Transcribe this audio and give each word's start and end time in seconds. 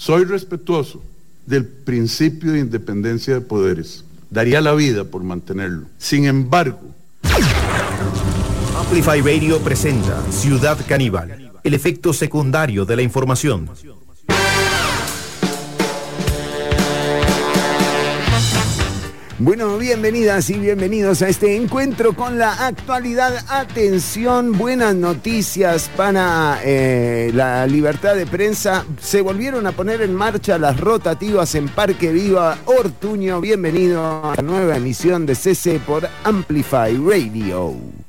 Soy 0.00 0.24
respetuoso 0.24 1.02
del 1.44 1.66
principio 1.66 2.52
de 2.52 2.60
independencia 2.60 3.34
de 3.34 3.42
poderes. 3.42 4.02
Daría 4.30 4.62
la 4.62 4.72
vida 4.72 5.04
por 5.04 5.22
mantenerlo. 5.22 5.88
Sin 5.98 6.24
embargo, 6.24 6.80
Amplify 8.78 9.20
Radio 9.20 9.58
presenta 9.58 10.22
Ciudad 10.32 10.78
Caníbal, 10.88 11.52
el 11.62 11.74
efecto 11.74 12.14
secundario 12.14 12.86
de 12.86 12.96
la 12.96 13.02
información. 13.02 13.68
Bueno, 19.42 19.78
bienvenidas 19.78 20.50
y 20.50 20.58
bienvenidos 20.58 21.22
a 21.22 21.28
este 21.30 21.56
encuentro 21.56 22.12
con 22.12 22.36
la 22.36 22.66
actualidad. 22.66 23.42
Atención, 23.48 24.52
buenas 24.52 24.94
noticias 24.94 25.90
para 25.96 26.60
eh, 26.62 27.30
la 27.32 27.66
libertad 27.66 28.16
de 28.16 28.26
prensa. 28.26 28.84
Se 29.00 29.22
volvieron 29.22 29.66
a 29.66 29.72
poner 29.72 30.02
en 30.02 30.14
marcha 30.14 30.58
las 30.58 30.78
rotativas 30.78 31.54
en 31.54 31.70
Parque 31.70 32.12
Viva 32.12 32.58
Ortuño. 32.66 33.40
Bienvenido 33.40 34.04
a 34.04 34.34
la 34.36 34.42
nueva 34.42 34.76
emisión 34.76 35.24
de 35.24 35.34
CC 35.34 35.80
por 35.86 36.06
Amplify 36.22 36.98
Radio. 36.98 37.99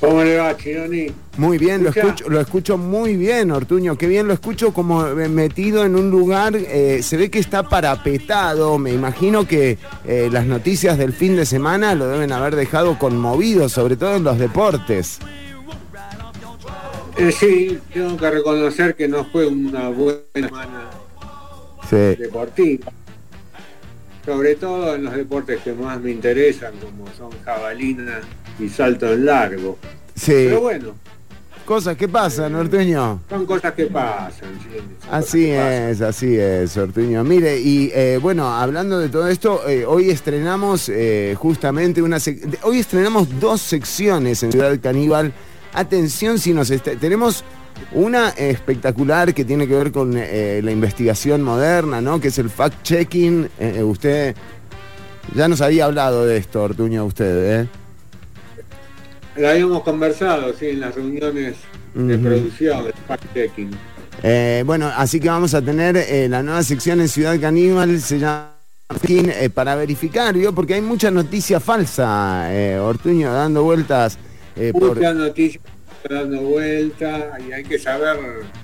¿Cómo 0.00 0.22
le 0.22 0.36
va, 0.36 0.56
Chironi? 0.56 1.08
Muy 1.38 1.58
bien, 1.58 1.82
lo 1.82 1.90
escucho, 1.90 2.28
lo 2.28 2.40
escucho 2.40 2.78
muy 2.78 3.16
bien, 3.16 3.50
Ortuño. 3.50 3.96
Qué 3.98 4.06
bien 4.06 4.28
lo 4.28 4.32
escucho 4.34 4.72
como 4.72 5.02
metido 5.14 5.84
en 5.84 5.96
un 5.96 6.08
lugar. 6.10 6.54
eh, 6.54 7.00
se 7.02 7.16
ve 7.16 7.30
que 7.30 7.40
está 7.40 7.64
parapetado. 7.64 8.78
Me 8.78 8.92
imagino 8.92 9.46
que 9.48 9.76
eh, 10.04 10.28
las 10.30 10.46
noticias 10.46 10.98
del 10.98 11.12
fin 11.12 11.34
de 11.34 11.44
semana 11.44 11.96
lo 11.96 12.06
deben 12.06 12.30
haber 12.30 12.54
dejado 12.54 12.96
conmovido, 12.96 13.68
sobre 13.68 13.96
todo 13.96 14.14
en 14.16 14.22
los 14.24 14.38
deportes. 14.38 15.18
Eh, 17.16 17.32
sí, 17.32 17.78
tengo 17.92 18.16
que 18.16 18.30
reconocer 18.30 18.94
que 18.94 19.08
no 19.08 19.24
fue 19.24 19.46
una 19.48 19.88
buena 19.88 20.20
semana 20.32 20.90
Sí. 21.90 21.96
deportiva. 21.96 22.92
Sobre 24.24 24.54
todo 24.54 24.94
en 24.94 25.04
los 25.04 25.14
deportes 25.16 25.60
que 25.62 25.72
más 25.72 25.98
me 26.00 26.12
interesan, 26.12 26.74
como 26.76 27.06
son 27.16 27.30
jabalina 27.44 28.20
y 28.58 28.68
salto 28.68 29.12
en 29.12 29.24
largo. 29.26 29.78
Sí. 30.14 30.32
Pero 30.32 30.60
bueno, 30.60 30.94
Cosas 31.64 31.98
que 31.98 32.08
pasan, 32.08 32.54
Ortuño. 32.54 33.20
son 33.28 33.44
cosas 33.44 33.74
que 33.74 33.84
pasan. 33.86 34.48
sí, 34.62 34.78
Así 35.10 35.46
pasan. 35.48 35.72
es, 35.90 36.00
así 36.00 36.36
es, 36.38 36.74
Ortuño. 36.78 37.22
Mire, 37.24 37.60
y 37.60 37.90
eh, 37.94 38.18
bueno, 38.22 38.48
hablando 38.50 38.98
de 38.98 39.10
todo 39.10 39.28
esto, 39.28 39.68
eh, 39.68 39.84
hoy 39.84 40.08
estrenamos 40.08 40.88
eh, 40.88 41.34
justamente 41.38 42.00
una... 42.00 42.16
Hoy 42.62 42.78
estrenamos 42.78 43.28
dos 43.38 43.60
secciones 43.60 44.42
en 44.42 44.50
Ciudad 44.52 44.78
Caníbal. 44.80 45.34
Atención 45.74 46.38
si 46.38 46.54
nos... 46.54 46.68
tenemos 46.98 47.44
una 47.92 48.30
espectacular 48.30 49.34
que 49.34 49.44
tiene 49.44 49.68
que 49.68 49.74
ver 49.74 49.92
con 49.92 50.14
eh, 50.16 50.60
la 50.64 50.70
investigación 50.72 51.42
moderna, 51.42 52.00
¿no? 52.00 52.18
Que 52.18 52.28
es 52.28 52.38
el 52.38 52.50
fact-checking. 52.50 53.44
Eh, 53.58 53.74
eh, 53.76 53.82
usted 53.82 54.34
ya 55.34 55.48
nos 55.48 55.60
había 55.60 55.84
hablado 55.84 56.24
de 56.24 56.38
esto, 56.38 56.62
Ortuño, 56.62 57.04
usted, 57.04 57.60
¿eh? 57.62 57.68
La 59.38 59.52
habíamos 59.52 59.82
conversado, 59.82 60.52
sí, 60.58 60.66
en 60.70 60.80
las 60.80 60.94
reuniones 60.94 61.56
de 61.94 62.18
producción, 62.18 62.84
de 62.84 62.92
fact-checking. 63.06 63.70
Eh, 64.22 64.64
bueno, 64.66 64.90
así 64.96 65.20
que 65.20 65.28
vamos 65.28 65.54
a 65.54 65.62
tener 65.62 65.96
eh, 65.96 66.28
la 66.28 66.42
nueva 66.42 66.62
sección 66.64 67.00
en 67.00 67.08
Ciudad 67.08 67.38
Caníbal, 67.40 68.00
se 68.00 68.18
llama 68.18 68.56
eh, 69.08 69.50
para 69.50 69.76
verificar, 69.76 70.34
¿vio? 70.34 70.52
porque 70.52 70.74
hay 70.74 70.80
mucha 70.80 71.10
noticia 71.10 71.60
falsa, 71.60 72.48
eh, 72.52 72.78
Ortuño, 72.78 73.32
dando 73.32 73.62
vueltas 73.62 74.18
por... 74.72 74.96
Muchas 74.96 75.14
noticias 75.14 75.62
dando 76.08 76.40
vuelta 76.42 77.38
y 77.46 77.52
hay 77.52 77.64
que 77.64 77.78
saber 77.78 78.16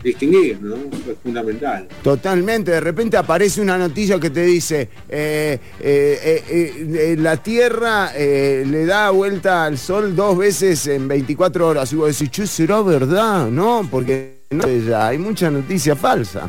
distinguir, 0.03 0.61
¿no? 0.61 0.77
Eso 0.77 1.13
es 1.13 1.19
fundamental. 1.23 1.89
Totalmente, 2.03 2.71
de 2.71 2.81
repente 2.81 3.17
aparece 3.17 3.61
una 3.61 3.77
noticia 3.77 4.19
que 4.19 4.31
te 4.31 4.45
dice, 4.45 4.89
eh, 5.09 5.59
eh, 5.81 6.45
eh, 6.49 7.17
la 7.19 7.37
Tierra 7.37 8.13
le 8.15 8.87
da 8.87 9.11
vuelta 9.11 9.65
al 9.65 9.79
Sol 9.79 10.15
dos 10.15 10.39
veces 10.39 10.87
en 10.87 11.09
24 11.09 11.69
horas. 11.69 11.93
Y 11.93 11.97
vos 11.97 12.17
decís, 12.17 12.31
che, 12.31 12.47
¿será 12.47 12.81
verdad? 12.83 13.49
No, 13.49 13.87
porque 13.91 14.45
no, 14.51 14.67
ya 14.69 15.09
hay 15.09 15.19
mucha 15.19 15.51
noticia 15.51 15.97
falsa. 15.97 16.49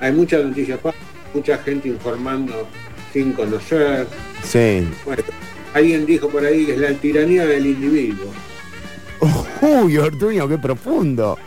Hay 0.00 0.12
muchas 0.12 0.44
noticias 0.44 0.80
falsas, 0.80 1.02
mucha 1.32 1.58
gente 1.58 1.88
informando 1.88 2.66
sin 3.12 3.32
conocer. 3.32 4.06
Sí. 4.42 4.86
Bueno, 5.04 5.22
alguien 5.74 6.06
dijo 6.06 6.28
por 6.28 6.44
ahí 6.44 6.66
que 6.66 6.72
es 6.74 6.78
la 6.78 6.92
tiranía 6.92 7.46
del 7.46 7.66
individuo. 7.66 8.32
Uy, 9.62 9.96
Ortuño, 9.98 10.48
qué 10.48 10.58
profundo. 10.58 11.38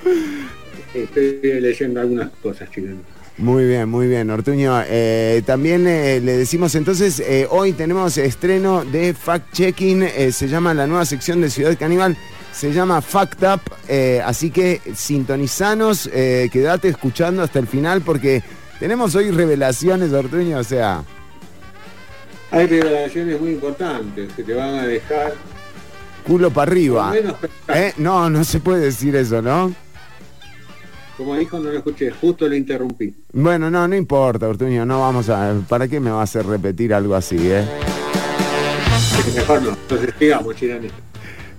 Estoy 0.94 1.40
leyendo 1.42 2.02
algunas 2.02 2.30
cosas 2.42 2.70
chilenas. 2.72 3.20
Muy 3.40 3.66
bien, 3.66 3.88
muy 3.88 4.08
bien, 4.08 4.30
Ortuño. 4.30 4.82
Eh, 4.86 5.42
también 5.46 5.88
eh, 5.88 6.20
le 6.20 6.36
decimos 6.36 6.76
entonces, 6.76 7.22
eh, 7.22 7.48
hoy 7.50 7.72
tenemos 7.72 8.18
estreno 8.18 8.84
de 8.84 9.14
Fact 9.14 9.54
Checking, 9.54 10.10
se 10.34 10.50
llama 10.50 10.74
la 10.74 10.88
nueva 10.88 11.06
sección 11.06 11.40
de 11.40 11.50
Ciudad 11.50 11.78
Caníbal, 11.80 12.18
se 12.52 12.74
llama 12.74 13.02
Fact 13.02 13.42
Up, 13.44 13.62
así 14.26 14.52
que 14.52 14.82
sintonizanos, 14.94 16.10
quédate 16.12 16.90
escuchando 16.90 17.42
hasta 17.42 17.60
el 17.60 17.68
final 17.68 18.02
porque 18.02 18.44
tenemos 18.78 19.16
hoy 19.16 19.32
revelaciones, 19.32 20.12
Ortuño, 20.12 20.58
o 20.58 20.64
sea, 20.66 21.04
Hay 22.52 22.68
revelaciones 22.68 23.40
muy 23.40 23.52
importantes 23.52 24.34
que 24.34 24.44
te 24.44 24.54
van 24.54 24.76
a 24.76 24.86
dejar 24.86 25.34
culo 26.30 26.52
para 26.52 26.72
arriba. 26.72 27.12
lo. 27.16 27.76
¿Eh? 27.76 27.94
No, 27.98 28.30
no 28.30 28.44
se 28.44 28.60
puede 28.60 28.82
decir 28.86 29.16
eso, 29.16 29.42
¿no? 29.42 29.74
Como 31.18 31.36
dijo, 31.36 31.58
no 31.60 31.70
lo 31.72 31.78
escuché, 31.78 32.12
justo 32.12 32.48
le 32.48 32.56
interrumpí. 32.56 33.14
Bueno, 33.34 33.70
no, 33.70 33.88
no 33.88 33.96
importa, 33.96 34.48
Ortuño, 34.48 34.86
no 34.86 35.02
vamos 35.02 35.28
a... 35.30 35.54
¿Para 35.68 35.88
qué 35.88 36.00
me 36.00 36.12
va 36.12 36.22
a 36.22 36.24
hacer 36.24 36.46
repetir 36.46 36.94
algo 36.94 37.16
así, 37.16 37.36
eh? 37.42 37.66
Mejor 39.36 39.62
no. 39.64 39.70
Entonces 39.72 40.14
sigamos, 40.18 40.56
Chirani. 40.56 40.88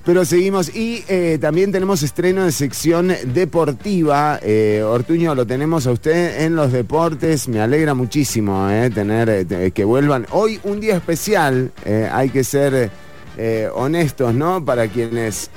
Pero 0.02 0.24
seguimos 0.24 0.74
y 0.74 1.04
eh, 1.08 1.36
también 1.38 1.70
tenemos 1.72 2.02
estreno 2.02 2.46
de 2.46 2.52
sección 2.52 3.12
deportiva. 3.34 4.40
Eh, 4.42 4.82
Ortuño, 4.82 5.34
lo 5.34 5.46
tenemos 5.46 5.86
a 5.86 5.92
usted 5.92 6.42
en 6.42 6.56
los 6.56 6.72
deportes. 6.72 7.46
Me 7.48 7.60
alegra 7.60 7.92
muchísimo 7.92 8.66
eh, 8.70 8.88
tener 8.88 9.44
te- 9.44 9.72
que 9.72 9.84
vuelvan. 9.84 10.26
Hoy 10.30 10.58
un 10.64 10.80
día 10.80 10.96
especial, 10.96 11.70
hay 12.12 12.30
que 12.30 12.44
ser 12.44 12.90
eh, 13.40 13.70
honestos, 13.72 14.34
¿no? 14.34 14.62
Para 14.62 14.86
quienes 14.88 15.50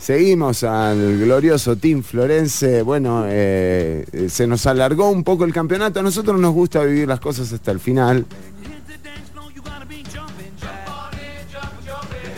seguimos 0.00 0.64
al 0.64 1.20
glorioso 1.20 1.76
Team 1.76 2.02
Florense. 2.02 2.82
Bueno, 2.82 3.26
eh, 3.28 4.04
se 4.28 4.46
nos 4.48 4.66
alargó 4.66 5.08
un 5.08 5.22
poco 5.22 5.44
el 5.44 5.52
campeonato. 5.52 6.00
A 6.00 6.02
nosotros 6.02 6.40
nos 6.40 6.52
gusta 6.52 6.82
vivir 6.82 7.06
las 7.06 7.20
cosas 7.20 7.52
hasta 7.52 7.70
el 7.70 7.78
final. 7.78 8.26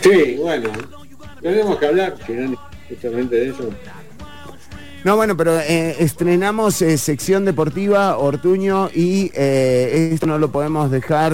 Sí, 0.01 0.37
bueno. 0.39 0.69
Tenemos 1.41 1.77
que 1.77 1.85
hablar, 1.87 2.15
justamente 2.89 3.35
de 3.35 3.49
eso. 3.49 3.69
No, 5.03 5.15
bueno, 5.15 5.35
pero 5.35 5.59
eh, 5.59 5.95
estrenamos 5.99 6.81
eh, 6.81 6.97
sección 6.97 7.43
deportiva, 7.43 8.17
Ortuño, 8.17 8.89
y 8.93 9.31
esto 9.33 10.27
no 10.27 10.37
lo 10.37 10.51
podemos 10.51 10.91
dejar 10.91 11.33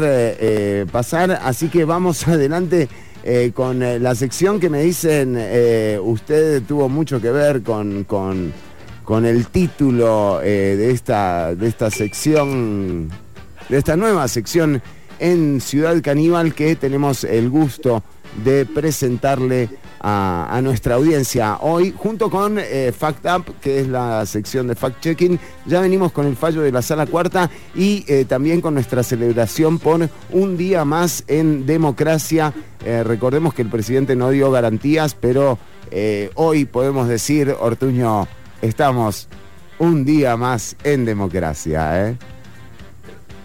pasar, 0.91 1.31
así 1.43 1.67
que 1.67 1.83
vamos 1.83 2.27
adelante 2.29 2.87
eh, 3.23 3.51
con 3.53 3.83
eh, 3.83 3.99
la 3.99 4.15
sección 4.15 4.59
que 4.59 4.69
me 4.69 4.81
dicen, 4.81 5.35
eh, 5.37 5.99
usted 6.01 6.63
tuvo 6.63 6.87
mucho 6.87 7.19
que 7.19 7.31
ver 7.31 7.61
con, 7.63 8.03
con, 8.05 8.53
con 9.03 9.25
el 9.25 9.47
título 9.47 10.41
eh, 10.41 10.75
de, 10.77 10.91
esta, 10.91 11.53
de 11.55 11.67
esta 11.67 11.89
sección, 11.91 13.09
de 13.67 13.77
esta 13.77 13.97
nueva 13.97 14.27
sección 14.27 14.81
en 15.19 15.59
Ciudad 15.59 16.01
Caníbal 16.01 16.53
que 16.53 16.75
tenemos 16.75 17.23
el 17.23 17.49
gusto 17.49 18.03
de 18.43 18.65
presentarle 18.65 19.69
a, 20.01 20.59
nuestra 20.63 20.95
audiencia 20.95 21.57
hoy, 21.61 21.93
junto 21.95 22.29
con 22.29 22.57
eh, 22.59 22.91
Fact 22.97 23.25
Up, 23.25 23.55
que 23.61 23.79
es 23.81 23.87
la 23.87 24.25
sección 24.25 24.67
de 24.67 24.75
Fact 24.75 25.01
Checking. 25.01 25.39
Ya 25.65 25.81
venimos 25.81 26.11
con 26.11 26.25
el 26.25 26.35
fallo 26.35 26.61
de 26.61 26.71
la 26.71 26.81
sala 26.81 27.05
cuarta 27.05 27.49
y 27.75 28.05
eh, 28.07 28.25
también 28.25 28.61
con 28.61 28.73
nuestra 28.73 29.03
celebración 29.03 29.79
por 29.79 30.09
un 30.31 30.57
día 30.57 30.85
más 30.85 31.23
en 31.27 31.65
democracia. 31.65 32.53
Eh, 32.85 33.03
recordemos 33.03 33.53
que 33.53 33.61
el 33.61 33.69
presidente 33.69 34.15
no 34.15 34.29
dio 34.29 34.51
garantías, 34.51 35.15
pero 35.15 35.57
hoy 36.35 36.65
podemos 36.65 37.07
decir, 37.07 37.55
Ortuño, 37.59 38.27
estamos 38.61 39.27
un 39.79 40.05
día 40.05 40.37
más 40.37 40.75
en 40.83 41.05
democracia. 41.05 42.15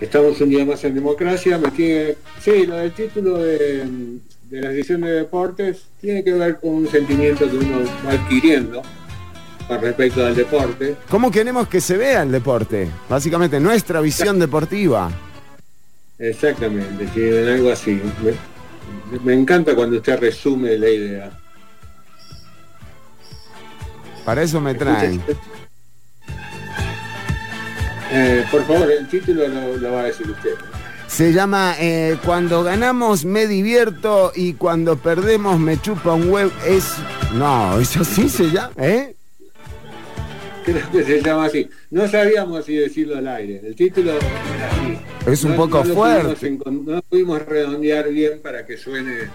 Estamos 0.00 0.40
un 0.40 0.50
día 0.50 0.64
más 0.64 0.84
en 0.84 0.94
democracia. 0.94 1.56
Me 1.56 1.70
tiene... 1.70 2.16
Sí, 2.40 2.66
lo 2.66 2.76
del 2.76 2.92
título 2.92 3.38
de, 3.38 3.86
de 4.50 4.60
la 4.60 4.70
sección 4.70 5.00
de 5.00 5.10
deportes 5.10 5.84
tiene 6.00 6.22
que 6.22 6.32
ver 6.32 6.60
con 6.60 6.70
un 6.70 6.88
sentimiento 6.88 7.48
que 7.50 7.56
uno 7.56 7.78
va 8.06 8.12
adquiriendo 8.12 8.82
con 9.66 9.80
respecto 9.80 10.24
al 10.24 10.34
deporte. 10.36 10.96
¿Cómo 11.08 11.30
queremos 11.30 11.68
que 11.68 11.80
se 11.80 11.96
vea 11.96 12.22
el 12.22 12.30
deporte? 12.30 12.88
Básicamente 13.08 13.58
nuestra 13.58 14.00
visión 14.00 14.38
deportiva. 14.38 15.10
Exactamente, 16.18 17.08
sí, 17.14 17.22
en 17.22 17.48
algo 17.48 17.70
así. 17.70 18.00
Me, 19.10 19.18
me 19.20 19.34
encanta 19.34 19.74
cuando 19.74 19.96
usted 19.96 20.18
resume 20.18 20.78
la 20.78 20.88
idea. 20.88 21.30
Para 24.24 24.42
eso 24.42 24.60
me 24.60 24.74
traen. 24.74 25.22
Eh, 28.10 28.44
por 28.50 28.64
favor, 28.64 28.90
el 28.90 29.08
título 29.08 29.46
lo, 29.48 29.92
va 29.92 30.02
a 30.02 30.04
decir 30.04 30.30
usted. 30.30 30.54
Se 31.14 31.32
llama 31.32 31.76
eh, 31.78 32.18
Cuando 32.24 32.64
ganamos 32.64 33.24
me 33.24 33.46
divierto 33.46 34.32
y 34.34 34.54
cuando 34.54 34.96
perdemos 34.96 35.60
me 35.60 35.80
chupa 35.80 36.12
un 36.14 36.28
huevo. 36.28 36.50
Es. 36.66 36.92
No, 37.34 37.78
eso 37.78 38.02
sí 38.02 38.28
se 38.28 38.50
llama, 38.50 38.72
¿eh? 38.78 39.14
Creo 40.64 40.90
que 40.90 41.04
se 41.04 41.22
llama 41.22 41.44
así. 41.44 41.70
No 41.92 42.08
sabíamos 42.08 42.64
si 42.64 42.74
decirlo 42.74 43.16
al 43.16 43.28
aire. 43.28 43.60
El 43.64 43.76
título 43.76 44.10
era 44.10 44.72
así. 44.72 44.98
Es 45.30 45.44
un 45.44 45.54
poco 45.54 45.84
fuerte. 45.84 46.58
no 46.68 47.00
pudimos 47.02 47.42
redondear 47.42 48.08
bien 48.08 48.40
para 48.42 48.66
que 48.66 48.76
suene. 48.76 49.30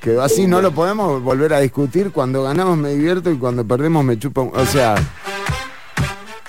Quedó 0.00 0.22
así, 0.22 0.46
no 0.46 0.62
lo 0.62 0.72
podemos 0.72 1.22
volver 1.22 1.52
a 1.52 1.60
discutir. 1.60 2.10
Cuando 2.10 2.42
ganamos 2.42 2.78
me 2.78 2.94
divierto 2.94 3.30
y 3.30 3.36
cuando 3.36 3.66
perdemos 3.66 4.02
me 4.02 4.18
chupa 4.18 4.40
un. 4.40 4.56
O 4.56 4.64
sea. 4.64 4.94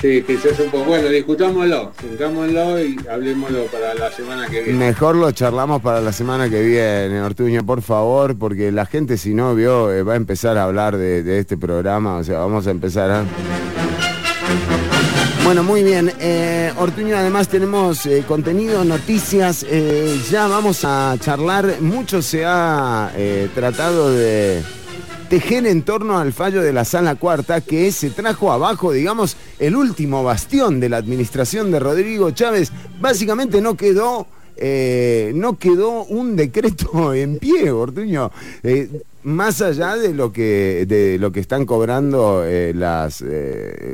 Sí, 0.02 0.22
quizás 0.22 0.60
un 0.60 0.70
poco. 0.70 0.86
Bueno, 0.86 1.10
discutámoslo, 1.10 1.92
sentámoslo 2.00 2.80
y 2.84 2.98
hablemoslo 3.10 3.66
para 3.66 3.96
la 3.96 4.12
semana 4.12 4.48
que 4.48 4.62
viene. 4.62 4.78
Mejor 4.78 5.16
lo 5.16 5.32
charlamos 5.32 5.82
para 5.82 6.02
la 6.02 6.12
semana 6.12 6.48
que 6.50 6.62
viene, 6.62 7.20
Ortuño, 7.20 7.66
por 7.66 7.82
favor, 7.82 8.38
porque 8.38 8.72
la 8.72 8.86
gente 8.86 9.18
si 9.18 9.34
no 9.34 9.56
vio 9.56 9.92
eh, 9.92 10.04
va 10.04 10.14
a 10.14 10.16
empezar 10.16 10.56
a 10.58 10.66
hablar 10.66 10.98
de, 10.98 11.40
este 11.40 11.58
programa, 11.58 12.18
o 12.18 12.24
sea, 12.24 12.40
vamos 12.40 12.68
a 12.68 12.72
empezar 12.72 13.10
a... 13.10 13.24
Bueno, 15.44 15.64
muy 15.64 15.82
bien. 15.82 16.12
Eh, 16.20 16.72
Ortuño, 16.78 17.18
además 17.18 17.48
tenemos 17.48 18.06
eh, 18.06 18.24
contenido, 18.28 18.84
noticias. 18.84 19.66
ya 20.30 20.46
vamos 20.48 20.82
a 20.84 21.16
charlar. 21.20 21.82
Mucho 21.82 22.22
se 22.22 22.46
ha 22.46 23.12
tratado 23.56 24.12
de 24.12 24.62
tejer 25.28 25.68
en 25.68 25.84
torno 25.84 26.18
al 26.18 26.34
fallo 26.34 26.62
de 26.62 26.74
la 26.74 26.86
sala 26.86 27.16
cuarta 27.16 27.62
que 27.62 27.92
se 27.92 28.10
trajo 28.10 28.52
abajo, 28.52 28.92
digamos, 28.92 29.38
el 29.60 29.76
último 29.76 30.24
bastión 30.24 30.80
de 30.80 30.90
la 30.90 30.98
administración 30.98 31.72
de 31.72 31.80
Rodrigo 31.80 32.32
Chávez. 32.32 32.72
Básicamente 33.00 33.62
no 33.62 33.76
quedó, 33.76 34.28
eh, 34.56 35.32
no 35.36 35.58
quedó 35.58 36.06
un 36.06 36.36
decreto 36.36 37.14
en 37.14 37.40
pie, 37.40 37.72
Ortuño. 37.72 38.32
Eh, 38.64 38.90
más 39.24 39.62
allá 39.62 39.98
de 39.98 40.14
lo 40.14 40.32
que, 40.32 40.86
de 40.88 41.18
lo 41.20 41.34
que 41.34 41.42
están 41.42 41.66
cobrando 41.66 42.46
eh, 42.46 42.74
las 42.74 43.22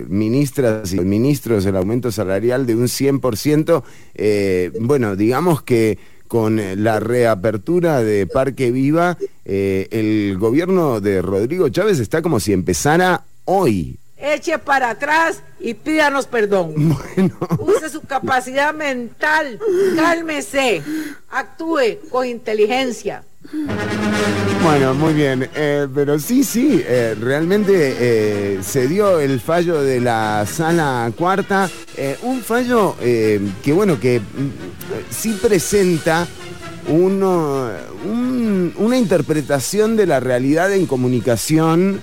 ministras 0.07 0.93
y 0.93 0.99
ministros, 0.99 1.65
el 1.65 1.75
aumento 1.75 2.11
salarial 2.11 2.67
de 2.67 2.75
un 2.75 2.83
100%, 2.83 3.83
bueno, 4.79 5.15
digamos 5.15 5.63
que 5.63 5.97
con 6.33 6.59
la 6.83 6.99
reapertura 6.99 8.01
de 8.01 8.25
Parque 8.25 8.71
Viva, 8.71 9.19
eh, 9.45 9.87
el 9.91 10.35
gobierno 10.39 10.99
de 10.99 11.21
Rodrigo 11.21 11.69
Chávez 11.69 11.99
está 11.99 12.23
como 12.23 12.39
si 12.39 12.53
empezara 12.53 13.23
hoy. 13.45 13.99
Eche 14.17 14.57
para 14.57 14.89
atrás 14.89 15.43
y 15.59 15.75
pídanos 15.75 16.25
perdón. 16.25 16.73
Bueno. 17.15 17.37
Use 17.59 17.87
su 17.87 18.01
capacidad 18.01 18.73
mental, 18.73 19.59
cálmese, 19.95 20.81
actúe 21.29 21.99
con 22.09 22.25
inteligencia. 22.25 23.23
Bueno, 24.63 24.93
muy 24.93 25.13
bien, 25.13 25.49
eh, 25.55 25.87
pero 25.93 26.17
sí, 26.17 26.43
sí, 26.43 26.81
eh, 26.85 27.15
realmente 27.19 27.73
eh, 27.75 28.59
se 28.63 28.87
dio 28.87 29.19
el 29.19 29.41
fallo 29.41 29.81
de 29.81 29.99
la 29.99 30.45
sala 30.45 31.11
cuarta, 31.17 31.69
un 32.23 32.41
fallo 32.41 32.95
que 32.99 33.73
bueno, 33.73 33.99
que 33.99 34.19
mm, 34.19 35.11
sí 35.11 35.37
presenta 35.41 36.25
uno, 36.87 37.69
una 38.77 38.97
interpretación 38.97 39.97
de 39.97 40.05
la 40.05 40.19
realidad 40.19 40.73
en 40.73 40.85
comunicación 40.85 41.99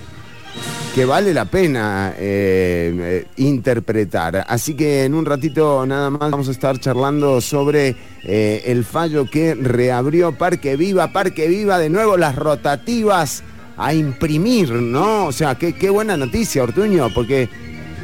que 0.93 1.05
vale 1.05 1.33
la 1.33 1.45
pena 1.45 2.13
eh, 2.17 2.93
eh, 2.99 3.25
interpretar. 3.37 4.45
Así 4.47 4.75
que 4.75 5.05
en 5.05 5.13
un 5.13 5.25
ratito 5.25 5.85
nada 5.85 6.09
más 6.09 6.31
vamos 6.31 6.47
a 6.49 6.51
estar 6.51 6.79
charlando 6.79 7.39
sobre 7.39 7.95
eh, 8.23 8.63
el 8.65 8.83
fallo 8.83 9.25
que 9.29 9.55
reabrió 9.55 10.37
Parque 10.37 10.75
Viva, 10.75 11.13
Parque 11.13 11.47
Viva, 11.47 11.79
de 11.79 11.89
nuevo 11.89 12.17
las 12.17 12.35
rotativas 12.35 13.43
a 13.77 13.93
imprimir, 13.93 14.71
¿no? 14.71 15.27
O 15.27 15.31
sea, 15.31 15.55
qué, 15.55 15.73
qué 15.73 15.89
buena 15.89 16.17
noticia, 16.17 16.63
Ortuño, 16.63 17.09
porque 17.13 17.47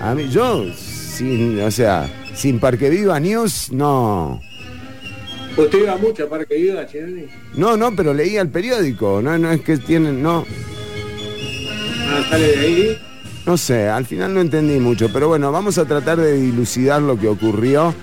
a 0.02 0.16
mí, 0.16 0.30
yo, 0.30 0.66
sin, 0.74 1.60
o 1.60 1.72
sea, 1.72 2.10
sin 2.34 2.60
Parque 2.60 2.90
Viva 2.90 3.20
News, 3.20 3.72
no. 3.72 4.40
¿Usted 5.58 5.80
iba 5.80 5.98
mucho 5.98 6.24
a 6.24 6.30
Parque 6.30 6.56
Viva, 6.56 6.86
No, 7.56 7.76
no, 7.76 7.96
pero 7.96 8.14
leía 8.14 8.42
el 8.42 8.50
periódico, 8.50 9.22
no, 9.22 9.38
no 9.38 9.52
es 9.52 9.62
que 9.62 9.78
tienen, 9.78 10.24
no. 10.24 10.46
No 13.46 13.58
sé, 13.58 13.88
al 13.88 14.06
final 14.06 14.34
no 14.34 14.42
entendí 14.42 14.80
mucho, 14.80 15.10
pero 15.12 15.30
bueno, 15.30 15.52
vamos 15.52 15.78
a 15.78 15.86
tratar 15.86 16.20
de 16.20 16.34
dilucidar 16.34 17.02
lo 17.02 17.18
que 17.18 17.28
ocurrió 17.28 17.94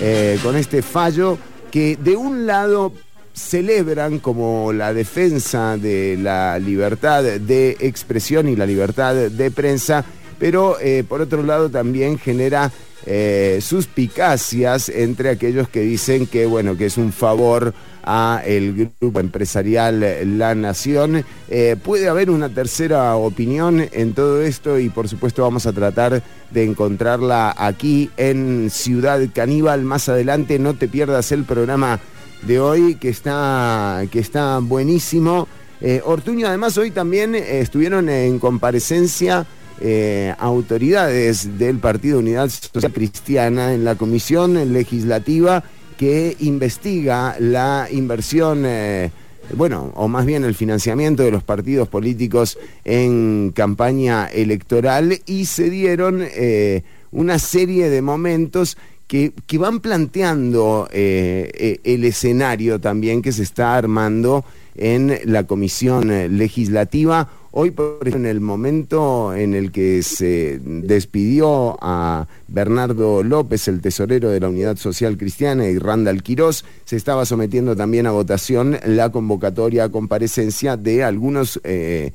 eh, 0.00 0.38
con 0.42 0.56
este 0.56 0.82
fallo 0.82 1.38
que 1.70 1.96
de 1.96 2.16
un 2.16 2.46
lado 2.46 2.92
celebran 3.34 4.18
como 4.20 4.72
la 4.72 4.94
defensa 4.94 5.76
de 5.76 6.16
la 6.20 6.58
libertad 6.58 7.22
de 7.22 7.76
expresión 7.80 8.48
y 8.48 8.56
la 8.56 8.64
libertad 8.64 9.14
de 9.14 9.50
prensa, 9.50 10.04
pero 10.38 10.78
eh, 10.80 11.04
por 11.06 11.20
otro 11.20 11.42
lado 11.42 11.68
también 11.68 12.18
genera 12.18 12.70
eh, 13.06 13.58
suspicacias 13.60 14.88
entre 14.88 15.30
aquellos 15.30 15.68
que 15.68 15.80
dicen 15.80 16.26
que 16.26 16.46
bueno 16.46 16.76
que 16.76 16.86
es 16.86 16.96
un 16.96 17.12
favor 17.12 17.74
a 18.04 18.42
el 18.44 18.90
grupo 19.00 19.20
empresarial 19.20 20.38
La 20.38 20.54
Nación. 20.54 21.24
Eh, 21.48 21.76
puede 21.82 22.08
haber 22.08 22.30
una 22.30 22.48
tercera 22.48 23.16
opinión 23.16 23.86
en 23.92 24.12
todo 24.12 24.42
esto 24.42 24.78
y 24.78 24.88
por 24.88 25.08
supuesto 25.08 25.42
vamos 25.42 25.66
a 25.66 25.72
tratar 25.72 26.22
de 26.50 26.64
encontrarla 26.64 27.54
aquí 27.56 28.10
en 28.16 28.70
Ciudad 28.70 29.20
Caníbal. 29.34 29.82
Más 29.82 30.08
adelante 30.08 30.58
no 30.58 30.74
te 30.74 30.88
pierdas 30.88 31.32
el 31.32 31.44
programa 31.44 32.00
de 32.42 32.60
hoy 32.60 32.96
que 32.96 33.08
está, 33.08 34.02
que 34.10 34.18
está 34.18 34.58
buenísimo. 34.58 35.48
Eh, 35.80 36.00
Ortuño, 36.04 36.46
además 36.46 36.78
hoy 36.78 36.90
también 36.90 37.34
estuvieron 37.34 38.08
en 38.08 38.38
comparecencia 38.38 39.46
eh, 39.80 40.34
autoridades 40.38 41.58
del 41.58 41.78
Partido 41.78 42.20
Unidad 42.20 42.48
Social 42.48 42.92
Cristiana 42.92 43.74
en 43.74 43.84
la 43.84 43.96
comisión 43.96 44.72
legislativa 44.72 45.64
que 45.98 46.36
investiga 46.40 47.36
la 47.38 47.88
inversión, 47.90 48.64
eh, 48.66 49.10
bueno, 49.54 49.92
o 49.94 50.08
más 50.08 50.26
bien 50.26 50.44
el 50.44 50.54
financiamiento 50.54 51.22
de 51.22 51.30
los 51.30 51.42
partidos 51.42 51.88
políticos 51.88 52.58
en 52.84 53.52
campaña 53.54 54.26
electoral 54.26 55.20
y 55.26 55.46
se 55.46 55.70
dieron 55.70 56.22
eh, 56.22 56.82
una 57.12 57.38
serie 57.38 57.90
de 57.90 58.02
momentos 58.02 58.76
que, 59.06 59.32
que 59.46 59.58
van 59.58 59.80
planteando 59.80 60.88
el 60.90 62.04
escenario 62.04 62.80
también 62.80 63.20
que 63.20 63.32
se 63.32 63.42
está 63.42 63.76
armando 63.76 64.44
en 64.76 65.20
la 65.24 65.44
comisión 65.44 66.08
legislativa 66.38 67.28
Hoy, 67.56 67.70
por 67.70 67.98
ejemplo, 68.00 68.18
en 68.18 68.26
el 68.26 68.40
momento 68.40 69.32
en 69.32 69.54
el 69.54 69.70
que 69.70 70.02
se 70.02 70.58
despidió 70.60 71.78
a 71.80 72.26
Bernardo 72.48 73.22
López, 73.22 73.68
el 73.68 73.80
tesorero 73.80 74.28
de 74.30 74.40
la 74.40 74.48
Unidad 74.48 74.76
Social 74.76 75.16
Cristiana, 75.16 75.68
y 75.68 75.78
Randall 75.78 76.24
Quirós, 76.24 76.64
se 76.84 76.96
estaba 76.96 77.24
sometiendo 77.24 77.76
también 77.76 78.08
a 78.08 78.10
votación 78.10 78.76
la 78.84 79.12
convocatoria 79.12 79.84
a 79.84 79.88
comparecencia 79.88 80.76
de 80.76 81.04
algunos 81.04 81.60
eh, 81.62 82.10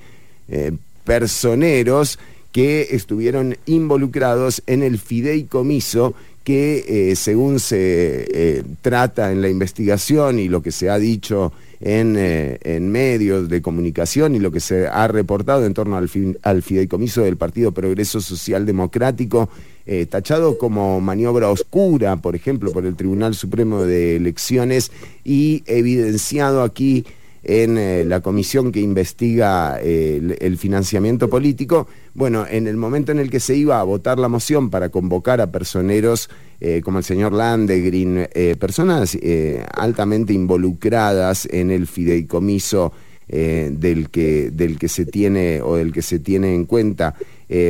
eh, 0.50 0.74
personeros 1.06 2.20
que 2.52 2.90
estuvieron 2.92 3.56
involucrados 3.66 4.62
en 4.68 4.84
el 4.84 5.00
fideicomiso 5.00 6.16
que, 6.44 7.12
eh, 7.12 7.16
según 7.16 7.62
se 7.62 8.66
trata 8.82 9.32
en 9.32 9.42
la 9.42 9.48
investigación 9.48 10.38
y 10.38 10.50
lo 10.50 10.62
que 10.62 10.74
se 10.74 10.90
ha 10.90 11.00
dicho 11.00 11.54
eh, 11.82 12.58
en, 12.62 12.92
medios 12.92 13.48
de 13.48 13.62
comunicación 13.62 14.36
y 14.36 14.40
lo 14.40 14.52
que 14.52 14.60
se 14.60 14.88
ha 14.88 15.08
reportado 15.08 15.66
en 15.66 15.74
torno 15.74 15.96
al, 15.96 16.62
fideicomiso 16.62 17.22
del 17.22 17.38
Partido 17.38 17.72
Progreso 17.72 18.20
Social 18.20 18.66
Democrático, 18.66 19.50
eh, 19.86 20.06
tachado 20.06 20.58
como 20.58 21.00
maniobra 21.00 21.50
oscura, 21.50 22.18
por 22.18 22.36
ejemplo, 22.36 22.74
por 22.74 22.86
el 22.86 22.96
Tribunal 22.96 23.34
Supremo 23.34 23.84
de 23.84 24.18
Elecciones 24.18 24.92
y 25.24 25.64
evidenciado 25.68 26.64
aquí 26.64 27.06
en 27.44 27.78
eh, 27.78 28.04
la 28.06 28.22
comisión 28.22 28.72
que 28.72 28.82
investiga 28.82 29.80
el, 29.80 30.58
financiamiento 30.58 31.30
político, 31.30 31.88
bueno, 32.14 32.46
en 32.50 32.68
el 32.68 32.76
momento 32.76 33.12
en 33.12 33.20
el 33.20 33.30
que 33.30 33.40
se 33.40 33.56
iba 33.56 33.80
a 33.80 33.84
votar 33.84 34.20
la 34.20 34.28
moción 34.28 34.70
para 34.70 34.90
convocar 34.90 35.42
a 35.42 35.52
personeros 35.52 36.30
eh, 36.62 36.82
como 36.84 36.98
el 36.98 37.06
señor 37.06 37.32
Landegrin, 37.32 38.28
eh, 38.34 38.56
personas 38.60 39.18
eh, 39.22 39.64
altamente 39.74 40.34
involucradas 40.34 41.48
en 41.50 41.72
el 41.72 41.88
fideicomiso 41.88 42.92
del, 43.32 44.10
que, 44.10 44.50
del 44.50 44.80
que 44.80 44.88
se 44.90 45.06
tiene 45.06 45.62
o 45.62 45.76
del 45.76 45.94
que 45.94 46.02
se 46.02 46.18
tiene 46.18 46.56
en 46.56 46.66
cuenta. 46.66 47.14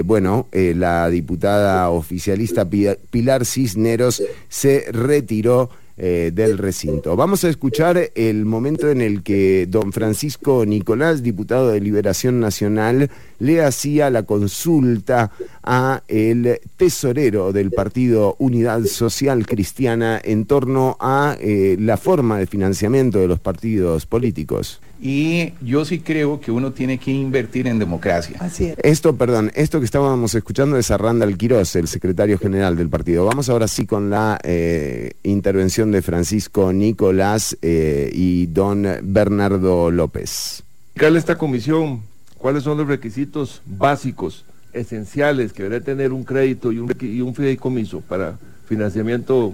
bueno, 0.05 0.47
la 0.53 1.09
diputada 1.09 1.89
oficialista 1.89 2.65
Pilar 3.11 3.45
Cisneros 3.45 4.23
se 4.47 4.85
retiró 4.93 5.69
eh, 6.01 6.31
del 6.33 6.57
recinto. 6.57 7.17
Vamos 7.17 7.43
a 7.43 7.49
escuchar 7.49 8.11
el 8.15 8.45
momento 8.45 8.89
en 8.89 9.01
el 9.01 9.21
que 9.21 9.67
don 9.67 9.91
Francisco 9.91 10.65
Nicolás, 10.65 11.21
diputado 11.21 11.69
de 11.69 11.81
Liberación 11.81 12.39
Nacional, 12.39 13.11
le 13.39 13.61
hacía 13.61 14.09
la 14.09 14.23
consulta 14.23 15.31
a 15.61 16.03
el 16.07 16.61
tesorero 16.77 17.51
del 17.51 17.71
partido 17.71 18.37
Unidad 18.39 18.85
Social 18.85 19.45
Cristiana 19.45 20.21
en 20.23 20.45
torno 20.45 20.95
a 21.01 21.35
eh, 21.39 21.75
la 21.77 21.97
forma 21.97 22.39
de 22.39 22.47
financiamiento 22.47 23.19
de 23.19 23.27
los 23.27 23.39
partidos 23.41 24.05
políticos. 24.05 24.79
Y 25.01 25.53
yo 25.61 25.85
sí 25.85 25.99
creo 25.99 26.41
que 26.41 26.51
uno 26.51 26.71
tiene 26.71 26.97
que 26.97 27.11
invertir 27.11 27.67
en 27.67 27.79
democracia. 27.79 28.37
Así 28.39 28.65
es. 28.65 28.75
Esto, 28.83 29.15
perdón, 29.15 29.51
esto 29.55 29.79
que 29.79 29.85
estábamos 29.85 30.35
escuchando 30.35 30.77
es 30.77 30.91
a 30.91 30.97
Randall 30.97 31.37
Quiroz, 31.37 31.75
el 31.77 31.87
secretario 31.87 32.37
general 32.37 32.75
del 32.75 32.89
partido. 32.89 33.25
Vamos 33.25 33.47
ahora 33.49 33.67
sí 33.67 33.85
con 33.85 34.09
la 34.09 34.39
eh, 34.43 35.13
intervención 35.23 35.91
de 35.91 36.01
Francisco 36.01 36.73
Nicolás 36.73 37.57
eh, 37.61 38.09
y 38.13 38.47
don 38.47 38.85
Bernardo 39.03 39.89
López. 39.89 40.63
esta 40.95 41.37
comisión 41.37 42.01
cuáles 42.39 42.63
son 42.63 42.77
los 42.77 42.87
requisitos 42.87 43.61
básicos, 43.65 44.45
esenciales 44.73 45.53
que 45.53 45.63
debe 45.63 45.81
tener 45.81 46.11
un 46.11 46.23
crédito 46.23 46.71
y 46.71 46.79
un, 46.79 46.91
y 46.99 47.21
un 47.21 47.35
fideicomiso 47.35 48.01
para 48.01 48.37
financiamiento 48.67 49.53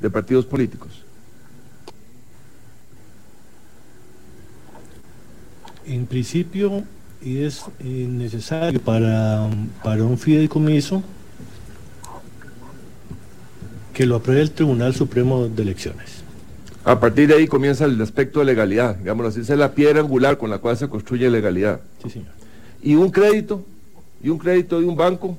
de 0.00 0.10
partidos 0.10 0.44
políticos. 0.44 1.05
En 5.86 6.06
principio 6.06 6.82
es 7.24 7.64
eh, 7.80 7.84
necesario 8.10 8.80
para, 8.80 9.48
para 9.84 10.02
un 10.04 10.18
fideicomiso 10.18 11.02
que 13.94 14.04
lo 14.04 14.16
apruebe 14.16 14.42
el 14.42 14.50
Tribunal 14.50 14.94
Supremo 14.94 15.48
de 15.48 15.62
Elecciones. 15.62 16.22
A 16.84 17.00
partir 17.00 17.28
de 17.28 17.34
ahí 17.34 17.46
comienza 17.46 17.84
el 17.84 18.00
aspecto 18.00 18.40
de 18.40 18.46
legalidad, 18.46 18.96
digámoslo 18.96 19.28
así, 19.28 19.40
esa 19.40 19.54
es 19.54 19.58
la 19.58 19.74
piedra 19.74 20.00
angular 20.00 20.38
con 20.38 20.50
la 20.50 20.58
cual 20.58 20.76
se 20.76 20.88
construye 20.88 21.30
legalidad. 21.30 21.80
Sí, 22.02 22.10
señor. 22.10 22.28
Y 22.82 22.94
un 22.94 23.10
crédito, 23.10 23.64
y 24.22 24.28
un 24.28 24.38
crédito 24.38 24.78
de 24.78 24.86
un 24.86 24.96
banco 24.96 25.36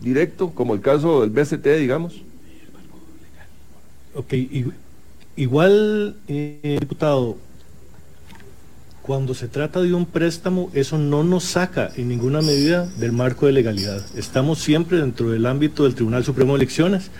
directo, 0.00 0.50
como 0.50 0.74
el 0.74 0.80
caso 0.80 1.20
del 1.20 1.30
BCT, 1.30 1.66
digamos. 1.78 2.22
Ok, 4.14 4.34
igual, 5.36 6.16
eh, 6.28 6.78
diputado, 6.80 7.38
cuando 9.02 9.34
se 9.34 9.48
trata 9.48 9.82
de 9.82 9.92
un 9.92 10.06
préstamo, 10.06 10.70
eso 10.74 10.96
no 10.96 11.24
nos 11.24 11.44
saca 11.44 11.90
en 11.96 12.08
ninguna 12.08 12.40
medida 12.40 12.86
del 12.98 13.12
marco 13.12 13.46
de 13.46 13.52
legalidad. 13.52 14.00
Estamos 14.16 14.60
siempre 14.60 14.98
dentro 14.98 15.30
del 15.30 15.44
ámbito 15.46 15.82
del 15.82 15.94
Tribunal 15.94 16.24
Supremo 16.24 16.52
de 16.52 16.58
Elecciones, 16.58 17.10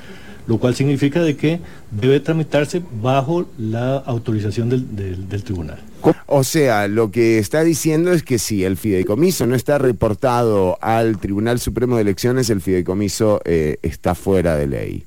lo 0.47 0.59
cual 0.59 0.77
significa 0.77 1.23
de 1.23 1.37
que 1.37 1.61
debe 1.91 2.21
tramitarse 2.21 2.83
bajo 3.01 3.49
la 3.59 3.97
autorización 3.97 4.69
del, 4.69 5.43
tribunal. 5.43 5.81
O 6.27 6.45
sea, 6.45 6.87
lo 6.89 7.11
que 7.11 7.39
está 7.39 7.63
diciendo 7.65 8.13
es 8.13 8.23
que 8.23 8.39
si 8.39 8.65
el 8.65 8.77
fideicomiso 8.77 9.47
no 9.47 9.55
está 9.55 9.79
reportado 9.79 10.79
al 10.81 11.19
Tribunal 11.19 11.59
Supremo 11.59 11.97
de 11.97 12.03
Elecciones, 12.03 12.49
el 12.51 12.61
fideicomiso 12.61 13.41
eh, 13.45 13.79
está 13.83 14.15
fuera 14.15 14.57
de 14.57 14.67
ley. 14.69 15.05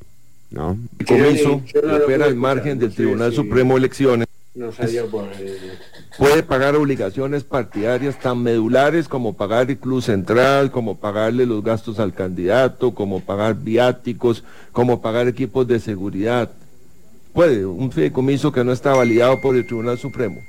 ¿no? 0.52 0.78
El 1.00 1.06
fideicomiso 1.06 1.62
opera 2.04 2.26
al 2.26 2.36
margen 2.36 2.80
del 2.80 2.94
Tribunal 2.94 3.34
Supremo 3.34 3.74
de 3.76 3.80
Elecciones 3.80 4.28
no 4.56 4.72
salió 4.72 5.08
por 5.08 5.26
Puede 6.18 6.44
pagar 6.44 6.76
obligaciones 6.76 7.44
partidarias 7.44 8.18
tan 8.18 8.42
medulares 8.42 9.10
como 9.10 9.34
pagar 9.34 9.70
el 9.70 9.78
club 9.78 10.02
central, 10.02 10.72
como 10.72 10.96
pagarle 10.96 11.46
los 11.46 11.62
gastos 11.62 12.00
al 12.00 12.14
candidato, 12.14 12.96
como 12.96 13.20
pagar 13.20 13.56
viáticos, 13.56 14.46
como 14.72 15.02
pagar 15.02 15.28
equipos 15.28 15.68
de 15.68 15.80
seguridad. 15.80 16.52
Puede, 17.34 17.66
un 17.66 17.92
fideicomiso 17.92 18.54
que 18.54 18.64
no 18.64 18.72
está 18.72 18.94
validado 18.94 19.42
por 19.42 19.58
el 19.58 19.66
Tribunal 19.66 19.98
Supremo. 19.98 20.42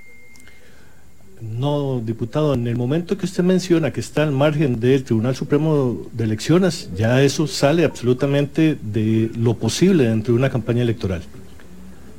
No, 1.41 2.01
diputado, 2.01 2.55
en 2.55 2.69
el 2.69 2.77
momento 2.77 3.19
que 3.19 3.27
usted 3.27 3.43
menciona 3.43 3.93
que 3.93 4.01
está 4.01 4.23
al 4.23 4.31
margen 4.31 4.79
del 4.79 5.03
Tribunal 5.03 5.35
Supremo 5.35 6.07
de 6.13 6.25
Elecciones, 6.25 6.91
ya 6.97 7.21
eso 7.23 7.49
sale 7.49 7.85
absolutamente 7.85 8.79
de 8.81 9.33
lo 9.37 9.55
posible 9.55 10.05
dentro 10.05 10.33
de 10.33 10.39
una 10.39 10.51
campaña 10.51 10.83
electoral. 10.83 11.23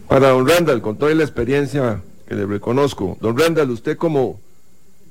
Para 0.10 0.30
don 0.30 0.48
Randall, 0.48 0.82
con 0.82 0.98
toda 0.98 1.16
la 1.16 1.24
experiencia 1.24 2.02
que 2.28 2.36
le 2.36 2.46
reconozco, 2.46 3.18
don 3.22 3.38
Randall, 3.38 3.72
usted 3.72 3.98
como 3.98 4.40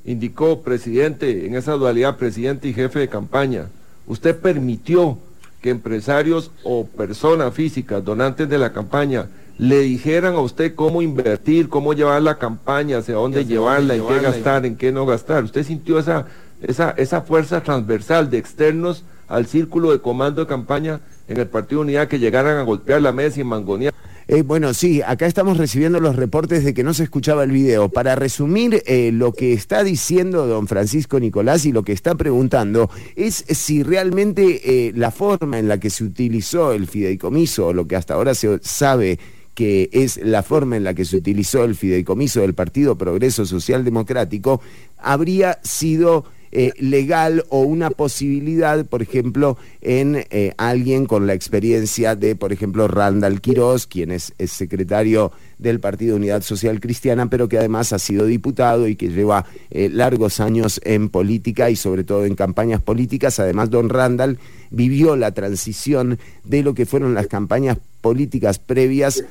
indicó 0.04 0.62
presidente, 0.62 1.46
en 1.46 1.56
esa 1.56 1.72
dualidad 1.72 2.16
presidente 2.16 2.68
y 2.68 2.74
jefe 2.74 3.00
de 3.00 3.08
campaña, 3.08 3.68
usted 4.06 4.36
permitió 4.36 5.18
que 5.60 5.70
empresarios 5.70 6.50
o 6.62 6.86
personas 6.86 7.52
físicas, 7.54 8.04
donantes 8.04 8.48
de 8.48 8.58
la 8.58 8.72
campaña, 8.72 9.28
le 9.58 9.80
dijeran 9.80 10.34
a 10.34 10.40
usted 10.40 10.74
cómo 10.74 11.00
invertir, 11.00 11.68
cómo 11.70 11.94
llevar 11.94 12.20
la 12.22 12.38
campaña, 12.38 12.98
hacia 12.98 13.14
dónde 13.14 13.46
llevarla, 13.46 13.94
en 13.94 14.06
qué 14.06 14.20
gastar, 14.20 14.66
en 14.66 14.76
qué 14.76 14.92
no 14.92 15.06
gastar. 15.06 15.44
Usted 15.44 15.64
sintió 15.64 15.98
esa, 15.98 16.26
esa, 16.60 16.90
esa 16.90 17.22
fuerza 17.22 17.62
transversal 17.62 18.28
de 18.30 18.38
externos 18.38 19.04
al 19.28 19.46
círculo 19.46 19.92
de 19.92 20.00
comando 20.00 20.42
de 20.42 20.46
campaña 20.46 21.00
en 21.26 21.38
el 21.38 21.46
Partido 21.46 21.80
Unidad 21.80 22.06
que 22.06 22.18
llegaran 22.18 22.58
a 22.58 22.62
golpear 22.62 23.00
la 23.00 23.12
mesa 23.12 23.40
y 23.40 23.44
mangonear. 23.44 23.94
Eh, 24.28 24.42
bueno, 24.42 24.74
sí, 24.74 25.02
acá 25.02 25.26
estamos 25.26 25.56
recibiendo 25.56 26.00
los 26.00 26.16
reportes 26.16 26.64
de 26.64 26.74
que 26.74 26.82
no 26.82 26.94
se 26.94 27.04
escuchaba 27.04 27.44
el 27.44 27.52
video. 27.52 27.88
Para 27.88 28.16
resumir, 28.16 28.82
eh, 28.86 29.12
lo 29.12 29.32
que 29.32 29.52
está 29.52 29.84
diciendo 29.84 30.48
don 30.48 30.66
Francisco 30.66 31.20
Nicolás 31.20 31.64
y 31.64 31.70
lo 31.70 31.84
que 31.84 31.92
está 31.92 32.16
preguntando 32.16 32.90
es 33.14 33.44
si 33.48 33.84
realmente 33.84 34.88
eh, 34.88 34.92
la 34.96 35.12
forma 35.12 35.60
en 35.60 35.68
la 35.68 35.78
que 35.78 35.90
se 35.90 36.02
utilizó 36.02 36.72
el 36.72 36.88
fideicomiso, 36.88 37.68
o 37.68 37.72
lo 37.72 37.86
que 37.86 37.94
hasta 37.94 38.14
ahora 38.14 38.34
se 38.34 38.58
sabe 38.62 39.20
que 39.54 39.88
es 39.92 40.18
la 40.18 40.42
forma 40.42 40.76
en 40.76 40.82
la 40.82 40.92
que 40.92 41.04
se 41.04 41.16
utilizó 41.16 41.64
el 41.64 41.76
fideicomiso 41.76 42.40
del 42.40 42.52
Partido 42.52 42.98
Progreso 42.98 43.46
Social 43.46 43.84
Democrático, 43.84 44.60
habría 44.98 45.60
sido 45.62 46.24
eh, 46.58 46.72
legal 46.78 47.44
o 47.50 47.60
una 47.60 47.90
posibilidad, 47.90 48.86
por 48.86 49.02
ejemplo, 49.02 49.58
en 49.82 50.24
eh, 50.30 50.54
alguien 50.56 51.04
con 51.04 51.26
la 51.26 51.34
experiencia 51.34 52.16
de, 52.16 52.34
por 52.34 52.50
ejemplo, 52.50 52.88
Randall 52.88 53.42
Quiroz, 53.42 53.86
quien 53.86 54.10
es, 54.10 54.32
secretario 54.46 55.32
del 55.58 55.80
Partido 55.80 56.16
Unidad 56.16 56.40
Social 56.40 56.80
Cristiana, 56.80 57.28
pero 57.28 57.50
que 57.50 57.58
además 57.58 57.92
ha 57.92 57.98
sido 57.98 58.24
diputado 58.24 58.88
y 58.88 58.96
que 58.96 59.10
lleva 59.10 59.44
eh, 59.70 59.90
largos 59.92 60.40
años 60.40 60.80
en 60.82 61.10
política 61.10 61.68
y 61.68 61.76
sobre 61.76 62.04
todo 62.04 62.24
en 62.24 62.34
campañas 62.34 62.80
políticas. 62.80 63.38
Además, 63.38 63.68
don 63.68 63.90
Randall 63.90 64.38
vivió 64.70 65.14
la 65.14 65.32
transición 65.32 66.18
de 66.44 66.62
lo 66.62 66.72
que 66.72 66.86
fueron 66.86 67.12
las 67.12 67.26
campañas 67.26 67.76
políticas 68.00 68.58
previas 68.58 69.24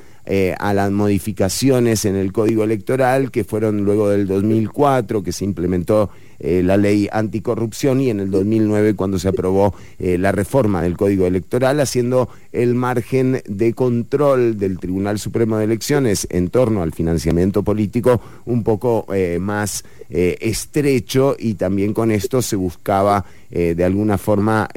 a 0.58 0.74
las 0.74 0.90
modificaciones 0.90 2.04
en 2.04 2.16
el 2.16 2.32
Código 2.32 2.64
Electoral, 2.64 3.30
que 3.30 3.44
fueron 3.44 3.84
luego 3.84 4.08
del 4.08 4.26
2004, 4.26 5.22
que 5.22 5.32
se 5.32 5.44
implementó 5.44 6.10
eh, 6.38 6.62
la 6.62 6.76
ley 6.76 7.08
anticorrupción 7.10 8.00
y 8.00 8.10
en 8.10 8.20
el 8.20 8.30
2009 8.30 8.94
cuando 8.94 9.18
se 9.18 9.28
aprobó 9.28 9.74
eh, 9.98 10.18
la 10.18 10.32
reforma 10.32 10.82
del 10.82 10.96
Código 10.96 11.26
Electoral, 11.26 11.80
haciendo 11.80 12.28
el 12.52 12.74
margen 12.74 13.42
de 13.46 13.72
control 13.72 14.58
del 14.58 14.78
Tribunal 14.78 15.18
Supremo 15.18 15.56
de 15.56 15.64
Elecciones 15.64 16.26
en 16.30 16.50
torno 16.50 16.82
al 16.82 16.92
financiamiento 16.92 17.62
político 17.62 18.20
un 18.44 18.62
poco 18.64 19.06
eh, 19.14 19.38
más 19.40 19.84
estrecho 20.08 21.34
y 21.36 21.54
también 21.54 21.92
con 21.92 22.12
esto 22.12 22.40
se 22.40 22.54
buscaba 22.54 23.24
de 23.50 23.84
alguna 23.84 24.18
forma 24.18 24.68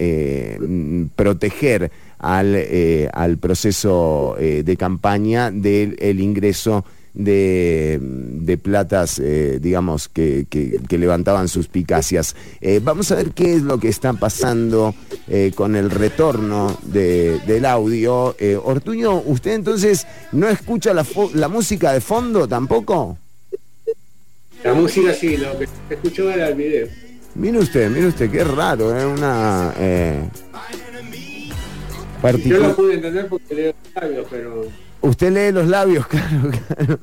proteger 1.15 1.91
al, 2.19 2.55
al 3.13 3.37
proceso 3.37 4.35
de 4.39 4.77
campaña 4.77 5.51
del 5.51 6.19
ingreso 6.19 6.85
de, 7.13 8.59
platas, 8.61 9.19
eh, 9.19 9.59
digamos, 9.61 10.09
que, 10.09 10.45
levantaban 10.89 11.47
suspicacias. 11.47 12.35
Eh, 12.61 12.79
vamos 12.83 13.11
a 13.11 13.15
ver 13.15 13.31
qué 13.31 13.55
es 13.55 13.61
lo 13.61 13.79
que 13.79 13.89
está 13.89 14.13
pasando 14.13 14.95
eh, 15.27 15.51
con 15.55 15.75
el 15.75 15.89
retorno 15.89 16.77
del 16.83 17.65
audio. 17.65 18.35
Ortuño, 18.63 19.21
¿usted 19.25 19.53
entonces 19.53 20.07
no 20.31 20.47
escucha 20.47 20.93
la, 20.93 21.05
la 21.33 21.47
música 21.47 21.93
de 21.93 22.01
fondo 22.01 22.47
tampoco? 22.47 23.17
La 24.63 24.73
música 24.73 25.13
sí, 25.13 25.37
lo 25.37 25.57
que 25.57 25.67
escuchó 25.89 26.29
era 26.29 26.49
el 26.49 26.55
video. 26.55 26.87
Mire 27.35 27.59
usted, 27.59 27.89
mire 27.89 28.07
usted, 28.07 28.29
qué 28.29 28.43
raro, 28.43 28.95
es 28.97 29.05
una... 29.05 29.73
Yo 32.43 32.59
lo 32.59 32.75
pude 32.75 32.95
entender 32.95 33.27
porque 33.27 33.55
leo 33.55 33.73
labios, 33.95 34.27
pero... 34.29 34.67
Usted 35.01 35.31
lee 35.31 35.53
los 35.53 35.67
labios, 35.67 36.05
claro, 36.07 36.51
claro. 36.51 36.99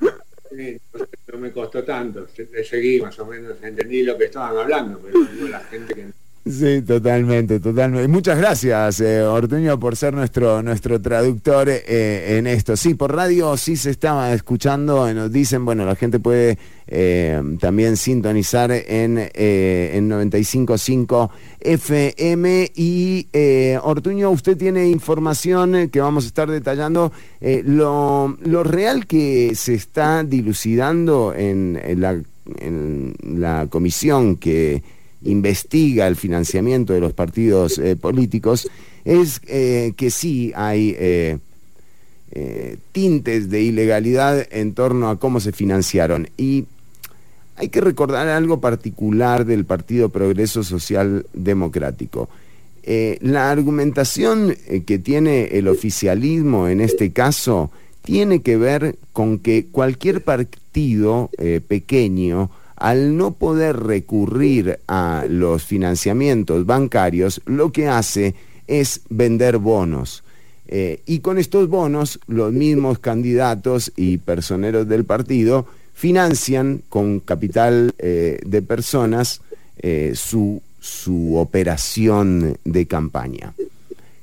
no 1.33 1.39
me 1.39 1.51
costó 1.53 1.83
tanto, 1.83 2.27
seguí 2.69 3.01
más 3.01 3.19
o 3.19 3.27
menos, 3.27 3.57
entendí 3.63 4.03
lo 4.03 4.19
que 4.19 4.27
estaban 4.27 4.57
hablando, 4.57 5.01
pero 5.01 5.49
la 5.49 5.61
gente 5.61 5.95
que 5.95 6.07
Sí, 6.49 6.81
totalmente, 6.83 7.59
totalmente. 7.59 8.07
Muchas 8.07 8.39
gracias, 8.39 9.01
eh, 9.01 9.21
Ortuño, 9.21 9.81
por 9.81 9.97
ser 9.97 10.15
nuestro, 10.15 10.63
nuestro 10.63 11.01
traductor 11.01 11.69
eh, 11.69 12.37
en 12.39 12.47
esto. 12.47 12.77
Sí, 12.77 12.95
por 12.95 13.17
radio 13.17 13.57
sí 13.57 13.77
se 13.77 13.91
estaba 13.91 14.33
escuchando, 14.33 15.09
eh, 15.09 15.15
nos 15.15 15.33
dicen, 15.33 15.65
bueno, 15.65 15.85
la 15.85 15.97
gente 15.97 16.21
puede 16.21 16.57
también 17.59 17.97
sintonizar 17.97 18.71
en, 18.71 19.19
en 19.35 20.09
95.5 20.09 21.31
FM. 21.59 22.71
Y 22.77 23.27
Ortuño, 23.83 24.31
usted 24.31 24.57
tiene 24.57 24.87
información 24.87 25.89
que 25.91 26.01
vamos 26.01 26.27
a 26.27 26.29
estar 26.29 26.49
detallando. 26.49 27.11
Lo, 27.41 28.39
lo, 28.41 28.63
real 28.63 29.07
que 29.07 29.57
se 29.57 29.75
está 29.75 30.23
dilucidando 30.23 31.35
en, 31.37 31.81
la, 32.01 32.23
en 32.61 33.17
la 33.35 33.67
comisión 33.69 34.37
que 34.37 34.85
investiga 35.27 36.07
el 36.07 36.17
financiamiento 36.17 36.93
de 36.93 37.01
los 37.01 37.13
partidos 37.13 37.79
eh, 37.79 37.97
políticos, 37.97 38.69
es 39.05 39.41
eh, 39.47 39.93
que 39.97 40.11
sí 40.11 40.53
hay 40.55 40.97
eh, 40.99 41.39
tintes 42.93 43.51
de 43.51 43.63
ilegalidad 43.63 44.47
en 44.51 44.75
torno 44.75 45.09
a 45.09 45.19
cómo 45.19 45.41
se 45.41 45.53
financiaron. 45.53 46.29
Y 46.37 46.67
hay 47.57 47.69
que 47.69 47.81
recordar 47.81 48.29
algo 48.29 48.61
particular 48.61 49.47
del 49.47 49.65
Partido 49.65 50.09
Progreso 50.11 50.63
Social 50.63 51.27
Democrático. 51.33 52.29
la 53.21 53.51
argumentación 53.51 54.55
que 54.87 54.99
tiene 54.99 55.47
el 55.59 55.67
oficialismo 55.67 56.69
en 56.69 56.81
este 56.81 57.13
caso 57.13 57.71
tiene 58.03 58.43
que 58.43 58.57
ver 58.57 58.97
con 59.13 59.39
que 59.39 59.67
cualquier 59.73 60.23
partido 60.23 61.31
pequeño 61.67 62.51
al 62.87 63.17
no 63.17 63.33
poder 63.33 63.77
recurrir 63.79 64.79
a 64.87 65.25
los 65.29 65.65
financiamientos 65.65 66.67
bancarios, 66.67 67.41
lo 67.45 67.73
que 67.73 67.89
hace 67.89 68.37
es 68.69 69.01
vender 69.09 69.59
bonos. 69.59 70.23
Eh, 70.69 71.01
y 71.05 71.19
con 71.19 71.39
estos 71.39 71.69
bonos, 71.69 72.21
los 72.29 72.53
mismos 72.53 73.01
candidatos 73.01 73.93
y 73.97 74.19
personeros 74.19 74.87
del 74.87 75.05
partido 75.05 75.67
financian 75.95 76.81
con 76.89 77.19
capital 77.19 77.93
eh, 77.99 78.39
de 78.47 78.63
personas 78.63 79.41
eh, 79.79 80.13
su, 80.15 80.63
su 80.79 81.39
operación 81.39 82.57
de 82.65 82.87
campaña. 82.87 83.53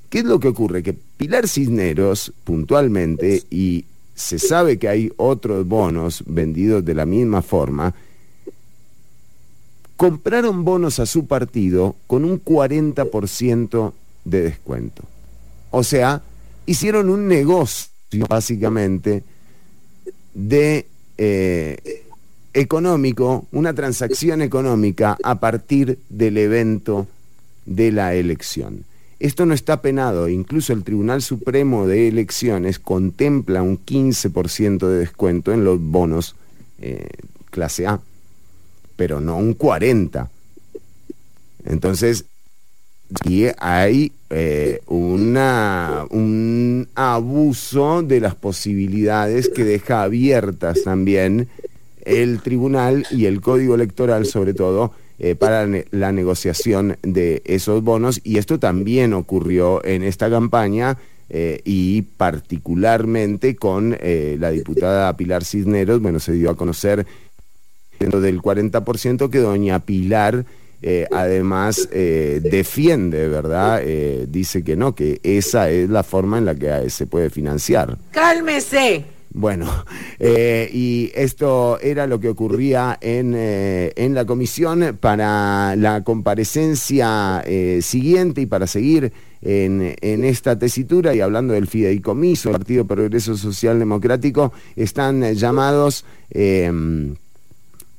¿Qué 0.10 0.20
es 0.20 0.24
lo 0.24 0.40
que 0.40 0.48
ocurre? 0.48 0.84
Que 0.84 0.94
Pilar 0.94 1.50
Cisneros, 1.50 2.32
puntualmente, 2.46 3.44
y 3.52 3.84
se 4.16 4.40
sabe 4.40 4.80
que 4.80 4.88
hay 4.88 5.12
otros 5.18 5.68
bonos 5.68 6.24
vendidos 6.26 6.86
de 6.86 6.94
la 6.94 7.06
misma 7.06 7.42
forma, 7.42 7.94
compraron 9.98 10.64
bonos 10.64 11.00
a 11.00 11.06
su 11.06 11.28
partido 11.28 11.96
con 12.08 12.26
un 12.26 12.44
40% 12.44 13.94
de 14.26 14.42
descuento. 14.42 15.04
O 15.72 15.84
sea, 15.84 16.22
hicieron 16.66 17.10
un 17.10 17.28
negocio 17.28 17.90
básicamente 18.28 19.24
de 20.34 20.88
eh, 21.18 22.06
económico, 22.54 23.48
una 23.52 23.74
transacción 23.74 24.42
económica 24.42 25.18
a 25.24 25.40
partir 25.40 26.00
del 26.10 26.38
evento 26.38 27.08
de 27.66 27.92
la 27.92 28.14
elección. 28.14 28.86
Esto 29.20 29.46
no 29.46 29.54
está 29.54 29.82
penado, 29.82 30.28
incluso 30.28 30.74
el 30.74 30.84
Tribunal 30.84 31.22
Supremo 31.22 31.88
de 31.88 32.10
Elecciones 32.10 32.78
contempla 32.78 33.62
un 33.62 33.80
15% 33.80 34.88
de 34.88 34.98
descuento 34.98 35.54
en 35.54 35.64
los 35.64 35.80
bonos 35.80 36.36
eh, 36.80 37.08
clase 37.50 37.88
A 37.88 38.02
pero 38.96 39.20
no 39.20 39.38
un 39.38 39.54
40. 39.54 40.30
Entonces, 41.66 42.26
aquí 43.14 43.48
hay 43.60 44.12
eh, 44.30 44.82
una, 44.88 46.06
un 46.10 46.88
abuso 46.96 48.04
de 48.04 48.20
las 48.20 48.36
posibilidades 48.36 49.50
que 49.50 49.64
deja 49.64 50.04
abiertas 50.04 50.84
también 50.84 51.48
el 52.04 52.42
tribunal 52.42 53.06
y 53.12 53.26
el 53.26 53.42
código 53.42 53.76
electoral, 53.76 54.26
sobre 54.26 54.54
todo, 54.54 54.92
eh, 55.20 55.36
para 55.36 55.68
la 55.92 56.12
negociación 56.12 56.98
de 57.02 57.42
esos 57.46 57.84
bonos. 57.84 58.20
Y 58.24 58.38
esto 58.38 58.60
también 58.60 59.14
ocurrió 59.14 59.84
en 59.86 60.04
esta 60.04 60.30
campaña. 60.30 60.98
Eh, 61.30 61.62
y 61.64 62.02
particularmente 62.02 63.56
con 63.56 63.98
la 64.02 64.52
diputada 64.52 65.16
Pilar 65.16 65.44
Cisneros, 65.44 66.02
bueno, 66.02 66.20
se 66.20 66.34
dio 66.34 66.52
a 66.52 66.58
conocer 66.58 67.08
del 68.10 68.42
40% 68.42 69.30
que 69.30 69.40
doña 69.40 69.80
Pilar 69.80 70.46
eh, 70.86 71.08
además 71.14 71.88
eh, 71.94 72.42
defiende, 72.44 73.30
¿verdad? 73.30 73.80
Eh, 73.82 74.26
dice 74.28 74.66
que 74.66 74.76
no, 74.76 74.94
que 74.94 75.22
esa 75.24 75.70
es 75.70 75.90
la 75.90 76.04
forma 76.04 76.40
en 76.40 76.46
la 76.46 76.56
que 76.56 76.90
se 76.90 77.08
puede 77.08 77.30
financiar. 77.30 77.98
Cálmese. 78.12 79.06
Bueno, 79.30 79.66
y 80.20 81.10
esto 81.16 81.80
era 81.80 82.06
lo 82.06 82.20
que 82.20 82.28
ocurría 82.28 82.98
en, 83.00 83.34
en 83.34 84.14
la 84.14 84.26
comisión 84.26 84.98
para 85.00 85.76
la 85.78 86.04
comparecencia 86.04 87.44
siguiente 87.80 88.42
y 88.42 88.46
para 88.46 88.68
seguir 88.68 89.12
en, 89.42 89.96
en, 90.02 90.24
esta 90.24 90.60
tesitura 90.60 91.16
y 91.16 91.22
hablando 91.22 91.54
del 91.54 91.66
fideicomiso, 91.66 92.50
el 92.50 92.58
Partido 92.58 92.86
Progreso 92.86 93.36
Social 93.36 93.80
Democrático, 93.80 94.54
están 94.76 95.34
llamados 95.34 96.06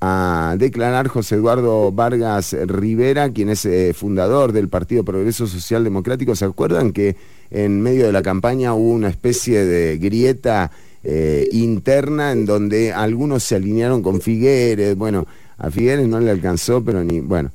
a 0.07 0.57
declarar 0.59 1.09
José 1.09 1.37
Eduardo 1.37 1.91
Vargas 1.91 2.55
Rivera, 2.67 3.31
quien 3.31 3.49
es 3.49 3.65
eh, 3.65 3.95
fundador 3.95 4.53
del 4.53 4.69
Partido 4.69 5.03
Progreso 5.03 5.47
Social 5.47 5.83
Democrático. 5.83 6.37
¿Se 6.37 6.45
acuerdan 6.45 6.93
que 6.93 7.17
en 7.51 7.81
medio 7.81 8.05
de 8.05 8.13
la 8.13 8.21
campaña 8.21 8.75
hubo 8.75 8.91
una 8.91 9.09
especie 9.09 9.65
de 9.65 9.97
grieta 9.97 10.71
eh, 11.03 11.49
interna 11.53 12.33
en 12.33 12.45
donde 12.45 12.93
algunos 12.93 13.45
se 13.45 13.55
alinearon 13.57 14.03
con 14.03 14.21
Figueres? 14.21 14.95
Bueno, 14.95 15.27
a 15.57 15.71
Figueres 15.71 16.07
no 16.07 16.21
le 16.21 16.31
alcanzó, 16.31 16.85
pero 16.85 17.03
ni, 17.03 17.21
bueno, 17.21 17.51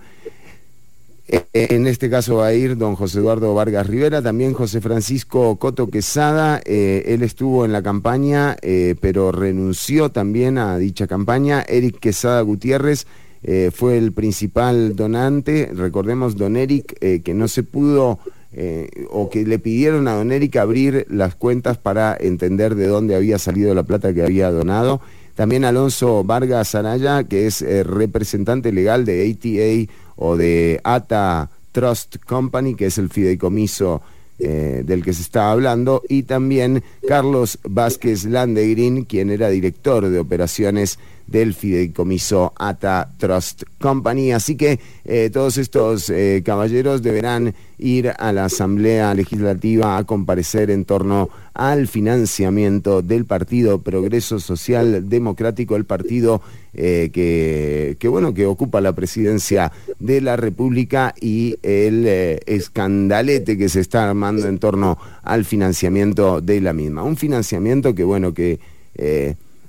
en 1.54 1.86
este 1.86 2.10
caso 2.10 2.38
va 2.38 2.48
a 2.48 2.54
ir 2.54 2.76
don 2.78 2.96
José 2.96 3.20
Eduardo 3.20 3.54
Vargas 3.54 3.86
Rivera, 3.86 4.22
también 4.22 4.54
José 4.54 4.82
Francisco 4.82 5.58
Coto 5.58 5.88
Quesada, 5.88 6.60
eh, 6.65 7.04
él 7.08 7.22
estuvo 7.22 7.65
en 7.65 7.72
la 7.72 7.84
campaña, 7.84 8.58
eh, 8.62 8.96
pero 9.00 9.32
renunció 9.32 10.10
también 10.10 10.58
a 10.58 10.78
dicha 10.78 11.06
campaña. 11.06 11.63
Eric 11.68 12.00
Quesada 12.00 12.42
Gutiérrez 12.42 13.06
fue 13.74 13.98
el 13.98 14.12
principal 14.12 14.98
donante, 14.98 15.72
recordemos 15.74 16.36
don 16.36 16.58
Eric, 16.58 17.00
que 17.00 17.34
no 17.34 17.48
se 17.48 17.63
pudo, 17.63 18.20
o 19.12 19.30
que 19.30 19.46
le 19.46 19.60
pidieron 19.60 20.10
a 20.10 20.15
don 20.15 20.34
Eric 20.34 20.58
abrir 20.58 21.06
las 21.10 21.36
cuentas 21.36 21.78
para 21.78 22.18
entender 22.20 22.76
de 22.76 22.88
dónde 22.88 23.15
había 23.15 23.39
salido 23.39 23.74
la 23.74 23.84
plata 23.84 24.13
que 24.13 24.24
había 24.24 24.52
donado. 24.52 25.00
También 25.36 25.63
Alonso 25.63 26.26
Vargas 26.26 26.76
Araya, 26.76 27.24
que 27.24 27.48
es 27.48 27.62
representante 27.86 28.74
legal 28.74 29.06
de 29.06 29.32
ATA 29.32 29.94
o 30.19 30.36
de 30.36 30.82
ATA 30.84 31.49
Trust 31.71 32.17
Company, 32.25 32.75
que 32.75 32.88
es 32.88 32.97
el 32.97 33.10
fideicomiso 33.10 34.01
eh, 34.38 34.84
del 34.86 35.03
que 35.03 35.13
se 35.13 35.21
está 35.21 35.51
hablando, 35.51 36.03
y 36.08 36.23
también 36.23 36.84
Carlos 37.08 37.58
Vázquez 37.63 38.25
Landegrin, 38.25 39.05
quien 39.05 39.29
era 39.29 39.49
director 39.49 40.08
de 40.10 40.19
operaciones 40.19 40.99
del 41.30 41.54
fideicomiso 41.54 42.54
ATA 42.58 43.12
Trust 43.18 43.63
Company. 43.80 44.32
Así 44.32 44.56
que 44.56 44.80
eh, 45.06 45.30
todos 45.32 45.58
estos 45.58 46.10
eh, 46.10 46.42
caballeros 46.44 47.02
deberán 47.02 47.54
ir 47.78 48.12
a 48.18 48.34
la 48.34 48.46
Asamblea 48.46 49.13
Legislativa 49.13 49.98
a 49.98 50.04
comparecer 50.04 50.70
en 50.70 50.86
torno 50.86 51.30
al 51.54 51.88
financiamiento 51.88 53.02
del 53.02 53.26
Partido 53.26 53.82
Progreso 53.82 54.39
Social 54.39 55.08
Democrático, 55.10 55.76
el 55.76 55.86
partido 55.86 56.42
eh, 56.74 57.10
que, 57.13 57.96
que, 58.00 58.08
bueno, 58.08 58.34
que 58.34 58.46
ocupa 58.46 58.82
la 58.82 58.94
presidencia 58.94 59.72
de 60.00 60.22
la 60.22 60.36
República 60.36 61.13
y 61.20 61.58
el 61.63 62.06
escandalete 62.46 63.58
que 63.58 63.70
se 63.70 63.80
está 63.82 64.10
armando 64.10 64.48
en 64.48 64.60
torno 64.60 64.98
al 65.24 65.46
financiamiento 65.46 66.42
de 66.42 66.62
la 66.62 66.74
misma. 66.74 67.04
Un 67.04 67.18
financiamiento 67.18 67.96
que, 67.96 68.04
bueno, 68.04 68.34
que 68.34 68.60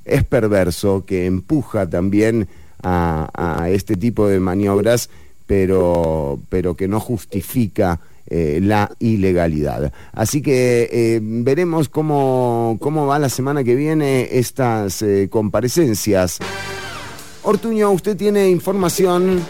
es 0.05 0.25
perverso, 0.25 1.05
que 1.05 1.27
empuja 1.27 1.89
también 1.89 2.49
a, 2.83 3.69
este 3.71 3.97
tipo 3.97 4.27
de 4.27 4.41
maniobras, 4.41 5.11
pero, 5.47 6.41
pero 6.49 6.77
que 6.77 6.89
no 6.89 7.01
justifica 7.01 8.01
eh, 8.27 8.61
la 8.63 8.91
ilegalidad. 9.01 9.93
Así 10.13 10.41
que 10.41 10.89
eh, 10.93 11.21
veremos 11.21 11.89
cómo, 11.89 12.79
cómo 12.81 13.07
va 13.07 13.19
la 13.19 13.29
semana 13.29 13.65
que 13.65 13.75
viene 13.75 14.29
estas 14.39 15.03
eh, 15.03 15.29
comparecencias. 15.31 16.39
Ortuño, 17.43 17.91
usted 17.91 18.17
tiene 18.17 18.49
información. 18.49 19.41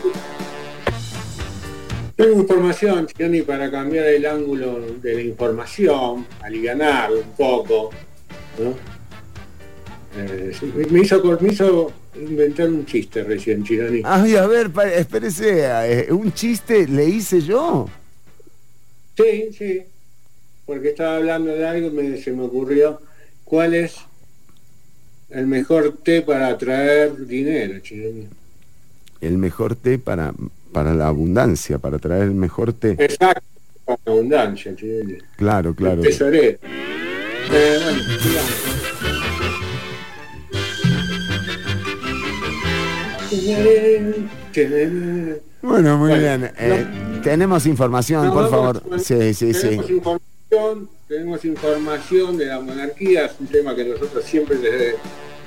Tengo 2.17 2.41
información, 2.41 3.07
Tiani, 3.07 3.43
para 3.43 3.71
cambiar 3.71 4.07
el 4.07 4.27
ángulo 4.27 4.81
de 5.03 5.15
la 5.15 5.23
información, 5.23 6.27
alivianarlo 6.43 7.19
un 7.19 7.33
poco. 7.37 7.91
¿no? 8.59 9.00
Eh, 10.17 10.53
me, 10.91 11.01
hizo, 11.03 11.23
me 11.41 11.53
hizo 11.53 11.93
inventar 12.17 12.69
un 12.69 12.85
chiste 12.85 13.23
recién, 13.23 13.63
Chironi. 13.65 14.03
Ay, 14.05 14.35
a 14.37 14.47
ver, 14.47 14.71
espérese, 14.97 15.67
eh, 15.67 16.13
un 16.13 16.33
chiste 16.33 16.87
le 16.89 17.05
hice 17.07 17.41
yo. 17.41 17.89
Sí, 19.17 19.51
sí. 19.57 19.83
Porque 20.67 20.89
estaba 20.91 21.17
hablando 21.17 21.53
de 21.53 21.67
algo 21.67 21.89
y 21.89 21.91
me- 21.91 22.17
se 22.21 22.33
me 22.33 22.43
ocurrió 22.43 23.01
cuál 23.45 23.75
es 23.75 23.97
el 25.31 25.47
mejor 25.47 25.99
té 26.03 26.23
para 26.23 26.49
atraer 26.49 27.27
dinero, 27.27 27.79
Chironi. 27.81 28.27
El 29.21 29.39
mejor 29.39 29.77
té 29.77 29.99
para, 29.99 30.33
para 30.73 30.93
la 30.95 31.07
abundancia, 31.09 31.79
para 31.79 31.99
traer 31.99 32.25
el 32.25 32.31
mejor 32.35 32.73
té. 32.73 32.97
Exacto, 32.99 33.43
para 33.85 33.99
la 34.07 34.13
abundancia, 34.13 34.75
Chironi. 34.75 35.19
Claro, 35.37 35.75
claro. 35.75 36.03
El 36.03 36.09
tesorero. 36.09 36.59
Eh, 37.53 37.79
bueno, 37.83 38.03
Bueno, 45.63 45.99
muy 45.99 46.09
Bueno, 46.11 46.17
bien. 46.23 46.51
Eh, 46.59 46.87
tenemos 47.23 47.67
información, 47.67 48.27
No, 48.27 48.33
por 48.35 48.51
favor. 48.51 48.83
con- 48.83 49.01
Sí, 49.01 49.35
sí, 49.35 49.53
sí. 49.55 49.61
tenemos 49.69 49.91
información, 49.91 50.89
tenemos 51.09 51.45
información 51.45 52.37
de 52.39 52.47
la 52.47 52.61
monarquía, 52.61 53.27
es 53.27 53.33
un 53.39 53.47
tema 53.47 53.75
que 53.75 53.85
nosotros 53.85 54.25
siempre 54.25 54.57
desde, 54.57 54.95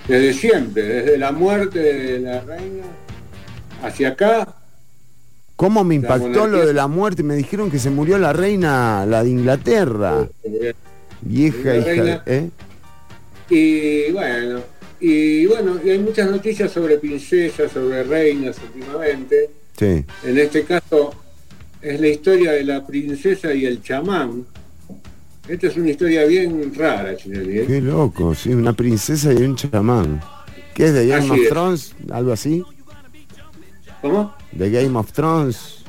desde 0.07 0.33
siempre, 0.33 0.83
desde 0.83 1.17
la 1.17 1.31
muerte 1.31 1.79
de 1.79 2.19
la 2.19 2.41
reina 2.41 2.83
hacia 3.83 4.09
acá, 4.09 4.47
¿Cómo 5.55 5.83
me 5.83 5.93
impactó 5.95 6.47
lo 6.47 6.65
de 6.65 6.73
la 6.73 6.87
muerte? 6.87 7.21
Me 7.21 7.35
dijeron 7.35 7.69
que 7.69 7.77
se 7.77 7.89
murió 7.91 8.17
la 8.17 8.33
reina, 8.33 9.05
la 9.05 9.23
de 9.23 9.29
Inglaterra. 9.29 10.27
Vieja 11.21 11.75
hija. 11.77 12.23
¿eh? 12.25 12.49
y 13.49 14.11
bueno, 14.11 14.61
y 15.05 15.45
bueno, 15.47 15.81
y 15.83 15.89
hay 15.89 15.99
muchas 15.99 16.31
noticias 16.31 16.71
sobre 16.71 16.97
princesas, 16.97 17.73
sobre 17.73 18.03
reinas 18.03 18.55
últimamente. 18.63 19.49
Sí. 19.77 20.05
En 20.23 20.37
este 20.37 20.63
caso 20.63 21.13
es 21.81 21.99
la 21.99 22.07
historia 22.07 22.53
de 22.53 22.63
la 22.63 22.87
princesa 22.87 23.53
y 23.53 23.65
el 23.65 23.83
chamán. 23.83 24.45
Esta 25.45 25.67
es 25.67 25.75
una 25.75 25.89
historia 25.89 26.23
bien 26.23 26.73
rara, 26.73 27.17
Chinelli. 27.17 27.59
¿eh? 27.59 27.65
Qué 27.67 27.81
loco, 27.81 28.33
sí, 28.33 28.53
una 28.53 28.71
princesa 28.71 29.33
y 29.33 29.43
un 29.43 29.57
chamán. 29.57 30.21
¿Qué 30.73 30.85
es 30.85 30.93
de 30.93 31.05
Game 31.05 31.25
Así 31.25 31.31
of 31.31 31.37
es. 31.37 31.49
Thrones? 31.49 31.95
¿Algo 32.09 32.31
así? 32.31 32.63
¿Cómo? 34.01 34.33
¿De 34.53 34.71
Game 34.71 34.97
of 34.97 35.11
Thrones? 35.11 35.83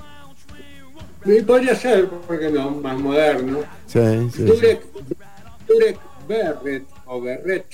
Y 1.25 1.41
podría 1.43 1.77
ser, 1.77 2.09
porque 2.09 2.51
no, 2.51 2.73
más 2.73 2.99
moderno. 2.99 3.61
Sí, 3.87 4.01
sí. 4.35 4.43
Durek 4.43 6.01
Berret, 6.27 6.85
o 7.07 7.21
Berret, 7.21 7.65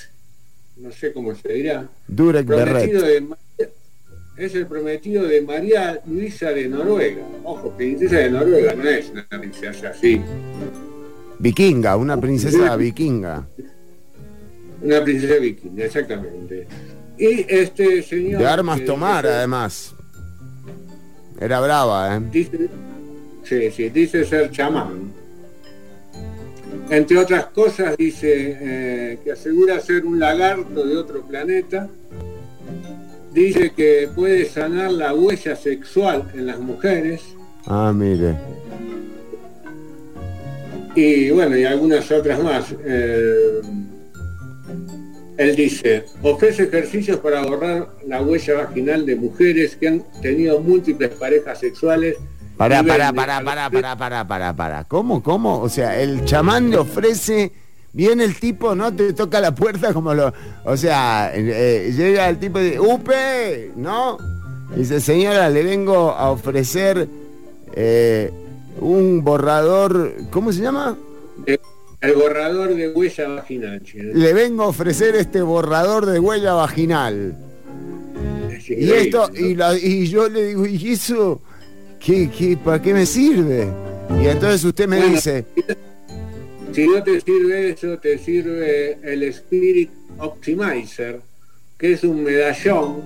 no 0.81 0.93
sé 0.93 1.12
cómo 1.12 1.35
se 1.35 1.53
dirá. 1.53 1.88
Durek 2.09 2.47
prometido 2.47 3.03
de 3.03 3.25
es 4.37 4.55
el 4.55 4.66
prometido 4.66 5.25
de 5.25 5.43
María 5.43 6.01
Luisa 6.07 6.51
de 6.51 6.66
Noruega. 6.66 7.23
Ojo, 7.45 7.71
princesa 7.77 8.16
de 8.16 8.31
Noruega, 8.31 8.75
no 8.75 8.88
es 8.88 9.11
una 9.11 9.27
princesa 9.29 9.88
así. 9.90 10.21
Vikinga, 11.38 11.97
una 11.97 12.19
princesa 12.19 12.75
vikinga. 12.77 13.47
Una 14.83 15.05
princesa 15.05 15.35
vikinga, 15.35 15.85
exactamente. 15.85 16.66
Y 17.19 17.45
este 17.49 18.03
señor... 18.03 18.40
De 18.40 18.47
armas 18.47 18.83
tomar, 18.85 19.25
dice- 19.25 19.35
además. 19.37 19.95
Era 21.38 21.61
brava, 21.61 22.16
¿eh? 22.16 22.21
Dice, 22.33 22.69
sí, 23.45 23.71
sí, 23.71 23.88
dice 23.90 24.25
ser 24.25 24.51
chamán. 24.51 25.12
Entre 26.90 27.16
otras 27.16 27.46
cosas 27.46 27.96
dice 27.96 28.59
eh, 28.61 29.18
que 29.22 29.31
asegura 29.31 29.79
ser 29.79 30.05
un 30.05 30.18
lagarto 30.18 30.85
de 30.85 30.96
otro 30.96 31.22
planeta. 31.22 31.88
Dice 33.33 33.70
que 33.70 34.09
puede 34.12 34.44
sanar 34.46 34.90
la 34.90 35.14
huella 35.14 35.55
sexual 35.55 36.29
en 36.35 36.46
las 36.46 36.59
mujeres. 36.59 37.22
Ah, 37.66 37.92
mire. 37.94 38.35
Y 40.96 41.31
bueno, 41.31 41.57
y 41.57 41.64
algunas 41.64 42.11
otras 42.11 42.42
más. 42.42 42.74
Eh, 42.85 43.61
él 45.37 45.57
dice, 45.57 46.05
ofrece 46.22 46.64
ejercicios 46.64 47.18
para 47.20 47.42
borrar 47.42 47.88
la 48.07 48.20
huella 48.20 48.64
vaginal 48.64 49.07
de 49.07 49.14
mujeres 49.14 49.76
que 49.76 49.88
han 49.88 50.05
tenido 50.20 50.61
múltiples 50.61 51.11
parejas 51.11 51.61
sexuales. 51.61 52.16
Pará, 52.61 52.83
pará, 52.85 53.11
pará, 53.14 53.40
pará, 53.42 53.70
pará, 53.70 53.96
pará, 53.96 54.29
pará, 54.29 54.53
pará. 54.55 54.85
¿Cómo, 54.85 55.23
cómo? 55.23 55.61
O 55.62 55.68
sea, 55.70 55.99
el 55.99 56.27
chamán 56.27 56.68
le 56.68 56.77
ofrece, 56.77 57.51
viene 57.94 58.25
el 58.25 58.38
tipo, 58.38 58.75
no 58.75 58.94
te 58.94 59.14
toca 59.14 59.40
la 59.40 59.55
puerta 59.55 59.94
como 59.94 60.12
lo... 60.12 60.31
O 60.64 60.77
sea, 60.77 61.33
eh, 61.35 61.90
llega 61.96 62.29
el 62.29 62.38
tipo 62.38 62.61
y 62.61 62.64
dice, 62.64 62.81
¡Upe! 62.81 63.70
¿No? 63.77 64.18
Dice, 64.77 65.01
señora, 65.01 65.49
le 65.49 65.62
vengo 65.62 66.11
a 66.11 66.31
ofrecer 66.31 67.09
eh, 67.75 68.31
un 68.79 69.25
borrador, 69.25 70.12
¿cómo 70.31 70.53
se 70.53 70.61
llama? 70.61 70.99
El 72.03 72.14
borrador 72.14 72.75
de 72.75 72.90
huella 72.90 73.29
vaginal. 73.29 73.83
che. 73.83 74.03
Le 74.03 74.35
vengo 74.35 74.64
a 74.64 74.66
ofrecer 74.68 75.16
este 75.16 75.40
borrador 75.40 76.05
de 76.05 76.18
huella 76.20 76.53
vaginal. 76.53 77.37
Y 78.68 78.90
esto, 78.90 79.31
¿no? 79.33 79.38
y, 79.46 79.55
la- 79.55 79.79
y 79.79 80.07
yo 80.09 80.29
le 80.29 80.49
digo, 80.49 80.66
¿y 80.66 80.92
eso? 80.92 81.40
¿Qué, 82.05 82.31
qué, 82.37 82.57
¿Para 82.57 82.81
qué 82.81 82.95
me 82.95 83.07
sirve? 83.07 83.69
Y 84.23 84.27
entonces 84.27 84.65
usted 84.65 84.89
me 84.89 84.97
Bueno, 84.99 85.15
dice, 85.15 85.45
Si 86.73 86.87
no 86.87 87.03
te 87.03 87.21
sirve 87.21 87.71
eso, 87.71 87.99
te 87.99 88.19
sirve 88.19 88.99
el 89.03 89.23
Spirit 89.25 89.91
Optimizer, 90.19 91.21
que 91.79 91.93
es 91.93 92.05
un 92.05 92.23
medallón 92.25 93.03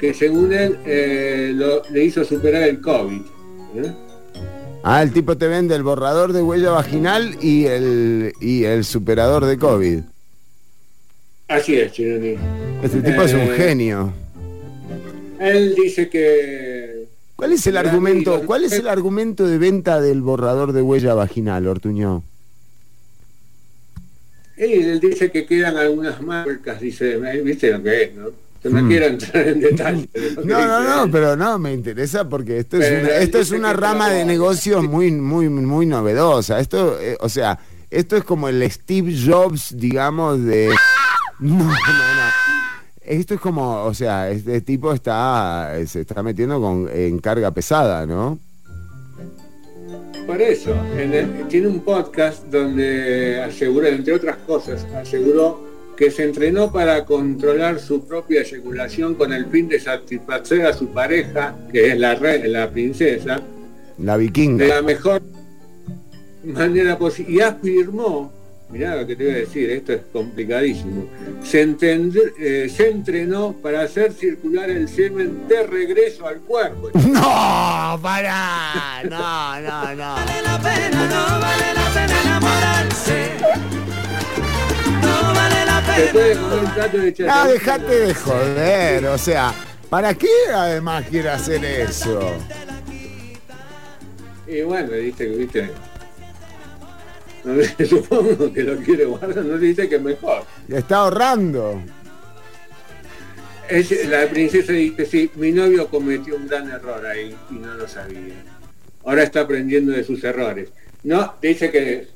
que 0.00 0.12
según 0.12 0.52
él 0.52 0.78
eh, 0.84 1.52
lo- 1.54 1.82
le 1.90 2.04
hizo 2.04 2.24
superar 2.24 2.64
el 2.64 2.80
COVID. 2.80 3.20
¿eh? 3.76 3.92
ah, 4.82 5.02
el 5.02 5.12
tipo 5.12 5.36
te 5.36 5.46
vende 5.46 5.74
el 5.74 5.82
borrador 5.82 6.32
de 6.32 6.42
huella 6.42 6.70
vaginal 6.70 7.36
y 7.42 7.64
el, 7.66 8.32
y 8.40 8.64
el 8.64 8.84
superador 8.84 9.44
de 9.46 9.56
COVID. 9.56 10.00
Así 11.48 11.76
es, 11.76 11.92
Chironi. 11.92 12.34
Este 12.82 13.00
tipo 13.02 13.22
es 13.22 13.32
un 13.32 13.40
Eh, 13.40 13.54
genio. 13.56 14.12
Él 15.38 15.74
dice 15.76 16.08
que 16.08 16.95
¿Cuál 17.36 17.52
es 17.52 17.66
el 17.66 17.76
argumento? 17.76 18.42
¿Cuál 18.46 18.64
es 18.64 18.72
el 18.72 18.88
argumento 18.88 19.46
de 19.46 19.58
venta 19.58 20.00
del 20.00 20.22
borrador 20.22 20.72
de 20.72 20.82
huella 20.82 21.14
vaginal, 21.14 21.66
Ortuño? 21.66 22.22
él 24.56 24.98
dice 25.00 25.30
que 25.30 25.44
quedan 25.44 25.76
algunas 25.76 26.20
marcas, 26.22 26.80
dice, 26.80 27.16
eh, 27.16 27.42
viste 27.42 27.70
lo 27.70 27.82
que 27.82 28.04
es, 28.04 28.14
¿no? 28.14 28.28
No 28.64 28.82
Hmm. 28.82 28.88
quiero 28.88 29.06
entrar 29.06 29.46
en 29.48 29.60
detalle. 29.60 30.08
No, 30.44 30.58
no, 30.66 30.82
no, 30.82 31.04
él. 31.04 31.10
pero 31.12 31.36
no, 31.36 31.58
me 31.58 31.72
interesa 31.74 32.26
porque 32.28 32.58
esto 32.58 32.78
es 32.78 32.88
Pero 32.88 33.00
una, 33.06 33.16
esto 33.18 33.38
es 33.38 33.50
una 33.52 33.72
rama 33.74 34.08
de 34.08 34.24
negocios 34.24 34.82
muy, 34.82 35.12
muy, 35.12 35.48
muy 35.50 35.86
novedosa. 35.86 36.58
Esto, 36.58 36.98
eh, 37.00 37.16
o 37.20 37.28
sea, 37.28 37.58
esto 37.90 38.16
es 38.16 38.24
como 38.24 38.48
el 38.48 38.68
Steve 38.70 39.14
Jobs, 39.24 39.76
digamos, 39.76 40.42
de... 40.42 40.70
No, 41.38 41.54
no, 41.58 41.64
no. 41.64 42.55
Esto 43.06 43.34
es 43.34 43.40
como, 43.40 43.84
o 43.84 43.94
sea, 43.94 44.30
este 44.30 44.60
tipo 44.60 44.92
está, 44.92 45.72
se 45.86 46.00
está 46.00 46.22
metiendo 46.22 46.60
con, 46.60 46.88
en 46.92 47.18
carga 47.20 47.50
pesada, 47.52 48.04
¿no? 48.06 48.38
Por 50.26 50.42
eso, 50.42 50.74
en 50.98 51.14
el- 51.14 51.46
tiene 51.48 51.68
un 51.68 51.80
podcast 51.80 52.44
donde 52.46 53.40
aseguró, 53.42 53.86
entre 53.86 54.12
otras 54.14 54.36
cosas, 54.38 54.84
aseguró 54.96 55.64
que 55.96 56.10
se 56.10 56.24
entrenó 56.24 56.72
para 56.72 57.04
controlar 57.04 57.78
su 57.78 58.04
propia 58.06 58.42
eyaculación 58.42 59.14
con 59.14 59.32
el 59.32 59.46
fin 59.46 59.68
de 59.68 59.78
satisfacer 59.78 60.66
a 60.66 60.72
su 60.72 60.88
pareja, 60.88 61.54
que 61.72 61.92
es 61.92 61.98
la, 61.98 62.16
re- 62.16 62.46
la 62.48 62.68
princesa, 62.70 63.40
La 63.98 64.18
de 64.18 64.24
vikinga. 64.24 64.66
la 64.66 64.82
mejor 64.82 65.22
manera 66.44 66.98
posible. 66.98 67.32
Y 67.32 67.40
afirmó, 67.40 68.32
mirá 68.68 68.96
lo 68.96 69.06
que 69.06 69.14
te 69.16 69.24
voy 69.24 69.32
a 69.32 69.36
decir, 69.38 69.70
esto 69.70 69.92
es 69.92 70.00
complicadísimo, 70.12 71.06
se, 71.42 71.66
entend- 71.66 72.32
eh, 72.38 72.68
se 72.74 72.88
entrenó 72.90 73.52
para 73.62 73.82
hacer 73.82 74.12
circular 74.12 74.68
el 74.70 74.88
semen 74.88 75.46
de 75.48 75.62
regreso 75.66 76.26
al 76.26 76.38
cuerpo. 76.40 76.90
No, 77.06 77.98
pará, 78.02 79.02
no, 79.04 79.60
no, 79.60 79.94
no. 79.94 80.14
vale 80.14 80.42
la 80.42 80.58
pena, 80.58 81.06
no 81.06 81.40
vale 81.40 81.74
la 81.74 81.90
pena 81.94 82.22
enamorarse. 82.22 83.30
No 85.02 85.34
vale 85.34 85.64
la 85.64 85.82
puede 85.82 86.06
pena. 86.12 86.40
comer 86.40 86.58
un 86.64 86.70
plato 86.72 86.98
de 86.98 87.14
No, 87.26 87.48
dejate 87.48 88.00
de 88.00 88.14
joder, 88.14 89.06
o 89.06 89.18
sea, 89.18 89.54
¿para 89.88 90.14
qué 90.14 90.28
además 90.54 91.04
quiere 91.08 91.30
hacer 91.30 91.64
eso? 91.64 92.34
Y 94.48 94.62
bueno, 94.62 94.90
viste, 94.92 95.26
sé, 95.36 95.70
supongo 97.88 98.52
que 98.52 98.62
lo 98.62 98.76
quiere 98.78 99.04
guardar, 99.04 99.44
no 99.44 99.58
dice 99.58 99.88
que 99.88 99.96
es 99.96 100.02
mejor. 100.02 100.42
Está 100.68 100.96
ahorrando. 100.96 101.80
Es- 103.68 104.08
la 104.08 104.26
princesa 104.28 104.72
dice, 104.72 105.06
sí, 105.06 105.30
mi 105.36 105.52
novio 105.52 105.88
cometió 105.88 106.36
un 106.36 106.46
gran 106.46 106.70
error 106.70 107.04
ahí 107.06 107.34
y 107.50 107.54
no 107.54 107.74
lo 107.74 107.88
sabía. 107.88 108.34
Ahora 109.04 109.22
está 109.22 109.42
aprendiendo 109.42 109.92
de 109.92 110.04
sus 110.04 110.22
errores. 110.24 110.70
No, 111.04 111.34
dice 111.40 111.70
que, 111.70 112.08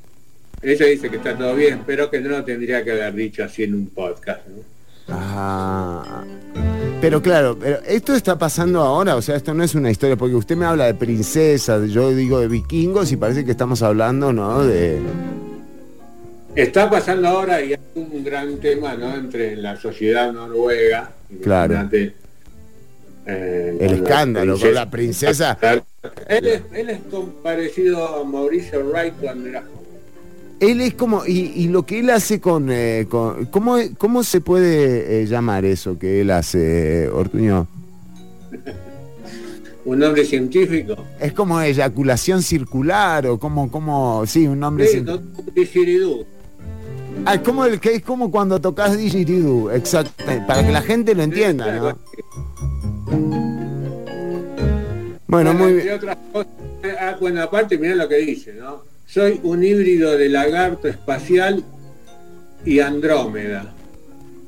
ella 0.63 0.87
dice 0.87 1.09
que 1.09 1.17
está 1.17 1.37
todo 1.37 1.55
bien, 1.55 1.83
pero 1.87 2.11
que 2.11 2.21
no 2.21 2.31
lo 2.31 2.45
tendría 2.45 2.83
que 2.83 2.93
haber 2.93 3.15
dicho 3.15 3.45
así 3.45 3.65
en 3.65 3.75
un 3.75 3.87
podcast, 3.91 4.47
¿no? 4.49 4.63
Ah, 5.09 6.25
pero 7.01 7.23
claro, 7.23 7.57
pero 7.59 7.81
esto 7.87 8.15
está 8.15 8.37
pasando 8.39 8.81
ahora, 8.81 9.17
o 9.17 9.23
sea, 9.23 9.37
esto 9.37 9.55
no 9.55 9.65
es 9.65 9.75
una 9.75 9.91
historia, 9.91 10.17
porque 10.17 10.35
usted 10.35 10.57
me 10.57 10.67
habla 10.67 10.87
de 10.87 10.95
princesas, 10.95 11.91
yo 11.91 12.11
digo 12.11 12.41
de 12.41 12.49
vikingos 12.49 13.11
y 13.13 13.17
parece 13.17 13.45
que 13.45 13.53
estamos 13.53 13.83
hablando, 13.83 14.33
¿no? 14.33 14.65
De... 14.65 14.99
Está 16.55 16.91
pasando 16.91 17.29
ahora 17.29 17.63
y 17.63 17.73
hay 17.73 17.81
un 17.95 18.25
gran 18.25 18.59
tema, 18.59 18.95
¿no? 18.95 19.15
Entre 19.15 19.57
la 19.57 19.77
sociedad 19.77 20.33
noruega. 20.33 21.11
Claro. 21.43 21.89
eh, 23.27 23.77
El 23.81 23.93
escándalo 23.93 24.59
con 24.59 24.75
la 24.75 24.91
princesa. 24.91 25.57
Él 26.29 26.47
es, 26.47 26.63
él 26.73 26.91
es 26.91 27.01
parecido 27.43 28.21
a 28.21 28.25
Mauricio 28.25 28.85
Wright 28.85 29.15
cuando 29.21 29.49
era 29.49 29.61
joven. 29.63 29.80
Él 30.61 30.81
es 30.83 30.93
como, 30.95 31.25
y, 31.27 31.53
y 31.57 31.69
lo 31.69 31.85
que 31.87 32.01
él 32.01 32.11
hace 32.11 32.39
con, 32.41 32.69
eh, 32.71 33.07
con- 33.09 33.47
¿cómo, 33.47 33.77
¿cómo 33.97 34.23
se 34.23 34.41
puede 34.43 35.23
eh, 35.23 35.27
llamar 35.27 35.65
eso 35.65 35.99
que 35.99 36.21
él 36.21 36.31
hace, 36.31 37.09
Ortuño? 37.09 37.67
un 39.87 40.03
hombre 40.03 40.25
científico. 40.27 40.97
Es 41.19 41.33
como 41.33 41.59
eyaculación 41.61 42.43
circular 42.43 43.27
o 43.27 43.39
como, 43.39 43.71
como, 43.71 44.25
sí, 44.27 44.47
un 44.47 44.61
nombre 44.61 44.87
Sí, 44.87 45.03
didgeridoo. 45.55 46.27
Ah, 47.25 47.35
es 47.37 47.41
como 47.41 47.65
el 47.65 47.81
que 47.81 47.95
es 47.97 48.03
como 48.03 48.31
cuando 48.31 48.61
tocas 48.61 48.97
didgeridoo, 48.99 49.71
exacto, 49.73 50.13
para 50.47 50.65
que 50.65 50.73
la 50.73 50.83
gente 50.83 51.15
lo 51.15 51.23
entienda, 51.23 51.75
¿no? 51.75 51.99
Bueno, 55.27 55.55
muy 55.55 55.75
bien. 55.75 55.95
otras 55.95 56.17
cosas, 56.33 56.51
ah, 57.01 57.17
bueno, 57.21 57.43
aparte, 57.43 57.79
mirá 57.79 57.95
lo 57.95 58.09
que 58.09 58.17
dice, 58.17 58.53
¿no? 58.55 58.83
Soy 59.13 59.41
un 59.43 59.65
híbrido 59.65 60.17
de 60.17 60.29
lagarto 60.29 60.87
espacial 60.87 61.65
y 62.65 62.79
Andrómeda. 62.79 63.75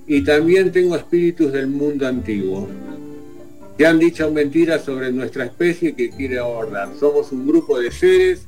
Y 0.06 0.22
también 0.22 0.70
tengo 0.70 0.94
espíritus 0.94 1.52
del 1.52 1.66
mundo 1.66 2.06
antiguo. 2.06 2.68
Que 3.76 3.86
han 3.88 3.98
dicho 3.98 4.30
mentiras 4.30 4.84
sobre 4.84 5.10
nuestra 5.10 5.46
especie 5.46 5.96
que 5.96 6.10
quiere 6.10 6.38
abordar. 6.38 6.90
Somos 7.00 7.32
un 7.32 7.44
grupo 7.44 7.80
de 7.80 7.90
seres 7.90 8.46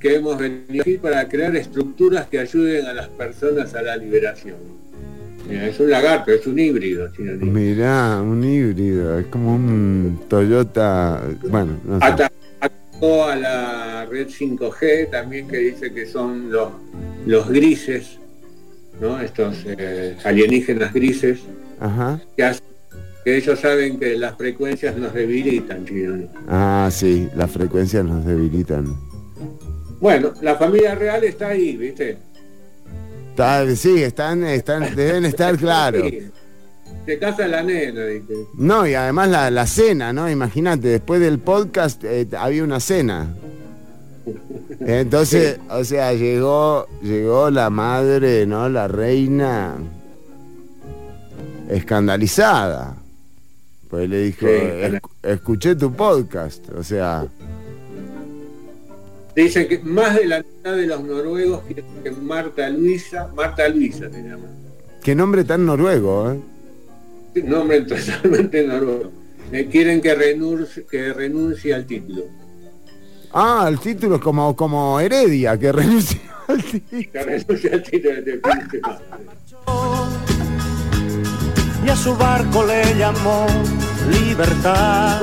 que 0.00 0.14
hemos 0.14 0.38
venido 0.38 0.80
aquí 0.80 0.96
para 0.96 1.28
crear 1.28 1.54
estructuras 1.54 2.28
que 2.28 2.38
ayuden 2.38 2.86
a 2.86 2.94
las 2.94 3.08
personas 3.08 3.74
a 3.74 3.82
la 3.82 3.94
liberación. 3.98 4.56
Mira, 5.46 5.66
es 5.66 5.78
un 5.78 5.90
lagarto, 5.90 6.32
es 6.32 6.46
un 6.46 6.58
híbrido. 6.58 7.10
Mirá, 7.18 8.22
un 8.22 8.42
híbrido, 8.42 9.18
es 9.18 9.26
como 9.26 9.54
un 9.54 10.18
Toyota, 10.28 11.22
bueno, 11.50 11.78
no 11.84 12.00
sé. 12.00 12.35
Atacó 12.96 13.24
a 13.24 13.36
la 13.36 14.06
red 14.06 14.28
5G 14.28 15.10
también 15.10 15.46
que 15.48 15.58
dice 15.58 15.92
que 15.92 16.06
son 16.06 16.50
los, 16.50 16.70
los 17.26 17.48
grises, 17.48 18.18
¿no? 19.00 19.20
Estos 19.20 19.54
eh, 19.66 20.16
alienígenas 20.24 20.94
grises, 20.94 21.40
Ajá. 21.78 22.18
que, 22.36 22.42
hacen- 22.44 22.62
que 23.22 23.36
ellos 23.36 23.60
saben 23.60 23.98
que 23.98 24.16
las 24.16 24.34
frecuencias 24.38 24.96
nos 24.96 25.12
debilitan, 25.12 25.84
Chironi. 25.84 26.26
Ah, 26.48 26.88
sí, 26.90 27.28
las 27.36 27.50
frecuencias 27.50 28.02
nos 28.04 28.24
debilitan. 28.24 28.96
Bueno, 30.00 30.32
la 30.40 30.54
familia 30.56 30.94
real 30.94 31.22
está 31.24 31.48
ahí, 31.48 31.76
¿viste? 31.76 32.16
Está- 33.30 33.76
sí, 33.76 34.02
están, 34.02 34.42
están, 34.44 34.94
deben 34.96 35.26
estar 35.26 35.56
claros. 35.58 36.02
Sí. 36.10 36.30
Se 37.06 37.18
casa 37.18 37.46
la 37.46 37.62
nena. 37.62 38.02
No, 38.54 38.86
y 38.86 38.94
además 38.94 39.28
la, 39.28 39.50
la 39.50 39.66
cena, 39.66 40.12
¿no? 40.12 40.28
Imagínate, 40.28 40.88
después 40.88 41.20
del 41.20 41.38
podcast 41.38 42.02
eh, 42.04 42.26
había 42.36 42.64
una 42.64 42.80
cena. 42.80 43.34
Entonces, 44.80 45.58
o 45.70 45.84
sea, 45.84 46.12
llegó, 46.14 46.88
llegó 47.02 47.50
la 47.50 47.70
madre, 47.70 48.44
¿no? 48.46 48.68
La 48.68 48.88
reina 48.88 49.76
escandalizada. 51.68 52.96
Pues 53.88 54.08
le 54.08 54.22
dijo, 54.24 54.40
Sí, 54.40 54.46
"Esc- 54.52 55.00
escuché 55.22 55.76
tu 55.76 55.92
podcast, 55.92 56.68
o 56.70 56.82
sea, 56.82 57.26
Dice 59.36 59.68
que 59.68 59.78
más 59.80 60.14
de 60.16 60.24
la 60.26 60.38
mitad 60.38 60.74
de 60.74 60.86
los 60.86 61.04
noruegos 61.04 61.62
quieren 61.66 61.84
que 62.02 62.10
Marta 62.10 62.70
Luisa, 62.70 63.28
Marta 63.36 63.68
Luisa 63.68 64.10
se 64.10 64.22
llama, 64.22 64.46
qué 65.02 65.14
nombre 65.14 65.44
tan 65.44 65.66
noruego, 65.66 66.32
¿eh? 66.32 66.40
Nombre 67.42 67.80
totalmente 67.82 68.66
noruego, 68.66 69.12
eh, 69.52 69.68
quieren 69.70 70.00
que 70.00 70.14
renuncie, 70.14 70.84
que 70.86 71.12
renuncie 71.12 71.74
al 71.74 71.86
título. 71.86 72.24
Ah, 73.32 73.66
el 73.68 73.78
título 73.78 74.16
es 74.16 74.22
como, 74.22 74.56
como 74.56 74.98
Heredia, 75.00 75.58
que 75.58 75.72
renunció 75.72 76.20
al 76.48 76.62
título. 76.62 77.02
Que 77.12 77.22
renuncie 77.22 77.72
al 77.72 77.82
título 77.82 78.22
de 78.22 78.38
príncipe. 78.38 78.80
y 81.84 81.88
a 81.88 81.96
su 81.96 82.16
barco 82.16 82.64
le 82.64 82.94
llamó 82.96 83.46
libertad. 84.10 85.22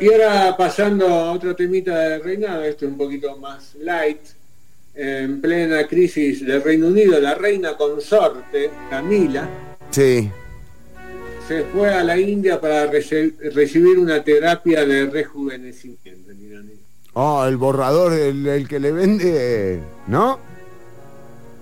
Y 0.00 0.10
ahora 0.12 0.56
pasando 0.56 1.06
a 1.06 1.32
otro 1.32 1.54
temita 1.54 1.98
del 1.98 2.24
reinado, 2.24 2.64
esto 2.64 2.86
es 2.86 2.92
un 2.92 2.96
poquito 2.96 3.36
más 3.36 3.74
light, 3.74 4.20
en 5.02 5.40
plena 5.40 5.86
crisis 5.86 6.44
del 6.44 6.62
Reino 6.62 6.88
Unido, 6.88 7.18
la 7.20 7.34
reina 7.34 7.74
consorte, 7.76 8.70
Camila, 8.90 9.48
Sí. 9.90 10.30
se 11.48 11.62
fue 11.72 11.88
a 11.92 12.04
la 12.04 12.18
India 12.18 12.60
para 12.60 12.90
rece- 12.92 13.34
recibir 13.54 13.98
una 13.98 14.22
terapia 14.22 14.84
de 14.84 15.06
rejuvenecimiento. 15.06 16.30
Oh, 17.14 17.44
el 17.46 17.56
borrador, 17.56 18.12
el, 18.12 18.46
el 18.46 18.68
que 18.68 18.78
le 18.78 18.92
vende, 18.92 19.80
¿no? 20.06 20.38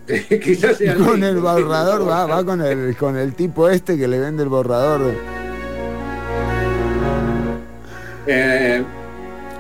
Quizás 0.43 0.77
sea 0.79 0.95
Con 0.97 1.23
el 1.23 1.37
borrador, 1.39 2.07
va, 2.09 2.27
va 2.27 2.45
con 2.45 2.61
el, 2.61 2.97
con 2.97 3.17
el 3.17 3.35
tipo 3.35 3.69
este 3.69 3.97
que 3.97 4.09
le 4.09 4.19
vende 4.19 4.43
el 4.43 4.49
borrador. 4.49 5.15
Eh, 8.27 8.83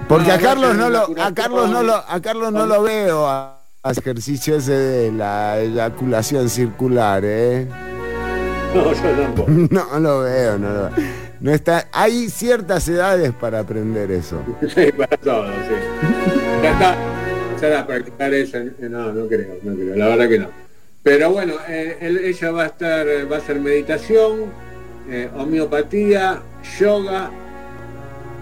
Porque 0.08 0.28
No, 0.28 0.34
a 0.34 0.38
Carlos 0.38 0.76
no 0.76 0.90
lo, 0.90 1.22
a 1.22 1.32
Carlos 1.34 1.70
no 1.70 1.82
lo, 1.82 1.94
a 1.94 2.20
Carlos 2.20 2.52
no 2.52 2.66
lo 2.66 2.82
veo 2.82 3.26
a 3.26 3.57
ejercicio 3.96 4.56
ese 4.56 4.72
de 4.72 5.12
la 5.12 5.58
eyaculación 5.60 6.48
circular, 6.50 7.22
¿eh? 7.24 7.66
no, 8.74 8.92
yo 8.92 9.00
tampoco. 9.22 9.50
No 9.70 9.98
lo 10.00 10.20
veo, 10.20 10.58
no 10.58 10.68
lo 10.72 10.90
No 11.40 11.52
está, 11.52 11.88
hay 11.92 12.28
ciertas 12.28 12.86
edades 12.88 13.32
para 13.32 13.60
aprender 13.60 14.10
eso. 14.10 14.42
Sí, 14.74 14.92
para 14.92 15.16
todo, 15.16 15.46
sí. 15.46 15.74
Ya 16.62 16.72
está. 16.72 16.96
Empezar 17.48 17.72
a 17.72 17.86
practicar 17.86 18.34
eso. 18.34 18.58
No, 18.80 19.12
no 19.12 19.26
creo, 19.26 19.56
no 19.62 19.74
creo, 19.74 19.96
la 19.96 20.08
verdad 20.08 20.28
que 20.28 20.38
no. 20.38 20.48
Pero 21.02 21.30
bueno, 21.30 21.54
eh, 21.68 21.96
él- 22.00 22.18
ella 22.18 22.50
va 22.50 22.64
a 22.64 22.66
estar, 22.66 23.08
eh, 23.08 23.24
va 23.24 23.36
a 23.36 23.38
hacer 23.38 23.58
meditación, 23.60 24.46
eh, 25.08 25.28
homeopatía, 25.34 26.40
yoga 26.78 27.30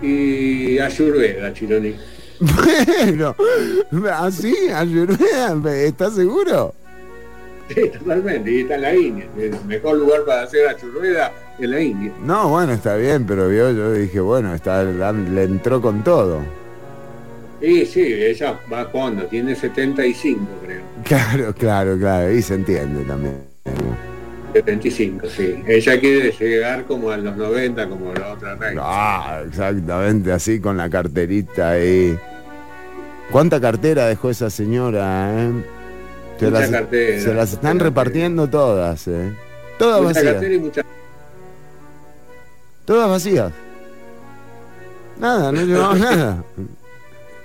y 0.02 0.78
ayurveda, 0.78 1.52
Chironi. 1.52 1.94
Bueno, 2.38 3.34
así, 4.12 4.54
¿estás 5.84 6.14
seguro? 6.14 6.74
Sí, 7.68 7.88
totalmente, 7.88 8.50
y 8.50 8.60
está 8.60 8.76
en 8.76 8.82
la 8.82 8.94
India. 8.94 9.26
El 9.36 9.64
mejor 9.66 9.98
lugar 9.98 10.24
para 10.24 10.42
hacer 10.42 10.68
ayurveda 10.68 11.32
es 11.58 11.68
la 11.68 11.80
India. 11.80 12.12
No, 12.22 12.48
bueno, 12.48 12.72
está 12.72 12.96
bien, 12.96 13.26
pero 13.26 13.48
vio, 13.48 13.72
yo 13.72 13.92
dije, 13.92 14.20
bueno, 14.20 14.54
está, 14.54 14.84
le 14.84 15.42
entró 15.42 15.80
con 15.80 16.04
todo. 16.04 16.40
Y 17.60 17.86
sí, 17.86 18.02
ella 18.02 18.60
va 18.72 18.90
cuando, 18.90 19.24
tiene 19.24 19.54
75 19.54 20.40
creo. 20.64 20.82
Claro, 21.04 21.54
claro, 21.54 21.98
claro, 21.98 22.30
y 22.30 22.42
se 22.42 22.54
entiende 22.54 23.02
también. 23.04 23.36
75, 24.52 25.26
sí. 25.28 25.62
Ella 25.66 26.00
quiere 26.00 26.30
llegar 26.32 26.84
como 26.84 27.10
a 27.10 27.16
los 27.16 27.36
90 27.36 27.88
como 27.88 28.12
la 28.14 28.32
otra 28.32 28.54
reina. 28.54 28.80
Ah, 28.84 29.42
exactamente, 29.46 30.32
así 30.32 30.60
con 30.60 30.76
la 30.76 30.88
carterita 30.88 31.70
ahí. 31.70 32.18
¿Cuánta 33.30 33.60
cartera 33.60 34.06
dejó 34.06 34.30
esa 34.30 34.48
señora, 34.50 35.30
eh? 35.34 35.50
Se 36.38 36.46
Mucha 36.46 36.60
las, 36.60 36.70
cartera, 36.70 37.20
se 37.20 37.34
las 37.34 37.52
están 37.52 37.78
repartiendo 37.80 38.48
todas, 38.48 39.08
eh. 39.08 39.32
Todas 39.78 40.00
Mucha 40.00 40.14
vacías. 40.14 40.32
cartera 40.34 40.54
y 40.54 40.58
mucha 40.58 40.82
Todas 42.84 43.10
vacías. 43.10 43.52
Nada, 45.18 45.50
no 45.52 45.62
llevamos 45.62 45.98
nada. 46.00 46.44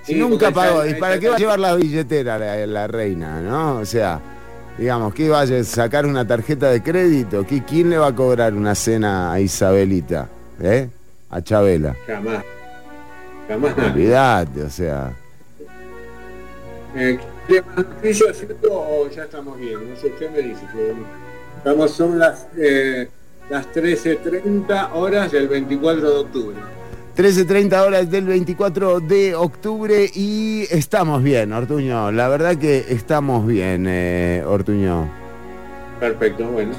Sí, 0.04 0.14
nunca 0.14 0.50
pagó, 0.50 0.86
¿y 0.86 0.94
para 0.94 1.18
qué 1.18 1.28
va 1.28 1.36
a 1.36 1.38
llevar 1.38 1.58
la 1.60 1.74
billetera 1.74 2.38
la, 2.38 2.66
la 2.66 2.86
reina, 2.86 3.40
no? 3.40 3.78
O 3.78 3.84
sea, 3.84 4.20
digamos, 4.78 5.14
¿qué 5.14 5.28
vaya 5.28 5.58
a 5.58 5.64
sacar 5.64 6.06
una 6.06 6.26
tarjeta 6.26 6.70
de 6.70 6.82
crédito? 6.82 7.46
¿Qué, 7.46 7.62
¿Quién 7.64 7.90
le 7.90 7.98
va 7.98 8.08
a 8.08 8.14
cobrar 8.14 8.54
una 8.54 8.74
cena 8.74 9.32
a 9.32 9.40
Isabelita? 9.40 10.28
¿Eh? 10.60 10.88
A 11.30 11.40
Chabela. 11.42 11.96
Jamás. 12.06 12.44
Jamás 13.48 13.76
nadie. 13.76 13.90
Olvídate, 13.92 14.62
o 14.62 14.70
sea. 14.70 15.12
Eh, 16.94 17.18
¿Quiere 17.46 17.66
más 17.66 17.76
noticias, 17.76 18.36
cierto? 18.36 18.68
O 18.72 19.08
ya 19.08 19.24
estamos 19.24 19.58
bien? 19.58 19.90
No 19.90 19.96
sé, 19.96 20.08
usted 20.08 20.30
me 20.30 20.42
dice. 20.42 20.62
Estamos, 21.56 21.90
son 21.90 22.18
las, 22.18 22.46
eh, 22.56 23.08
las 23.50 23.66
13.30 23.72 24.90
horas 24.94 25.32
del 25.32 25.48
24 25.48 26.10
de 26.10 26.18
octubre. 26.18 26.56
13.30 27.16 27.86
horas 27.86 28.10
del 28.10 28.24
24 28.24 29.00
de 29.00 29.34
octubre 29.34 30.10
y 30.14 30.62
estamos 30.70 31.22
bien, 31.22 31.52
Ortuño. 31.52 32.10
La 32.10 32.28
verdad 32.28 32.56
que 32.56 32.86
estamos 32.88 33.46
bien, 33.46 33.86
eh, 33.86 34.42
Ortuño. 34.46 35.10
Perfecto, 36.00 36.46
bueno. 36.46 36.72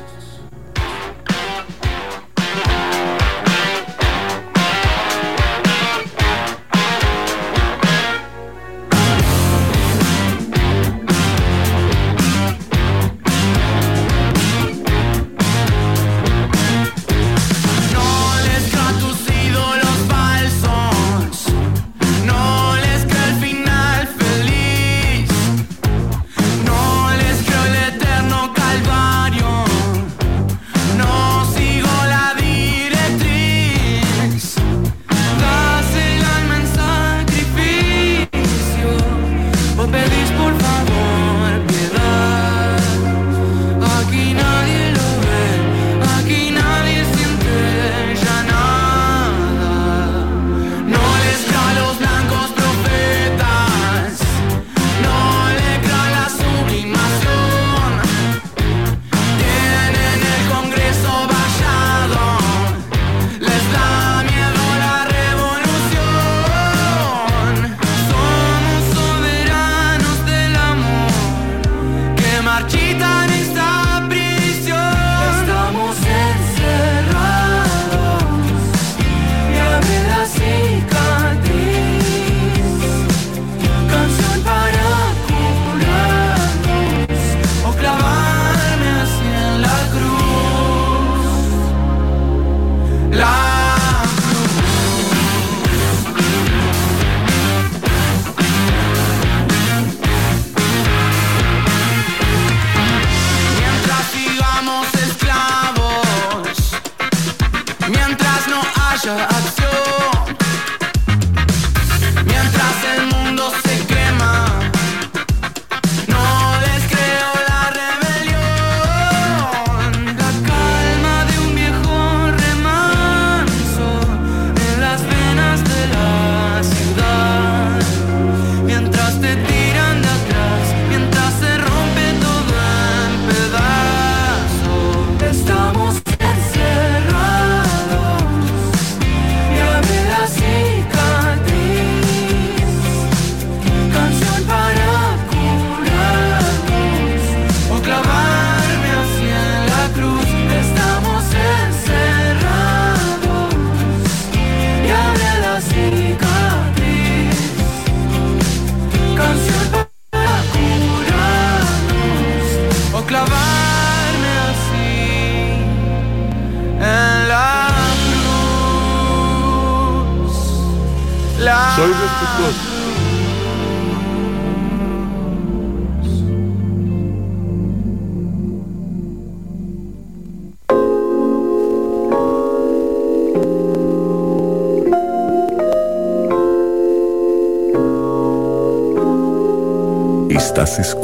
Estás 190.74 190.96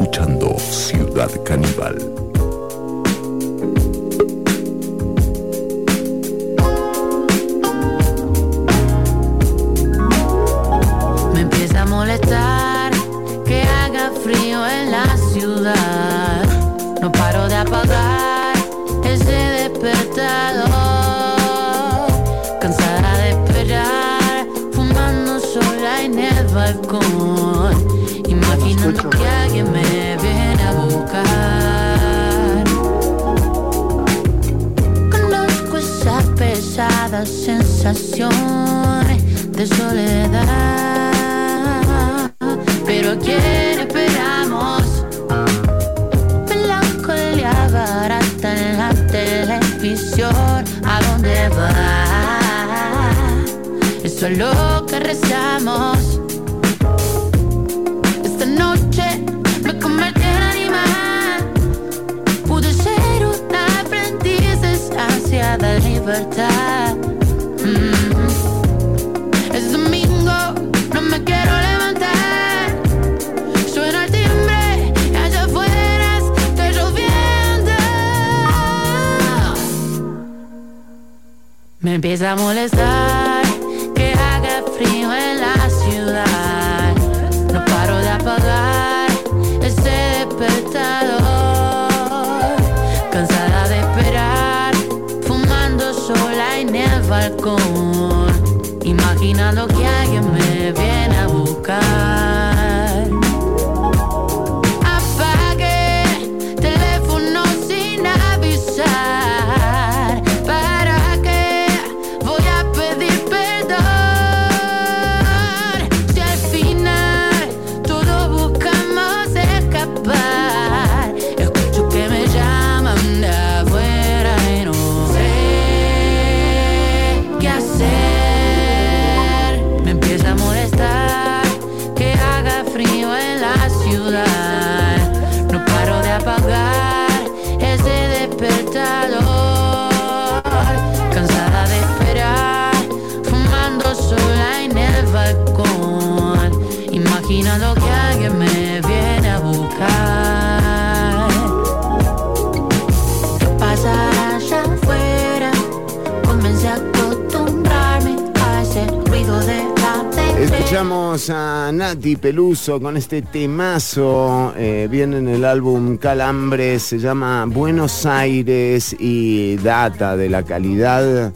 Peluso 162.15 162.79
con 162.79 162.97
este 162.97 163.21
temazo. 163.21 164.53
eh, 164.57 164.87
viene 164.89 165.17
en 165.17 165.27
el 165.27 165.45
álbum 165.45 165.97
Calambres, 165.97 166.83
se 166.83 166.99
llama 166.99 167.45
Buenos 167.45 168.05
Aires 168.05 168.95
y 168.99 169.55
data 169.57 170.15
de 170.17 170.29
la 170.29 170.43
calidad 170.43 171.31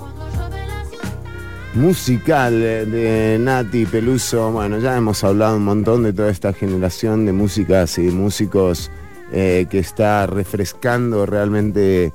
musical 1.76 2.60
de 2.60 3.38
Nati 3.40 3.86
Peluso. 3.86 4.52
Bueno, 4.52 4.80
ya 4.80 4.96
hemos 4.98 5.24
hablado 5.24 5.58
un 5.58 5.66
montón 5.66 6.04
de 6.04 6.14
toda 6.14 6.30
esta 6.30 6.54
generación 6.54 7.26
de 7.26 7.34
músicas 7.34 7.98
y 7.98 8.04
músicos 8.04 8.92
eh, 9.32 9.66
que 9.70 9.80
está 9.80 10.28
refrescando 10.28 11.26
realmente 11.26 12.14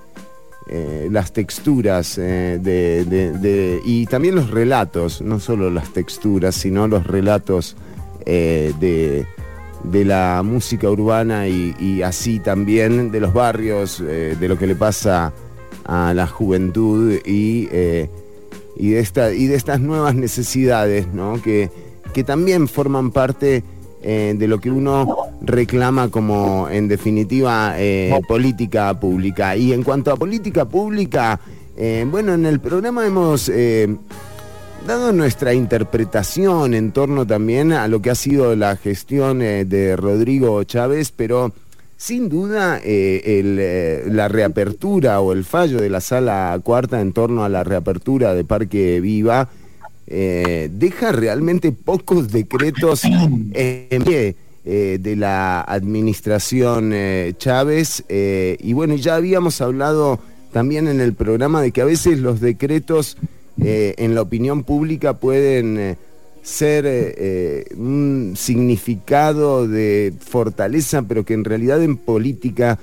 eh, 0.71 1.09
las 1.11 1.33
texturas 1.33 2.17
de- 2.17 3.81
y 3.85 4.07
también 4.07 4.35
los 4.37 4.51
relatos, 4.51 5.23
no 5.23 5.41
solo 5.41 5.71
las 5.71 5.93
texturas, 5.93 6.55
sino 6.55 6.87
los 6.87 7.07
relatos 7.07 7.75
eh, 8.27 8.73
de, 8.81 9.27
de 9.85 10.05
la 10.05 10.43
música 10.45 10.91
urbana 10.91 11.49
y, 11.49 12.03
así 12.03 12.41
también 12.41 13.11
de 13.11 13.21
los 13.21 13.33
barrios, 13.33 14.03
eh, 14.07 14.37
de 14.39 14.49
lo 14.49 14.59
que 14.59 14.67
le 14.67 14.75
pasa 14.75 15.33
a 15.85 16.13
la 16.15 16.27
juventud 16.27 17.15
y, 17.25 17.69
eh, 17.73 18.11
y, 18.77 18.91
de, 18.91 19.01
esta, 19.01 19.33
y 19.33 19.47
de 19.47 19.57
estas 19.57 19.81
nuevas 19.81 20.15
necesidades, 20.15 21.13
¿no? 21.13 21.41
que, 21.43 21.71
que 22.13 22.25
también 22.25 22.69
forman 22.69 23.11
parte 23.11 23.63
de 24.01 24.47
lo 24.47 24.61
que 24.61 24.71
uno 24.71 25.17
reclama 25.43 26.09
como, 26.09 26.69
en 26.71 26.87
definitiva, 26.87 27.75
política 28.29 28.99
pública. 28.99 29.57
Y 29.57 29.73
en 29.73 29.83
cuanto 29.83 30.13
a 30.13 30.17
política 30.17 30.65
pública, 30.67 31.41
bueno, 32.07 32.33
en 32.33 32.47
el 32.47 32.61
programa 32.61 33.05
hemos 33.05 33.51
dado 34.87 35.13
nuestra 35.13 35.55
interpretación 35.55 36.75
en 36.75 36.93
torno 36.93 37.27
también 37.27 37.73
a 37.73 37.89
lo 37.89 38.01
que 38.01 38.11
ha 38.11 38.15
sido 38.15 38.55
la 38.57 38.77
gestión 38.77 39.43
eh, 39.43 39.65
de 39.65 39.97
Rodrigo 39.97 40.63
Chávez, 40.65 41.13
pero 41.15 41.53
sin 41.97 42.29
duda 42.29 42.79
eh, 42.79 43.21
eh, 43.25 44.05
la 44.11 44.29
reapertura 44.29 45.21
o 45.21 45.33
el 45.33 45.45
fallo 45.45 45.81
de 45.81 45.91
la 45.91 46.01
sala 46.01 46.59
cuarta 46.63 47.01
en 47.01 47.13
torno 47.13 47.45
a 47.45 47.49
la 47.49 47.65
reapertura 47.65 48.35
de 48.35 48.45
Parque 48.45 49.01
Viva 49.01 49.49
deja 50.07 51.13
realmente 51.13 51.71
pocos 51.71 52.33
decretos 52.33 53.03
en 53.05 54.03
pie 54.05 54.37
de 54.65 55.17
la 55.17 55.61
administración 55.61 56.95
Chávez. 57.37 58.05
y 58.09 58.73
bueno, 58.73 58.97
ya 58.97 59.17
habíamos 59.17 59.61
hablado 59.61 60.19
también 60.51 60.89
en 60.89 61.03
el 61.03 61.13
programa 61.13 61.61
de 61.61 61.73
que 61.73 61.83
a 61.83 61.85
veces 61.85 62.21
los 62.21 62.41
decretos 62.41 63.19
eh, 63.61 63.95
en 63.99 64.15
la 64.15 64.23
opinión 64.23 64.63
pública 64.63 65.15
pueden 65.15 65.79
eh, 65.79 65.97
ser 66.43 66.85
eh, 66.87 67.65
un 67.77 68.35
significado 68.37 69.67
de 69.67 70.13
fortaleza, 70.21 71.03
pero 71.03 71.25
que 71.25 71.35
en 71.35 71.45
realidad 71.45 71.83
en 71.83 71.97
política 71.97 72.79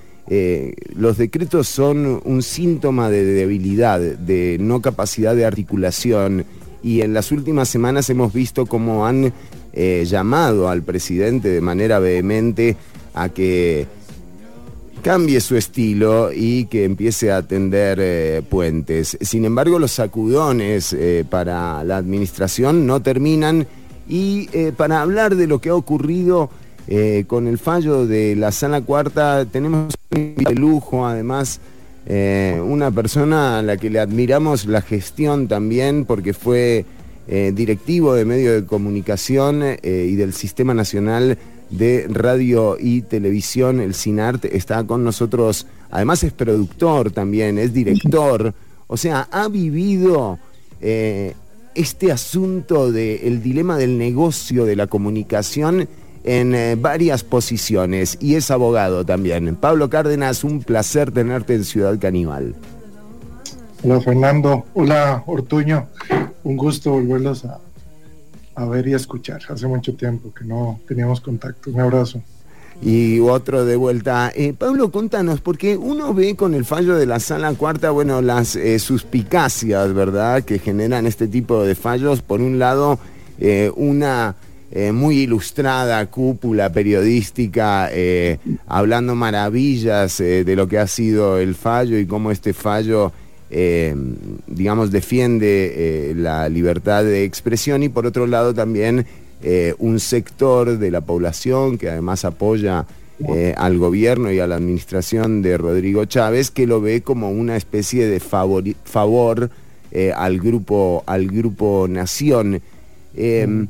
los 0.96 1.20
decretos 1.20 1.68
son 1.68 2.20
un 2.26 2.42
síntoma 2.42 3.12
de 3.12 3.24
debilidad, 3.24 4.00
de 4.00 4.58
no 4.60 4.82
capacidad 4.82 5.36
de 5.36 5.46
articulación. 5.46 6.46
Y 6.82 7.02
en 7.02 7.14
las 7.14 7.32
últimas 7.32 7.70
semanas 7.70 8.10
hemos 8.10 8.34
visto 8.34 8.66
cómo 8.66 9.06
han 9.06 9.32
llamado 9.76 10.68
al 10.68 10.82
presidente 10.82 11.50
de 11.50 11.62
manera 11.62 12.00
vehemente 12.00 12.76
a 13.14 13.30
que 13.30 13.86
cambie 15.06 15.40
su 15.40 15.56
estilo 15.56 16.32
y 16.34 16.66
que 16.66 16.84
empiece 16.84 17.32
a 17.32 17.44
tender 17.44 18.00
eh, 18.02 18.42
puentes. 18.50 19.16
Sin 19.22 19.46
embargo, 19.46 19.78
los 19.78 19.92
sacudones 19.92 20.94
eh, 20.94 21.24
para 21.30 21.84
la 21.84 21.98
administración 21.98 22.88
no 22.88 23.04
terminan 23.04 23.68
y 24.10 24.50
eh, 24.52 24.72
para 24.76 25.04
hablar 25.04 25.36
de 25.36 25.46
lo 25.46 25.62
que 25.62 25.70
ha 25.70 25.76
ocurrido 25.76 26.50
eh, 26.88 27.26
con 27.28 27.46
el 27.46 27.60
fallo 27.60 28.08
de 28.08 28.36
la 28.36 28.52
sala 28.52 28.82
cuarta, 28.82 29.46
tenemos 29.46 29.94
de 30.10 30.56
lujo, 30.56 31.06
además, 31.06 31.60
una 32.08 32.90
persona 32.90 33.60
a 33.60 33.62
la 33.62 33.78
que 33.78 33.92
le 33.92 34.00
admiramos 34.00 34.66
la 34.66 34.82
gestión 34.82 35.48
también, 35.48 36.06
porque 36.06 36.34
fue 36.34 36.86
directivo 37.28 38.14
de 38.14 38.26
medio 38.26 38.54
de 38.54 38.64
comunicación 38.64 39.64
y 39.82 40.16
del 40.16 40.34
Sistema 40.34 40.76
Nacional 40.76 41.40
de 41.78 42.08
Radio 42.10 42.78
y 42.80 43.02
Televisión, 43.02 43.80
el 43.80 43.94
SINART, 43.94 44.46
está 44.46 44.84
con 44.84 45.04
nosotros, 45.04 45.68
además 45.92 46.24
es 46.24 46.34
productor 46.34 47.12
también, 47.12 47.58
es 47.58 47.74
director, 47.74 48.54
o 48.88 48.98
sea, 48.98 49.28
ha 49.32 49.48
vivido 49.48 50.40
eh, 50.82 51.34
este 51.74 52.12
asunto 52.12 52.92
del 52.92 53.42
dilema 53.42 53.78
del 53.78 53.98
negocio 53.98 54.66
de 54.66 54.76
la 54.76 54.88
comunicación 54.88 55.88
en 56.24 56.56
eh, 56.56 56.76
varias 56.76 57.24
posiciones. 57.24 58.18
Y 58.20 58.36
es 58.36 58.50
abogado 58.50 59.06
también. 59.06 59.56
Pablo 59.56 59.90
Cárdenas, 59.90 60.44
un 60.44 60.64
placer 60.64 61.12
tenerte 61.12 61.56
en 61.56 61.64
Ciudad 61.64 62.00
Caníbal. 62.00 62.56
Hola 63.84 64.02
Fernando, 64.02 64.66
hola 64.74 65.24
Ortuño, 65.28 65.88
un 66.44 66.58
gusto 66.58 66.92
volverlos 66.92 67.46
a, 67.46 67.60
a 68.56 68.66
ver 68.66 68.88
y 68.88 68.94
a 68.94 68.98
escuchar. 68.98 69.42
Hace 69.50 69.68
mucho 69.68 69.94
tiempo 69.96 70.34
que 70.34 70.46
no 70.46 70.80
teníamos 70.88 71.22
contacto. 71.22 71.70
Un 71.70 71.82
abrazo. 71.82 72.22
Y 72.82 73.20
otro 73.20 73.64
de 73.64 73.76
vuelta. 73.76 74.32
Eh, 74.36 74.54
Pablo, 74.58 74.92
contanos, 74.92 75.40
porque 75.40 75.78
uno 75.78 76.14
ve 76.14 76.36
con 76.36 76.54
el 76.54 76.66
fallo 76.66 76.96
de 76.96 77.06
la 77.06 77.20
sala 77.20 77.54
cuarta, 77.54 77.92
bueno, 77.92 78.22
las 78.22 78.56
eh, 78.56 78.80
suspicacias, 78.80 79.94
¿verdad?, 79.94 80.44
que 80.44 80.60
generan 80.60 81.06
este 81.06 81.28
tipo 81.28 81.64
de 81.64 81.76
fallos. 81.76 82.22
Por 82.22 82.42
un 82.42 82.60
lado, 82.60 83.00
eh, 83.40 83.72
una 83.76 84.36
eh, 84.72 84.92
muy 84.92 85.20
ilustrada 85.20 86.06
cúpula 86.08 86.72
periodística 86.72 87.90
eh, 87.92 88.40
hablando 88.66 89.14
maravillas 89.16 90.18
de 90.18 90.56
lo 90.56 90.68
que 90.68 90.80
ha 90.80 90.88
sido 90.88 91.38
el 91.38 91.56
fallo 91.56 91.98
y 91.98 92.06
cómo 92.06 92.32
este 92.32 92.54
fallo, 92.54 93.12
eh, 93.58 93.96
digamos, 94.48 94.92
defiende 94.92 96.10
eh, 96.10 96.14
la 96.14 96.50
libertad 96.50 97.06
de 97.06 97.24
expresión 97.24 97.84
y 97.84 97.90
por 97.90 98.06
otro 98.06 98.28
lado 98.28 98.54
también 98.54 99.06
eh, 99.44 99.74
un 99.80 100.02
sector 100.02 100.78
de 100.78 100.92
la 100.92 101.00
población 101.00 101.78
que 101.78 101.90
además 101.90 102.26
apoya 102.26 102.86
al 103.56 103.78
gobierno 103.78 104.30
y 104.30 104.42
a 104.42 104.48
la 104.48 104.58
administración 104.58 105.42
de 105.42 105.58
Rodrigo 105.58 106.04
Chávez 106.04 106.52
que 106.52 106.68
lo 106.68 106.82
ve 106.82 107.00
como 107.00 107.32
una 107.32 107.56
especie 107.56 108.08
de 108.08 108.20
favor 108.20 109.50
al 110.14 110.40
grupo 110.42 111.02
al 111.06 111.28
grupo 111.28 111.88
Nación. 111.90 112.62
Eh, 113.16 113.68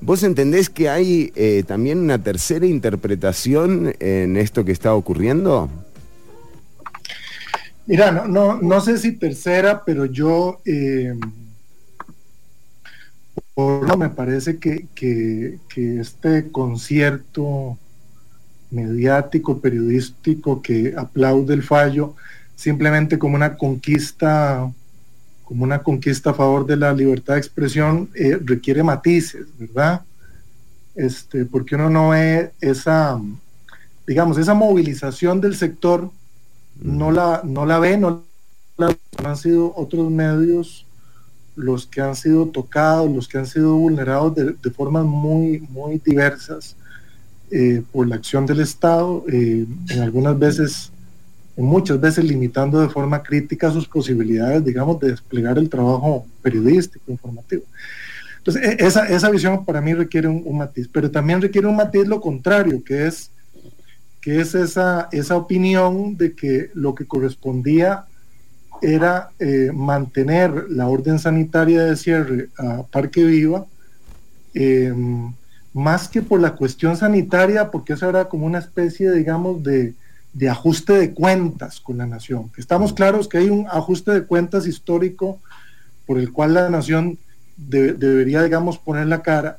¿Vos 0.00 0.22
entendés 0.22 0.70
que 0.70 0.88
hay 0.88 1.30
también 1.66 1.98
una 1.98 2.22
tercera 2.22 2.64
interpretación 2.64 3.94
en 4.00 4.38
esto 4.38 4.64
que 4.64 4.72
está 4.72 4.94
ocurriendo? 4.94 5.68
Mira, 7.88 8.10
no, 8.12 8.26
no, 8.28 8.60
no 8.60 8.80
sé 8.80 8.98
si 8.98 9.12
tercera, 9.12 9.82
pero 9.84 10.04
yo 10.04 10.60
eh, 10.64 11.14
me 13.96 14.08
parece 14.10 14.58
que, 14.58 14.86
que- 14.94 15.58
que 15.68 16.00
este 16.00 16.50
concierto 16.52 17.76
mediático, 18.70 19.60
periodístico 19.60 20.60
que 20.62 20.94
aplaude 20.96 21.54
el 21.54 21.62
fallo 21.62 22.14
simplemente 22.54 23.18
como 23.18 23.36
una 23.36 23.56
conquista, 23.56 24.70
como 25.44 25.64
una 25.64 25.82
conquista 25.82 26.30
a 26.30 26.34
favor 26.34 26.66
de 26.66 26.76
la 26.76 26.92
libertad 26.92 27.34
de 27.34 27.40
expresión, 27.40 28.10
eh, 28.14 28.38
requiere 28.44 28.82
matices, 28.82 29.46
¿verdad? 29.58 30.02
Este, 30.94 31.44
porque 31.44 31.76
uno 31.76 31.90
no 31.90 32.10
ve 32.10 32.52
esa, 32.60 33.20
digamos, 34.06 34.38
esa 34.38 34.54
movilización 34.54 35.40
del 35.40 35.56
sector 35.56 36.10
no 36.80 37.10
la, 37.10 37.42
no 37.44 37.66
la 37.66 37.78
ve, 37.78 37.96
no 37.96 38.24
la 38.76 38.96
han 39.24 39.36
sido 39.36 39.72
otros 39.76 40.10
medios 40.10 40.86
los 41.58 41.86
que 41.86 42.00
han 42.00 42.14
sido 42.14 42.46
tocados, 42.46 43.10
los 43.10 43.26
que 43.26 43.36
han 43.36 43.46
sido 43.46 43.74
vulnerados 43.74 44.34
de, 44.34 44.70
formas 44.70 45.04
muy, 45.04 45.58
muy 45.70 45.98
diversas 45.98 46.76
eh, 47.50 47.82
por 47.90 48.06
la 48.06 48.14
acción 48.14 48.46
del 48.46 48.60
Estado, 48.60 49.24
eh, 49.28 49.66
en 49.88 50.00
algunas 50.00 50.38
veces, 50.38 50.92
en 51.56 51.64
muchas 51.64 52.00
veces 52.00 52.24
limitando 52.24 52.80
de 52.80 52.88
forma 52.88 53.24
crítica 53.24 53.72
sus 53.72 53.88
posibilidades, 53.88 54.64
digamos, 54.64 55.00
de 55.00 55.10
desplegar 55.10 55.58
el 55.58 55.68
trabajo 55.68 56.26
periodístico, 56.40 57.10
informativo. 57.10 57.64
Entonces, 58.36 58.62
e- 58.62 58.86
esa, 58.86 59.08
esa 59.08 59.28
visión 59.28 59.64
para 59.64 59.80
mí 59.80 59.94
requiere 59.94 60.28
un 60.28 60.58
matiz, 60.58 60.88
pero 60.92 61.10
también 61.10 61.42
requiere 61.42 61.66
un 61.66 61.76
matiz 61.76 62.06
lo 62.06 62.20
contrario, 62.20 62.84
que 62.84 63.08
es 63.08 63.32
que 64.20 64.40
es 64.40 64.54
esa, 64.54 65.08
esa 65.12 65.36
opinión 65.36 66.16
de 66.16 66.34
que 66.34 66.70
lo 66.74 66.94
que 66.94 67.06
correspondía 67.06 68.04
era 68.82 69.30
eh, 69.38 69.70
mantener 69.74 70.66
la 70.70 70.88
orden 70.88 71.18
sanitaria 71.18 71.84
de 71.84 71.96
cierre 71.96 72.48
a 72.58 72.82
Parque 72.82 73.24
Viva, 73.24 73.66
eh, 74.54 74.92
más 75.74 76.08
que 76.08 76.22
por 76.22 76.40
la 76.40 76.52
cuestión 76.54 76.96
sanitaria, 76.96 77.70
porque 77.70 77.92
eso 77.92 78.08
era 78.08 78.26
como 78.28 78.46
una 78.46 78.58
especie, 78.58 79.10
digamos, 79.12 79.62
de, 79.62 79.94
de 80.32 80.48
ajuste 80.48 80.92
de 80.94 81.12
cuentas 81.12 81.80
con 81.80 81.98
la 81.98 82.06
nación. 82.06 82.50
Estamos 82.56 82.92
claros 82.92 83.28
que 83.28 83.38
hay 83.38 83.50
un 83.50 83.66
ajuste 83.68 84.12
de 84.12 84.22
cuentas 84.24 84.66
histórico 84.66 85.38
por 86.06 86.18
el 86.18 86.32
cual 86.32 86.54
la 86.54 86.70
nación 86.70 87.18
de- 87.56 87.92
debería, 87.92 88.42
digamos, 88.42 88.78
poner 88.78 89.06
la 89.06 89.22
cara, 89.22 89.58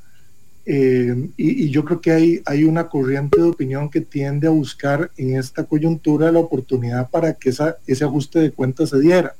Eh, 0.72 1.32
y, 1.36 1.72
yo 1.72 1.84
creo 1.84 2.00
que 2.00 2.12
hay, 2.12 2.42
hay 2.46 2.64
una 2.64 2.88
corriente 2.88 3.42
de 3.42 3.48
opinión 3.48 3.90
que 3.90 4.02
tiende 4.02 4.46
a 4.46 4.52
buscar 4.52 5.10
en 5.18 5.36
esta 5.36 5.64
coyuntura 5.64 6.32
la 6.32 6.38
oportunidad 6.38 7.10
para 7.10 7.34
que 7.34 7.50
esa, 7.50 7.78
ese 7.88 8.06
ajuste 8.06 8.38
de 8.38 8.52
cuentas 8.52 8.90
se 8.90 9.00
diera. 9.00 9.34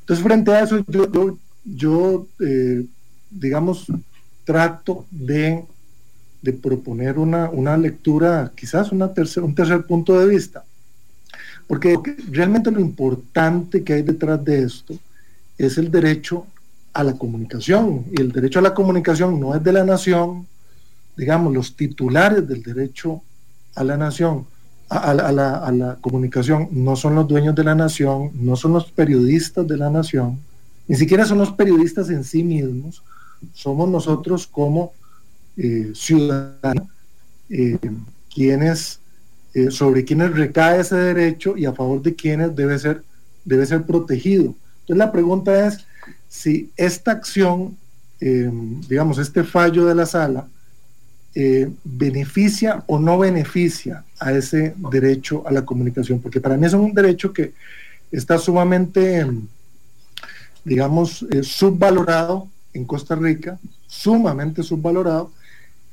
Entonces, 0.00 0.24
frente 0.24 0.50
a 0.50 0.62
eso, 0.62 0.82
yo, 1.62 2.26
eh, 2.40 2.86
digamos, 3.30 3.84
trato 4.46 5.04
de, 5.10 5.62
de 6.40 6.52
proponer 6.54 7.18
una, 7.18 7.50
una 7.50 7.76
lectura, 7.76 8.50
quizás 8.56 8.92
una 8.92 9.12
tercer, 9.12 9.42
un 9.42 9.54
tercer 9.54 9.84
punto 9.84 10.18
de 10.18 10.26
vista. 10.26 10.64
Porque 11.66 11.98
realmente 12.30 12.70
lo 12.70 12.80
importante 12.80 13.84
que 13.84 13.92
hay 13.92 14.02
detrás 14.02 14.42
de 14.42 14.62
esto 14.62 14.98
es 15.58 15.76
el 15.76 15.90
derecho 15.90 16.46
a 16.94 17.04
la 17.04 17.14
comunicación. 17.14 18.04
Y 18.12 18.20
el 18.20 18.32
derecho 18.32 18.60
a 18.60 18.62
la 18.62 18.74
comunicación 18.74 19.38
no 19.38 19.54
es 19.54 19.62
de 19.62 19.72
la 19.72 19.84
nación, 19.84 20.46
digamos, 21.16 21.52
los 21.52 21.76
titulares 21.76 22.46
del 22.48 22.62
derecho 22.62 23.20
a 23.74 23.84
la 23.84 23.96
nación, 23.96 24.46
a, 24.88 25.12
la, 25.12 25.56
a 25.56 25.72
la 25.72 25.98
comunicación, 26.00 26.68
no 26.70 26.94
son 26.94 27.16
los 27.16 27.26
dueños 27.26 27.54
de 27.54 27.64
la 27.64 27.74
nación, 27.74 28.30
no 28.34 28.54
son 28.54 28.74
los 28.74 28.90
periodistas 28.92 29.66
de 29.66 29.76
la 29.76 29.90
nación, 29.90 30.38
ni 30.86 30.96
siquiera 30.96 31.26
son 31.26 31.38
los 31.38 31.50
periodistas 31.52 32.10
en 32.10 32.22
sí 32.22 32.44
mismos, 32.44 33.02
somos 33.52 33.88
nosotros 33.88 34.46
como 34.46 34.92
eh, 35.56 35.92
ciudadanos 35.94 36.88
eh, 37.48 37.78
quienes 38.32 39.00
eh, 39.54 39.70
sobre 39.70 40.04
quienes 40.04 40.32
recae 40.32 40.80
ese 40.80 40.96
derecho 40.96 41.56
y 41.56 41.64
a 41.64 41.72
favor 41.72 42.02
de 42.02 42.14
quienes 42.14 42.56
debe 42.56 42.78
ser 42.78 43.02
debe 43.44 43.66
ser 43.66 43.84
protegido. 43.84 44.54
Entonces 44.80 44.96
la 44.96 45.12
pregunta 45.12 45.66
es 45.66 45.86
si 46.34 46.72
esta 46.76 47.12
acción, 47.12 47.76
eh, 48.20 48.50
digamos, 48.88 49.18
este 49.18 49.44
fallo 49.44 49.86
de 49.86 49.94
la 49.94 50.04
sala, 50.04 50.48
eh, 51.32 51.70
beneficia 51.84 52.82
o 52.88 52.98
no 52.98 53.18
beneficia 53.18 54.02
a 54.18 54.32
ese 54.32 54.74
derecho 54.90 55.46
a 55.46 55.52
la 55.52 55.64
comunicación, 55.64 56.18
porque 56.18 56.40
para 56.40 56.56
mí 56.56 56.66
es 56.66 56.72
un 56.72 56.92
derecho 56.92 57.32
que 57.32 57.52
está 58.10 58.36
sumamente, 58.36 59.24
digamos, 60.64 61.24
eh, 61.30 61.44
subvalorado 61.44 62.48
en 62.72 62.84
Costa 62.84 63.14
Rica, 63.14 63.56
sumamente 63.86 64.64
subvalorado, 64.64 65.30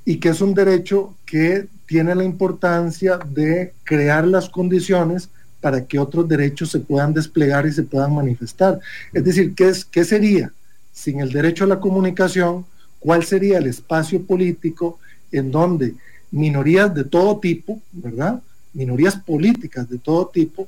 y 0.05 0.17
que 0.17 0.29
es 0.29 0.41
un 0.41 0.55
derecho 0.55 1.13
que 1.23 1.67
tiene 1.85 2.15
la 2.15 2.23
importancia 2.23 3.19
de 3.19 3.73
crear 3.83 4.25
las 4.25 4.49
condiciones 4.49 5.29
para 5.61 5.85
que 5.85 5.99
otros 5.99 6.27
derechos 6.27 6.71
se 6.71 6.79
puedan 6.79 7.13
desplegar 7.13 7.65
y 7.65 7.71
se 7.71 7.83
puedan 7.83 8.15
manifestar. 8.15 8.79
Es 9.13 9.23
decir, 9.23 9.53
¿qué, 9.55 9.69
es, 9.69 9.85
qué 9.85 10.03
sería 10.03 10.51
sin 10.91 11.19
el 11.19 11.31
derecho 11.31 11.63
a 11.63 11.67
la 11.67 11.79
comunicación? 11.79 12.65
¿Cuál 12.99 13.23
sería 13.23 13.59
el 13.59 13.67
espacio 13.67 14.21
político 14.23 14.99
en 15.31 15.51
donde 15.51 15.93
minorías 16.31 16.93
de 16.93 17.03
todo 17.03 17.39
tipo, 17.39 17.79
¿verdad? 17.91 18.41
Minorías 18.73 19.15
políticas 19.15 19.89
de 19.89 19.99
todo 19.99 20.27
tipo 20.27 20.67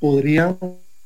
podrían 0.00 0.56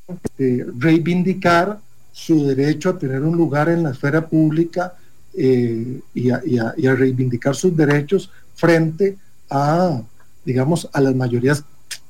este, 0.07 0.65
reivindicar 0.77 1.79
su 2.11 2.45
derecho 2.45 2.89
a 2.91 2.99
tener 2.99 3.21
un 3.23 3.35
lugar 3.35 3.69
en 3.69 3.83
la 3.83 3.91
esfera 3.91 4.27
pública 4.27 4.93
eh, 5.35 5.99
y, 6.13 6.29
a, 6.29 6.41
y, 6.45 6.59
a, 6.59 6.73
y, 6.77 6.85
a, 6.85 6.93
reivindicar 6.93 7.55
sus 7.55 7.75
derechos 7.75 8.29
frente 8.53 9.17
a, 9.49 10.01
digamos, 10.45 10.87
a 10.93 11.01
las 11.01 11.15
mayorías 11.15 11.63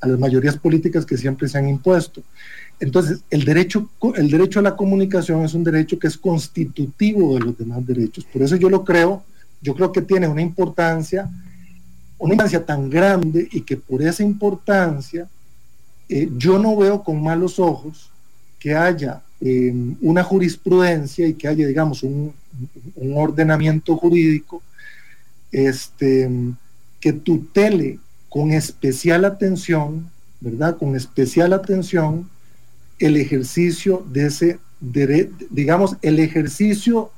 a 0.04 0.08
las 0.08 0.20
mayorías 0.20 0.58
políticas 0.58 1.06
que 1.06 1.18
siempre 1.18 1.48
se 1.48 1.58
han 1.58 1.70
impuesto. 1.70 2.22
Entonces, 2.80 3.22
el 3.30 3.46
derecho, 3.46 3.90
el 4.16 4.30
derecho 4.30 4.60
a 4.60 4.64
la 4.64 4.76
comunicación 4.76 5.46
es 5.46 5.54
un 5.54 5.64
derecho 5.64 5.98
que 5.98 6.08
es 6.08 6.18
constitutivo 6.18 7.36
de 7.36 7.40
los 7.40 7.58
demás 7.58 7.86
derechos. 7.86 8.26
Por 8.26 8.42
eso 8.42 8.58
yo 8.58 8.70
lo 8.70 8.84
creo, 8.84 9.24
yo 9.62 9.74
creo 9.74 9.92
que 9.92 10.02
tiene 10.02 10.28
una 10.28 10.42
importancia, 10.42 11.30
una 12.18 12.34
importancia 12.34 12.66
tan 12.66 12.90
grande 12.90 13.48
y 13.52 13.62
que 13.62 13.78
por 13.78 14.02
esa 14.02 14.24
importancia 14.24 15.30
eh, 16.10 16.30
yo 16.38 16.60
no 16.60 16.76
veo 16.76 17.02
con 17.02 17.24
malos 17.24 17.60
ojos 17.60 18.10
que 18.60 18.76
haya 18.76 19.22
eh, 19.40 19.74
una 20.02 20.24
jurisprudencia 20.24 21.26
y 21.26 21.36
que 21.36 21.48
haya, 21.48 21.66
digamos, 21.66 22.04
un, 22.04 22.34
un 22.96 23.18
ordenamiento 23.18 23.96
jurídico 23.96 24.62
este, 25.52 26.30
que 27.00 27.14
tutele 27.14 28.00
con 28.34 28.52
especial 28.52 29.26
atención, 29.26 30.10
¿verdad? 30.42 30.76
Con 30.78 30.96
especial 30.96 31.54
atención 31.54 32.28
el 32.98 33.16
ejercicio 33.18 34.04
de 34.12 34.26
ese, 34.26 34.60
de, 34.80 35.30
digamos, 35.52 35.98
el 36.02 36.18
ejercicio 36.18 37.12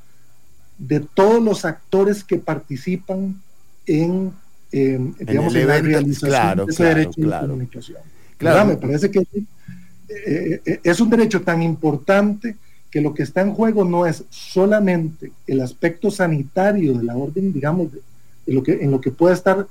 de 0.77 0.99
todos 0.99 1.41
los 1.41 1.63
actores 1.63 2.21
que 2.21 2.35
participan 2.35 3.41
en, 3.85 4.33
eh, 4.73 4.99
digamos, 5.21 5.55
en, 5.55 5.61
en 5.61 5.67
la 5.69 5.79
realización 5.79 6.31
claro, 6.31 6.65
de 6.65 6.73
ese 6.73 6.83
claro, 6.83 6.95
derecho 6.97 7.21
claro. 7.21 7.43
de 7.43 7.49
comunicación. 7.49 7.97
Claro. 8.37 8.65
Me 8.65 8.75
parece 8.75 9.09
que 9.09 9.19
eh, 9.19 10.61
eh, 10.65 10.79
es 10.83 10.99
un 10.99 11.09
derecho 11.09 11.43
tan 11.43 11.63
importante 11.63 12.57
que 12.91 12.99
lo 12.99 13.13
que 13.13 13.23
está 13.23 13.39
en 13.39 13.53
juego 13.53 13.85
no 13.85 14.05
es 14.05 14.25
solamente 14.29 15.31
el 15.47 15.61
aspecto 15.61 16.11
sanitario 16.11 16.93
de 16.93 17.05
la 17.05 17.15
orden, 17.15 17.53
digamos, 17.53 17.93
de, 17.93 18.01
de 18.47 18.53
lo 18.53 18.61
que, 18.61 18.73
en 18.83 18.91
lo 18.91 18.99
que 18.99 19.11
puede 19.11 19.33
estar 19.33 19.65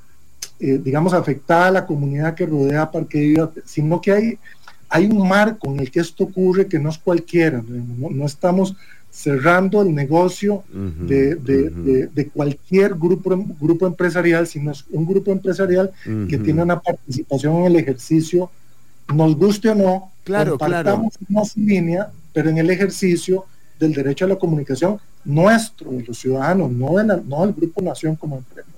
eh, 0.66 0.80
digamos, 0.82 1.12
afectada 1.12 1.66
a 1.66 1.70
la 1.70 1.86
comunidad 1.86 2.34
que 2.34 2.46
rodea 2.46 2.90
Parque 2.90 3.18
de 3.18 3.26
Vida, 3.26 3.50
sino 3.66 4.00
que 4.00 4.12
hay, 4.12 4.38
hay 4.88 5.04
un 5.04 5.28
marco 5.28 5.70
en 5.70 5.80
el 5.80 5.90
que 5.90 6.00
esto 6.00 6.24
ocurre 6.24 6.66
que 6.66 6.78
no 6.78 6.88
es 6.88 6.96
cualquiera, 6.96 7.62
no, 7.62 8.08
no 8.08 8.24
estamos 8.24 8.74
cerrando 9.10 9.82
el 9.82 9.94
negocio 9.94 10.54
uh 10.54 10.62
-huh, 10.72 11.06
de, 11.06 11.34
de, 11.34 11.62
uh 11.62 11.70
-huh. 11.70 11.84
de, 11.84 12.06
de, 12.06 12.28
cualquier 12.28 12.94
grupo, 12.94 13.28
grupo 13.60 13.86
empresarial, 13.86 14.46
sino 14.46 14.72
es 14.72 14.84
un 14.90 15.04
grupo 15.04 15.30
empresarial 15.32 15.86
uh 16.06 16.10
-huh. 16.10 16.28
que 16.28 16.38
tiene 16.38 16.62
una 16.62 16.80
participación 16.80 17.56
en 17.58 17.64
el 17.66 17.76
ejercicio, 17.76 18.50
nos 19.14 19.36
guste 19.36 19.68
o 19.68 19.74
no, 19.74 20.10
claro, 20.24 20.56
claro. 20.56 21.10
más 21.28 21.56
línea, 21.56 22.10
pero 22.32 22.48
en 22.48 22.56
el 22.56 22.70
ejercicio 22.70 23.44
del 23.78 23.92
derecho 23.92 24.24
a 24.24 24.28
la 24.28 24.36
comunicación 24.36 24.98
nuestro, 25.24 25.90
de 25.90 26.04
los 26.04 26.18
ciudadanos, 26.18 26.70
no, 26.70 26.96
de 26.96 27.04
la, 27.04 27.16
no 27.16 27.44
del 27.44 27.54
Grupo 27.54 27.82
Nación 27.82 28.16
como 28.16 28.38
empresa. 28.38 28.73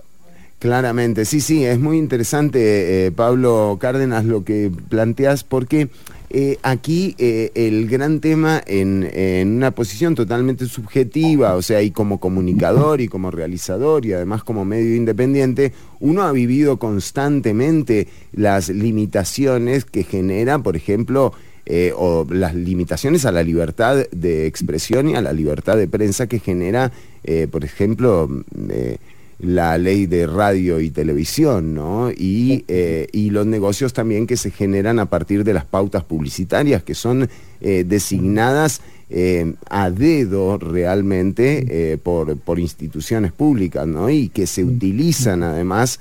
Claramente, 0.58 1.26
sí, 1.26 1.40
sí, 1.40 1.64
es 1.66 1.78
muy 1.78 1.98
interesante, 1.98 3.06
eh, 3.06 3.12
Pablo 3.12 3.76
Cárdenas, 3.78 4.24
lo 4.24 4.42
que 4.42 4.70
planteas, 4.88 5.44
porque 5.44 5.88
eh, 6.30 6.58
aquí 6.62 7.14
eh, 7.18 7.50
el 7.54 7.86
gran 7.88 8.20
tema 8.20 8.62
en, 8.66 9.06
una 9.54 9.72
posición 9.72 10.14
totalmente 10.14 10.64
subjetiva, 10.64 11.56
o 11.56 11.62
sea, 11.62 11.82
y 11.82 11.90
como 11.90 12.20
comunicador 12.20 13.02
y 13.02 13.08
como 13.08 13.30
realizador 13.30 14.06
y 14.06 14.14
además 14.14 14.44
como 14.44 14.64
medio 14.64 14.96
independiente, 14.96 15.74
uno 16.00 16.22
ha 16.22 16.32
vivido 16.32 16.78
constantemente 16.78 18.08
las 18.32 18.70
limitaciones 18.70 19.84
que 19.84 20.04
genera, 20.04 20.58
por 20.58 20.74
ejemplo, 20.74 21.34
eh, 21.68 21.92
o 21.96 22.24
las 22.30 22.54
limitaciones 22.54 23.24
a 23.24 23.32
la 23.32 23.42
libertad 23.42 24.06
de 24.12 24.46
expresión 24.46 25.08
y 25.08 25.16
a 25.16 25.20
la 25.20 25.32
libertad 25.32 25.76
de 25.76 25.88
prensa 25.88 26.28
que 26.28 26.38
genera, 26.38 26.92
eh, 27.24 27.48
por 27.50 27.64
ejemplo, 27.64 28.28
eh, 28.70 28.98
la 29.38 29.76
ley 29.76 30.06
de 30.06 30.26
radio 30.26 30.80
y 30.80 30.90
televisión, 30.90 31.74
¿no? 31.74 32.10
Y, 32.10 32.64
eh, 32.68 33.08
y, 33.12 33.30
los 33.30 33.46
negocios 33.46 33.92
también 33.92 34.26
que 34.26 34.36
se 34.36 34.50
generan 34.50 34.98
a 34.98 35.06
partir 35.06 35.44
de 35.44 35.52
las 35.52 35.64
pautas 35.64 36.04
publicitarias, 36.04 36.82
que 36.82 36.94
son 36.94 37.28
eh, 37.60 37.84
designadas 37.86 38.80
eh, 39.10 39.54
a 39.68 39.90
dedo 39.90 40.58
realmente 40.58 41.98
por, 42.02 42.36
por, 42.38 42.58
instituciones 42.58 43.32
públicas, 43.32 43.86
¿no? 43.86 44.08
Y 44.08 44.30
que 44.30 44.46
se 44.46 44.64
utilizan 44.64 45.42
además 45.42 46.00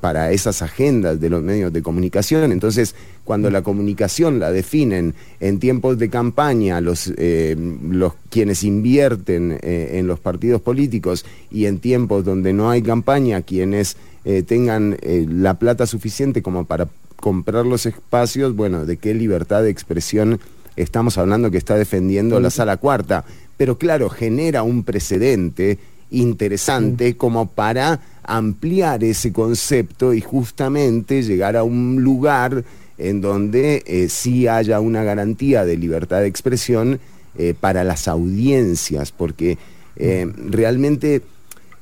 para 0.00 0.32
esas 0.32 0.62
agendas 0.62 1.20
de 1.20 1.30
los 1.30 1.42
medios 1.42 1.72
de 1.72 1.82
comunicación. 1.82 2.50
Entonces, 2.52 2.94
cuando 3.24 3.50
la 3.50 3.62
comunicación 3.62 4.40
la 4.40 4.50
definen 4.50 5.14
en 5.40 5.60
tiempos 5.60 5.98
de 5.98 6.10
campaña 6.10 6.80
los, 6.80 7.12
eh, 7.16 7.56
los 7.88 8.14
quienes 8.30 8.64
invierten 8.64 9.58
eh, 9.62 9.92
en 9.94 10.06
los 10.06 10.18
partidos 10.18 10.60
políticos 10.60 11.24
y 11.50 11.66
en 11.66 11.78
tiempos 11.78 12.24
donde 12.24 12.52
no 12.52 12.70
hay 12.70 12.82
campaña 12.82 13.42
quienes 13.42 13.96
eh, 14.24 14.42
tengan 14.42 14.96
la 15.02 15.54
plata 15.54 15.86
suficiente 15.86 16.42
como 16.42 16.64
para 16.64 16.88
comprar 17.16 17.64
los 17.64 17.86
espacios, 17.86 18.56
bueno, 18.56 18.84
¿de 18.84 18.96
qué 18.96 19.14
libertad 19.14 19.62
de 19.62 19.70
expresión 19.70 20.40
estamos 20.74 21.18
hablando 21.18 21.50
que 21.50 21.58
está 21.58 21.76
defendiendo 21.76 22.40
la 22.40 22.50
sala 22.50 22.76
cuarta? 22.76 23.24
Pero 23.56 23.78
claro, 23.78 24.08
genera 24.08 24.64
un 24.64 24.82
precedente 24.82 25.78
interesante 26.10 27.16
como 27.16 27.46
para 27.46 28.00
ampliar 28.24 29.04
ese 29.04 29.32
concepto 29.32 30.14
y 30.14 30.20
justamente 30.20 31.22
llegar 31.22 31.56
a 31.56 31.64
un 31.64 32.02
lugar 32.02 32.64
en 32.98 33.20
donde 33.20 33.82
eh, 33.86 34.08
sí 34.08 34.46
haya 34.46 34.80
una 34.80 35.02
garantía 35.02 35.64
de 35.64 35.76
libertad 35.76 36.20
de 36.20 36.28
expresión 36.28 37.00
eh, 37.36 37.54
para 37.58 37.84
las 37.84 38.06
audiencias, 38.08 39.10
porque 39.10 39.58
eh, 39.96 40.30
realmente 40.48 41.22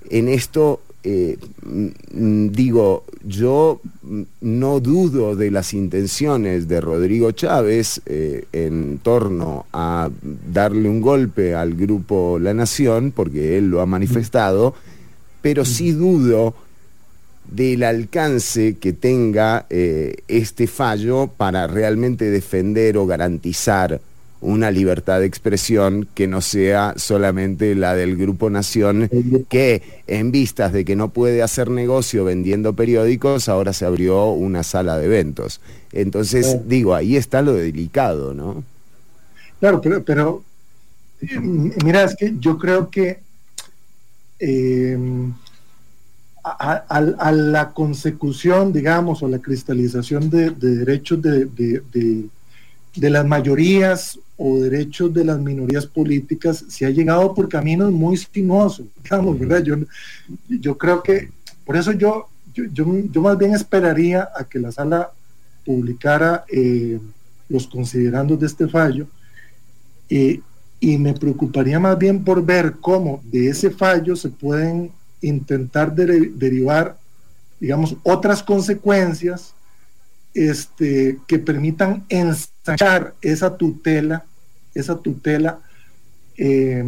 en 0.09 0.29
esto, 0.29 0.81
digo, 2.13 3.05
yo 3.25 3.81
no 4.41 4.81
dudo 4.81 5.37
de 5.37 5.51
las 5.51 5.73
intenciones 5.73 6.69
de 6.69 6.81
Rodrigo 6.81 7.31
Chávez 7.33 8.03
en 8.07 8.99
torno 8.99 9.67
a 9.73 10.11
darle 10.53 10.89
un 10.89 11.01
golpe 11.01 11.55
al 11.55 11.75
grupo 11.75 12.39
La 12.41 12.55
Nación, 12.55 13.13
porque 13.15 13.57
él 13.57 13.71
lo 13.71 13.81
ha 13.81 13.87
manifestado, 13.87 14.75
pero 15.43 15.65
sí 15.65 15.93
dudo 15.93 16.55
del 17.51 17.83
alcance 17.83 18.77
que 18.79 18.93
tenga 18.93 19.67
eh, 19.71 20.17
este 20.29 20.67
fallo 20.67 21.29
para 21.29 21.67
realmente 21.67 22.31
defender 22.31 22.97
o 22.97 23.07
garantizar 23.07 24.01
una 24.41 24.71
libertad 24.71 25.21
de 25.21 25.27
expresión 25.27 26.09
que 26.15 26.27
no 26.27 26.41
sea 26.41 26.95
solamente 26.97 27.75
la 27.75 27.95
del 27.95 28.17
Grupo 28.17 28.49
Nación, 28.49 29.11
que 29.49 29.83
en 30.07 30.33
vistas 30.33 30.73
de 30.73 30.85
que 30.85 30.97
no 30.97 31.11
puede 31.11 31.43
hacer 31.43 31.69
negocio 31.71 32.25
vendiendo 32.25 32.73
periódicos, 32.73 33.49
ahora 33.49 33.73
se 33.73 33.85
abrió 33.85 34.31
una 34.31 34.63
sala 34.63 34.97
de 34.97 35.07
eventos. 35.07 35.61
Entonces, 35.93 36.57
digo, 36.67 36.95
ahí 36.95 37.17
está 37.17 37.43
lo 37.43 37.53
delicado, 37.53 38.33
¿no? 38.33 38.65
Claro, 39.59 39.83
pero, 39.83 40.03
pero 40.03 40.43
eh, 41.21 41.39
mira, 41.39 42.05
es 42.05 42.17
que 42.17 42.35
yo 42.39 42.57
creo 42.59 42.89
que 42.89 43.19
eh, 44.41 44.99
a, 46.43 46.85
a- 46.89 46.97
a 47.29 47.33
la 47.33 47.73
consecución, 47.73 48.73
digamos, 48.73 49.23
o 49.23 49.29
la 49.29 49.39
cristalización 49.39 50.31
de, 50.31 50.51
de 50.51 50.77
derechos 50.77 51.21
de, 51.21 51.45
de- 51.47 52.29
las 53.11 53.27
mayorías 53.27 54.19
o 54.37 54.59
derechos 54.59 55.13
de 55.15 55.25
las 55.25 55.39
minorías 55.39 55.87
políticas 55.87 56.65
se 56.69 56.87
ha 56.87 56.91
llegado 56.91 57.35
por 57.35 57.49
caminos 57.49 57.93
muy 57.93 58.17
sinuosos, 58.17 58.87
digamos, 59.03 59.39
¿verdad? 59.39 59.63
Yo, 59.63 59.77
yo 60.49 60.77
creo 60.79 61.03
que, 61.03 61.31
por 61.65 61.77
eso 61.77 61.93
yo, 61.93 62.29
yo, 62.55 62.65
yo, 62.73 62.87
yo 63.13 63.23
más 63.23 63.39
bien 63.39 63.55
esperaría 63.55 64.29
a 64.35 64.45
que 64.45 64.59
la 64.59 64.73
sala 64.73 65.11
publicara 65.65 66.45
eh, 66.51 66.99
los 67.49 67.67
considerandos 67.69 68.41
de 68.41 68.47
este 68.47 68.67
fallo 68.67 69.07
eh, 70.09 70.41
y 70.81 70.97
me 70.97 71.13
preocuparía 71.13 71.79
más 71.79 71.99
bien 71.99 72.25
por 72.25 72.45
ver 72.45 72.77
cómo 72.81 73.21
de 73.25 73.49
ese 73.49 73.71
fallo 73.71 74.17
se 74.17 74.31
pueden 74.31 74.91
intentar 75.21 75.95
derivar, 75.95 76.97
digamos, 77.61 77.97
otras 78.03 78.43
consecuencias 78.43 79.53
este, 80.33 81.19
que 81.27 81.39
permitan 81.39 82.05
ensanchar 82.09 83.15
esa 83.21 83.57
tutela, 83.57 84.25
esa 84.75 84.97
tutela 84.97 85.59
eh, 86.39 86.83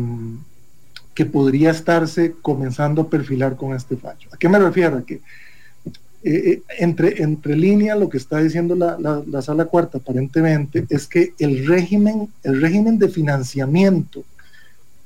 que 1.14 1.26
podría 1.26 1.70
estarse 1.70 2.34
comenzando 2.40 3.02
a 3.02 3.10
perfilar 3.10 3.56
con 3.56 3.74
este 3.74 3.96
fallo. 3.96 4.28
¿A 4.32 4.38
qué 4.38 4.48
me 4.48 4.58
refiero? 4.58 4.96
A 4.96 5.02
que 5.02 5.20
eh, 6.24 6.30
eh, 6.52 6.62
entre, 6.78 7.22
entre 7.22 7.56
línea 7.56 7.96
lo 7.96 8.08
que 8.08 8.18
está 8.18 8.38
diciendo 8.38 8.74
la, 8.76 8.96
la- 8.98 9.22
la 9.26 9.42
sala 9.42 9.64
cuarta 9.64 9.98
aparentemente 9.98 10.86
es 10.88 11.06
que 11.06 11.32
el 11.38 11.66
régimen, 11.66 12.28
el 12.44 12.60
régimen 12.60 12.98
de 12.98 13.08
financiamiento 13.08 14.24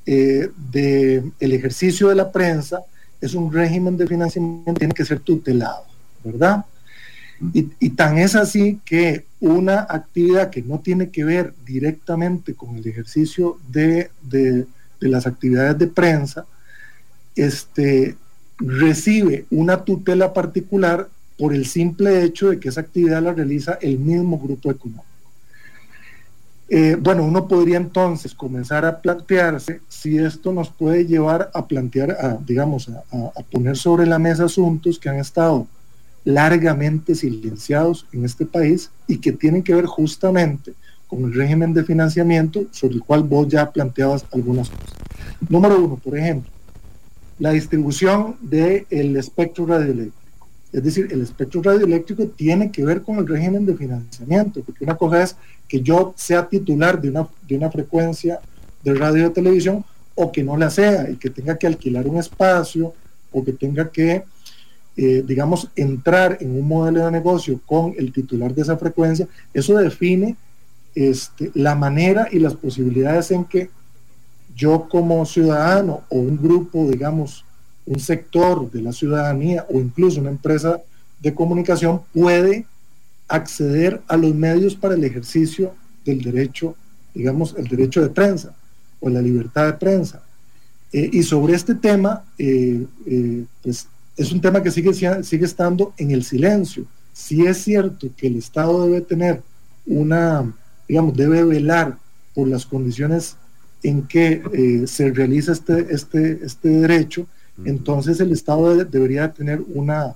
eh, 0.04 0.50
del 0.70 1.32
ejercicio 1.52 2.08
de 2.08 2.14
la 2.14 2.30
prensa 2.30 2.80
es 3.20 3.34
un 3.34 3.52
régimen 3.52 3.96
de 3.96 4.06
financiamiento 4.06 4.72
que 4.74 4.78
tiene 4.78 4.94
que 4.94 5.04
ser 5.04 5.20
tutelado, 5.20 5.84
¿verdad? 6.22 6.64
Y, 7.52 7.68
y 7.80 7.90
tan 7.90 8.18
es 8.18 8.34
así 8.34 8.80
que 8.84 9.24
una 9.40 9.86
actividad 9.88 10.50
que 10.50 10.62
no 10.62 10.78
tiene 10.80 11.10
que 11.10 11.24
ver 11.24 11.52
directamente 11.66 12.54
con 12.54 12.76
el 12.76 12.86
ejercicio 12.86 13.58
de, 13.70 14.10
de- 14.22 14.66
de 15.00 15.08
las 15.08 15.26
actividades 15.26 15.76
de 15.78 15.86
prensa, 15.88 16.46
este, 17.34 18.16
recibe 18.58 19.44
una 19.50 19.84
tutela 19.84 20.32
particular 20.32 21.08
por 21.38 21.54
el 21.54 21.66
simple 21.66 22.22
hecho 22.24 22.50
de 22.50 22.58
que 22.58 22.68
esa 22.70 22.80
actividad 22.80 23.22
la 23.22 23.32
realiza 23.32 23.78
el 23.82 23.98
mismo 23.98 24.38
grupo 24.38 24.70
económico. 24.70 25.04
Eh, 26.68 26.96
bueno, 27.00 27.22
uno 27.24 27.46
podría 27.46 27.76
entonces 27.76 28.34
comenzar 28.34 28.84
a 28.84 28.98
plantearse 29.00 29.80
si 29.88 30.18
esto 30.18 30.52
nos 30.52 30.68
puede 30.68 31.06
llevar 31.06 31.50
a 31.54 31.64
plantear, 31.66 32.38
digamos, 32.44 32.88
a- 32.88 33.04
a 33.36 33.42
poner 33.42 33.76
sobre 33.76 34.04
la 34.06 34.18
mesa 34.18 34.44
asuntos 34.44 34.98
que 34.98 35.08
han 35.08 35.16
estado 35.16 35.68
largamente 36.24 37.14
silenciados 37.14 38.04
en 38.12 38.24
este 38.24 38.46
país 38.46 38.90
y 39.06 39.18
que 39.18 39.30
tienen 39.30 39.62
que 39.62 39.74
ver 39.74 39.86
justamente 39.86 40.72
con 41.06 41.22
el 41.24 41.34
régimen 41.34 41.72
de 41.72 41.84
financiamiento 41.84 42.64
sobre 42.72 42.96
el 42.96 43.02
cual 43.04 43.22
vos 43.22 43.46
ya 43.46 43.70
planteabas 43.70 44.24
algunas 44.32 44.68
cosas. 44.68 44.96
Número 45.48 45.78
uno, 45.80 45.96
por 46.02 46.18
ejemplo, 46.18 46.50
la 47.38 47.50
distribución 47.50 48.36
del 48.40 49.16
espectro 49.16 49.66
radioeléctrico. 49.66 50.26
Es 50.72 50.82
decir, 50.82 51.08
el 51.10 51.22
espectro 51.22 51.62
radioeléctrico 51.62 52.26
tiene 52.26 52.70
que 52.70 52.84
ver 52.84 53.02
con 53.02 53.18
el 53.18 53.26
régimen 53.26 53.64
de 53.64 53.76
financiamiento, 53.76 54.62
porque 54.62 54.84
una 54.84 54.96
cosa 54.96 55.22
es 55.22 55.36
que 55.68 55.80
yo 55.80 56.12
sea 56.16 56.48
titular 56.48 57.00
de 57.00 57.10
una, 57.10 57.28
de 57.48 57.56
una 57.56 57.70
frecuencia 57.70 58.40
de 58.82 58.94
radio 58.94 59.26
y 59.26 59.30
televisión 59.30 59.84
o 60.14 60.32
que 60.32 60.42
no 60.42 60.56
la 60.56 60.70
sea 60.70 61.10
y 61.10 61.16
que 61.16 61.30
tenga 61.30 61.56
que 61.56 61.66
alquilar 61.66 62.06
un 62.06 62.18
espacio 62.18 62.94
o 63.32 63.44
que 63.44 63.52
tenga 63.52 63.90
que, 63.90 64.24
eh, 64.96 65.24
digamos, 65.26 65.70
entrar 65.76 66.38
en 66.40 66.58
un 66.58 66.66
modelo 66.66 67.04
de 67.04 67.10
negocio 67.10 67.60
con 67.66 67.94
el 67.98 68.12
titular 68.12 68.54
de 68.54 68.62
esa 68.62 68.76
frecuencia. 68.76 69.28
Eso 69.52 69.76
define 69.76 70.36
este, 70.94 71.50
la 71.54 71.74
manera 71.74 72.28
y 72.30 72.38
las 72.38 72.54
posibilidades 72.54 73.30
en 73.30 73.44
que 73.44 73.70
yo 74.56 74.88
como 74.88 75.24
ciudadano 75.26 76.02
o 76.08 76.18
un 76.18 76.36
grupo, 76.36 76.90
digamos, 76.90 77.44
un 77.84 78.00
sector 78.00 78.70
de 78.70 78.82
la 78.82 78.92
ciudadanía 78.92 79.66
o 79.70 79.78
incluso 79.78 80.20
una 80.20 80.30
empresa 80.30 80.80
de 81.20 81.34
comunicación 81.34 82.00
puede 82.12 82.66
acceder 83.28 84.02
a 84.08 84.16
los 84.16 84.34
medios 84.34 84.74
para 84.74 84.94
el 84.94 85.04
ejercicio 85.04 85.74
del 86.04 86.22
derecho, 86.22 86.74
digamos, 87.14 87.54
el 87.56 87.68
derecho 87.68 88.00
de 88.00 88.08
prensa 88.08 88.54
o 89.00 89.10
la 89.10 89.20
libertad 89.20 89.66
de 89.66 89.72
prensa. 89.74 90.22
Eh, 90.92 91.10
y 91.12 91.22
sobre 91.22 91.54
este 91.54 91.74
tema, 91.74 92.24
eh, 92.38 92.86
eh, 93.06 93.44
pues 93.62 93.86
es 94.16 94.32
un 94.32 94.40
tema 94.40 94.62
que 94.62 94.70
sigue, 94.70 94.94
sigue 95.22 95.44
estando 95.44 95.92
en 95.98 96.12
el 96.12 96.24
silencio. 96.24 96.86
Si 97.12 97.44
es 97.46 97.58
cierto 97.58 98.08
que 98.16 98.28
el 98.28 98.36
Estado 98.36 98.84
debe 98.86 99.00
tener 99.02 99.42
una, 99.86 100.50
digamos, 100.88 101.16
debe 101.16 101.44
velar 101.44 101.98
por 102.34 102.48
las 102.48 102.64
condiciones 102.64 103.36
en 103.82 104.02
que 104.06 104.42
eh, 104.52 104.86
se 104.86 105.12
realiza 105.12 105.52
este, 105.52 105.86
este, 105.94 106.40
este 106.44 106.68
derecho, 106.68 107.26
entonces 107.64 108.20
el 108.20 108.32
Estado 108.32 108.76
de- 108.76 108.84
debería 108.84 109.32
tener 109.32 109.62
una, 109.74 110.14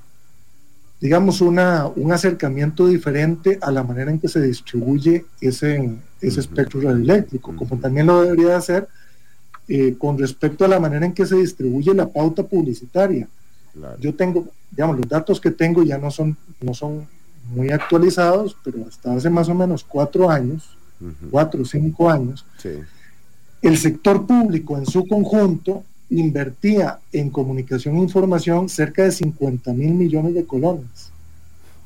digamos, 1.00 1.40
una, 1.40 1.86
un 1.86 2.12
acercamiento 2.12 2.86
diferente 2.86 3.58
a 3.62 3.70
la 3.70 3.82
manera 3.82 4.10
en 4.10 4.18
que 4.18 4.28
se 4.28 4.42
distribuye 4.42 5.24
ese, 5.40 5.76
ese 6.20 6.40
espectro 6.40 6.80
radioeléctrico, 6.80 7.54
como 7.56 7.78
también 7.80 8.06
lo 8.06 8.22
debería 8.22 8.48
de 8.48 8.54
hacer 8.54 8.88
eh, 9.68 9.94
con 9.96 10.18
respecto 10.18 10.64
a 10.64 10.68
la 10.68 10.80
manera 10.80 11.06
en 11.06 11.12
que 11.14 11.24
se 11.24 11.36
distribuye 11.36 11.94
la 11.94 12.08
pauta 12.08 12.42
publicitaria. 12.42 13.26
Yo 14.00 14.14
tengo, 14.14 14.48
digamos, 14.70 14.96
los 14.98 15.08
datos 15.08 15.40
que 15.40 15.50
tengo 15.52 15.82
ya 15.84 15.96
no 15.96 16.10
son, 16.10 16.36
no 16.60 16.74
son 16.74 17.06
muy 17.54 17.70
actualizados, 17.70 18.56
pero 18.64 18.84
hasta 18.86 19.14
hace 19.14 19.30
más 19.30 19.48
o 19.48 19.54
menos 19.54 19.82
cuatro 19.84 20.28
años, 20.28 20.76
cuatro 21.30 21.62
o 21.62 21.64
cinco 21.64 22.10
años, 22.10 22.44
el 23.62 23.76
sector 23.76 24.26
público 24.26 24.78
en 24.78 24.86
su 24.86 25.06
conjunto 25.06 25.84
invertía 26.08 26.98
en 27.12 27.30
comunicación 27.30 27.96
e 27.96 28.00
información 28.00 28.68
cerca 28.68 29.04
de 29.04 29.12
50 29.12 29.72
mil 29.74 29.92
millones 29.92 30.34
de 30.34 30.44
colones. 30.44 31.12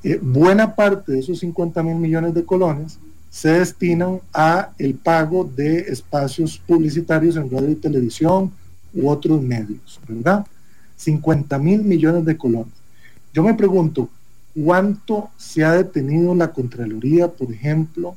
Eh, 0.02 0.18
buena 0.22 0.74
parte 0.74 1.12
de 1.12 1.20
esos 1.20 1.40
50 1.40 1.82
mil 1.82 1.96
millones 1.96 2.34
de 2.34 2.44
colones 2.44 2.98
se 3.30 3.48
destinan 3.48 4.20
a 4.32 4.70
el 4.78 4.94
pago 4.94 5.44
de 5.44 5.80
espacios 5.80 6.58
publicitarios 6.58 7.36
en 7.36 7.50
radio 7.50 7.70
y 7.70 7.74
televisión 7.74 8.52
u 8.94 9.08
otros 9.08 9.42
medios, 9.42 10.00
¿verdad? 10.06 10.46
50 10.96 11.58
mil 11.58 11.82
millones 11.82 12.24
de 12.24 12.36
colones. 12.36 12.72
Yo 13.32 13.42
me 13.42 13.54
pregunto, 13.54 14.08
¿cuánto 14.54 15.30
se 15.36 15.64
ha 15.64 15.72
detenido 15.72 16.34
la 16.34 16.52
Contraloría, 16.52 17.26
por 17.28 17.50
ejemplo, 17.50 18.14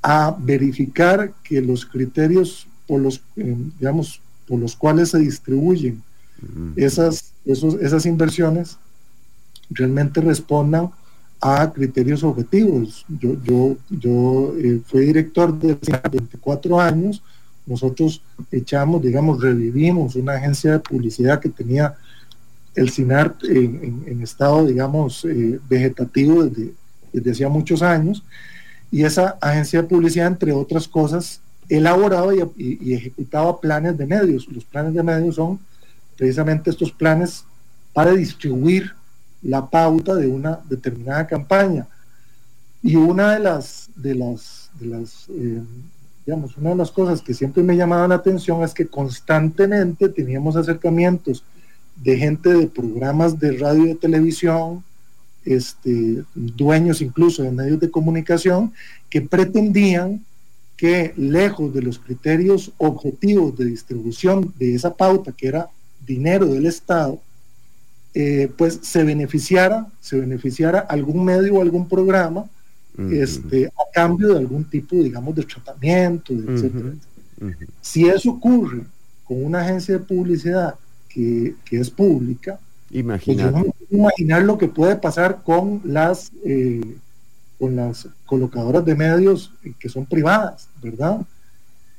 a 0.00 0.36
verificar 0.38 1.32
que 1.42 1.60
los 1.60 1.84
criterios 1.84 2.68
por 2.86 3.00
los, 3.00 3.20
eh, 3.36 3.56
digamos, 3.78 4.20
por 4.46 4.58
los 4.58 4.76
cuales 4.76 5.10
se 5.10 5.18
distribuyen 5.18 6.02
esas, 6.76 7.32
esos- 7.46 7.74
esas 7.80 8.04
inversiones 8.06 8.76
realmente 9.70 10.20
respondan 10.20 10.90
a 11.40 11.72
criterios 11.72 12.22
objetivos. 12.22 13.04
Yo, 13.08 13.36
yo, 13.42 13.76
yo 13.90 14.54
eh, 14.58 14.80
fui 14.86 15.06
director 15.06 15.56
de 15.58 15.76
24 16.10 16.80
años, 16.80 17.22
nosotros 17.66 18.20
echamos, 18.50 19.00
digamos, 19.02 19.40
revivimos 19.42 20.16
una 20.16 20.34
agencia 20.34 20.72
de 20.72 20.78
publicidad 20.80 21.40
que 21.40 21.48
tenía 21.48 21.94
el 22.74 22.90
CINAR 22.90 23.36
en, 23.44 23.80
en- 23.84 24.04
en 24.06 24.22
estado, 24.22 24.66
digamos, 24.66 25.24
eh, 25.24 25.58
vegetativo 25.68 26.44
desde, 26.44 26.72
desde 27.12 27.30
hacía 27.30 27.48
muchos 27.48 27.80
años, 27.82 28.22
y 28.90 29.02
esa 29.04 29.38
agencia 29.40 29.82
de 29.82 29.88
publicidad, 29.88 30.26
entre 30.28 30.52
otras 30.52 30.86
cosas, 30.88 31.40
elaboraba 31.68 32.34
y, 32.34 32.40
y- 32.56 32.94
ejecutaba 32.94 33.60
planes 33.60 33.96
de 33.96 34.06
medios. 34.06 34.46
Los 34.48 34.64
planes 34.64 34.94
de 34.94 35.02
medios 35.02 35.36
son 35.36 35.58
precisamente 36.16 36.70
estos 36.70 36.92
planes 36.92 37.44
para 37.92 38.12
distribuir 38.12 38.92
la 39.42 39.68
pauta 39.68 40.14
de 40.14 40.26
una 40.26 40.60
determinada 40.68 41.26
campaña. 41.26 41.86
Y 42.82 42.96
una 42.96 43.32
de 43.32 43.40
las, 43.40 43.88
de 43.96 44.14
las, 44.14 44.70
de 44.78 44.86
las 44.86 45.26
eh, 45.30 45.62
digamos, 46.26 46.56
una 46.56 46.70
de 46.70 46.76
las 46.76 46.90
cosas 46.90 47.20
que 47.22 47.34
siempre 47.34 47.62
me 47.62 47.76
llamaban 47.76 48.10
la 48.10 48.16
atención 48.16 48.62
es 48.62 48.72
que 48.74 48.86
constantemente 48.86 50.08
teníamos 50.08 50.56
acercamientos 50.56 51.44
de 51.96 52.16
gente 52.16 52.52
de 52.52 52.66
programas 52.66 53.38
de 53.38 53.56
radio 53.58 53.84
y 53.84 53.88
de 53.88 53.94
televisión, 53.94 54.82
este, 55.44 56.24
dueños 56.34 57.00
incluso 57.02 57.42
de 57.42 57.50
medios 57.50 57.78
de 57.80 57.90
comunicación, 57.90 58.72
que 59.08 59.20
pretendían 59.20 60.24
que 60.76 61.14
lejos 61.16 61.72
de 61.72 61.82
los 61.82 61.98
criterios 61.98 62.72
objetivos 62.78 63.56
de 63.56 63.66
distribución 63.66 64.52
de 64.58 64.74
esa 64.74 64.94
pauta, 64.94 65.32
que 65.32 65.48
era 65.48 65.68
dinero 66.04 66.46
del 66.46 66.66
Estado, 66.66 67.20
eh, 68.14 68.50
pues 68.56 68.80
se 68.82 69.02
beneficiara, 69.02 69.86
se 70.00 70.18
beneficiara 70.18 70.80
algún 70.80 71.24
medio 71.24 71.54
o 71.54 71.62
algún 71.62 71.88
programa 71.88 72.46
este, 73.10 73.66
a 73.66 73.92
cambio 73.92 74.28
de 74.28 74.38
algún 74.38 74.64
tipo, 74.64 74.94
digamos, 74.96 75.34
de 75.34 75.42
tratamiento, 75.42 76.32
etcétera. 76.32 76.92
Si 77.80 78.06
eso 78.06 78.30
ocurre 78.30 78.82
con 79.24 79.44
una 79.44 79.62
agencia 79.62 79.94
de 79.94 80.04
publicidad 80.04 80.76
que, 81.08 81.56
que 81.64 81.80
es 81.80 81.90
pública, 81.90 82.60
pues 82.88 83.90
imaginar 83.90 84.42
lo 84.44 84.56
que 84.56 84.68
puede 84.68 84.94
pasar 84.94 85.42
con 85.42 85.80
las 85.84 86.30
eh, 86.44 86.96
con 87.64 87.76
las 87.76 88.06
colocadoras 88.26 88.84
de 88.84 88.94
medios 88.94 89.50
que 89.78 89.88
son 89.88 90.04
privadas, 90.04 90.68
¿verdad? 90.82 91.22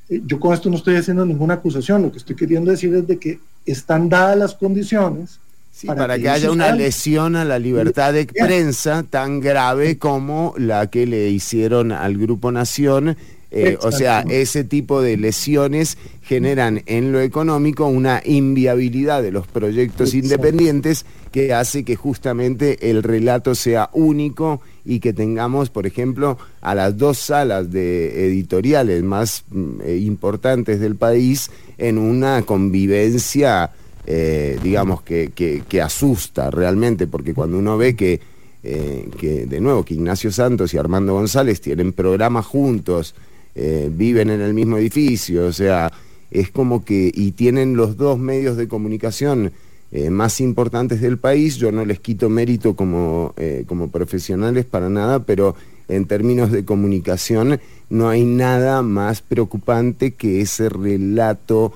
Eh, 0.08 0.22
Yo 0.24 0.38
con 0.38 0.54
esto 0.54 0.70
no 0.70 0.76
estoy 0.76 0.94
haciendo 0.94 1.26
ninguna 1.26 1.54
acusación, 1.54 2.02
lo 2.02 2.12
que 2.12 2.18
estoy 2.18 2.36
queriendo 2.36 2.70
decir 2.70 2.94
es 2.94 3.04
de 3.04 3.18
que 3.18 3.40
están 3.64 4.08
dadas 4.08 4.38
las 4.38 4.54
condiciones 4.54 5.40
Sí, 5.72 5.88
para, 5.88 6.18
que, 6.18 6.30
haya 6.30 6.52
una 6.52 6.72
lesión 6.72 7.34
a 7.36 7.44
la 7.44 7.58
libertad 7.58 8.14
de 8.14 8.26
prensa 8.26 9.02
tan 9.02 9.40
grave 9.40 9.98
como 9.98 10.54
la 10.56 10.86
que 10.86 11.04
le 11.04 11.28
hicieron 11.28 11.90
al 11.92 12.16
Grupo 12.16 12.50
Nación. 12.52 13.16
Eh, 13.52 13.78
o 13.80 13.92
sea, 13.92 14.24
ese 14.28 14.64
tipo 14.64 15.00
de 15.00 15.16
lesiones 15.16 15.98
generan 16.22 16.82
en 16.86 17.12
lo 17.12 17.20
económico 17.20 17.86
una 17.86 18.20
inviabilidad 18.24 19.22
de 19.22 19.30
los 19.30 19.46
proyectos 19.46 20.14
independientes 20.14 21.06
que 21.30 21.54
hace 21.54 21.84
que 21.84 21.94
justamente 21.96 22.90
el 22.90 23.02
relato 23.04 23.54
sea 23.54 23.88
único 23.92 24.60
y 24.84 24.98
que 25.00 25.12
tengamos, 25.12 25.70
por 25.70 25.86
ejemplo, 25.86 26.38
a 26.60 26.74
las 26.74 26.98
dos 26.98 27.18
salas 27.18 27.70
de 27.70 28.26
editoriales 28.26 29.02
más 29.04 29.44
mm, 29.50 29.80
eh, 29.84 29.96
importantes 29.98 30.80
del 30.80 30.96
país 30.96 31.50
en 31.78 31.98
una 31.98 32.42
convivencia 32.42 33.70
eh, 34.08 34.56
digamos, 34.62 35.02
que, 35.02 35.32
que- 35.34 35.64
que 35.68 35.82
asusta 35.82 36.48
realmente, 36.52 37.08
porque 37.08 37.34
cuando 37.34 37.58
uno 37.58 37.76
ve 37.76 37.96
que, 37.96 38.20
eh, 38.62 39.08
que, 39.18 39.46
de 39.46 39.60
nuevo, 39.60 39.84
que 39.84 39.94
Ignacio 39.94 40.30
Santos 40.30 40.72
y 40.72 40.78
Armando 40.78 41.12
González 41.14 41.60
tienen 41.60 41.92
programas 41.92 42.46
juntos, 42.46 43.16
eh, 43.58 43.90
viven 43.90 44.28
en 44.28 44.42
el 44.42 44.52
mismo 44.52 44.76
edificio, 44.76 45.46
o 45.46 45.52
sea, 45.52 45.90
es 46.30 46.50
como 46.50 46.84
que, 46.84 47.10
y 47.14 47.30
tienen 47.30 47.74
los 47.74 47.96
dos 47.96 48.18
medios 48.18 48.58
de 48.58 48.68
comunicación 48.68 49.50
eh, 49.92 50.10
más 50.10 50.42
importantes 50.42 51.00
del 51.00 51.16
país, 51.16 51.56
yo 51.56 51.72
no 51.72 51.86
les 51.86 51.98
quito 51.98 52.28
mérito 52.28 52.76
como, 52.76 53.32
eh, 53.38 53.64
como 53.66 53.88
profesionales 53.88 54.66
para 54.66 54.90
nada, 54.90 55.20
pero 55.20 55.56
en 55.88 56.04
términos 56.04 56.52
de 56.52 56.66
comunicación 56.66 57.58
no 57.88 58.10
hay 58.10 58.26
nada 58.26 58.82
más 58.82 59.22
preocupante 59.22 60.10
que 60.10 60.42
ese 60.42 60.68
relato 60.68 61.72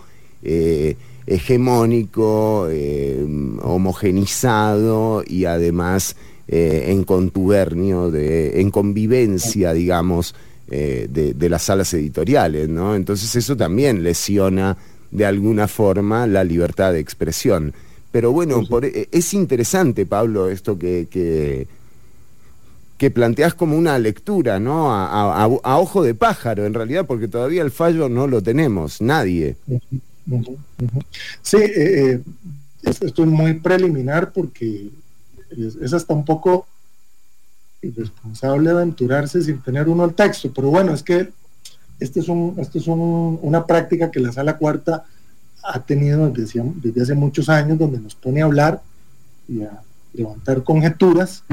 hegemónico, 1.27 2.69
homogenizado 3.63 5.25
y 5.27 5.47
además 5.47 6.15
en 6.49 7.05
contubernio, 7.05 8.11
de, 8.11 8.61
en 8.61 8.71
convivencia, 8.71 9.73
digamos, 9.73 10.35
eh, 10.71 11.07
de, 11.11 11.35
de 11.35 11.49
las 11.49 11.63
salas 11.63 11.93
editoriales, 11.95 12.69
¿no? 12.69 12.95
Entonces 12.95 13.35
eso 13.37 13.57
también 13.57 14.03
lesiona 14.03 14.77
de 15.11 15.27
alguna 15.27 15.67
forma 15.69 16.27
la 16.27 16.45
libertad 16.45 16.93
de 16.93 17.01
expresión. 17.01 17.73
Pero 18.13 18.33
bueno, 18.33 18.65
por- 18.69 18.85
eh, 18.85 19.09
es 19.11 19.35
interesante, 19.35 20.07
Pablo, 20.07 20.49
esto 20.49 20.79
que, 20.79 21.09
que, 21.11 21.67
que 22.99 23.11
planteás 23.11 23.55
como 23.55 23.77
una 23.77 23.99
lectura, 23.99 24.61
¿no? 24.61 24.93
A, 24.93 25.07
a- 25.07 25.45
a- 25.45 25.59
a 25.63 25.79
ojo 25.79 26.03
de 26.03 26.15
pájaro, 26.15 26.67
en 26.67 26.75
realidad, 26.75 27.07
porque 27.07 27.29
todavía 27.29 27.63
el 27.63 27.71
fallo 27.71 28.09
no 28.09 28.27
lo 28.27 28.43
tenemos, 28.43 29.01
nadie. 29.01 29.57
Sí, 31.43 31.57
eh, 31.61 32.21
es- 32.83 33.03
esto 33.03 33.23
es 33.25 33.29
muy 33.29 33.55
preliminar 33.55 34.33
porque 34.33 34.91
es, 35.51 35.75
es 35.77 35.93
hasta 35.93 36.15
un 36.15 36.25
poco 36.25 36.67
irresponsable 37.83 38.71
aventurarse 38.71 39.43
sin 39.43 39.59
tener 39.63 39.89
uno 39.89 40.05
el 40.05 40.15
texto, 40.15 40.53
pero 40.55 40.69
bueno, 40.71 40.93
es 40.93 41.03
que 41.03 41.31
este 41.99 42.21
es, 42.21 42.29
un, 42.29 42.55
esto 42.59 42.79
es 42.79 42.87
un- 42.87 43.39
una 43.43 43.67
práctica 43.67 44.11
que 44.11 44.21
la 44.21 44.33
sala 44.33 44.57
cuarta 44.57 45.05
ha 45.63 45.81
tenido 45.83 46.29
desde, 46.31 46.63
desde 46.77 47.03
hace 47.03 47.15
muchos 47.15 47.49
años, 47.49 47.79
donde 47.79 48.01
nos 48.01 48.15
pone 48.15 48.41
a 48.43 48.47
hablar 48.47 48.81
y 49.49 49.63
a 49.63 49.83
levantar 50.15 50.63
conjeturas, 50.63 51.45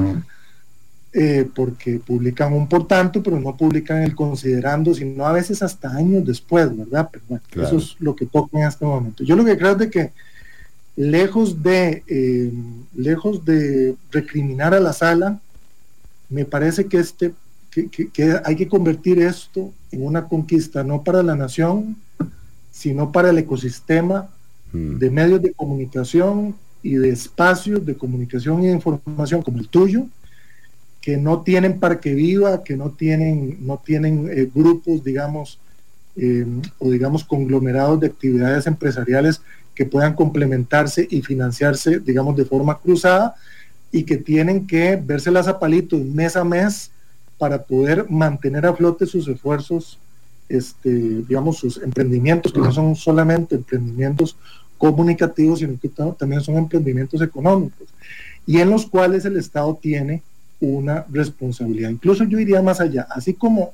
eh, 1.12 1.48
porque 1.54 1.98
publican 1.98 2.52
un 2.52 2.68
por 2.68 2.86
tanto, 2.86 3.22
pero 3.22 3.40
no 3.40 3.56
publican 3.56 4.02
el 4.02 4.14
considerando, 4.14 4.94
sino 4.94 5.24
a 5.26 5.32
veces 5.32 5.62
hasta 5.62 5.90
años 5.90 6.24
después, 6.24 6.74
¿verdad? 6.76 7.08
Pero 7.10 7.24
bueno, 7.28 7.42
Claro. 7.50 7.68
eso 7.68 7.78
es 7.78 7.96
lo 7.98 8.14
que 8.14 8.26
toca 8.26 8.58
en 8.58 8.66
este 8.68 8.84
momento. 8.84 9.24
Yo 9.24 9.34
lo 9.36 9.44
que 9.44 9.56
creo 9.56 9.72
es 9.72 9.78
de 9.78 9.90
que 9.90 10.12
lejos 10.96 11.62
de, 11.62 12.02
eh, 12.06 12.52
lejos 12.94 13.44
de 13.44 13.94
recriminar 14.10 14.74
a 14.74 14.80
la 14.80 14.92
sala, 14.92 15.40
me 16.28 16.44
parece 16.44 16.86
que, 16.86 16.98
este, 16.98 17.32
que, 17.70 17.88
que- 17.88 18.08
que 18.10 18.36
hay 18.44 18.56
que 18.56 18.68
convertir 18.68 19.18
esto 19.20 19.72
en 19.90 20.04
una 20.04 20.26
conquista, 20.28 20.82
no 20.84 21.02
para 21.02 21.22
la 21.22 21.34
nación, 21.36 21.96
sino 22.70 23.10
para 23.12 23.30
el 23.30 23.38
ecosistema 23.38 24.28
Mm. 24.70 24.98
de 24.98 25.10
medios 25.10 25.40
de 25.42 25.52
comunicación 25.54 26.54
y 26.82 26.96
de 26.96 27.08
espacios 27.08 27.86
de 27.86 27.94
comunicación 27.96 28.62
y 28.62 28.66
de 28.66 28.74
información 28.74 29.40
como 29.42 29.58
el 29.60 29.68
tuyo, 29.68 30.06
que 31.00 31.16
no 31.16 31.40
tienen 31.40 31.80
parque 31.80 32.12
viva, 32.14 32.62
que 32.62 32.76
no 32.76 32.90
tienen, 32.90 33.56
no 33.62 33.80
tienen 33.82 34.28
eh, 34.30 34.46
grupos, 34.54 35.02
digamos, 35.02 35.58
eh, 36.16 36.44
o 36.78 36.90
digamos 36.90 37.24
conglomerados 37.24 37.98
de 38.00 38.08
actividades 38.08 38.66
empresariales 38.66 39.40
que 39.74 39.86
puedan 39.86 40.12
complementarse 40.14 41.06
y 41.10 41.22
financiarse, 41.22 42.00
digamos, 42.00 42.36
de 42.36 42.44
forma 42.44 42.78
cruzada 42.78 43.36
y 43.90 44.02
que 44.04 44.16
tienen 44.18 44.66
que 44.66 44.96
vérselas 44.96 45.48
a 45.48 45.58
palitos 45.58 46.00
mes 46.04 46.36
a 46.36 46.44
mes 46.44 46.90
para 47.38 47.62
poder 47.62 48.10
mantener 48.10 48.66
a 48.66 48.74
flote 48.74 49.06
sus 49.06 49.28
esfuerzos, 49.28 49.98
este, 50.48 50.90
digamos, 50.90 51.58
sus 51.58 51.78
emprendimientos, 51.78 52.52
que 52.52 52.60
no 52.60 52.72
son 52.72 52.96
solamente 52.96 53.54
emprendimientos 53.54 54.36
comunicativos, 54.76 55.60
sino 55.60 55.78
que 55.80 55.88
ta- 55.88 56.12
también 56.12 56.40
son 56.40 56.56
emprendimientos 56.56 57.20
económicos, 57.22 57.88
y 58.46 58.58
en 58.58 58.70
los 58.70 58.86
cuales 58.86 59.24
el 59.24 59.36
Estado 59.36 59.78
tiene 59.80 60.22
una 60.60 61.04
responsabilidad. 61.10 61.90
Incluso 61.90 62.24
yo 62.24 62.38
iría 62.38 62.60
más 62.62 62.80
allá, 62.80 63.06
así 63.10 63.34
como, 63.34 63.72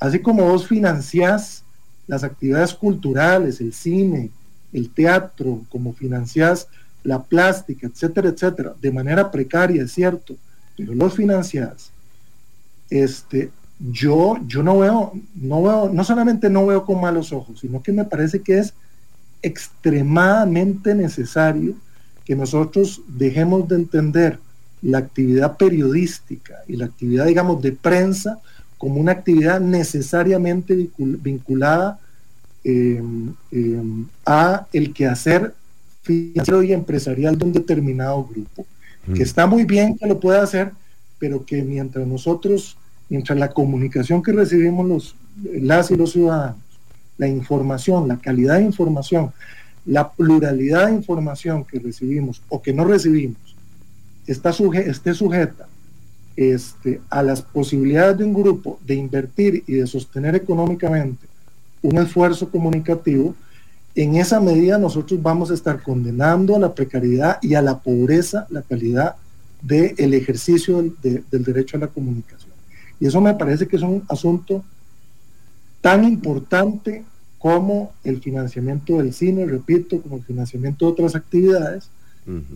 así 0.00 0.18
como 0.18 0.44
vos 0.44 0.66
financiás 0.66 1.62
las 2.06 2.24
actividades 2.24 2.74
culturales, 2.74 3.60
el 3.60 3.72
cine, 3.72 4.30
el 4.72 4.90
teatro, 4.90 5.62
como 5.68 5.92
financiás 5.92 6.68
la 7.04 7.22
plástica, 7.22 7.86
etcétera, 7.86 8.28
etcétera, 8.28 8.74
de 8.80 8.90
manera 8.92 9.30
precaria, 9.30 9.82
es 9.82 9.92
cierto, 9.92 10.36
pero 10.76 10.94
los 10.94 11.14
financiás, 11.14 11.90
este, 12.90 13.50
yo, 13.78 14.38
yo 14.46 14.62
no 14.62 14.78
veo, 14.78 15.12
no 15.34 15.62
veo, 15.62 15.90
no 15.92 16.04
solamente 16.04 16.50
no 16.50 16.66
veo 16.66 16.84
con 16.84 17.00
malos 17.00 17.32
ojos, 17.32 17.60
sino 17.60 17.82
que 17.82 17.92
me 17.92 18.04
parece 18.04 18.40
que 18.40 18.58
es 18.58 18.74
extremadamente 19.42 20.94
necesario 20.94 21.74
que 22.24 22.34
nosotros 22.34 23.00
dejemos 23.06 23.68
de 23.68 23.76
entender 23.76 24.38
la 24.82 24.98
actividad 24.98 25.56
periodística 25.56 26.56
y 26.66 26.76
la 26.76 26.86
actividad, 26.86 27.26
digamos, 27.26 27.62
de 27.62 27.72
prensa 27.72 28.38
como 28.76 29.00
una 29.00 29.12
actividad 29.12 29.60
necesariamente 29.60 30.74
vincul- 30.76 31.20
vinculada 31.20 31.98
eh, 32.64 33.02
a 34.26 34.66
el 34.72 34.92
quehacer 34.92 35.54
financiero 36.12 36.62
y 36.62 36.72
empresarial 36.72 37.36
de 37.38 37.44
un 37.44 37.52
determinado 37.52 38.24
grupo, 38.24 38.66
que 39.14 39.22
está 39.22 39.46
muy 39.46 39.64
bien 39.64 39.96
que 39.96 40.06
lo 40.06 40.18
pueda 40.18 40.42
hacer, 40.42 40.72
pero 41.18 41.44
que 41.44 41.62
mientras 41.62 42.06
nosotros, 42.06 42.76
mientras 43.08 43.38
la 43.38 43.48
comunicación 43.50 44.22
que 44.22 44.32
recibimos 44.32 44.86
los, 44.86 45.14
las 45.60 45.90
y 45.90 45.96
los 45.96 46.12
ciudadanos, 46.12 46.58
la 47.16 47.26
información, 47.28 48.06
la 48.08 48.18
calidad 48.18 48.56
de 48.58 48.64
información, 48.64 49.32
la 49.86 50.04
pluralidad 50.12 50.86
de 50.88 50.94
información 50.94 51.64
que 51.64 51.78
recibimos 51.78 52.42
o 52.48 52.60
que 52.60 52.72
no 52.72 52.84
recibimos, 52.84 53.56
está 54.26 54.50
suje- 54.52 54.86
esté 54.94 55.14
sujeta 55.14 55.66
este, 56.36 57.00
a 57.08 57.22
las 57.22 57.40
posibilidades 57.42 58.18
de 58.18 58.24
un 58.24 58.34
grupo 58.34 58.78
de 58.86 58.94
invertir 58.94 59.64
y 59.66 59.72
de 59.74 59.86
sostener 59.86 60.34
económicamente 60.36 61.26
un 61.82 61.96
esfuerzo 61.98 62.50
comunicativo, 62.50 63.34
en 64.02 64.16
esa 64.16 64.40
medida 64.40 64.78
nosotros 64.78 65.20
vamos 65.22 65.50
a 65.50 65.54
estar 65.54 65.82
condenando 65.82 66.54
a 66.54 66.58
la 66.58 66.74
precariedad 66.74 67.38
y 67.42 67.54
a 67.54 67.62
la 67.62 67.78
pobreza 67.80 68.46
la 68.50 68.62
calidad 68.62 69.16
del 69.62 70.14
ejercicio 70.14 70.76
del, 70.78 70.94
de- 71.02 71.22
del 71.30 71.42
derecho 71.44 71.76
a 71.76 71.80
la 71.80 71.88
comunicación. 71.88 72.52
Y 73.00 73.06
eso 73.06 73.20
me 73.20 73.34
parece 73.34 73.66
que 73.66 73.76
es 73.76 73.82
un 73.82 74.04
asunto 74.08 74.64
tan 75.80 76.04
importante 76.04 77.04
como 77.38 77.92
el 78.04 78.20
financiamiento 78.20 78.98
del 78.98 79.12
cine, 79.12 79.46
repito, 79.46 80.00
como 80.02 80.16
el 80.16 80.24
financiamiento 80.24 80.86
de 80.86 80.92
otras 80.92 81.14
actividades, 81.14 81.88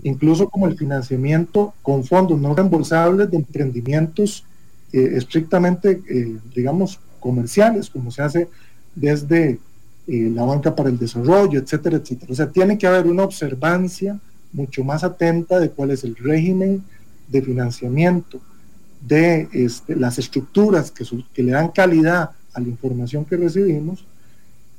incluso 0.03 0.49
como 0.51 0.67
el 0.67 0.77
financiamiento 0.77 1.73
con 1.81 2.05
fondos 2.05 2.39
no 2.39 2.55
reembolsables 2.55 3.31
de 3.31 3.37
emprendimientos 3.39 4.45
eh, 4.93 5.13
estrictamente, 5.17 6.03
eh, 6.11 6.37
digamos, 6.55 7.01
comerciales, 7.21 7.89
como 7.89 8.11
se 8.11 8.21
hace 8.23 8.49
desde 8.95 9.59
eh, 10.07 10.31
la 10.35 10.45
banca 10.45 10.75
para 10.75 10.89
el 10.89 10.99
desarrollo, 10.99 11.61
etcétera, 11.61 11.97
etcétera. 11.97 12.33
O 12.33 12.35
sea, 12.35 12.51
tiene 12.51 12.77
que 12.77 12.87
haber 12.87 13.07
una 13.07 13.23
observancia 13.23 14.19
mucho 14.53 14.83
más 14.85 15.05
atenta 15.05 15.61
de 15.61 15.71
cuál 15.71 15.93
es 15.93 16.05
el 16.05 16.17
régimen 16.17 16.83
de 17.29 17.41
financiamiento, 17.41 18.41
de 19.01 19.49
este, 19.53 19.97
las 19.97 20.19
estructuras 20.19 20.91
que, 20.91 21.43
le 21.43 21.53
dan 21.53 21.69
calidad 21.69 22.31
a 22.53 22.61
la 22.61 22.69
información 22.69 23.25
que 23.25 23.37
recibimos, 23.37 24.05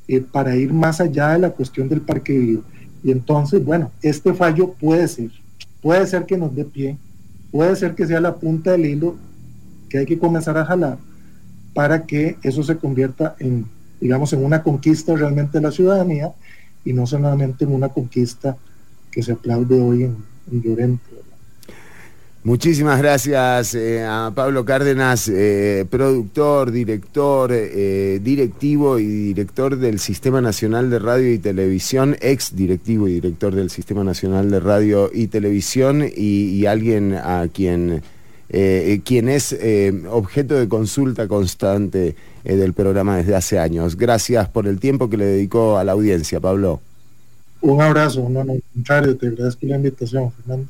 eh, 0.07 0.19
para 0.19 0.55
ir 0.55 0.73
más 0.73 0.99
allá 0.99 1.29
de 1.29 1.39
la 1.39 1.51
cuestión 1.51 1.87
del 1.87 2.01
parque 2.01 2.37
vivo. 2.37 2.63
Y 3.03 3.11
entonces, 3.11 3.63
bueno, 3.63 3.91
este 4.01 4.33
fallo 4.33 4.73
puede 4.73 5.07
ser, 5.07 5.31
puede 5.81 6.05
ser 6.05 6.25
que 6.25 6.37
nos 6.37 6.53
dé 6.53 6.65
pie, 6.65 6.97
puede 7.51 7.75
ser 7.75 7.95
que 7.95 8.05
sea 8.05 8.19
la 8.19 8.35
punta 8.35 8.71
del 8.71 8.85
hilo 8.85 9.15
que 9.89 9.99
hay 9.99 10.05
que 10.05 10.19
comenzar 10.19 10.57
a 10.57 10.65
jalar 10.65 10.97
para 11.73 12.05
que 12.05 12.37
eso 12.43 12.63
se 12.63 12.77
convierta 12.77 13.35
en, 13.39 13.65
digamos, 14.03 14.33
en 14.33 14.43
una 14.43 14.61
conquista 14.61 15.15
realmente 15.15 15.59
de 15.59 15.61
la 15.61 15.71
ciudadanía 15.71 16.33
y 16.83 16.91
no 16.91 17.07
solamente 17.07 17.63
en 17.63 17.71
una 17.71 17.87
conquista 17.87 18.57
que 19.09 19.23
se 19.23 19.31
aplaude 19.31 19.79
hoy 19.79 20.03
en, 20.03 20.17
en 20.51 20.61
Llorente. 20.61 21.05
Muchísimas 22.43 22.99
gracias 22.99 23.73
eh, 23.75 24.03
a 24.03 24.29
Pablo 24.35 24.65
Cárdenas, 24.65 25.29
eh, 25.29 25.85
productor, 25.89 26.71
director, 26.71 27.51
eh, 27.53 28.19
directivo 28.21 28.99
y 28.99 29.05
director 29.05 29.77
del 29.77 29.99
Sistema 29.99 30.41
Nacional 30.41 30.89
de 30.89 30.99
Radio 30.99 31.31
y 31.31 31.39
Televisión, 31.39 32.17
ex 32.19 32.53
directivo 32.53 33.07
y 33.07 33.13
director 33.13 33.55
del 33.55 33.69
Sistema 33.69 34.03
Nacional 34.03 34.51
de 34.51 34.59
Radio 34.59 35.09
y 35.13 35.27
Televisión 35.27 36.03
y, 36.03 36.49
y 36.49 36.65
alguien 36.65 37.13
a 37.13 37.47
quien, 37.47 38.01
eh, 38.55 39.01
quien 39.03 39.29
es 39.29 39.51
eh, 39.51 39.91
objeto 40.11 40.53
de 40.53 40.67
consulta 40.67 41.27
constante 41.27 42.15
eh, 42.45 42.55
del 42.55 42.73
programa 42.73 43.17
desde 43.17 43.35
hace 43.35 43.57
años. 43.57 43.97
Gracias 43.97 44.47
por 44.47 44.67
el 44.67 44.79
tiempo 44.79 45.09
que 45.09 45.17
le 45.17 45.25
dedicó 45.25 45.79
a 45.79 45.83
la 45.83 45.93
audiencia, 45.93 46.39
Pablo. 46.39 46.79
Un 47.61 47.81
abrazo, 47.81 48.29
no, 48.29 48.43
no, 48.43 48.53
contrario, 48.73 49.17
te 49.17 49.27
agradezco 49.27 49.65
la 49.65 49.77
invitación, 49.77 50.31
Fernando. 50.33 50.67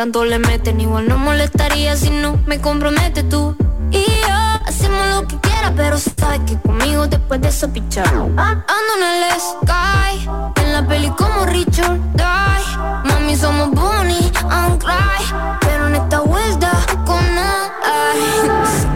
Tanto 0.00 0.24
le 0.24 0.38
meten. 0.38 0.80
Igual 0.80 1.08
no 1.08 1.18
molestaría 1.18 1.94
si 1.94 2.08
no 2.08 2.38
me 2.46 2.58
compromete 2.58 3.22
tú. 3.22 3.54
Y 3.90 4.02
yo 4.02 4.36
hacemos 4.66 5.02
lo 5.14 5.28
que 5.28 5.36
quiera, 5.40 5.74
pero 5.76 5.98
sabes 5.98 6.40
que 6.46 6.58
conmigo 6.58 7.06
después 7.06 7.38
de 7.42 7.48
eso 7.48 7.68
pichar. 7.70 8.08
Ando 8.08 8.92
en 8.96 9.24
el 9.24 9.38
sky, 9.38 10.26
en 10.62 10.72
la 10.72 10.88
peli 10.88 11.10
como 11.10 11.44
Richard 11.44 11.98
Die. 12.14 13.10
Mami, 13.12 13.36
somos 13.36 13.72
Bonnie 13.72 14.32
and 14.48 14.78
Clyde. 14.82 15.58
Pero 15.60 15.88
en 15.88 15.94
esta 15.96 16.20
vuelta 16.20 16.70
con 17.04 17.22
ay. 17.36 18.20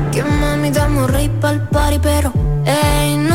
Que 0.10 0.22
mami, 0.24 0.70
damos 0.70 1.10
rey 1.10 1.28
pa'l 1.28 1.68
party, 1.68 1.98
pero 1.98 2.32
ey, 2.64 3.18
no 3.18 3.33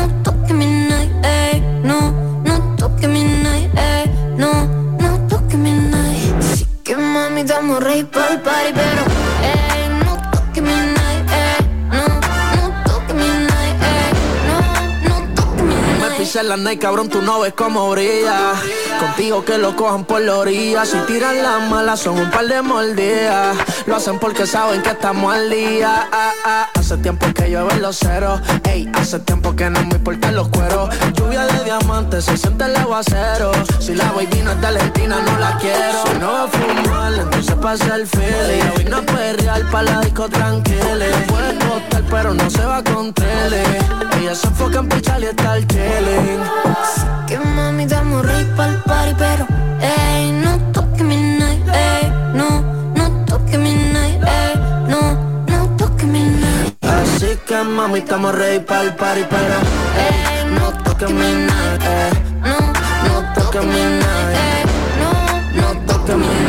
no. 15.07 16.09
Me 16.09 16.17
pisé 16.17 16.43
la 16.43 16.57
night, 16.57 16.81
cabrón, 16.81 17.09
tú 17.09 17.21
no 17.21 17.39
ves 17.39 17.53
cómo 17.53 17.89
brilla. 17.91 18.53
Contigo 18.99 19.45
que 19.45 19.57
lo 19.57 19.75
cojan 19.75 20.03
por 20.03 20.21
la 20.21 20.37
orilla. 20.37 20.85
Si 20.85 20.97
tiran 21.07 21.41
las 21.41 21.69
malas, 21.69 22.01
son 22.01 22.19
un 22.19 22.29
par 22.29 22.47
de 22.47 22.61
mordidas. 22.61 23.57
Lo 23.85 23.95
hacen 23.95 24.19
porque 24.19 24.45
saben 24.45 24.81
que 24.81 24.89
estamos 24.89 25.33
al 25.33 25.49
día. 25.49 26.09
Ah, 26.11 26.33
ah, 26.43 26.69
Hace 26.89 27.03
tiempo 27.03 27.27
que 27.35 27.51
llueven 27.51 27.83
los 27.83 27.99
ceros. 27.99 28.41
Ey, 28.63 28.91
hace 28.95 29.19
tiempo 29.19 29.55
que 29.55 29.69
no 29.69 29.79
me 29.85 29.97
importan 29.97 30.33
los 30.33 30.49
cueros. 30.49 30.89
Lluvia 31.13 31.45
de 31.45 31.63
diamantes, 31.63 32.25
se 32.25 32.35
siente 32.35 32.65
el 32.65 32.75
aguacero. 32.75 33.51
Si 33.77 33.93
la 33.93 34.11
baby 34.11 34.41
no 34.43 34.53
es 34.53 34.61
de 34.61 34.67
Argentina, 34.69 35.17
no 35.23 35.37
la 35.37 35.55
quiero. 35.59 36.03
Si 36.07 36.17
no 36.17 36.31
va 36.31 36.43
a 36.45 36.47
fumar, 36.47 37.13
entonces 37.13 37.53
pasa 37.61 37.95
el 37.95 38.07
feeling. 38.07 38.63
Hoy 38.75 38.85
no 38.85 39.03
puede 39.03 39.33
real 39.33 39.67
pa' 39.71 39.83
la 39.83 40.01
disco 40.01 40.27
tranquila. 40.29 41.05
Puede 41.27 41.59
costar, 41.59 42.03
pero 42.09 42.33
no 42.33 42.49
se 42.49 42.65
va 42.65 42.83
con 42.83 43.13
tele. 43.13 43.61
Ella 44.19 44.33
se 44.33 44.47
enfoca 44.47 44.79
en 44.79 44.89
pichar 44.89 45.21
y 45.21 45.25
está 45.25 45.57
el 45.57 45.67
chilling. 45.67 46.41
Que 47.27 47.37
mami 47.37 47.85
damos 47.85 48.25
rey 48.25 48.51
pa'l 48.57 48.81
party, 48.87 49.13
pero 49.15 49.45
ey, 49.79 50.31
no 50.31 50.57
toque 50.71 51.03
mi 51.03 51.17
night, 51.17 51.67
ey, 51.67 52.11
no 52.33 52.68
que 57.49 57.63
mami, 57.63 57.97
estamos 57.97 58.35
ready 58.35 58.59
para 58.59 58.83
el 58.83 58.95
party, 58.95 59.25
pero 59.27 59.55
ey, 60.05 60.51
no 60.53 60.71
toques 60.83 61.09
mi 61.09 61.33
night, 61.47 61.81
ey, 61.81 62.11
no, 62.43 62.57
no 63.07 63.33
toques 63.33 63.65
mi 63.65 63.83
night, 64.03 64.35
ey, 64.35 64.63
no, 65.01 65.11
no 65.61 65.67
toques 65.87 66.15
mi 66.15 66.25
night. 66.25 66.48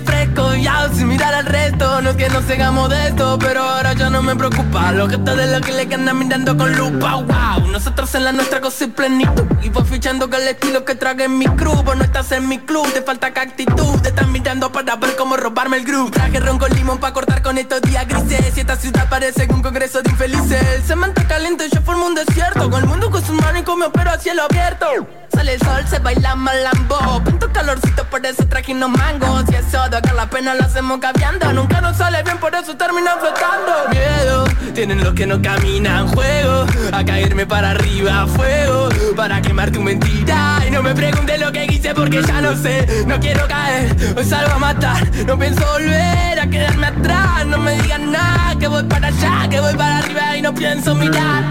Que 0.00 0.10
fresco. 0.10 0.54
Ya 0.54 0.88
sin 0.92 1.08
mirar 1.08 1.34
al 1.34 1.46
resto, 1.46 2.02
no 2.02 2.10
es 2.10 2.16
que 2.16 2.28
nos 2.28 2.44
sigamos 2.44 2.88
de 2.90 3.08
esto, 3.08 3.38
pero 3.38 3.62
ahora 3.62 3.92
ya 3.94 4.10
no 4.10 4.22
me 4.22 4.36
preocupa. 4.36 4.92
Lo 4.92 5.08
que 5.08 5.16
está 5.16 5.34
de 5.34 5.46
lo 5.46 5.60
que 5.60 5.72
le 5.72 5.94
andan 5.94 6.18
mirando 6.18 6.56
con 6.56 6.76
lupa, 6.76 7.16
wow. 7.16 7.66
Nosotros 7.68 8.14
en 8.14 8.24
la 8.24 8.32
nuestra 8.32 8.60
cosa 8.60 8.84
y 8.84 8.88
plenitud. 8.88 9.44
Y 9.62 9.68
voy 9.68 9.84
fichando 9.84 10.28
con 10.28 10.40
el 10.40 10.48
estilo 10.48 10.84
que 10.84 10.94
trague 10.94 11.24
en 11.24 11.38
mi 11.38 11.46
crew. 11.46 11.82
Vos 11.82 11.96
no 11.96 12.04
estás 12.04 12.32
en 12.32 12.48
mi 12.48 12.58
club, 12.58 12.90
te 12.92 13.02
falta 13.02 13.32
que 13.32 13.40
actitud. 13.40 14.00
Te 14.00 14.08
están 14.10 14.32
mirando 14.32 14.70
para 14.72 14.96
ver 14.96 15.16
cómo 15.16 15.36
robarme 15.36 15.78
el 15.78 15.84
groove. 15.84 16.10
Traje 16.10 16.40
ron 16.40 16.58
con 16.58 16.70
limón 16.72 16.98
para 16.98 17.12
cortar 17.12 17.42
con 17.42 17.58
estos 17.58 17.82
días 17.82 18.06
grises. 18.06 18.56
Y 18.56 18.60
esta 18.60 18.76
ciudad 18.76 19.08
parece 19.08 19.46
un 19.50 19.62
congreso 19.62 20.02
de 20.02 20.10
infelices. 20.10 20.62
El 20.74 20.82
cemento 20.82 21.22
caliente, 21.28 21.68
yo 21.72 21.80
formo 21.82 22.06
un 22.06 22.14
desierto. 22.14 22.70
Con 22.70 22.82
el 22.82 22.88
mundo 22.88 23.10
con 23.10 23.24
sus 23.24 23.36
manos 23.40 23.62
y 23.62 23.64
con 23.64 23.78
mi 23.78 23.86
pero 23.92 24.10
a 24.10 24.18
cielo 24.18 24.42
abierto. 24.42 25.19
Sale 25.40 25.54
el 25.54 25.60
sol, 25.60 25.82
se 25.88 25.98
baila 26.00 26.36
malambo. 26.36 27.24
Pinto 27.24 27.50
calorcito, 27.50 28.04
por 28.10 28.26
eso 28.26 28.44
traje 28.46 28.72
unos 28.72 28.90
mangos. 28.90 29.44
Y 29.50 29.54
eso 29.54 29.88
de 29.88 29.96
acá 29.96 30.12
la 30.12 30.28
pena 30.28 30.54
lo 30.54 30.64
hacemos 30.64 30.98
cambiando. 30.98 31.50
Nunca 31.54 31.80
nos 31.80 31.96
sale 31.96 32.22
bien, 32.22 32.36
por 32.36 32.54
eso 32.54 32.76
terminan 32.76 33.18
flotando. 33.18 33.88
Miedo, 33.88 34.44
tienen 34.74 35.02
los 35.02 35.14
que 35.14 35.26
no 35.26 35.40
caminan 35.40 36.08
juego. 36.08 36.66
A 36.92 37.02
caerme 37.06 37.46
para 37.46 37.70
arriba, 37.70 38.26
fuego. 38.26 38.90
Para 39.16 39.40
quemar 39.40 39.70
tu 39.70 39.80
mentira. 39.80 40.58
Y 40.68 40.70
no 40.72 40.82
me 40.82 40.94
preguntes 40.94 41.40
lo 41.40 41.50
que 41.50 41.64
hice 41.64 41.94
porque 41.94 42.22
ya 42.22 42.42
no 42.42 42.54
sé. 42.54 43.04
No 43.06 43.18
quiero 43.18 43.48
caer, 43.48 43.96
hoy 44.18 44.24
salgo 44.26 44.52
a 44.52 44.58
matar. 44.58 45.10
No 45.24 45.38
pienso 45.38 45.64
volver 45.72 46.38
a 46.38 46.46
quedarme 46.50 46.88
atrás. 46.88 47.46
No 47.46 47.56
me 47.56 47.80
digan 47.80 48.12
nada, 48.12 48.58
que 48.58 48.68
voy 48.68 48.82
para 48.82 49.06
allá, 49.06 49.48
que 49.48 49.58
voy 49.58 49.74
para 49.74 50.00
arriba 50.00 50.36
y 50.36 50.42
no 50.42 50.54
pienso 50.54 50.94
mirar. 50.94 51.44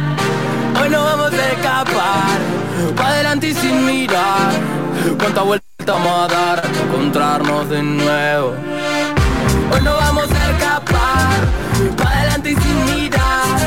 Hoy 0.82 0.89
no 0.89 1.03
vamos 1.03 1.34
a 1.34 1.51
escapar, 1.51 2.39
pa' 2.95 3.07
adelante 3.07 3.49
y 3.49 3.53
sin 3.53 3.86
mirar. 3.86 4.51
¿Cuántas 5.17 5.43
vueltas 5.43 5.86
vamos 5.86 6.11
a 6.11 6.27
dar 6.27 6.63
encontrarnos 6.65 7.69
de 7.69 7.84
nuevo? 7.84 8.53
Hoy 9.73 9.82
no 9.84 9.93
vamos 9.95 10.30
a 10.32 10.51
escapar, 10.51 11.39
pa' 11.97 12.09
adelante 12.09 12.51
y 12.51 12.55
sin 12.55 12.86
mirar. 12.86 13.59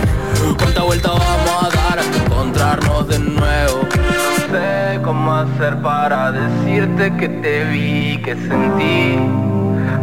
¿Cuántas 0.56 0.84
vueltas 0.84 1.12
vamos 1.12 1.64
a 1.64 1.76
dar 1.76 1.98
encontrarnos 2.24 3.08
de 3.08 3.18
nuevo? 3.18 3.82
No 3.82 4.58
sé 4.58 5.00
cómo 5.02 5.34
hacer 5.34 5.82
para 5.82 6.32
decirte 6.32 7.14
que 7.16 7.28
te 7.28 7.64
vi, 7.64 8.22
que 8.22 8.34
sentí, 8.36 9.18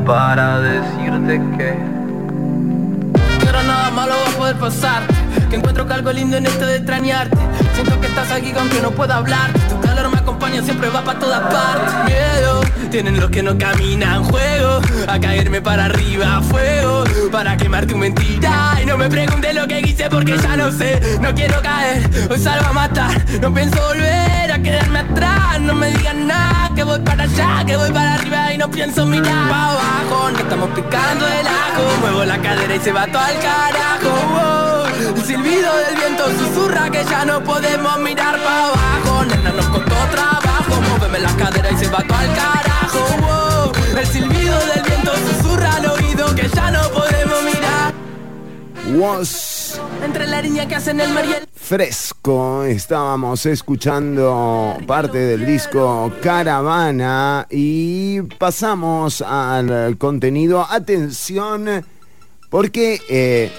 para 0.05 0.59
decirte 0.59 1.41
que 1.57 1.99
pero 3.39 3.63
nada 3.63 3.89
malo 3.89 4.13
va 4.13 4.31
a 4.31 4.37
poder 4.37 4.55
pasar 4.57 5.18
Que 5.49 5.55
encuentro 5.55 5.87
que 5.87 5.93
algo 5.93 6.11
lindo 6.11 6.37
en 6.37 6.45
esto 6.45 6.65
de 6.65 6.75
extrañarte. 6.77 7.37
Siento 7.73 7.99
que 7.99 8.07
estás 8.07 8.31
aquí 8.31 8.53
aunque 8.55 8.81
no 8.81 8.91
pueda 8.91 9.17
hablar. 9.17 9.51
Tu 9.67 9.79
calor 9.81 10.09
me 10.11 10.17
acompaña, 10.17 10.61
siempre 10.61 10.89
va 10.89 11.03
para 11.03 11.17
todas 11.17 11.41
partes. 11.51 11.93
Miedo, 12.05 12.61
tienen 12.91 13.19
los 13.19 13.31
que 13.31 13.41
no 13.41 13.57
caminan 13.57 14.23
Juego, 14.25 14.79
a 15.07 15.19
caerme 15.19 15.61
para 15.61 15.85
arriba 15.85 16.41
Fuego, 16.41 17.03
para 17.31 17.57
quemar 17.57 17.87
tu 17.87 17.97
mentira. 17.97 18.77
Y 18.81 18.85
no 18.85 18.97
me 18.97 19.09
preguntes 19.09 19.55
lo 19.55 19.67
que 19.67 19.79
hice 19.79 20.07
porque 20.09 20.37
ya 20.37 20.55
no 20.55 20.71
sé. 20.71 20.99
No 21.19 21.33
quiero 21.33 21.61
caer, 21.61 22.07
hoy 22.29 22.39
salgo 22.39 22.67
a 22.67 22.73
matar. 22.73 23.25
No 23.41 23.51
pienso 23.51 23.81
volver 23.87 24.38
quedarme 24.57 24.99
atrás. 24.99 25.61
No 25.61 25.75
me 25.75 25.91
digan 25.91 26.27
nada, 26.27 26.71
que 26.73 26.83
voy 26.83 26.99
para 27.01 27.23
allá 27.23 27.63
Que 27.65 27.75
voy 27.77 27.91
para 27.91 28.15
arriba 28.15 28.53
y 28.53 28.57
no 28.57 28.69
pienso 28.71 29.05
mirar. 29.05 29.49
Pa' 29.49 29.71
abajo, 29.71 30.31
no 30.31 30.39
estamos 30.39 30.69
picando 30.69 31.27
el 31.27 31.47
ajo. 31.47 31.83
Muevo 32.01 32.25
la 32.25 32.37
cadera 32.41 32.75
y 32.75 32.79
se 32.79 32.91
va 32.91 33.05
todo 33.07 33.21
al 33.21 33.39
carajo. 33.39 34.87
El 34.99 35.23
silbido 35.23 35.75
del 35.77 35.95
viento 35.95 36.25
susurra 36.39 36.89
que 36.89 37.03
ya 37.05 37.25
no 37.25 37.43
podemos 37.43 37.99
mirar 37.99 38.37
para 38.39 38.65
abajo. 38.67 39.25
Nena 39.25 39.51
nos 39.51 39.65
costó 39.67 39.95
trabajo. 40.11 40.81
Móveme 40.89 41.19
la 41.19 41.33
cadera 41.35 41.71
y 41.71 41.77
se 41.77 41.87
va 41.89 41.99
todo 41.99 42.17
al 42.17 42.33
carajo. 42.33 43.71
El 43.97 44.07
silbido 44.07 44.57
del 44.73 44.83
viento 44.83 45.11
susurra 45.15 45.75
al 45.75 45.85
oído 45.87 46.33
que 46.35 46.47
ya 46.49 46.71
no 46.71 46.88
Was 48.97 49.79
Entre 50.03 50.25
la 50.25 50.41
niña 50.41 50.67
que 50.67 50.75
hacen 50.75 50.99
el 50.99 51.11
mar 51.11 51.25
y 51.25 51.33
el 51.33 51.47
fresco. 51.53 52.63
Estábamos 52.63 53.45
escuchando 53.45 54.77
parte 54.87 55.19
del 55.19 55.45
disco 55.45 56.11
Caravana 56.23 57.45
y 57.49 58.21
pasamos 58.21 59.21
al 59.21 59.97
contenido. 59.97 60.65
Atención, 60.67 61.85
porque 62.49 62.99
eh, 63.07 63.51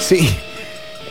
sí. 0.00 0.30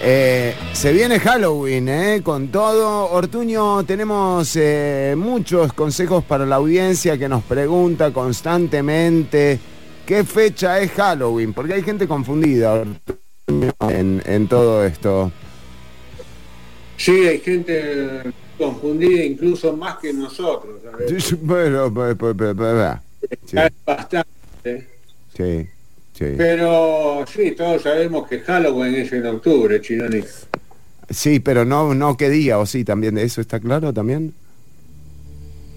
eh, 0.02 0.56
se 0.74 0.92
viene 0.92 1.20
Halloween, 1.20 1.88
eh, 1.90 2.22
con 2.24 2.48
todo. 2.48 3.12
Ortuño, 3.12 3.84
tenemos 3.84 4.56
eh, 4.56 5.14
muchos 5.16 5.74
consejos 5.74 6.24
para 6.24 6.46
la 6.46 6.56
audiencia 6.56 7.18
que 7.18 7.30
nos 7.30 7.44
pregunta 7.44 8.12
constantemente 8.12 9.60
qué 10.06 10.24
fecha 10.24 10.80
es 10.80 10.92
Halloween, 10.92 11.54
porque 11.54 11.74
hay 11.74 11.84
gente 11.84 12.08
confundida 12.08 12.84
en, 13.90 14.22
en 14.26 14.48
todo 14.48 14.86
esto. 14.86 15.32
Sí, 16.98 17.28
hay 17.28 17.40
gente 17.40 18.22
confundida 18.58 19.24
incluso 19.24 19.76
más 19.76 19.98
que 19.98 20.14
nosotros. 20.14 20.80
pues, 20.98 21.36
pues, 21.94 22.16
pues, 22.18 22.36
pues, 22.38 22.58
va. 22.58 23.02
Sí, 23.46 23.58
Bastante. 23.86 24.88
sí. 25.36 25.68
Sí. 26.18 26.34
Pero 26.38 27.26
sí, 27.28 27.52
todos 27.52 27.82
sabemos 27.82 28.26
que 28.30 28.40
Halloween 28.40 28.96
es 28.96 29.12
en 29.12 29.26
octubre, 29.26 29.82
Chinoni. 29.82 30.24
Sí, 31.10 31.42
pero 31.42 31.66
no, 31.66 31.94
no 31.94 32.16
qué 32.16 32.30
día, 32.30 32.58
o 32.58 32.66
sí, 32.66 32.86
también, 32.86 33.18
¿eso 33.18 33.42
está 33.42 33.60
claro 33.60 33.92
también? 33.92 34.34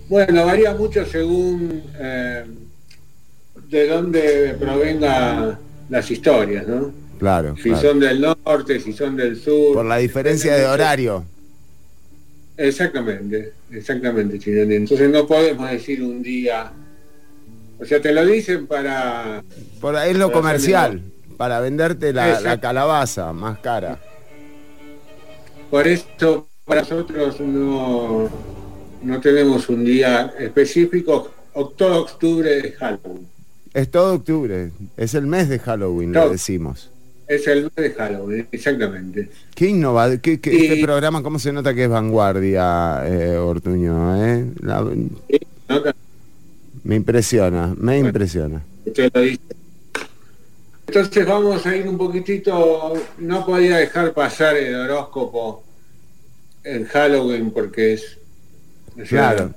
Bueno, 0.08 0.46
varía 0.46 0.74
mucho 0.74 1.04
según 1.04 1.82
eh, 1.98 2.44
de 3.68 3.86
dónde 3.86 4.56
provenga 4.58 5.58
las 5.88 6.10
historias, 6.10 6.66
¿no? 6.66 6.92
Claro. 7.18 7.56
Si 7.56 7.64
claro. 7.64 7.80
son 7.80 8.00
del 8.00 8.20
norte, 8.20 8.80
si 8.80 8.92
son 8.92 9.16
del 9.16 9.40
sur. 9.40 9.74
Por 9.74 9.84
la 9.84 9.96
diferencia 9.96 10.54
de 10.54 10.66
horario. 10.66 11.24
Exactamente, 12.56 13.52
exactamente, 13.70 14.38
Chinoni. 14.38 14.76
Entonces 14.76 15.10
no 15.10 15.26
podemos 15.26 15.70
decir 15.70 16.02
un 16.02 16.22
día. 16.22 16.72
O 17.78 17.84
sea, 17.84 18.00
te 18.00 18.12
lo 18.12 18.24
dicen 18.24 18.66
para. 18.66 19.42
Por 19.80 19.96
ahí 19.96 20.12
es 20.12 20.18
lo 20.18 20.32
comercial, 20.32 21.02
para 21.36 21.60
venderte 21.60 22.12
la, 22.12 22.58
calabaza 22.60 23.32
más 23.32 23.58
cara. 23.58 24.00
Por 25.70 25.86
eso 25.86 26.48
para 26.64 26.80
nosotros 26.80 27.40
no, 27.40 28.28
no 29.02 29.20
tenemos 29.20 29.68
un 29.68 29.84
día 29.84 30.32
específico. 30.38 31.32
Todo 31.76 32.02
octubre 32.02 32.58
es 32.58 32.76
Halloween. 32.76 33.37
Es 33.78 33.90
todo 33.92 34.14
octubre, 34.14 34.72
es 34.96 35.14
el 35.14 35.26
mes 35.28 35.48
de 35.48 35.60
Halloween, 35.60 36.10
No. 36.10 36.24
le 36.24 36.32
decimos. 36.32 36.90
Es 37.28 37.46
el 37.46 37.62
mes 37.64 37.72
de 37.76 37.90
Halloween, 37.92 38.48
exactamente. 38.50 39.28
Qué 39.54 39.66
innovador, 39.68 40.18
qué, 40.20 40.40
qué- 40.40 40.52
Y- 40.52 40.66
este 40.66 40.82
programa, 40.82 41.22
¿cómo 41.22 41.38
se 41.38 41.52
nota 41.52 41.72
que 41.74 41.84
es 41.84 41.88
vanguardia, 41.88 43.02
eh, 43.06 43.36
Ortuño? 43.36 44.16
eh? 44.26 44.46
La- 44.62 44.80
¿no? 44.80 45.82
me 46.82 46.96
impresiona, 46.96 47.72
me 47.78 47.98
impresiona. 47.98 48.62
Lo 49.14 49.20
dice. 49.20 49.40
Entonces 50.88 51.24
vamos 51.26 51.64
a 51.64 51.76
ir 51.76 51.86
un 51.86 51.98
poquitito, 51.98 52.94
no 53.18 53.46
podía 53.46 53.76
dejar 53.76 54.12
pasar 54.12 54.56
el 54.56 54.74
horóscopo 54.74 55.62
en 56.64 56.84
Halloween 56.86 57.52
porque 57.52 57.92
es... 57.92 58.18
Claro. 59.08 59.54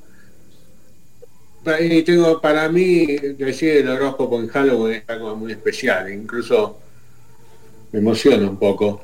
Y 1.79 2.01
tengo, 2.03 2.41
para 2.41 2.69
mí, 2.69 3.05
decir 3.37 3.77
el 3.77 3.89
horóscopo 3.89 4.39
en 4.39 4.47
Halloween 4.47 4.95
es 4.95 5.09
algo 5.09 5.35
muy 5.35 5.51
especial, 5.51 6.11
incluso 6.11 6.79
me 7.91 7.99
emociona 7.99 8.49
un 8.49 8.57
poco. 8.57 9.01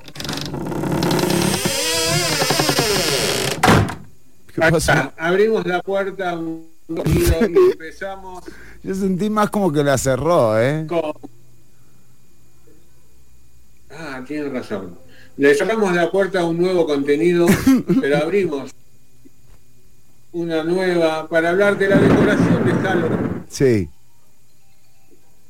Acá, 4.59 5.13
abrimos 5.17 5.67
la 5.67 5.81
puerta 5.83 6.35
un 6.35 6.77
y 6.89 7.23
empezamos 7.71 8.43
Yo 8.81 8.95
sentí 8.95 9.29
más 9.29 9.49
como 9.49 9.71
que 9.71 9.83
la 9.83 9.97
cerró, 9.97 10.59
¿eh? 10.59 10.85
con... 10.87 11.13
Ah, 13.89 14.23
tiene 14.25 14.49
razón. 14.49 14.97
Le 15.37 15.53
cerramos 15.53 15.93
la 15.93 16.09
puerta 16.09 16.41
a 16.41 16.45
un 16.45 16.57
nuevo 16.57 16.85
contenido, 16.85 17.45
pero 18.01 18.17
abrimos 18.17 18.73
una 20.37 20.63
nueva 20.63 21.27
para 21.27 21.49
hablar 21.49 21.77
de 21.77 21.89
la 21.89 21.97
decoración 21.97 22.65
de 22.65 22.71
Halloween, 22.73 23.43
Sí. 23.49 23.89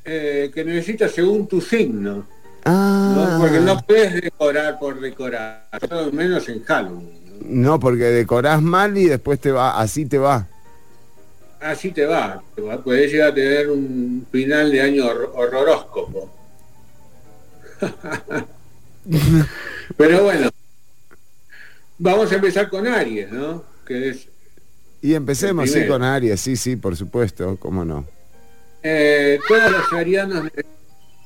eh, 0.04 0.50
que 0.54 0.64
necesita 0.64 1.08
según 1.08 1.46
tu 1.46 1.60
signo. 1.60 2.26
Ah. 2.64 3.12
¿no? 3.14 3.38
Porque 3.40 3.60
no 3.60 3.80
puedes 3.82 4.14
decorar 4.22 4.78
por 4.78 4.98
decorar, 5.00 5.68
todo 5.88 6.10
menos 6.12 6.48
en 6.48 6.62
Halloween. 6.64 7.10
No, 7.44 7.78
porque 7.78 8.04
decorás 8.04 8.60
mal 8.62 8.96
y 8.98 9.04
después 9.06 9.38
te 9.40 9.52
va, 9.52 9.78
así 9.78 10.06
te 10.06 10.18
va. 10.18 10.46
Así 11.60 11.90
te 11.92 12.06
va, 12.06 12.42
te 12.54 12.62
va- 12.62 12.82
puedes 12.82 13.10
llegar 13.12 13.30
a 13.30 13.34
tener 13.34 13.68
un 13.70 14.26
final 14.30 14.70
de 14.72 14.80
año 14.80 15.04
hor- 15.04 15.30
horroróscopo. 15.34 16.30
Pero 19.96 20.24
bueno, 20.24 20.50
vamos 21.98 22.30
a 22.30 22.34
empezar 22.36 22.68
con 22.68 22.86
Aries, 22.86 23.30
¿no? 23.32 23.64
Que 23.86 24.10
es 24.10 24.28
Y 25.00 25.14
empecemos, 25.14 25.70
sí, 25.70 25.86
con 25.86 26.02
Aries, 26.02 26.40
sí, 26.40 26.56
sí, 26.56 26.76
por 26.76 26.96
supuesto, 26.96 27.56
cómo 27.58 27.84
no. 27.84 28.04
eh, 28.82 29.38
todos 29.46 29.70
los 29.70 29.92
arianos 29.92 30.44
necesitan 30.44 30.72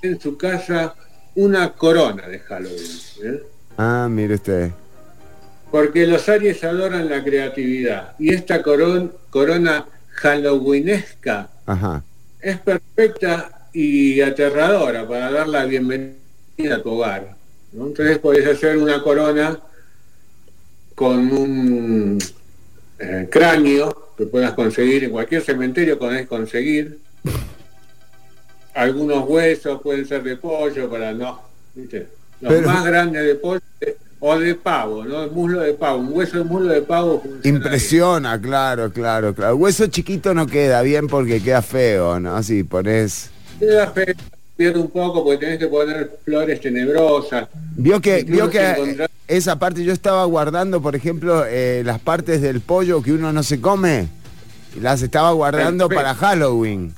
en 0.03 0.21
su 0.21 0.37
casa 0.37 0.95
una 1.35 1.73
corona 1.73 2.29
de 2.29 2.39
Halloween. 2.41 2.91
¿eh? 3.25 3.43
Ah, 3.79 4.09
mire 4.11 4.35
usted. 4.35 4.71
Porque 5.71 6.07
los 6.07 6.29
Aries 6.29 6.63
adoran 6.65 7.09
la 7.09 7.25
creatividad 7.25 8.15
y 8.19 8.35
esta 8.35 8.63
coron- 8.63 9.13
corona 9.31 9.87
halloweenesca 10.11 11.49
Ajá. 11.65 12.05
es 12.43 12.59
perfecta 12.59 13.69
y 13.73 14.21
aterradora 14.21 15.09
para 15.09 15.31
dar 15.33 15.49
la 15.49 15.65
bienvenida 15.65 16.77
a 16.77 16.83
tu 16.83 16.91
hogar. 16.91 17.37
¿no? 17.73 17.87
Entonces 17.87 18.19
podés 18.19 18.47
hacer 18.47 18.77
una 18.77 19.03
corona 19.03 19.59
con 20.95 21.33
un 21.33 22.19
eh, 23.03 23.29
cráneo 23.31 24.13
que 24.17 24.27
puedas 24.27 24.53
conseguir 24.53 25.05
en 25.05 25.11
cualquier 25.11 25.43
cementerio, 25.43 25.99
podés 25.99 26.27
conseguir. 26.29 26.99
Algunos 28.75 29.29
huesos 29.29 29.83
pueden 29.83 30.07
ser 30.07 30.23
de 30.23 30.37
pollo 30.37 30.89
para 30.89 31.13
no, 31.13 31.43
¿viste? 31.75 32.07
Los 32.41 32.53
Pero- 32.55 32.69
más 32.69 32.85
grandes 32.85 33.25
de 33.27 33.35
pollo 33.35 33.61
o 34.21 34.39
de 34.39 34.55
pavo, 34.55 35.05
¿no? 35.05 35.25
El 35.25 35.31
muslo 35.33 35.61
de 35.61 35.75
pavo, 35.75 35.99
un 35.99 36.13
hueso 36.13 36.39
de 36.39 36.45
muslo 36.45 36.73
de 36.73 36.83
pavo 36.83 37.23
Impresiona, 37.43 38.41
claro, 38.41 38.93
claro, 38.93 39.35
claro. 39.35 39.57
Hueso 39.57 39.89
chiquito 39.89 40.33
no 40.33 40.47
queda 40.47 40.81
bien 40.83 41.09
porque 41.09 41.43
queda 41.43 41.61
feo, 41.61 42.21
¿no? 42.21 42.41
Si 42.43 42.63
pones... 42.63 43.31
Queda 43.59 43.91
feo, 43.91 44.15
pierde 44.63 44.79
un 44.79 44.91
poco 44.91 45.25
porque 45.25 45.39
tenés 45.39 45.59
que 45.59 45.67
poner 45.67 46.19
flores 46.25 46.61
tenebrosas. 46.61 47.49
Vio 47.77 48.01
que, 48.01 48.23
vio 48.23 48.49
que 48.49 48.65
encontrar- 48.71 49.11
esa 49.27 49.59
parte 49.59 49.83
yo 49.83 49.93
estaba 49.93 50.25
guardando, 50.27 50.81
por 50.81 50.95
ejemplo, 50.95 51.45
eh, 51.49 51.83
las 51.85 51.99
partes 51.99 52.41
del 52.41 52.61
pollo 52.61 53.03
que 53.03 53.11
uno 53.13 53.33
no 53.33 53.43
se 53.43 53.61
come, 53.61 54.07
las 54.81 55.03
estaba 55.03 55.33
guardando 55.33 55.89
Perfecto. 55.89 56.13
para 56.13 56.15
Halloween. 56.15 56.95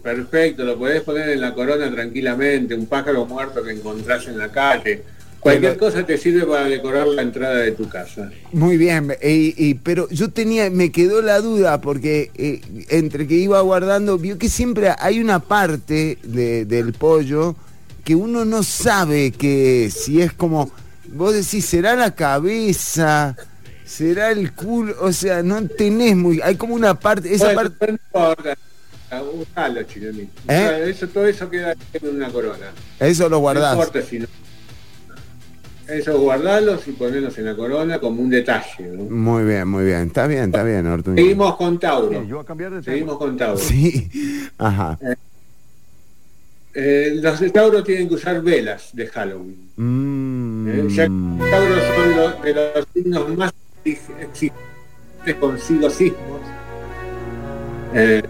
Perfecto, 0.00 0.62
lo 0.64 0.78
podés 0.78 1.02
poner 1.02 1.28
en 1.30 1.40
la 1.40 1.54
corona 1.54 1.90
tranquilamente, 1.90 2.74
un 2.76 2.86
pájaro 2.86 3.26
muerto 3.26 3.62
que 3.64 3.72
encontrás 3.72 4.24
en 4.28 4.38
la 4.38 4.48
calle. 4.48 5.02
Cualquier 5.42 5.76
cosa 5.76 6.06
te 6.06 6.16
sirve 6.18 6.46
para 6.46 6.66
decorar 6.68 7.06
la 7.08 7.22
entrada 7.22 7.56
de 7.56 7.72
tu 7.72 7.88
casa. 7.88 8.30
Muy 8.52 8.76
bien, 8.76 9.12
y- 9.22 9.54
y- 9.56 9.74
pero 9.74 10.08
yo 10.08 10.30
tenía, 10.30 10.70
me 10.70 10.92
quedó 10.92 11.20
la 11.20 11.40
duda 11.40 11.80
porque 11.80 12.30
eh, 12.36 12.60
entre 12.90 13.26
que 13.26 13.34
iba 13.34 13.60
guardando, 13.60 14.18
vio 14.18 14.38
que 14.38 14.48
siempre 14.48 14.90
hay 14.98 15.20
una 15.20 15.40
parte 15.40 16.18
de- 16.22 16.64
del 16.64 16.92
pollo 16.92 17.56
que 18.04 18.14
uno 18.14 18.44
no 18.44 18.62
sabe 18.62 19.32
que 19.32 19.90
si 19.92 20.20
es 20.22 20.32
como, 20.32 20.70
vos 21.08 21.34
decís, 21.34 21.64
será 21.66 21.96
la 21.96 22.14
cabeza, 22.14 23.36
será 23.84 24.30
el 24.30 24.52
culo, 24.52 24.94
o 25.00 25.12
sea, 25.12 25.42
no 25.42 25.66
tenés 25.66 26.16
muy, 26.16 26.40
hay 26.40 26.54
como 26.54 26.74
una 26.74 26.98
parte, 26.98 27.34
esa 27.34 27.52
Bueno, 27.52 27.70
parte, 27.70 27.90
importa, 27.92 28.56
usalo. 29.34 29.80
¿Eh? 30.48 30.84
Eso, 30.88 31.08
todo 31.08 31.26
eso 31.26 31.50
queda 31.50 31.74
en 31.92 32.08
una 32.16 32.30
corona. 32.30 32.72
eso 33.00 33.28
lo 33.28 33.40
guardás. 33.40 33.76
No 33.76 33.82
importa 33.82 34.08
si 34.08 34.20
no. 34.20 34.26
Eso 35.88 36.18
guardalos 36.20 36.86
y 36.86 36.92
ponerlos 36.92 37.36
en 37.38 37.46
la 37.46 37.56
corona 37.56 37.98
como 37.98 38.22
un 38.22 38.30
detalle. 38.30 38.86
¿no? 38.86 39.04
Muy 39.04 39.44
bien, 39.44 39.68
muy 39.68 39.84
bien, 39.84 40.06
está 40.06 40.26
bien, 40.26 40.44
está 40.44 40.62
bien, 40.62 40.86
Ortuño. 40.86 41.16
Seguimos 41.16 41.56
con 41.56 41.78
Tauro. 41.78 42.82
Seguimos 42.82 43.18
con 43.18 43.36
Tauro. 43.36 43.58
Sí, 43.58 44.08
ajá. 44.58 44.98
Eh, 46.74 47.18
los 47.20 47.40
de 47.40 47.50
Tauro 47.50 47.82
tienen 47.84 48.08
que 48.08 48.14
usar 48.14 48.40
velas 48.42 48.90
de 48.94 49.06
Halloween. 49.08 49.70
Mm. 49.76 50.68
¿eh? 50.68 50.86
Ya 50.88 51.04
que 51.04 51.50
Tauro 51.50 51.74
son 51.94 52.16
los, 52.16 52.42
de 52.42 52.54
los 52.54 52.86
signos 52.94 53.36
más 53.36 53.52
exigentes 53.84 54.52
consigo 55.38 55.88
mismos. 55.88 56.40
Eh, 57.94 58.22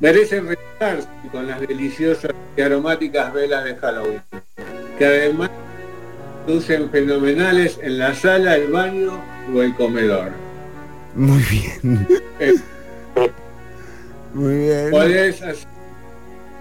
merecen 0.00 0.46
realizarse 0.46 1.08
con 1.30 1.46
las 1.46 1.60
deliciosas 1.60 2.32
y 2.56 2.60
aromáticas 2.60 3.32
velas 3.32 3.64
de 3.64 3.76
Halloween, 3.76 4.22
que 4.98 5.06
además 5.06 5.50
lucen 6.46 6.90
fenomenales 6.90 7.78
en 7.82 7.98
la 7.98 8.14
sala, 8.14 8.56
el 8.56 8.68
baño 8.70 9.22
o 9.54 9.62
el 9.62 9.74
comedor. 9.74 10.30
Muy 11.14 11.42
bien. 11.42 12.06
Eh, 12.40 12.54
Muy 14.34 14.54
bien. 14.58 14.90
podés, 14.90 15.42
hacer, 15.42 15.68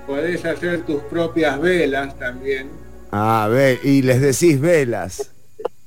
podés 0.06 0.46
hacer 0.46 0.82
tus 0.82 1.02
propias 1.04 1.60
velas 1.60 2.18
también. 2.20 2.70
A 3.12 3.48
ver, 3.50 3.80
y 3.84 4.02
les 4.02 4.22
decís 4.22 4.60
velas 4.60 5.32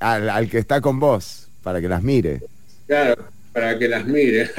al, 0.00 0.28
al 0.30 0.48
que 0.48 0.58
está 0.58 0.80
con 0.80 0.98
vos, 0.98 1.48
para 1.62 1.80
que 1.80 1.88
las 1.88 2.02
mire. 2.02 2.40
Claro, 2.86 3.24
para 3.52 3.78
que 3.78 3.88
las 3.88 4.04
mire. 4.06 4.50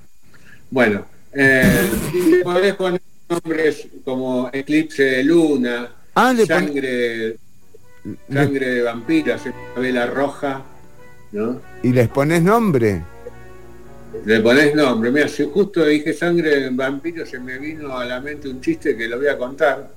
bueno, 0.70 1.06
eh, 1.32 1.88
y 2.12 2.42
podés 2.42 2.74
poner 2.74 3.00
nombres 3.28 3.86
como 4.04 4.50
eclipse 4.52 5.02
de 5.02 5.24
luna, 5.24 5.90
Ah, 6.14 6.34
pon- 6.36 6.72
sangre, 8.32 8.66
de 8.68 8.82
vampiro, 8.82 9.34
hacer 9.34 9.52
una 9.74 9.82
vela 9.82 10.06
roja, 10.06 10.62
¿no? 11.32 11.60
Y 11.82 11.92
les 11.92 12.08
pones 12.08 12.42
nombre. 12.42 13.02
Le 14.24 14.40
pones 14.40 14.74
nombre. 14.74 15.10
Mira, 15.10 15.28
si 15.28 15.44
justo 15.44 15.84
dije 15.84 16.12
sangre 16.12 16.66
en 16.66 16.76
vampiro, 16.76 17.24
se 17.24 17.38
me 17.38 17.58
vino 17.58 17.96
a 17.96 18.04
la 18.04 18.20
mente 18.20 18.48
un 18.48 18.60
chiste 18.60 18.96
que 18.96 19.06
lo 19.08 19.18
voy 19.18 19.28
a 19.28 19.38
contar. 19.38 19.90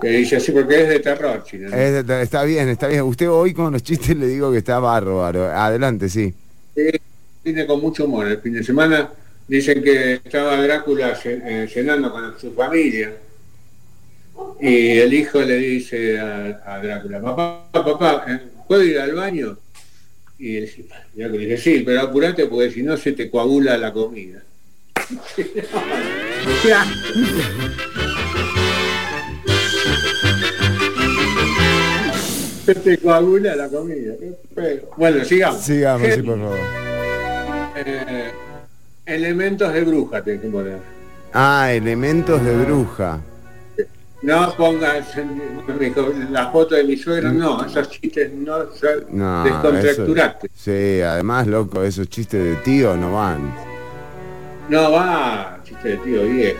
Que 0.00 0.08
dice 0.08 0.36
así 0.36 0.52
porque 0.52 0.82
es 0.82 0.88
de 0.88 1.00
terror, 1.00 1.42
chino. 1.44 1.68
Es 1.74 2.06
de- 2.06 2.22
está 2.22 2.44
bien, 2.44 2.68
está 2.68 2.88
bien. 2.88 3.02
Usted 3.02 3.28
hoy 3.30 3.52
con 3.52 3.72
los 3.72 3.82
chistes 3.82 4.16
le 4.16 4.26
digo 4.26 4.50
que 4.50 4.58
está 4.58 4.78
bárbaro. 4.78 5.46
Adelante, 5.46 6.08
sí. 6.08 6.32
Eh, 6.76 6.98
Viene 7.44 7.66
con 7.66 7.80
mucho 7.80 8.04
humor. 8.04 8.26
El 8.28 8.38
fin 8.38 8.52
de 8.54 8.62
semana 8.62 9.10
dicen 9.48 9.82
que 9.82 10.14
estaba 10.24 10.56
Drácula 10.62 11.18
eh, 11.24 11.68
cenando 11.72 12.10
con 12.12 12.38
su 12.38 12.52
familia. 12.52 13.12
Y 14.60 14.98
el 14.98 15.12
hijo 15.12 15.40
le 15.40 15.56
dice 15.56 16.18
a, 16.20 16.62
a 16.64 16.78
Drácula, 16.80 17.20
papá, 17.20 17.68
papá, 17.72 18.24
eh, 18.28 18.40
¿puedo 18.66 18.82
ir 18.84 18.98
al 18.98 19.14
baño? 19.14 19.58
Y 20.38 20.56
el 20.56 20.70
Drácula 21.14 21.40
dice, 21.42 21.56
sí, 21.58 21.82
pero 21.84 22.00
apurate 22.02 22.46
porque 22.46 22.70
si 22.70 22.82
no 22.82 22.96
se 22.96 23.12
te 23.12 23.28
coagula 23.30 23.76
la 23.76 23.92
comida. 23.92 24.42
se 32.64 32.74
te 32.74 32.98
coagula 32.98 33.56
la 33.56 33.68
comida. 33.68 34.14
Bueno, 34.96 35.24
sigamos. 35.24 35.62
Sigamos, 35.62 36.08
sí, 36.14 36.22
por 36.22 36.38
favor. 36.38 36.58
eh, 37.76 38.30
elementos 39.06 39.72
de 39.72 39.80
bruja 39.82 40.22
tenés 40.22 40.40
que 40.40 40.48
poner. 40.48 40.78
Ah, 41.32 41.72
elementos 41.72 42.44
de 42.44 42.56
bruja. 42.56 43.20
No 44.22 44.54
pongas 44.56 45.06
la 46.30 46.50
foto 46.52 46.76
de 46.76 46.84
mi 46.84 46.96
suegro, 46.96 47.32
no, 47.32 47.64
esos 47.64 47.90
chistes 47.90 48.32
no 48.32 48.72
son 48.72 49.04
No, 49.10 49.44
eso- 49.90 50.04
sí, 50.54 51.00
además, 51.00 51.46
loco, 51.48 51.82
esos 51.82 52.08
chistes 52.08 52.42
de 52.44 52.54
tío 52.62 52.96
no 52.96 53.12
van. 53.14 53.52
No 54.68 54.92
va, 54.92 55.58
chiste 55.64 55.88
de 55.88 55.96
tío 55.98 56.22
viejo. 56.22 56.58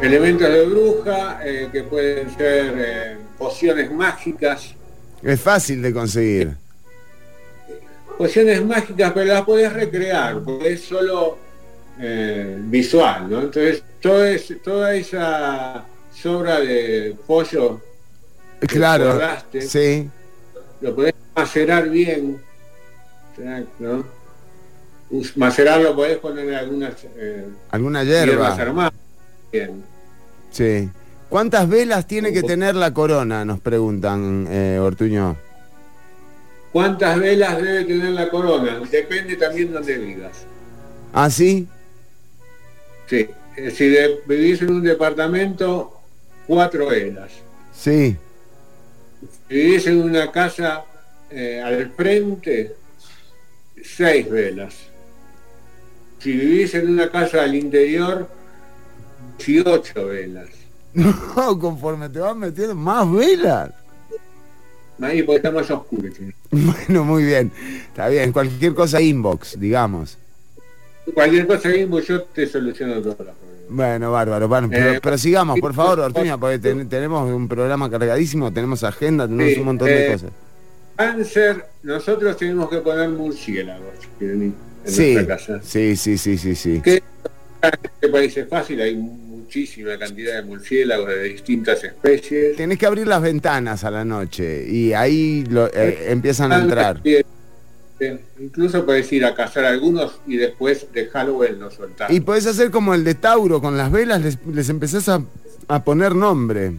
Elementos 0.00 0.48
de 0.48 0.66
bruja 0.66 1.40
eh, 1.44 1.68
que 1.70 1.82
pueden 1.84 2.30
ser 2.34 2.74
eh, 2.78 3.16
pociones 3.38 3.90
mágicas. 3.92 4.74
Es 5.22 5.40
fácil 5.40 5.82
de 5.82 5.92
conseguir. 5.92 6.52
Pociones 8.16 8.64
mágicas, 8.64 9.12
pero 9.12 9.26
las 9.34 9.42
podés 9.42 9.70
recrear, 9.72 10.40
porque 10.42 10.72
es 10.72 10.82
solo 10.84 11.36
eh, 12.00 12.56
visual, 12.58 13.28
¿no? 13.28 13.40
Entonces, 13.42 13.82
toda, 14.00 14.30
es- 14.30 14.54
toda 14.62 14.94
esa 14.94 15.84
sobra 16.26 16.58
de 16.58 17.14
pollo 17.24 17.80
que 18.60 18.66
Claro, 18.66 19.04
guardaste, 19.04 19.60
sí. 19.62 20.10
lo 20.80 20.92
podés 20.96 21.14
macerar 21.36 21.88
bien, 21.88 22.40
¿no? 23.78 24.04
Us- 25.10 25.36
Macerarlo 25.36 25.94
podés 25.94 26.18
poner 26.18 26.52
algunas 26.56 26.94
eh, 27.16 27.46
Alguna 27.70 28.02
hierbas 28.02 28.26
hierba. 28.26 28.54
armadas. 28.56 28.92
Bien. 29.52 29.84
Sí. 30.50 30.88
¿Cuántas 31.28 31.68
velas 31.68 32.08
tiene 32.08 32.32
que 32.32 32.42
tener 32.42 32.74
la 32.74 32.92
corona? 32.92 33.44
Nos 33.44 33.60
preguntan, 33.60 34.48
eh, 34.50 34.80
Ortuño. 34.80 35.36
¿Cuántas 36.72 37.20
velas 37.20 37.56
debe 37.62 37.84
tener 37.84 38.10
la 38.10 38.28
corona? 38.28 38.80
Depende 38.90 39.36
también 39.36 39.72
donde 39.72 39.96
vivas. 39.96 40.38
¿Ah, 41.12 41.30
sí? 41.30 41.68
Sí. 43.06 43.28
Eh, 43.56 43.70
Si 43.70 43.88
de- 43.88 44.20
vivís 44.26 44.60
en 44.62 44.70
un 44.72 44.82
departamento, 44.82 45.95
cuatro 46.46 46.88
velas. 46.88 47.30
Sí. 47.72 48.16
Si 49.48 49.54
vivís 49.54 49.86
en 49.86 50.02
una 50.02 50.30
casa 50.30 50.84
eh, 51.30 51.60
al 51.64 51.90
frente, 51.90 52.74
seis 53.82 54.28
velas. 54.28 54.74
Si 56.18 56.32
vivís 56.32 56.74
en 56.74 56.90
una 56.90 57.10
casa 57.10 57.42
al 57.42 57.54
interior, 57.54 58.28
18 59.38 60.06
velas. 60.06 60.48
No, 61.36 61.58
conforme 61.58 62.08
te 62.08 62.18
vas 62.20 62.34
metiendo 62.34 62.74
más 62.74 63.12
velas. 63.12 63.70
Ahí 64.98 65.22
porque 65.22 65.36
está 65.36 65.50
más 65.50 65.70
oscuro. 65.70 66.08
Bueno, 66.50 67.04
muy 67.04 67.24
bien. 67.24 67.52
Está 67.88 68.08
bien. 68.08 68.32
Cualquier 68.32 68.74
cosa 68.74 68.98
inbox, 69.00 69.60
digamos. 69.60 70.16
Cualquier 71.12 71.46
cosa 71.46 71.68
mismo 71.68 72.00
yo 72.00 72.22
te 72.22 72.46
soluciono 72.46 73.02
todo. 73.02 73.26
Bueno, 73.68 74.12
bárbaro. 74.12 74.48
Bueno, 74.48 74.68
pero, 74.70 74.92
Eh, 74.94 75.00
pero 75.02 75.18
sigamos, 75.18 75.58
por 75.60 75.74
favor, 75.74 76.00
Ortuño, 76.00 76.38
porque 76.38 76.58
ten- 76.58 76.88
tenemos 76.88 77.30
un 77.30 77.48
programa 77.48 77.90
cargadísimo, 77.90 78.52
tenemos 78.52 78.84
agenda, 78.84 79.26
tenemos 79.26 79.52
Sí, 79.54 79.58
un 79.60 79.66
montón 79.66 79.88
de 79.88 80.06
eh, 80.06 80.12
cosas. 80.12 80.30
Cáncer, 80.96 81.64
nosotros 81.82 82.36
tenemos 82.36 82.70
que 82.70 82.78
poner 82.78 83.08
murciélagos 83.10 83.94
en 84.20 84.54
Sí, 84.84 85.14
nuestra 85.14 85.26
casa. 85.36 85.60
sí, 85.62 85.96
sí, 85.96 86.16
sí, 86.16 86.38
sí, 86.38 86.54
sí. 86.54 86.80
Que 86.80 86.96
en 87.62 87.72
este 87.84 88.08
país 88.08 88.36
es 88.36 88.48
fácil, 88.48 88.80
hay 88.80 88.94
muchísima 88.94 89.98
cantidad 89.98 90.36
de 90.36 90.42
murciélagos 90.42 91.08
de 91.08 91.22
distintas 91.24 91.82
especies. 91.84 92.56
Tenés 92.56 92.78
que 92.78 92.86
abrir 92.86 93.06
las 93.08 93.20
ventanas 93.20 93.84
a 93.84 93.90
la 93.90 94.04
noche 94.04 94.64
y 94.68 94.92
ahí 94.92 95.44
lo- 95.50 95.66
eh, 95.66 96.06
empiezan 96.10 96.52
a 96.52 96.60
entrar. 96.62 97.00
Eh, 97.04 97.24
Incluso 98.38 98.84
puedes 98.84 99.10
ir 99.12 99.24
a 99.24 99.34
cazar 99.34 99.64
algunos 99.64 100.18
y 100.26 100.36
después 100.36 100.86
de 100.92 101.06
Halloween 101.06 101.58
los 101.58 101.74
soltar. 101.74 102.12
Y 102.12 102.20
podés 102.20 102.46
hacer 102.46 102.70
como 102.70 102.92
el 102.94 103.04
de 103.04 103.14
Tauro, 103.14 103.60
con 103.60 103.76
las 103.76 103.90
velas 103.90 104.20
les, 104.22 104.38
les 104.46 104.68
empezás 104.68 105.08
a, 105.08 105.22
a 105.68 105.82
poner 105.82 106.14
nombre. 106.14 106.72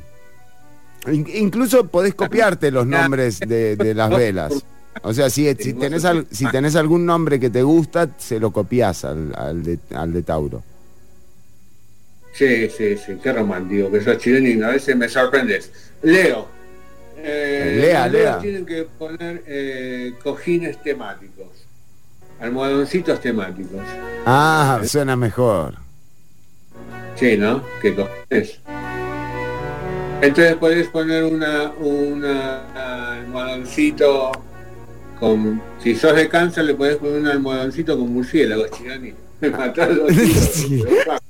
In- 1.11 1.27
incluso 1.33 1.87
podés 1.87 2.13
copiarte 2.13 2.69
los 2.71 2.85
nombres 2.97 3.39
de, 3.39 3.75
de 3.75 3.93
las 3.93 4.09
velas. 4.15 4.63
O 5.03 5.13
sea, 5.13 5.29
si, 5.29 5.53
si, 5.55 5.73
tenés 5.73 6.05
al- 6.05 6.27
si 6.31 6.45
tenés 6.49 6.75
algún 6.75 7.05
nombre 7.05 7.39
que 7.39 7.49
te 7.49 7.63
gusta, 7.63 8.09
se 8.17 8.39
lo 8.39 8.51
copias 8.51 9.03
al, 9.05 9.33
al 9.35 9.63
de, 9.63 9.79
al 9.95 10.11
de 10.13 10.21
Tauro. 10.23 10.63
Sí, 12.33 12.69
sí, 12.69 12.95
sí, 12.97 13.17
qué 13.21 13.33
romántico 13.33 13.89
que 13.91 14.01
sos 14.01 14.17
chileno 14.19 14.47
y 14.47 14.63
a 14.63 14.69
veces 14.69 14.95
me 14.95 15.09
sorprendes. 15.09 15.71
Leo. 16.03 16.47
Eh, 17.17 17.77
Lea, 17.81 18.07
lea. 18.07 18.39
Tienen 18.39 18.65
que 18.65 18.83
poner 18.83 19.43
eh, 19.47 20.13
cojines 20.23 20.81
temáticos, 20.81 21.47
almohadoncitos 22.39 23.19
temáticos. 23.19 23.81
Ah, 24.25 24.81
suena 24.85 25.15
mejor. 25.15 25.75
Sí, 27.15 27.37
¿no? 27.37 27.63
¿Qué 27.81 27.95
cojines? 27.95 28.59
Entonces 30.21 30.55
podés 30.55 30.87
poner 30.87 31.23
una, 31.23 31.71
una 31.79 33.13
almohadoncito 33.13 34.31
con... 35.19 35.61
Si 35.81 35.95
sos 35.95 36.15
de 36.15 36.27
cáncer 36.27 36.65
le 36.65 36.73
podés 36.75 36.97
poner 36.97 37.21
un 37.21 37.27
almohadoncito 37.27 37.97
con. 37.97 39.15
Me 39.41 39.49
matás 39.49 39.89
los. 39.89 40.11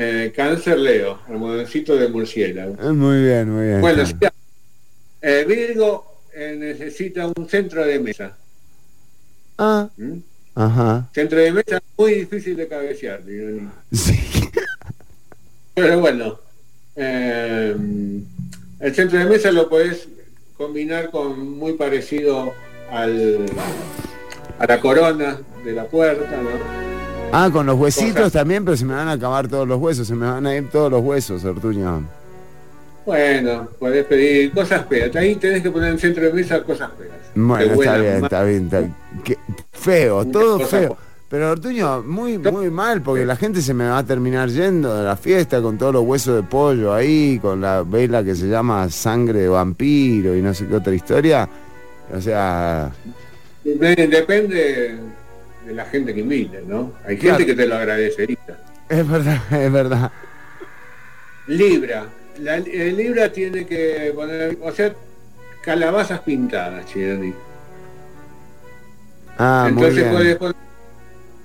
Eh, 0.00 0.32
cáncer 0.34 0.78
Leo, 0.78 1.18
almohadoncito 1.26 1.96
de 1.96 2.06
murciélago. 2.06 2.76
Eh, 2.80 2.92
Muy 2.92 3.20
bien, 3.20 3.50
muy 3.50 3.66
bien. 3.66 3.80
Bueno, 3.80 4.04
eh, 5.20 5.44
Virgo 5.48 6.20
eh, 6.32 6.54
necesita 6.56 7.26
un 7.26 7.48
centro 7.48 7.84
de 7.84 7.98
mesa. 7.98 8.36
Ah, 9.58 9.88
¿Mm? 9.96 10.18
ajá. 10.54 11.10
Centro 11.12 11.40
de 11.40 11.50
mesa 11.50 11.82
muy 11.96 12.14
difícil 12.14 12.56
de 12.56 12.68
cabecear. 12.68 13.22
Sí. 13.90 14.16
Pero 15.74 15.98
bueno, 15.98 16.38
eh, 16.94 17.76
el 18.78 18.94
centro 18.94 19.18
de 19.18 19.24
mesa 19.24 19.50
lo 19.50 19.68
podés 19.68 20.06
combinar 20.56 21.10
con 21.10 21.58
muy 21.58 21.72
parecido 21.72 22.54
al, 22.88 23.46
a 24.60 24.64
la 24.64 24.80
corona 24.80 25.40
de 25.64 25.72
la 25.72 25.86
puerta, 25.86 26.40
¿no? 26.40 26.97
Ah, 27.32 27.50
con 27.52 27.66
los 27.66 27.78
huesitos 27.78 28.32
también, 28.32 28.64
pero 28.64 28.76
se 28.76 28.84
me 28.84 28.94
van 28.94 29.08
a 29.08 29.12
acabar 29.12 29.48
todos 29.48 29.66
los 29.68 29.78
huesos, 29.80 30.06
se 30.06 30.14
me 30.14 30.26
van 30.26 30.46
a 30.46 30.54
ir 30.54 30.68
todos 30.70 30.90
los 30.90 31.02
huesos, 31.02 31.44
Ortuño. 31.44 32.02
Bueno, 33.04 33.68
podés 33.78 34.04
pedir 34.04 34.52
cosas 34.52 34.86
feas. 34.86 35.14
Ahí 35.16 35.34
tenés 35.36 35.62
que 35.62 35.70
poner 35.70 35.92
en 35.92 35.98
centro 35.98 36.24
de 36.24 36.32
mesa 36.32 36.62
cosas 36.62 36.90
feas. 36.98 37.10
Bueno, 37.34 37.72
está 37.74 37.96
bien, 37.98 38.24
está 38.24 38.42
bien. 38.44 38.64
está- 38.64 39.22
qué 39.24 39.38
feo, 39.72 40.24
todo 40.26 40.60
feo. 40.60 40.96
Pero 41.30 41.50
Ortuño, 41.50 42.02
muy, 42.02 42.38
muy 42.38 42.70
mal, 42.70 43.02
porque 43.02 43.24
la 43.26 43.36
gente 43.36 43.60
se 43.60 43.74
me 43.74 43.86
va 43.86 43.98
a 43.98 44.02
terminar 44.04 44.48
yendo 44.48 44.94
de 44.96 45.04
la 45.04 45.16
fiesta 45.16 45.60
con 45.60 45.76
todos 45.76 45.92
los 45.92 46.02
huesos 46.04 46.36
de 46.36 46.42
pollo 46.42 46.92
ahí, 46.94 47.38
con 47.40 47.60
la 47.60 47.82
vela 47.82 48.24
que 48.24 48.34
se 48.34 48.46
llama 48.46 48.88
sangre 48.88 49.40
de 49.40 49.48
vampiro 49.48 50.34
y 50.34 50.40
no 50.42 50.54
sé 50.54 50.66
qué 50.66 50.74
otra 50.76 50.94
historia. 50.94 51.48
O 52.14 52.20
sea, 52.20 52.90
Dep- 53.64 54.08
Depende 54.08 54.98
de 55.68 55.74
la 55.74 55.84
gente 55.84 56.14
que 56.14 56.20
invite, 56.20 56.62
¿no? 56.66 56.92
Hay 57.06 57.18
Claro. 57.18 57.36
gente 57.38 57.52
que 57.54 57.62
te 57.62 57.68
lo 57.68 57.76
agradecería. 57.76 58.38
es 58.88 59.08
verdad, 59.08 59.36
es 59.52 59.72
verdad. 59.72 60.10
Libra. 61.46 62.06
La, 62.40 62.56
el 62.56 62.96
Libra 62.96 63.30
tiene 63.32 63.66
que 63.66 64.12
poner, 64.14 64.56
o 64.62 64.72
sea, 64.72 64.94
calabazas 65.62 66.20
pintadas, 66.20 66.86
Chironi. 66.86 67.34
Ah, 69.36 69.68
muy 69.70 69.72
Entonces 69.82 69.94
bien. 70.04 70.10
puedes 70.14 70.36
poner- 70.36 70.56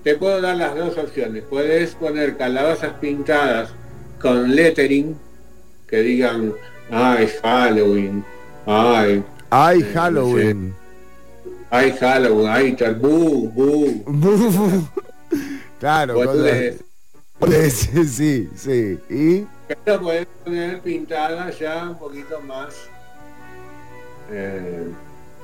te 0.03 0.15
puedo 0.15 0.41
dar 0.41 0.55
las 0.57 0.75
dos 0.75 0.97
opciones. 0.97 1.43
Puedes 1.49 1.95
poner 1.95 2.37
calabazas 2.37 2.93
pintadas 3.01 3.71
con 4.21 4.55
lettering 4.55 5.17
que 5.87 6.01
digan, 6.01 6.53
ay, 6.91 7.29
Halloween, 7.41 8.23
ay, 8.65 9.23
Ay, 9.49 9.81
eh, 9.81 9.91
Halloween. 9.93 10.73
Hay 11.73 11.91
Halloween, 11.93 12.47
hay 12.49 12.73
tal, 12.73 12.95
bu, 12.95 13.49
bu. 13.49 14.03
claro, 15.79 16.13
Boludez. 16.13 16.77
cosas- 17.39 17.73
sí, 17.73 18.07
sí, 18.07 18.49
sí. 18.55 18.99
¿Y? 19.09 19.47
Pero 19.83 20.01
podés 20.01 20.27
poner 20.43 20.79
pintada 20.81 21.49
ya 21.49 21.89
un 21.89 21.97
poquito 21.97 22.39
más. 22.41 22.75
eh, 24.31 24.87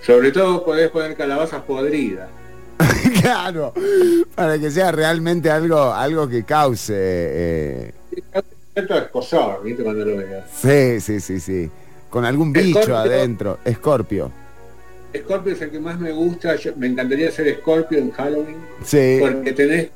sobre 0.05 0.31
todo 0.31 0.63
podés 0.63 0.89
poner 0.91 1.15
calabazas 1.15 1.61
podridas. 1.63 2.29
claro, 3.21 3.73
para 4.35 4.57
que 4.59 4.71
sea 4.71 4.91
realmente 4.91 5.49
algo, 5.49 5.91
algo 5.91 6.29
que 6.29 6.43
cause. 6.43 6.93
eh, 6.95 7.93
Cierto 8.73 8.97
escosor, 8.97 9.63
¿viste? 9.63 9.83
Cuando 9.83 10.05
lo 10.05 10.17
veas. 10.17 10.45
sí, 10.61 11.01
sí, 11.01 11.19
sí, 11.19 11.39
sí. 11.39 11.69
Con 12.09 12.23
algún 12.23 12.53
bicho 12.53 12.79
Escorpio. 12.79 12.97
adentro. 12.97 13.57
Escorpio. 13.65 14.31
Scorpio 15.17 15.53
es 15.53 15.61
el 15.61 15.71
que 15.71 15.79
más 15.79 15.99
me 15.99 16.11
gusta. 16.11 16.55
yo- 16.55 16.75
me 16.77 16.87
encantaría 16.87 17.31
ser 17.31 17.55
Scorpio 17.59 17.97
en 17.97 18.11
Halloween. 18.11 18.57
Sí. 18.83 19.17
Porque 19.19 19.51
tenés 19.53 19.89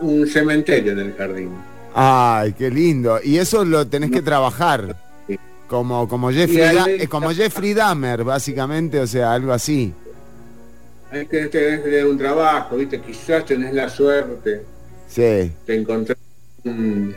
un 0.00 0.26
cementerio 0.26 0.92
en 0.92 0.98
el 1.00 1.14
jardín. 1.14 1.50
Ay, 1.94 2.52
qué 2.52 2.70
lindo. 2.70 3.18
Y 3.22 3.38
eso 3.38 3.64
lo 3.64 3.86
tenés 3.86 4.10
que 4.10 4.22
trabajar. 4.22 4.96
Como, 5.68 6.06
como 6.06 6.30
Jeffrey, 6.30 6.58
Y 6.58 6.60
ahí 6.60 6.76
Da- 6.76 6.86
le- 6.86 7.02
eh, 7.04 7.08
como 7.08 7.30
Jeffrey 7.30 7.72
Dahmer, 7.74 8.24
básicamente, 8.24 9.00
o 9.00 9.06
sea, 9.06 9.32
algo 9.32 9.52
así. 9.52 9.92
Hay 11.10 11.26
que 11.26 11.46
tener 11.46 11.82
tener 11.82 12.06
un 12.06 12.16
trabajo, 12.18 12.76
¿viste? 12.76 13.00
Quizás 13.00 13.44
tenés 13.46 13.72
la 13.74 13.88
suerte 13.88 14.62
Sí. 15.08 15.20
de 15.66 15.74
encontrar 15.74 16.16
un... 16.64 17.14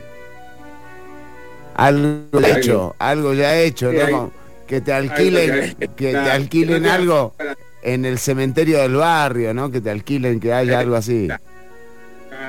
Algo 1.74 2.40
ya 2.40 2.58
hecho, 2.58 2.94
algo 2.98 3.34
ya 3.34 3.58
hecho, 3.60 3.90
Sí, 3.90 3.96
¿no? 3.98 4.04
hay- 4.04 4.30
que 4.66 4.80
te 4.80 4.92
alquilen, 4.92 5.76
que 5.96 6.12
te 6.12 6.16
alquilen 6.16 6.86
algo 6.86 7.34
en 7.82 8.04
el 8.04 8.18
cementerio 8.18 8.78
del 8.82 8.96
barrio, 8.96 9.54
¿no? 9.54 9.70
Que 9.70 9.80
te 9.80 9.90
alquilen 9.90 10.40
que 10.40 10.52
haya 10.52 10.80
algo 10.80 10.96
así. 10.96 11.28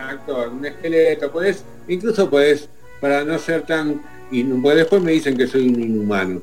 actor, 0.09 0.49
un 0.49 0.65
esqueleto, 0.65 1.31
podés, 1.31 1.63
incluso 1.87 2.29
podés, 2.29 2.67
para 2.99 3.23
no 3.23 3.37
ser 3.39 3.61
tan, 3.63 4.01
y 4.31 4.43
porque 4.43 4.77
después 4.79 5.01
me 5.01 5.11
dicen 5.11 5.37
que 5.37 5.47
soy 5.47 5.67
un 5.69 5.81
inhumano, 5.81 6.41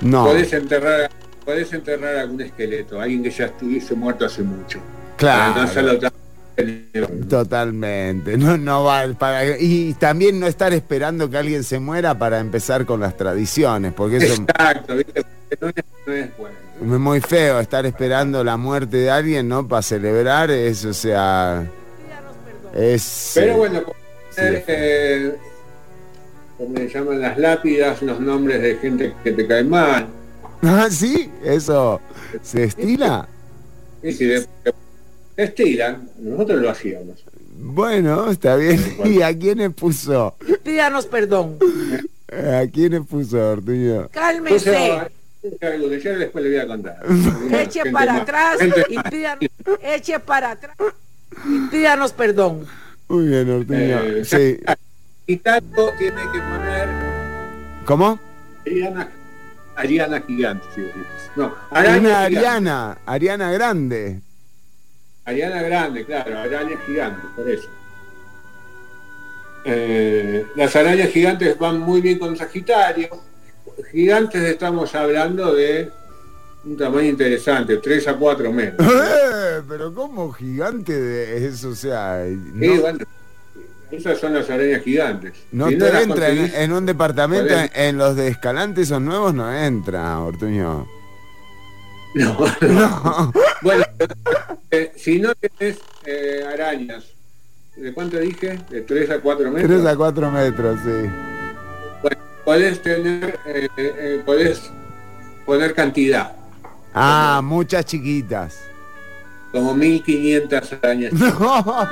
No. 0.00 0.24
podés 0.26 0.52
enterrar, 0.52 1.10
podés 1.44 1.72
enterrar 1.72 2.16
algún 2.16 2.40
esqueleto, 2.42 3.00
alguien 3.00 3.22
que 3.22 3.30
ya 3.30 3.46
estuviese 3.46 3.94
muerto 3.94 4.24
hace 4.26 4.42
mucho. 4.42 4.78
Claro. 5.16 5.52
Para 5.52 5.64
no 5.64 5.70
hacerlo 5.70 5.98
tan- 5.98 6.12
Totalmente. 7.28 8.36
No, 8.36 8.56
no 8.56 8.84
va 8.84 9.06
para, 9.18 9.58
y 9.58 9.94
también 9.94 10.38
no 10.38 10.46
estar 10.46 10.72
esperando 10.72 11.28
que 11.28 11.38
alguien 11.38 11.64
se 11.64 11.78
muera 11.78 12.16
para 12.16 12.38
empezar 12.38 12.86
con 12.86 13.00
las 13.00 13.16
tradiciones, 13.16 13.92
porque 13.92 14.18
eso 14.18 14.34
Exacto, 14.42 14.96
¿viste? 14.96 15.24
Porque 15.58 15.82
no 16.06 16.92
es, 16.92 17.00
muy 17.00 17.20
feo 17.20 17.60
estar 17.60 17.86
esperando 17.86 18.42
la 18.44 18.56
muerte 18.56 18.98
de 18.98 19.10
alguien, 19.10 19.48
¿no? 19.48 19.66
Para 19.66 19.82
celebrar 19.82 20.50
eso, 20.50 20.90
o 20.90 20.94
sea, 20.94 21.64
es 22.74 23.32
Pero 23.34 23.56
bueno, 23.56 23.82
poner, 23.82 24.64
eh, 24.66 25.34
como 26.56 26.74
le 26.76 26.88
llaman 26.88 27.20
las 27.20 27.38
lápidas, 27.38 28.02
los 28.02 28.20
nombres 28.20 28.62
de 28.62 28.76
gente 28.76 29.14
que 29.22 29.32
te 29.32 29.46
cae 29.46 29.64
mal. 29.64 30.06
Ah, 30.66 30.88
sí, 30.90 31.30
eso 31.44 32.00
se 32.42 32.64
estila. 32.64 33.28
Y 34.02 34.12
si 34.12 34.24
de- 34.24 34.46
se 35.36 35.42
estilan, 35.44 36.08
nosotros 36.18 36.60
lo 36.60 36.70
hacíamos. 36.70 37.24
Bueno, 37.56 38.30
está 38.30 38.56
bien. 38.56 38.80
¿Y 39.04 39.22
a 39.22 39.36
quiénes 39.36 39.72
puso? 39.72 40.36
Pídanos 40.62 41.06
perdón. 41.06 41.58
¿A 42.32 42.66
quiénes 42.72 43.06
puso, 43.06 43.38
Ortuño? 43.38 44.08
Cálmese. 44.10 45.00
Algo 45.60 45.90
que 45.90 46.00
yo 46.00 46.18
después 46.18 46.44
le 46.44 46.50
voy 46.50 46.58
a 46.60 46.66
contar. 46.66 46.98
Eche 47.52 47.90
para 47.90 48.16
atrás 48.16 48.58
y 48.88 48.98
pídanos, 49.10 49.44
eche 49.82 50.18
para 50.18 50.52
atrás 50.52 50.76
y 51.46 51.58
pídanos 51.68 52.12
perdón. 52.12 52.66
Muy 53.08 53.28
bien, 53.28 53.50
Ortuño. 53.50 54.00
Eh, 54.02 54.24
Sí. 54.24 54.60
Y 55.26 55.38
tanto 55.38 55.90
tiene 55.98 56.20
que 56.20 56.38
poner 56.38 56.86
¿Cómo? 57.86 58.20
Ariana, 58.66 59.08
Ariana 59.74 60.20
gigante. 60.20 60.66
No, 61.34 61.54
gigante. 61.70 62.14
Ariana, 62.14 62.98
Ariana 63.06 63.50
Grande. 63.52 64.20
Ariana 65.24 65.62
grande, 65.62 66.04
claro, 66.04 66.38
arañas 66.38 66.80
gigantes, 66.86 67.24
por 67.34 67.48
eso. 67.48 67.68
Eh, 69.64 70.46
las 70.56 70.76
arañas 70.76 71.08
gigantes 71.08 71.58
van 71.58 71.80
muy 71.80 72.02
bien 72.02 72.18
con 72.18 72.36
Sagitario. 72.36 73.08
Gigantes 73.90 74.42
estamos 74.42 74.94
hablando 74.94 75.54
de 75.54 75.90
un 76.64 76.76
tamaño 76.76 77.08
interesante, 77.08 77.78
3 77.78 78.08
a 78.08 78.14
4 78.16 78.52
metros. 78.52 78.92
Eh, 79.46 79.62
pero 79.68 79.92
como 79.92 80.32
gigante 80.32 80.98
de 80.98 81.46
eso, 81.46 81.68
o 81.68 81.74
sea, 81.74 82.24
no, 82.26 82.80
bueno, 82.80 82.98
esas 83.90 84.18
son 84.18 84.34
las 84.34 84.48
arañas 84.48 84.82
gigantes. 84.82 85.34
no 85.52 85.68
Si 85.68 85.76
te 85.76 86.02
entra 86.02 86.28
en, 86.30 86.72
un 86.72 86.86
departamento, 86.86 87.54
en 87.74 87.98
los 87.98 88.16
de 88.16 88.28
Escalante 88.28 88.82
esos 88.82 89.00
nuevos 89.00 89.34
no 89.34 89.52
entra, 89.52 90.18
Ortuño. 90.20 90.86
No, 92.14 92.36
no. 92.60 93.32
Bueno, 93.62 93.84
eh, 94.70 94.92
si 94.96 95.18
no 95.18 95.34
tenés 95.34 95.78
eh, 96.06 96.44
arañas, 96.52 97.04
¿de 97.76 97.92
cuánto 97.92 98.18
dije? 98.18 98.60
De 98.70 98.82
3 98.82 99.10
a 99.10 99.20
4 99.20 99.50
metros. 99.50 99.70
3 99.82 99.86
a 99.86 99.96
4 99.96 100.30
metros, 100.30 100.78
sí. 100.84 101.10
Bueno, 102.02 102.16
podés 102.44 102.80
tener, 102.82 103.40
eh, 103.46 103.68
eh, 103.76 104.22
podés 104.24 104.70
poner 105.44 105.74
cantidad, 105.74 106.32
Ah, 106.96 107.40
muchas 107.42 107.84
chiquitas. 107.86 108.60
como 109.50 109.74
1500 109.74 110.72
arañas. 110.82 111.12
No. 111.40 111.88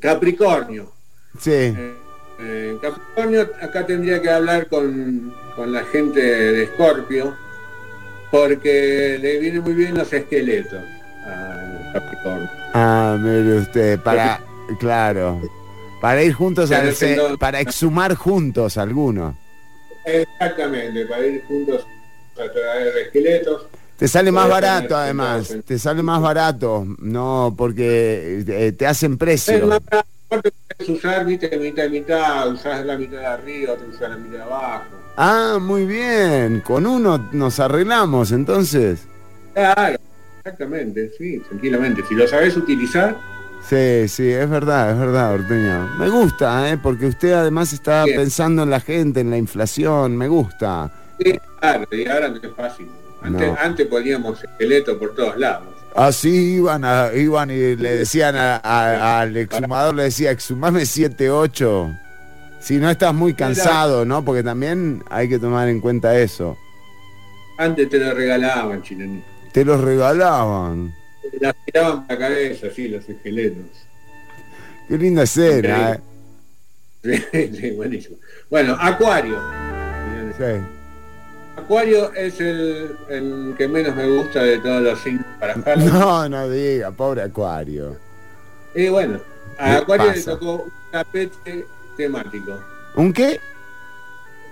Capricornio. 0.00 0.92
Sí. 1.38 1.74
Eh, 2.38 2.76
Capricornio, 2.82 3.50
acá 3.60 3.86
tendría 3.86 4.20
que 4.20 4.28
hablar 4.30 4.66
con, 4.68 5.34
con 5.54 5.72
la 5.72 5.84
gente 5.84 6.20
de 6.20 6.64
Escorpio, 6.64 7.34
porque 8.30 9.18
le 9.20 9.38
vienen 9.38 9.62
muy 9.62 9.72
bien 9.72 9.96
los 9.96 10.12
esqueletos 10.12 10.82
a 11.26 11.92
Capricornio. 11.94 12.50
Ah, 12.74 13.16
mire 13.18 13.58
usted, 13.60 13.98
para, 14.00 14.40
claro, 14.78 15.40
para 16.00 16.22
ir 16.22 16.34
juntos, 16.34 16.70
al 16.72 16.94
no 17.16 17.38
para 17.38 17.60
exhumar 17.60 18.14
juntos 18.14 18.76
alguno. 18.76 19.36
Exactamente, 20.04 21.06
para 21.06 21.26
ir 21.26 21.42
juntos 21.48 21.86
a 22.34 22.52
traer 22.52 22.96
esqueletos. 22.98 23.66
Te 23.96 24.08
sale 24.08 24.30
más 24.30 24.46
barato 24.48 24.94
además, 24.94 25.56
te 25.64 25.78
sale 25.78 26.02
más 26.02 26.20
barato, 26.20 26.86
no, 26.98 27.54
porque 27.56 28.44
eh, 28.46 28.72
te 28.72 28.86
hacen 28.86 29.12
Es 29.12 29.18
precio. 29.18 29.66
más 29.66 29.80
barato, 29.84 29.86
aparte 29.86 30.15
puedes 30.28 30.88
usar, 30.88 31.24
viste, 31.24 31.56
mitad 31.58 31.84
y 31.84 31.90
mitad, 31.90 32.48
usás 32.52 32.84
la 32.84 32.96
mitad 32.96 33.18
de 33.18 33.26
arriba, 33.26 33.72
otra 33.74 33.86
usás 33.86 34.10
la 34.10 34.16
mitad 34.16 34.36
de 34.38 34.42
abajo. 34.42 34.84
Ah, 35.16 35.58
muy 35.60 35.86
bien, 35.86 36.60
con 36.60 36.86
uno 36.86 37.28
nos 37.32 37.58
arreglamos 37.60 38.32
entonces. 38.32 39.06
Claro, 39.54 39.96
exactamente, 40.38 41.10
sí, 41.16 41.38
tranquilamente. 41.48 42.02
Si 42.08 42.14
lo 42.14 42.26
sabes 42.28 42.56
utilizar, 42.56 43.16
Sí, 43.68 44.06
sí, 44.06 44.30
es 44.30 44.48
verdad, 44.48 44.92
es 44.92 44.98
verdad, 44.98 45.34
Ortuño. 45.34 45.88
Me 45.98 46.08
gusta, 46.08 46.70
¿eh? 46.70 46.78
porque 46.80 47.06
usted 47.06 47.32
además 47.32 47.72
está 47.72 48.04
Bien. 48.04 48.18
pensando 48.18 48.62
en 48.62 48.70
la 48.70 48.78
gente, 48.78 49.18
en 49.20 49.30
la 49.30 49.38
inflación, 49.38 50.16
me 50.16 50.28
gusta. 50.28 50.92
sí, 51.18 51.36
claro, 51.58 51.84
y 51.90 52.06
ahora 52.06 52.28
no 52.28 52.36
es 52.36 52.54
fácil. 52.54 52.86
Antes, 53.22 53.48
No. 53.48 53.56
antes 53.58 53.86
poníamos 53.88 54.44
esqueletos 54.44 54.96
por 54.98 55.16
todos 55.16 55.36
lados. 55.38 55.74
Así 55.96 56.56
iban, 56.56 56.84
a- 56.84 57.10
iban 57.14 57.50
y 57.50 57.74
le 57.76 57.98
decían 57.98 58.36
a- 58.36 58.56
a- 58.56 59.20
al 59.20 59.36
exhumador, 59.36 59.94
le 59.94 60.02
decía, 60.04 60.30
exhumame 60.30 60.84
7, 60.84 61.30
8. 61.30 61.90
Si 62.60 62.76
no 62.78 62.90
estás 62.90 63.14
muy 63.14 63.34
cansado, 63.34 64.04
¿no? 64.04 64.24
Porque 64.24 64.42
también 64.42 65.02
hay 65.08 65.28
que 65.28 65.38
tomar 65.38 65.68
en 65.68 65.80
cuenta 65.80 66.18
eso. 66.18 66.56
Antes 67.58 67.88
te 67.88 67.98
lo 67.98 68.12
regalaban, 68.12 68.82
chilenito. 68.82 69.24
Te 69.52 69.64
los 69.64 69.80
regalaban. 69.80 70.92
Te 71.30 71.38
las 71.40 71.54
tiraban 71.64 72.04
la 72.08 72.18
cabeza, 72.18 72.66
sí, 72.74 72.88
los 72.88 73.08
esqueletos. 73.08 73.64
Qué 74.88 74.98
linda 74.98 75.22
escena, 75.22 75.92
¿eh? 75.92 76.00
Sí, 77.60 77.70
buenísimo. 77.70 78.16
Bueno, 78.50 78.76
Acuario. 78.78 79.40
Sí. 80.36 80.75
Acuario 81.66 82.12
es 82.14 82.40
el, 82.40 82.96
el 83.08 83.54
que 83.58 83.66
menos 83.66 83.96
me 83.96 84.08
gusta 84.08 84.40
de 84.44 84.58
todos 84.58 84.82
los 84.82 85.00
signos 85.00 85.26
para 85.40 85.54
Halloween. 85.64 85.92
No, 85.92 86.28
no 86.28 86.48
diga, 86.48 86.92
pobre 86.92 87.22
Acuario. 87.22 87.96
Y 88.72 88.88
bueno, 88.88 89.18
¿Qué 89.56 89.64
a 89.64 89.78
Acuario 89.78 90.12
le 90.12 90.22
tocó 90.22 90.62
un 90.62 90.72
tapete 90.92 91.66
temático. 91.96 92.52
¿Un 92.94 93.12
qué? 93.12 93.40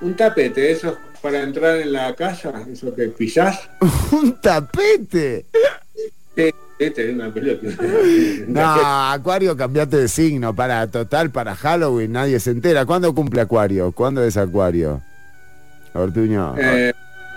Un 0.00 0.16
tapete, 0.16 0.72
esos 0.72 0.96
para 1.22 1.42
entrar 1.42 1.76
en 1.76 1.92
la 1.92 2.16
casa, 2.16 2.52
eso 2.68 2.92
que 2.92 3.04
pisás. 3.04 3.60
¡Un 4.10 4.40
tapete! 4.40 5.46
Sí, 6.34 6.50
este 6.80 7.08
es 7.08 7.14
una 7.14 7.32
pelota. 7.32 7.68
No, 8.48 9.12
Acuario, 9.12 9.56
cambiate 9.56 9.98
de 9.98 10.08
signo. 10.08 10.52
Para 10.52 10.88
total, 10.88 11.30
para 11.30 11.54
Halloween 11.54 12.10
nadie 12.10 12.40
se 12.40 12.50
entera. 12.50 12.84
¿Cuándo 12.84 13.14
cumple 13.14 13.40
Acuario? 13.40 13.92
¿Cuándo 13.92 14.24
es 14.24 14.36
Acuario? 14.36 15.00
Ortuño. 15.94 16.56
Eh, 16.58 16.92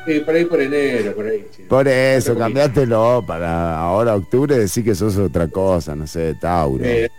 Sí, 0.07 0.19
por 0.21 0.33
ahí 0.35 0.45
por 0.45 0.61
enero, 0.61 1.13
por 1.13 1.25
ahí. 1.27 1.45
sí. 1.55 1.63
Por 1.69 1.87
eso, 1.87 2.31
Otro 2.31 2.43
cambiátelo 2.45 3.23
para 3.27 3.77
ahora 3.77 4.15
octubre, 4.15 4.57
decir 4.57 4.83
que 4.85 4.95
sos 4.95 5.17
otra 5.17 5.47
cosa, 5.49 5.95
no 5.95 6.07
sé, 6.07 6.33
Tauro. 6.41 6.83
Eh, 6.83 7.09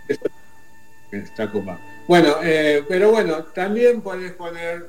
está 1.12 1.50
copado. 1.50 1.78
Bueno, 2.08 2.36
eh, 2.42 2.82
pero 2.88 3.10
bueno, 3.10 3.44
también 3.54 4.00
podés 4.00 4.32
poner, 4.32 4.86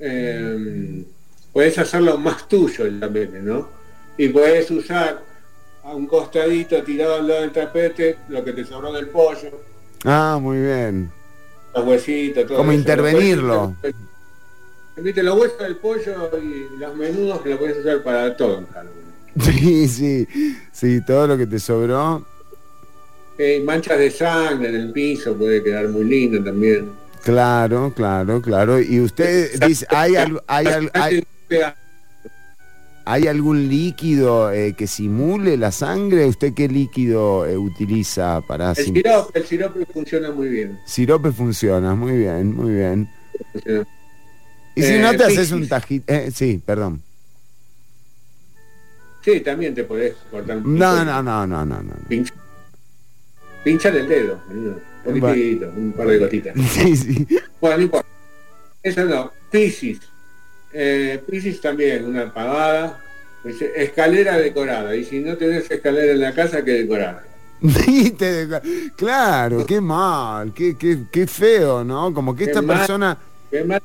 eh, 0.00 1.04
podés 1.52 1.78
hacerlo 1.78 2.18
más 2.18 2.48
tuyo 2.48 2.84
el 2.86 2.98
tapete, 2.98 3.40
¿no? 3.40 3.68
Y 4.18 4.28
podés 4.28 4.70
usar 4.72 5.22
a 5.84 5.94
un 5.94 6.06
costadito 6.06 6.82
tirado 6.82 7.14
al 7.16 7.28
lado 7.28 7.40
del 7.42 7.52
tapete 7.52 8.18
lo 8.28 8.44
que 8.44 8.52
te 8.52 8.64
sobró 8.64 8.92
del 8.92 9.08
pollo, 9.08 9.50
Ah, 10.04 10.38
muy 10.40 10.58
bien. 10.58 11.10
los 11.74 11.84
huesitos, 11.86 12.46
todo 12.46 12.56
Como 12.58 12.72
eso. 12.72 12.80
intervenirlo. 12.80 13.54
Los 13.54 13.92
huesitos, 13.92 14.09
Viste, 15.02 15.22
los 15.22 15.38
huesos 15.38 15.58
del 15.58 15.76
pollo 15.76 16.30
y 16.42 16.78
los 16.78 16.94
menudos 16.96 17.40
que 17.42 17.50
lo 17.50 17.58
podés 17.58 17.78
usar 17.78 18.02
para 18.02 18.36
todo 18.36 18.58
en 18.58 18.66
Halloween. 18.66 19.00
Sí, 19.40 19.88
sí, 19.88 20.26
sí, 20.72 21.00
todo 21.06 21.26
lo 21.28 21.38
que 21.38 21.46
te 21.46 21.58
sobró. 21.58 22.24
Eh, 23.38 23.62
manchas 23.64 23.98
de 23.98 24.10
sangre 24.10 24.68
en 24.68 24.74
el 24.74 24.92
piso 24.92 25.34
puede 25.36 25.62
quedar 25.62 25.88
muy 25.88 26.04
lindo 26.04 26.42
también. 26.42 26.90
Claro, 27.22 27.92
claro, 27.94 28.42
claro. 28.42 28.80
Y 28.80 29.00
usted 29.00 29.58
dice, 29.66 29.86
¿hay, 29.90 30.16
al- 30.16 30.42
hay, 30.46 30.66
al- 30.66 30.90
hay, 30.94 31.24
hay 33.04 33.26
algún 33.28 33.68
líquido 33.68 34.50
eh, 34.52 34.74
que 34.76 34.86
simule 34.86 35.56
la 35.56 35.70
sangre? 35.72 36.26
¿Usted 36.26 36.52
qué 36.52 36.68
líquido 36.68 37.46
eh, 37.46 37.56
utiliza 37.56 38.40
para... 38.46 38.70
El 38.72 38.76
sirope, 38.84 39.38
el 39.38 39.46
sirope 39.46 39.86
funciona 39.86 40.30
muy 40.32 40.48
bien. 40.48 40.78
Sirope 40.86 41.30
funciona, 41.32 41.94
muy 41.94 42.16
bien, 42.18 42.54
muy 42.54 42.72
bien. 42.74 43.08
Funciona. 43.52 43.86
Y 44.80 44.82
si 44.82 44.94
Eh, 44.94 44.98
no 45.00 45.16
te 45.16 45.24
haces 45.24 45.52
un 45.52 45.68
tajito... 45.68 46.12
eh, 46.12 46.30
sí, 46.34 46.60
perdón. 46.64 47.02
Sí, 49.24 49.40
también 49.40 49.74
te 49.74 49.84
podés 49.84 50.14
cortar 50.30 50.56
un 50.58 50.78
No, 50.78 51.04
no, 51.04 51.22
no, 51.22 51.46
no, 51.46 51.64
no, 51.66 51.82
no. 51.82 51.92
Pincha- 52.08 52.32
Pinchar 53.62 53.94
el 53.96 54.08
dedo, 54.08 54.40
un 55.04 55.20
poquitito, 55.20 55.70
un 55.76 55.92
par 55.92 56.06
de 56.08 56.18
gotitas. 56.18 56.54
Sí, 56.70 56.96
sí. 56.96 57.26
Bueno, 57.60 57.76
no 57.76 57.82
importa. 57.82 58.08
Eso 58.82 59.04
no. 59.04 59.30
Piscis. 59.50 60.00
Eh, 60.72 61.22
Piscis 61.28 61.60
también, 61.60 62.06
una. 62.06 62.32
Dice, 63.44 63.70
escalera 63.76 64.38
decorada. 64.38 64.94
Y 64.96 65.04
si 65.04 65.20
no 65.20 65.36
tenés 65.36 65.70
escalera 65.70 66.12
en 66.12 66.20
la 66.20 66.32
casa, 66.34 66.64
que 66.64 66.72
decorada. 66.72 67.24
Claro, 68.96 69.66
qué 69.66 69.80
mal, 69.82 70.52
qué, 70.54 70.76
qué, 70.78 71.00
qué 71.12 71.26
feo, 71.26 71.84
¿no? 71.84 72.14
Como 72.14 72.34
que 72.34 72.44
Qué 72.44 72.50
esta 72.50 72.62
mal. 72.62 72.78
persona... 72.78 73.18
Qué 73.50 73.64
mal. 73.64 73.82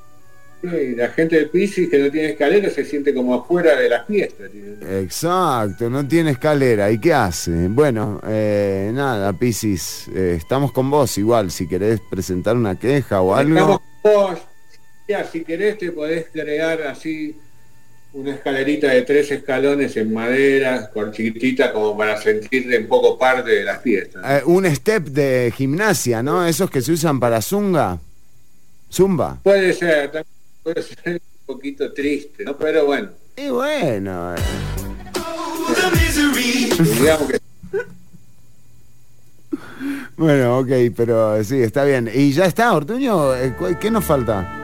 La 0.62 1.10
gente 1.10 1.38
de 1.38 1.46
Piscis 1.46 1.90
que 1.90 2.00
no 2.00 2.10
tiene 2.10 2.30
escalera 2.30 2.70
se 2.70 2.86
siente 2.86 3.14
como 3.14 3.36
afuera 3.36 3.76
de 3.76 3.90
la 3.90 4.04
fiesta. 4.04 4.46
tío. 4.50 4.90
Exacto, 5.00 5.90
no 5.90 6.08
tiene 6.08 6.32
escalera. 6.32 6.90
¿Y 6.92 7.00
qué 7.00 7.14
hace? 7.14 7.68
Bueno, 7.68 8.20
eh, 8.28 8.90
nada, 8.94 9.32
Piscis, 9.34 10.08
eh, 10.14 10.36
estamos 10.38 10.72
con 10.72 10.90
vos 10.90 11.18
igual, 11.18 11.52
si 11.52 11.68
querés 11.68 12.00
presentar 12.10 12.56
una 12.56 12.80
queja 12.80 13.22
o 13.22 13.36
algo. 13.36 13.54
Estamos 13.54 13.80
con 14.02 14.14
vos. 14.14 14.40
Ya, 15.08 15.24
si 15.24 15.44
querés 15.44 15.78
te 15.78 15.92
podés 15.92 16.28
crear 16.32 16.82
así 16.84 17.38
una 18.14 18.34
escalerita 18.34 18.88
de 18.88 19.02
tres 19.02 19.30
escalones 19.30 19.96
en 19.98 20.14
madera, 20.14 20.90
con 20.92 21.12
chiquitita, 21.12 21.72
como 21.74 21.98
para 21.98 22.20
sentirte 22.20 22.78
un 22.78 22.88
poco 22.88 23.20
parte 23.20 23.52
de 23.52 23.64
la 23.64 23.78
fiesta. 23.78 24.38
Eh, 24.38 24.42
un 24.46 24.66
step 24.74 25.04
de 25.10 25.54
gimnasia, 25.56 26.24
¿no? 26.24 26.46
Esos 26.48 26.72
que 26.72 26.82
se 26.82 26.94
usan 26.94 27.20
para 27.20 27.42
zunga. 27.42 28.00
Zumba. 28.92 29.40
Puede 29.44 29.74
ser, 29.74 30.12
también 30.12 30.35
puede 30.66 30.82
ser 30.82 31.22
un 31.22 31.46
poquito 31.46 31.94
triste, 31.94 32.44
¿no? 32.44 32.58
Pero 32.58 32.88
bueno, 32.88 33.12
Y 33.38 33.50
bueno, 33.50 34.36
eh, 34.36 34.40
digamos 37.00 37.30
que 37.30 37.40
bueno, 40.18 40.60
ok, 40.60 40.70
pero 40.96 41.44
sí, 41.44 41.62
está 41.62 41.84
bien. 41.84 42.10
¿Y 42.12 42.32
ya 42.32 42.46
está, 42.46 42.74
Ortuño? 42.74 43.36
Eh, 43.36 43.54
¿Qué 43.80 43.92
nos 43.92 44.06
falta? 44.06 44.62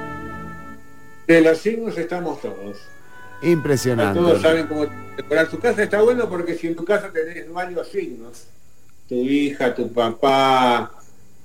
de 1.28 1.41
los 1.41 1.60
signos 1.60 1.98
estamos 1.98 2.41
todos. 2.41 2.78
Impresionante. 3.44 4.19
Todos 4.19 4.41
saben 4.41 4.68
cómo 4.68 4.88
decorar 5.15 5.49
tu 5.49 5.60
casa. 5.60 5.84
Está 5.84 6.02
bueno 6.02 6.28
porque 6.28 6.56
si 6.56 6.68
en 6.68 6.76
tu 6.76 6.84
casa 6.84 7.11
tenés 7.11 7.52
varios 7.52 7.88
signos, 7.88 8.48
tu 9.07 9.15
hija, 9.15 9.73
tu 9.73 9.91
papá, 9.94 10.91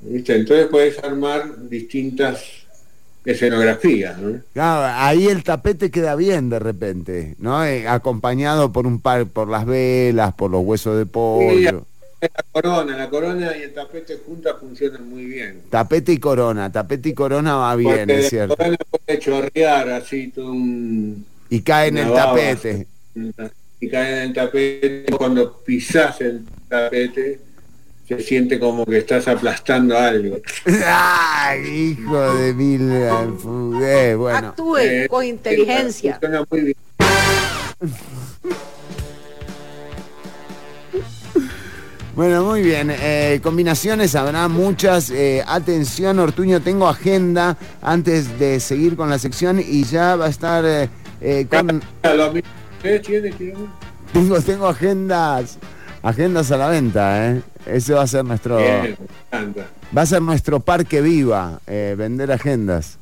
¿viste? 0.01 0.35
entonces 0.35 0.66
puedes 0.66 0.99
armar 0.99 1.69
distintas 1.69 2.65
escenografías. 3.27 4.19
¿no? 4.19 4.40
Claro, 4.55 4.94
ahí 4.98 5.27
el 5.28 5.43
tapete 5.44 5.90
queda 5.90 6.15
bien 6.16 6.48
de 6.48 6.59
repente, 6.59 7.35
¿no? 7.39 7.65
Eh, 7.65 7.86
acompañado 7.89 8.73
por 8.73 8.86
un 8.86 9.01
par, 9.01 9.27
por 9.27 9.48
las 9.48 9.66
velas, 9.66 10.32
por 10.35 10.51
los 10.51 10.65
huesos 10.65 10.97
de 10.97 11.05
Sí, 11.05 11.11
pollo. 11.12 11.85
la 12.23 12.44
corona, 12.53 12.97
la 12.97 13.11
corona 13.11 13.57
y 13.57 13.62
el 13.62 13.74
tapete 13.74 14.19
juntas 14.24 14.55
funcionan 14.61 15.09
muy 15.09 15.24
bien. 15.27 15.61
Tapete 15.70 16.12
y 16.12 16.19
corona, 16.19 16.70
tapete 16.73 17.11
y 17.11 17.15
corona 17.15 17.57
va 17.57 17.77
bien, 17.77 17.98
Porque 17.98 18.15
es 18.19 18.23
la 18.24 18.28
cierto. 18.31 18.57
corona 18.57 18.77
puede 18.90 19.19
chorrear 19.19 19.89
así 19.90 20.28
todo 20.28 20.51
un... 20.53 21.27
Y 21.51 21.61
cae 21.61 21.89
en 21.89 21.98
el 21.98 22.09
baba. 22.09 22.35
tapete. 22.35 22.86
Y 23.81 23.89
cae 23.89 24.12
en 24.12 24.19
el 24.28 24.32
tapete, 24.32 25.05
cuando 25.16 25.59
pisás 25.59 26.20
el 26.23 26.44
tapete, 26.69 27.39
se 28.09 28.20
siente 28.20 28.59
como 28.61 28.85
que 28.87 28.99
estás 28.99 29.27
aplastando 29.28 29.99
algo. 29.99 30.39
¡Ay, 30.87 31.97
hijo 31.99 32.35
de 32.35 32.55
mil! 32.55 32.91
eh, 32.93 34.15
bueno. 34.16 34.49
Actúe 34.49 34.77
Eh, 34.78 35.07
con 35.09 35.24
inteligencia. 35.24 36.19
Muy 36.51 36.61
bien. 36.61 36.77
Bueno, 42.15 42.45
muy 42.45 42.62
bien. 42.62 42.91
eh, 42.91 43.41
combinaciones 43.43 44.15
habrá 44.15 44.49
muchas. 44.49 45.11
eh, 45.11 45.45
atención, 45.47 46.19
Ortuño, 46.19 46.62
tengo 46.62 46.89
agenda 46.89 47.59
antes 47.83 48.39
de 48.39 48.59
seguir 48.61 48.97
con 48.97 49.11
la 49.11 49.19
sección 49.19 49.61
y 49.61 49.85
ya 49.85 50.16
va 50.16 50.27
a 50.27 50.28
estar 50.31 50.65
eh, 50.65 51.47
con... 51.51 51.83
Tengo, 54.12 54.41
tengo 54.41 54.66
agendas, 54.69 55.59
agendas 56.07 56.53
a 56.53 56.57
la 56.57 56.69
venta, 56.69 57.31
¿eh? 57.31 57.43
Ese 57.66 57.93
va 57.93 58.03
a 58.03 58.07
ser 58.07 58.24
nuestro... 58.24 58.59
Bien, 58.59 58.81
me 58.83 59.39
encanta. 59.39 59.66
Va 59.97 60.03
a 60.03 60.07
ser 60.07 60.23
nuestro 60.23 60.61
parque 60.61 61.01
viva, 61.01 61.61
eh, 61.66 61.97
vender 61.99 62.31
agendas. 62.31 62.99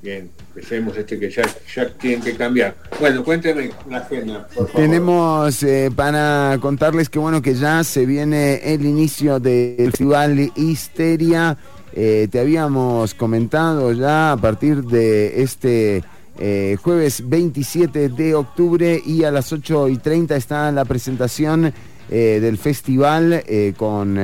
Bien, 0.00 0.30
empecemos 0.54 0.96
este 0.96 1.18
que 1.18 1.28
ya, 1.28 1.42
ya 1.74 1.88
tienen 1.94 2.22
que 2.22 2.36
cambiar. 2.36 2.76
Bueno, 3.00 3.24
cuénteme 3.24 3.70
la 3.90 3.98
agenda, 3.98 4.46
por 4.46 4.68
favor. 4.68 4.80
Tenemos 4.80 5.62
eh, 5.64 5.90
para 5.94 6.56
contarles 6.60 7.08
que 7.08 7.18
bueno 7.18 7.42
que 7.42 7.54
ya 7.54 7.82
se 7.82 8.06
viene 8.06 8.60
el 8.72 8.86
inicio 8.86 9.40
del 9.40 9.90
festival 9.90 10.52
Histeria. 10.54 11.58
Eh, 11.92 12.28
te 12.30 12.38
habíamos 12.38 13.14
comentado 13.14 13.92
ya 13.92 14.32
a 14.32 14.36
partir 14.36 14.84
de 14.84 15.42
este 15.42 16.04
eh, 16.38 16.76
jueves 16.82 17.26
27 17.26 18.10
de 18.10 18.34
octubre 18.34 19.00
y 19.04 19.24
a 19.24 19.30
las 19.30 19.52
8 19.52 19.88
y 19.88 19.96
30 19.96 20.36
está 20.36 20.70
la 20.70 20.84
presentación 20.84 21.72
eh, 22.10 22.38
del 22.40 22.58
festival 22.58 23.42
eh, 23.46 23.72
con 23.76 24.18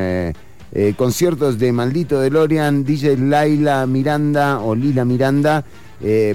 conciertos 0.96 1.58
de 1.58 1.70
Maldito 1.70 2.18
DeLorean, 2.18 2.82
DJ 2.82 3.18
Laila 3.18 3.86
Miranda 3.86 4.60
o 4.60 4.74
Lila 4.74 5.04
Miranda. 5.04 5.64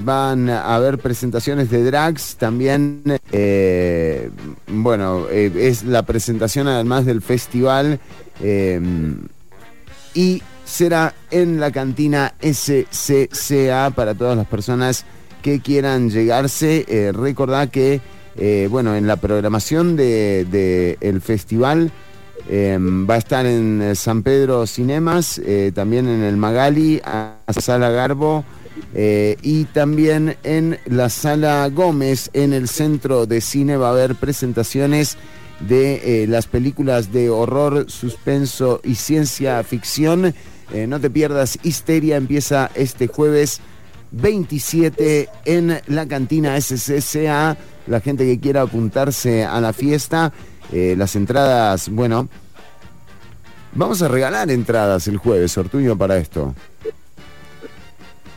Van 0.02 0.50
a 0.50 0.76
haber 0.76 1.00
presentaciones 1.00 1.72
de 1.72 1.84
drags 1.84 2.36
también. 2.38 3.02
bueno, 4.68 5.28
es 5.28 5.84
la 5.84 6.04
presentación 6.04 6.68
además 6.68 7.08
del 7.08 7.24
festival. 7.24 8.00
y 10.14 10.44
será 10.66 11.16
en 11.32 11.60
la 11.60 11.72
cantina 11.72 12.36
SCCA 12.40 13.90
para 13.90 14.14
todas 14.14 14.38
las 14.38 14.46
personas 14.46 15.04
que 15.48 15.62
quieran 15.62 16.10
llegarse. 16.10 16.84
Eh, 16.90 17.14
que, 17.72 18.02
eh, 18.36 18.68
bueno, 18.70 18.98
en 18.98 19.08
la 19.08 19.16
programación 19.16 19.96
del 19.96 20.52
de, 20.52 20.98
el 21.00 21.22
festival 21.22 21.90
eh, 22.50 22.78
va 22.82 23.14
a 23.14 23.18
estar 23.18 23.46
en 23.46 23.82
eh, 23.82 23.96
San 23.96 24.24
Pedro 24.24 24.68
Cinemas, 24.68 25.40
eh, 25.40 25.72
también 25.74 26.10
en 26.10 26.22
el 26.24 26.36
Magali, 26.36 27.02
a 27.06 27.38
Sala 27.58 27.90
Garbo. 27.92 28.44
y 28.94 29.64
también 29.74 30.36
en 30.44 30.80
la 30.86 31.08
Sala 31.10 31.70
Gómez, 31.70 32.30
en 32.34 32.52
el 32.52 32.68
centro 32.68 33.26
de 33.26 33.40
cine, 33.40 33.78
va 33.78 33.88
a 33.88 33.92
haber 33.92 34.16
presentaciones 34.16 35.18
de 35.62 36.26
las 36.30 36.46
películas 36.46 37.12
de 37.12 37.30
horror, 37.30 37.90
suspenso 37.90 38.82
y 38.84 38.96
ciencia 38.96 39.64
ficción. 39.64 40.36
No 40.88 41.00
te 41.00 41.10
pierdas, 41.10 41.58
Histeria 41.64 42.18
empieza 42.18 42.70
este 42.76 43.08
jueves 43.08 43.62
27 44.12 45.30
en 45.46 45.80
la 45.88 46.08
cantina 46.08 46.60
SCCA. 46.60 47.58
La 47.88 48.02
gente 48.02 48.26
que 48.26 48.40
quiera 48.40 48.64
apuntarse 48.64 49.46
a 49.46 49.62
la 49.62 49.74
fiesta, 49.74 50.34
eh, 50.72 50.96
las 50.98 51.16
entradas, 51.16 51.90
bueno, 51.90 52.28
vamos 53.74 54.02
a 54.02 54.08
regalar 54.08 54.52
entradas 54.52 55.08
el 55.08 55.18
jueves, 55.18 55.58
Ortuño, 55.58 55.98
para 55.98 56.18
esto. 56.18 56.54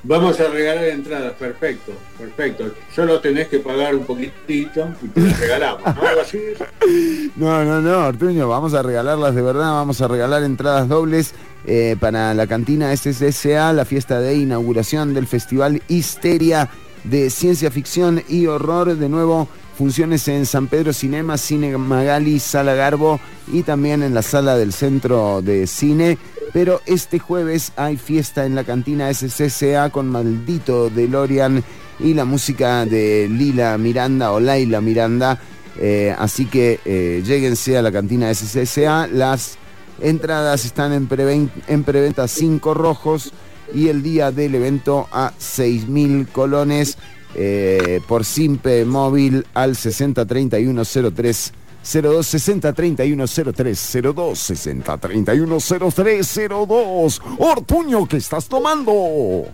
Vamos 0.03 0.41
a 0.41 0.49
regalar 0.49 0.85
entradas, 0.85 1.35
perfecto, 1.35 1.93
perfecto. 2.19 2.73
Solo 2.95 3.21
tenés 3.21 3.49
que 3.49 3.59
pagar 3.59 3.95
un 3.95 4.05
poquitito 4.05 4.89
y 5.03 5.09
te 5.09 5.21
las 5.21 5.39
regalamos, 5.39 5.83
¿no? 5.95 6.03
Algo 6.03 6.21
así. 6.23 6.39
No, 7.37 7.65
no, 7.65 7.81
no, 7.81 8.01
Artuño, 8.01 8.49
vamos 8.49 8.75
a 8.75 8.83
regalarlas 8.83 9.35
de 9.35 9.43
verdad, 9.43 9.73
vamos 9.73 10.01
a 10.01 10.09
regalar 10.09 10.43
entradas 10.43 10.89
dobles 10.89 11.33
eh, 11.67 11.97
para 11.99 12.35
la 12.35 12.47
cantina 12.47 12.95
SSA, 12.95 13.73
la 13.73 13.85
fiesta 13.85 14.21
de 14.21 14.35
inauguración 14.35 15.15
del 15.15 15.27
Festival 15.27 15.83
Histeria 15.89 16.69
de 17.05 17.31
Ciencia 17.31 17.71
Ficción 17.71 18.23
y 18.29 18.47
Horror. 18.47 18.97
De 18.97 19.09
nuevo, 19.09 19.49
funciones 19.77 20.27
en 20.29 20.47
San 20.47 20.67
Pedro 20.67 20.93
Cinema, 20.93 21.39
Cine 21.39 21.77
Magali, 21.79 22.41
Sala 22.41 22.75
Garbo 22.75 23.21
y 23.53 23.63
también 23.63 24.03
en 24.03 24.15
la 24.15 24.23
sala 24.23 24.57
del 24.57 24.73
Centro 24.73 25.43
de 25.43 25.67
Cine. 25.67 26.19
Pero 26.53 26.81
este 26.87 27.19
jueves 27.19 27.73
hay 27.77 27.97
fiesta 27.97 28.45
en 28.45 28.55
la 28.55 28.65
cantina 28.65 29.13
SCCA 29.13 29.91
con 29.91 30.09
Maldito 30.09 30.91
de 30.91 31.07
Lorian 31.07 31.63
y 32.01 32.15
la 32.15 32.25
música 32.25 32.85
de 32.87 33.29
Lila 33.31 33.79
Miranda 33.79 34.33
o 34.33 34.41
Laila 34.41 34.81
Miranda. 34.81 35.39
Eh, 35.79 36.15
así 36.19 36.47
que 36.47 36.81
eh, 36.85 37.23
lléguense 37.25 37.79
a 37.79 37.83
la 37.83 37.93
cantina 37.93 38.35
SCCA. 38.35 39.07
Las 39.07 39.59
entradas 40.01 40.65
están 40.65 40.93
en, 40.93 41.09
preven- 41.09 41.51
en 41.69 41.85
preventa 41.85 42.27
5 42.27 42.75
rojos 42.75 43.33
y 43.73 43.87
el 43.89 44.03
día 44.03 44.33
del 44.33 44.57
evento 44.57 45.07
a 45.13 45.33
6.000 45.39 46.27
colones 46.33 46.99
eh, 47.37 48.01
por 48.09 48.25
Simpe 48.25 48.85
Móvil 48.85 49.47
al 49.55 49.77
603103 49.77 51.53
02 51.83 52.27
60 52.27 52.73
31 52.73 53.25
03 53.27 53.99
02 54.15 54.39
60 54.39 54.99
31 54.99 55.59
03 55.95 56.41
02 56.49 57.23
Ortuño, 57.39 58.07
¿qué 58.07 58.19
estás 58.19 58.47
tomando? 58.47 59.47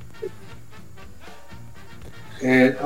Eh, 2.42 2.76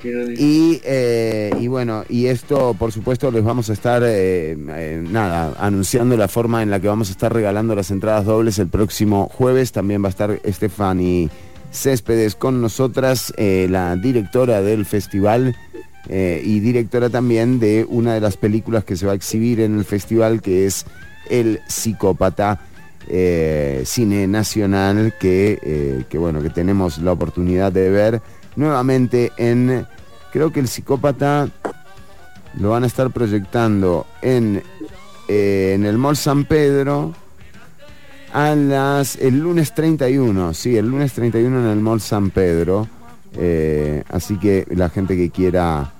Tironi. 0.00 0.34
Y, 0.36 0.80
eh, 0.84 1.50
y 1.58 1.68
bueno, 1.68 2.04
y 2.08 2.26
esto 2.26 2.74
por 2.78 2.92
supuesto 2.92 3.30
les 3.30 3.42
vamos 3.42 3.70
a 3.70 3.72
estar, 3.72 4.02
eh, 4.04 4.52
eh, 4.52 5.04
nada, 5.08 5.54
anunciando 5.58 6.16
la 6.16 6.28
forma 6.28 6.62
en 6.62 6.70
la 6.70 6.80
que 6.80 6.88
vamos 6.88 7.08
a 7.08 7.12
estar 7.12 7.32
regalando 7.32 7.74
las 7.74 7.90
entradas 7.90 8.26
dobles 8.26 8.58
el 8.58 8.68
próximo 8.68 9.30
jueves. 9.32 9.72
También 9.72 10.02
va 10.02 10.08
a 10.08 10.10
estar 10.10 10.38
Estefani 10.44 11.30
Céspedes 11.72 12.34
con 12.36 12.60
nosotras, 12.60 13.32
eh, 13.36 13.66
la 13.70 13.96
directora 13.96 14.60
del 14.62 14.84
festival 14.84 15.56
eh, 16.08 16.42
y 16.44 16.60
directora 16.60 17.08
también 17.08 17.58
de 17.58 17.86
una 17.88 18.14
de 18.14 18.20
las 18.20 18.36
películas 18.36 18.84
que 18.84 18.96
se 18.96 19.06
va 19.06 19.12
a 19.12 19.14
exhibir 19.14 19.60
en 19.60 19.78
el 19.78 19.84
festival, 19.84 20.42
que 20.42 20.66
es 20.66 20.84
El 21.28 21.60
Psicópata. 21.66 22.60
eh, 23.06 23.82
cine 23.84 24.26
nacional 24.26 25.12
que, 25.20 25.58
eh, 25.62 26.04
que 26.08 26.16
bueno 26.16 26.40
que 26.40 26.48
tenemos 26.48 26.96
la 26.96 27.12
oportunidad 27.12 27.70
de 27.70 27.90
ver 27.90 28.22
nuevamente 28.56 29.30
en 29.36 29.86
creo 30.32 30.50
que 30.50 30.60
el 30.60 30.68
psicópata 30.68 31.50
lo 32.58 32.70
van 32.70 32.84
a 32.84 32.86
estar 32.86 33.10
proyectando 33.10 34.06
en 34.22 34.62
en 35.28 35.84
el 35.84 35.98
Mall 35.98 36.16
San 36.16 36.46
Pedro 36.46 37.12
a 38.32 38.54
las 38.54 39.16
el 39.16 39.38
lunes 39.38 39.74
31 39.74 40.54
sí 40.54 40.74
el 40.78 40.88
lunes 40.88 41.12
31 41.12 41.60
en 41.60 41.66
el 41.66 41.80
Mall 41.80 42.00
San 42.00 42.30
Pedro 42.30 42.88
así 44.08 44.38
que 44.38 44.66
la 44.70 44.88
gente 44.88 45.14
que 45.14 45.28
quiera 45.28 45.93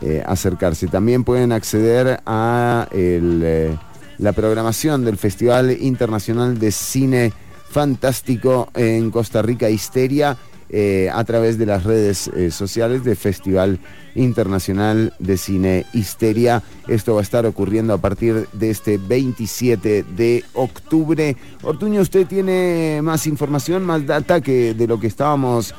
eh, 0.00 0.22
acercarse 0.24 0.86
también 0.86 1.24
pueden 1.24 1.50
acceder 1.50 2.20
a 2.24 2.86
el, 2.92 3.42
eh, 3.44 3.76
la 4.18 4.32
programación 4.32 5.04
del 5.04 5.16
Festival 5.16 5.76
Internacional 5.80 6.58
de 6.58 6.70
Cine 6.70 7.32
Fantástico 7.68 8.68
en 8.74 9.10
Costa 9.10 9.42
Rica 9.42 9.68
Histeria 9.68 10.36
eh, 10.70 11.10
a 11.12 11.24
través 11.24 11.58
de 11.58 11.66
las 11.66 11.82
redes 11.82 12.30
sociales 12.50 13.02
del 13.02 13.16
Festival 13.16 13.80
Internacional 14.14 15.14
de 15.18 15.36
Cine 15.36 15.84
Histeria. 15.92 16.62
Esto 16.86 17.14
va 17.14 17.20
a 17.20 17.22
estar 17.22 17.44
ocurriendo 17.44 17.92
a 17.92 17.98
partir 17.98 18.48
de 18.52 18.70
este 18.70 18.98
27 18.98 20.04
de 20.04 20.44
octubre. 20.54 21.36
Ortuño, 21.62 22.02
¿usted 22.02 22.26
tiene 22.26 23.00
más 23.02 23.26
información, 23.26 23.84
más 23.84 24.06
data 24.06 24.40
que 24.40 24.74
de 24.74 24.86
lo 24.86 25.00
que 25.00 25.08
estábamos 25.08 25.74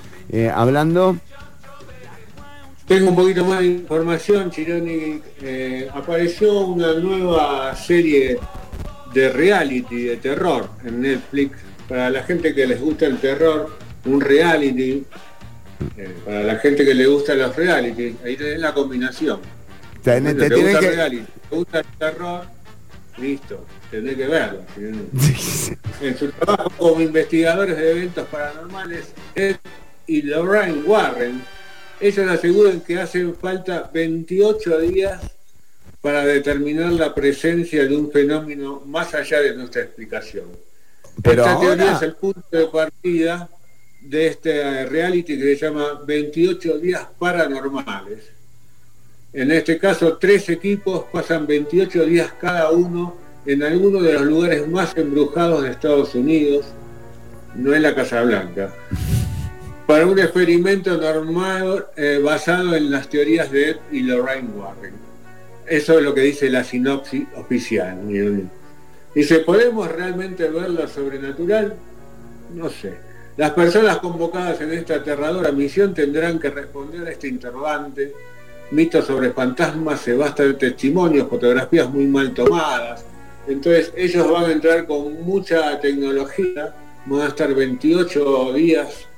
hablando? 0.53 1.17
Tengo 2.89 3.09
un 3.11 3.15
poquito 3.15 3.45
más 3.45 3.59
de 3.59 3.67
información, 3.67 4.49
Chironi. 4.51 5.21
Eh, 5.43 5.87
apareció 5.93 6.61
una 6.61 6.93
nueva 6.95 7.75
serie 7.75 8.37
de 9.13 9.29
reality, 9.29 10.03
de 10.05 10.17
terror 10.17 10.69
en 10.83 11.01
Netflix. 11.01 11.57
Para 11.87 12.09
la 12.09 12.23
gente 12.23 12.53
que 12.53 12.65
les 12.67 12.81
gusta 12.81 13.05
el 13.05 13.17
terror, 13.19 13.77
un 14.05 14.19
reality. 14.19 15.05
eh, 15.97 16.13
para 16.25 16.43
la 16.43 16.55
gente 16.57 16.83
que 16.83 16.93
le 16.93 17.05
gusta 17.05 17.33
los 17.35 17.55
reality, 17.55 18.13
ahí 18.25 18.35
tenés 18.35 18.59
la 18.59 18.73
combinación. 18.73 19.39
Te- 20.33 20.49
te 20.49 20.49
te 20.49 20.55
gusta 20.61 20.79
que- 20.81 20.87
el 20.87 20.95
reality, 20.95 21.25
te 21.49 21.55
gusta 21.55 21.79
el 21.79 21.85
terror, 21.97 22.41
listo, 23.17 23.65
tenés 23.89 24.15
que 24.17 24.27
verlo. 24.27 24.61
En 26.01 26.17
su 26.17 26.29
trabajo 26.31 26.69
como 26.77 27.01
investigadores 27.01 27.77
de 27.77 27.91
eventos 27.91 28.27
paranormales, 28.27 29.13
Ed 29.35 29.55
y 30.07 30.21
Lorraine 30.23 30.81
Warren, 30.83 31.41
ellos 31.99 32.29
aseguran 32.29 32.81
que 32.81 32.99
hacen 32.99 33.35
falta 33.35 33.89
28 33.93 34.79
días 34.79 35.21
para 36.01 36.25
determinar 36.25 36.93
la 36.93 37.13
presencia 37.13 37.85
de 37.85 37.95
un 37.95 38.11
fenómeno 38.11 38.81
más 38.85 39.13
allá 39.13 39.41
de 39.41 39.55
nuestra 39.55 39.81
explicación. 39.81 40.45
Pero 41.21 41.43
Esta 41.43 41.59
teoría 41.59 41.95
es 41.95 42.01
el 42.01 42.13
punto 42.15 42.43
de 42.51 42.67
partida 42.67 43.49
de 44.01 44.27
este 44.27 44.85
reality 44.85 45.37
que 45.37 45.55
se 45.55 45.65
llama 45.65 46.01
28 46.05 46.77
días 46.79 47.05
paranormales. 47.17 48.19
En 49.33 49.51
este 49.51 49.77
caso, 49.77 50.17
tres 50.17 50.49
equipos 50.49 51.05
pasan 51.11 51.45
28 51.45 52.05
días 52.05 52.31
cada 52.39 52.71
uno 52.71 53.17
en 53.45 53.63
alguno 53.63 54.01
de 54.01 54.13
los 54.13 54.23
lugares 54.23 54.67
más 54.67 54.95
embrujados 54.97 55.63
de 55.63 55.71
Estados 55.71 56.15
Unidos, 56.15 56.65
no 57.55 57.73
en 57.73 57.83
la 57.83 57.93
Casa 57.93 58.21
Blanca, 58.21 58.73
para 59.89 60.05
un 60.05 60.19
experimento 60.19 60.95
normal 60.97 61.87
eh, 61.97 62.21
basado 62.23 62.75
en 62.75 62.91
las 62.91 63.09
teorías 63.09 63.51
de 63.51 63.71
Ed 63.71 63.77
y 63.91 64.01
Lorraine 64.01 64.47
Warren. 64.55 64.93
Eso 65.65 65.97
es 65.97 66.03
lo 66.03 66.13
que 66.13 66.21
dice 66.21 66.47
la 66.47 66.63
sinopsis 66.63 67.23
oficial. 67.35 67.97
Dice, 69.15 69.39
¿podemos 69.39 69.91
realmente 69.91 70.47
ver 70.47 70.69
lo 70.69 70.87
sobrenatural? 70.87 71.73
No 72.53 72.69
sé. 72.69 72.99
Las 73.35 73.49
personas 73.49 73.97
convocadas 73.97 74.61
en 74.61 74.73
esta 74.73 74.93
aterradora 74.93 75.51
misión 75.51 75.91
tendrán 75.95 76.37
que 76.37 76.51
responder 76.51 77.07
a 77.07 77.11
este 77.11 77.27
interrogante. 77.27 78.13
Mitos 78.69 79.07
sobre 79.07 79.31
fantasmas, 79.31 80.01
se 80.01 80.13
basta 80.13 80.43
de 80.43 80.53
testimonios, 80.53 81.27
fotografías 81.27 81.89
muy 81.89 82.05
mal 82.05 82.31
tomadas. 82.35 83.03
Entonces 83.47 83.91
ellos 83.95 84.29
van 84.29 84.45
a 84.45 84.51
entrar 84.51 84.85
con 84.85 85.23
mucha 85.23 85.79
tecnología, 85.79 86.75
van 87.07 87.21
a 87.21 87.27
estar 87.29 87.55
28 87.55 88.53
días, 88.53 89.08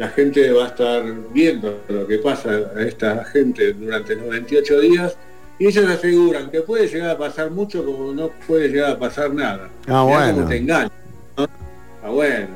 la 0.00 0.08
gente 0.08 0.50
va 0.50 0.64
a 0.64 0.68
estar 0.68 1.04
viendo 1.30 1.82
lo 1.88 2.06
que 2.06 2.16
pasa 2.16 2.48
a 2.74 2.80
esta 2.80 3.22
gente 3.26 3.74
durante 3.74 4.16
los 4.16 4.30
28 4.30 4.80
días 4.80 5.14
y 5.58 5.66
ellos 5.66 5.90
aseguran 5.90 6.50
que 6.50 6.62
puede 6.62 6.88
llegar 6.88 7.10
a 7.10 7.18
pasar 7.18 7.50
mucho 7.50 7.84
como 7.84 8.10
no 8.14 8.30
puede 8.46 8.68
llegar 8.68 8.92
a 8.92 8.98
pasar 8.98 9.34
nada. 9.34 9.68
Ah, 9.86 10.02
Mirá 10.02 10.02
bueno. 10.04 10.34
cómo 10.36 10.48
te 10.48 10.56
engañan, 10.56 10.92
¿no? 11.36 11.46
Ah, 12.02 12.08
bueno. 12.08 12.48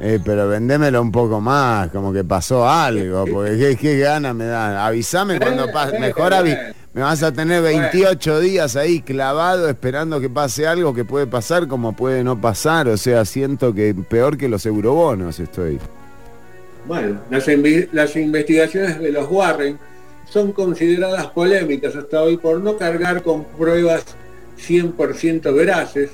Eh, 0.00 0.18
pero 0.24 0.48
vendémelo 0.48 1.02
un 1.02 1.12
poco 1.12 1.42
más, 1.42 1.90
como 1.90 2.10
que 2.10 2.24
pasó 2.24 2.66
algo, 2.66 3.26
porque 3.30 3.58
qué, 3.58 3.76
qué 3.76 3.98
ganas 3.98 4.34
me 4.34 4.46
dan. 4.46 4.74
Avísame 4.74 5.38
cuando 5.38 5.70
pase, 5.70 5.98
mejor 5.98 6.32
avi 6.32 6.56
me 6.94 7.02
vas 7.02 7.22
a 7.22 7.32
tener 7.32 7.62
28 7.62 8.40
días 8.40 8.76
ahí 8.76 9.02
clavado 9.02 9.68
esperando 9.68 10.20
que 10.22 10.30
pase 10.30 10.66
algo 10.66 10.94
que 10.94 11.04
puede 11.04 11.26
pasar 11.26 11.68
como 11.68 11.94
puede 11.94 12.24
no 12.24 12.40
pasar, 12.40 12.88
o 12.88 12.96
sea, 12.96 13.26
siento 13.26 13.74
que 13.74 13.94
peor 13.94 14.38
que 14.38 14.48
los 14.48 14.64
eurobonos 14.64 15.38
estoy. 15.38 15.78
Bueno, 16.86 17.20
las, 17.30 18.16
investigaciones 18.16 18.98
de 18.98 19.12
los 19.12 19.30
Warren 19.30 19.78
son 20.28 20.52
consideradas 20.52 21.26
polémicas 21.28 21.94
hasta 21.94 22.22
hoy 22.22 22.36
por 22.36 22.60
no 22.60 22.76
cargar 22.76 23.22
con 23.22 23.44
pruebas 23.44 24.04
100% 24.58 25.54
veraces. 25.54 26.10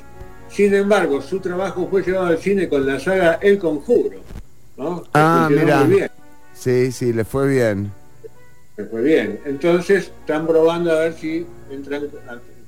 Sin 0.51 0.75
embargo, 0.75 1.23
su 1.23 1.41
trabajo 1.41 1.89
fue 1.91 2.03
llevado 2.03 2.27
al 2.27 2.39
cine 2.39 2.69
con 2.69 2.87
la 2.87 2.99
saga 3.01 3.39
El 3.41 3.59
Conjuro. 3.59 4.21
¿no? 4.77 5.05
Ah, 5.15 5.49
mira. 5.51 6.11
Sí, 6.53 6.91
sí, 6.93 7.13
le 7.13 7.25
fue 7.25 7.49
bien. 7.49 7.93
le 8.77 8.85
fue 8.85 9.03
bien. 9.03 9.41
Entonces 9.45 10.13
están 10.21 10.47
probando 10.47 10.93
a 10.93 11.01
ver 11.01 11.15
si 11.15 11.47
entran 11.71 12.09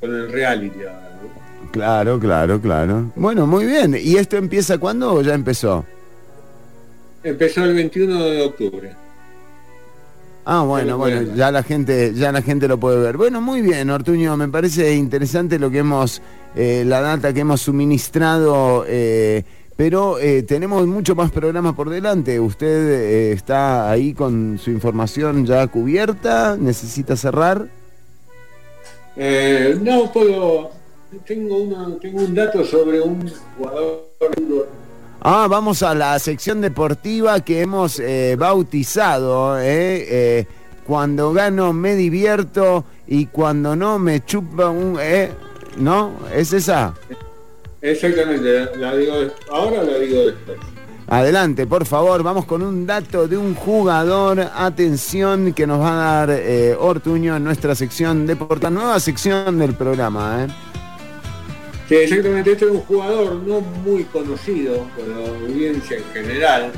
con 0.01 0.15
el 0.15 0.31
reality 0.31 0.81
ahora. 0.81 1.19
¿no? 1.23 1.71
Claro, 1.73 2.19
claro, 2.19 2.61
claro. 2.61 3.13
Bueno, 3.15 3.47
muy 3.47 3.67
bien. 3.67 3.97
¿Y 4.01 4.17
esto 4.17 4.37
empieza 4.37 4.79
cuándo 4.79 5.15
o 5.15 5.23
ya 5.23 5.35
empezó? 5.35 5.85
Empezó 7.23 7.65
el 7.65 7.75
21 7.75 8.25
de 8.25 8.43
octubre. 8.43 8.97
Ah, 10.45 10.63
bueno, 10.63 10.97
bueno, 10.97 11.35
ya 11.37 11.51
la 11.51 11.63
gente, 11.63 12.15
ya 12.15 12.33
la 12.33 12.41
gente 12.41 12.67
lo 12.67 12.79
puede 12.81 12.99
ver. 12.99 13.17
Bueno, 13.17 13.41
muy 13.41 13.61
bien, 13.61 13.91
Ortuño, 13.91 14.37
me 14.37 14.49
parece 14.49 14.95
interesante 14.95 15.59
lo 15.59 15.71
que 15.71 15.79
hemos, 15.79 16.23
eh, 16.57 16.83
la 16.87 17.03
data 17.03 17.33
que 17.33 17.41
hemos 17.41 17.61
suministrado, 17.61 18.85
eh, 18.89 19.45
pero 19.77 20.19
eh, 20.19 20.43
tenemos 20.43 20.87
mucho 20.87 21.15
más 21.15 21.31
programas 21.31 21.75
por 21.75 21.91
delante. 21.91 22.41
¿Usted 22.41 23.33
está 23.33 23.91
ahí 23.91 24.15
con 24.15 24.59
su 24.59 24.71
información 24.71 25.45
ya 25.45 25.67
cubierta? 25.67 26.57
¿Necesita 26.59 27.17
cerrar? 27.17 27.69
No 29.17 30.11
puedo. 30.13 30.71
Tengo, 31.27 31.59
una, 31.59 31.99
tengo 31.99 32.21
un 32.23 32.35
dato 32.35 32.65
sobre 32.65 33.01
un 33.01 33.31
jugador. 33.59 34.11
Ah, 35.23 35.47
vamos 35.51 35.83
a 35.83 35.95
la 35.95 36.19
sección 36.19 36.61
deportiva 36.61 37.41
que 37.41 37.61
hemos 37.61 38.01
eh, 38.01 38.37
bautizado. 38.39 39.59
eh, 39.61 40.07
eh, 40.09 40.47
cuando 40.87 41.33
gano 41.33 41.73
me 41.73 41.95
divierto 41.95 42.85
y 43.07 43.27
cuando 43.27 43.77
no 43.77 43.99
me 43.99 44.25
chupa 44.25 44.71
un... 44.71 44.97
eh, 45.01 45.31
¿No? 45.77 46.13
¿Es 46.35 46.53
esa? 46.53 46.95
Exactamente, 47.81 48.77
la, 48.77 48.97
digo 48.97 49.13
ahora 49.51 49.83
la 49.85 49.99
digo 49.99 50.27
después. 50.27 50.59
Adelante, 51.07 51.67
por 51.67 51.87
favor, 51.87 52.23
vamos 52.23 52.45
con 52.45 52.63
un 52.63 52.87
dato 52.87 53.29
de 53.29 53.37
un 53.37 53.55
jugador. 53.55 54.41
Atención 54.55 55.53
que 55.53 55.67
nos 55.67 55.81
va 55.81 55.93
a 55.93 56.27
dar 56.27 56.31
eh, 56.31 56.75
Ortuño 56.79 57.37
en 57.37 57.45
nuestra 57.45 57.75
sección 57.75 58.27
deportiva, 58.27 58.71
nueva 58.71 58.99
sección 59.01 59.59
del 59.59 59.75
programa. 59.75 60.45
¿eh? 60.45 60.49
Sí, 61.91 61.97
exactamente, 61.97 62.53
este 62.53 62.67
es 62.67 62.71
un 62.71 62.81
jugador 62.83 63.35
no 63.35 63.61
muy 63.61 64.05
conocido 64.05 64.87
por 64.97 65.09
la 65.09 65.29
audiencia 65.29 65.97
en 65.97 66.05
general. 66.13 66.71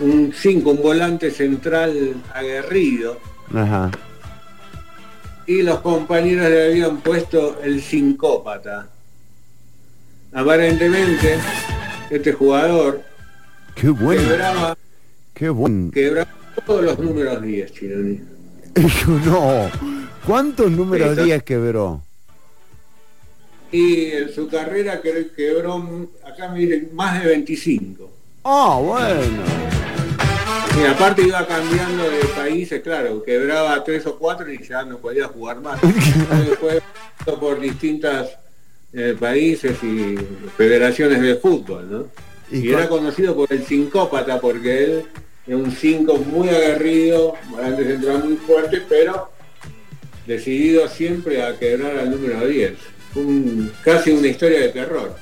Un 0.00 0.34
5, 0.36 0.70
un 0.70 0.82
volante 0.82 1.30
central 1.30 2.14
aguerrido. 2.34 3.18
Ajá. 3.54 3.90
Y 5.46 5.62
los 5.62 5.80
compañeros 5.80 6.50
le 6.50 6.66
habían 6.66 6.98
puesto 6.98 7.58
el 7.62 7.80
sincópata. 7.82 8.90
Aparentemente, 10.34 11.38
este 12.10 12.34
jugador 12.34 13.00
Qué 13.74 13.88
bueno. 13.88 14.20
quebraba, 14.28 14.76
Qué 15.32 15.48
bueno. 15.48 15.90
quebraba 15.90 16.30
todos 16.66 16.84
los 16.84 16.98
números 16.98 17.40
10, 17.40 17.72
Chironi. 17.72 18.20
no. 19.24 19.70
¿Cuántos 20.26 20.70
números 20.70 21.16
Sí, 21.16 21.24
10 21.24 21.42
quebró? 21.44 22.02
Y 23.70 24.06
en 24.12 24.32
su 24.32 24.48
carrera 24.48 25.00
que- 25.00 25.28
quebró, 25.36 26.08
acá 26.24 26.48
me 26.48 26.60
dicen, 26.60 26.90
más 26.94 27.22
de 27.22 27.28
25. 27.28 28.10
Ah, 28.44 28.78
bueno. 28.82 29.42
Y 30.80 30.86
aparte 30.86 31.22
iba 31.22 31.44
cambiando 31.46 32.08
de 32.08 32.24
países, 32.36 32.80
claro, 32.82 33.22
quebraba 33.24 33.82
tres 33.82 34.06
o 34.06 34.16
cuatro 34.16 34.50
y 34.52 34.62
ya 34.64 34.84
no 34.84 34.98
podía 34.98 35.26
jugar 35.26 35.60
más. 35.60 35.80
Después 36.48 36.80
por 37.40 37.60
distintas 37.60 38.30
eh, 38.92 39.16
países 39.18 39.76
y 39.82 40.16
federaciones 40.56 41.20
de 41.20 41.34
fútbol, 41.36 41.90
¿no? 41.90 42.06
¿Y 42.50 42.68
Y, 42.68 42.72
era 42.72 42.88
conocido 42.88 43.34
por 43.34 43.52
el 43.52 43.66
sincópata 43.66 44.40
porque 44.40 44.84
él 44.84 45.04
era 45.46 45.56
un 45.56 45.70
cinco 45.72 46.16
muy 46.16 46.48
aguerrido, 46.48 47.34
volante 47.50 47.84
central 47.84 48.24
muy 48.24 48.36
fuerte, 48.36 48.82
pero 48.88 49.30
decidido 50.26 50.88
siempre 50.88 51.42
a 51.42 51.58
quebrar 51.58 51.98
al 51.98 52.10
número 52.10 52.46
10. 52.46 52.74
Un- 53.14 53.72
casi 53.84 54.10
una 54.10 54.28
historia 54.28 54.60
de 54.60 54.68
terror. 54.68 55.14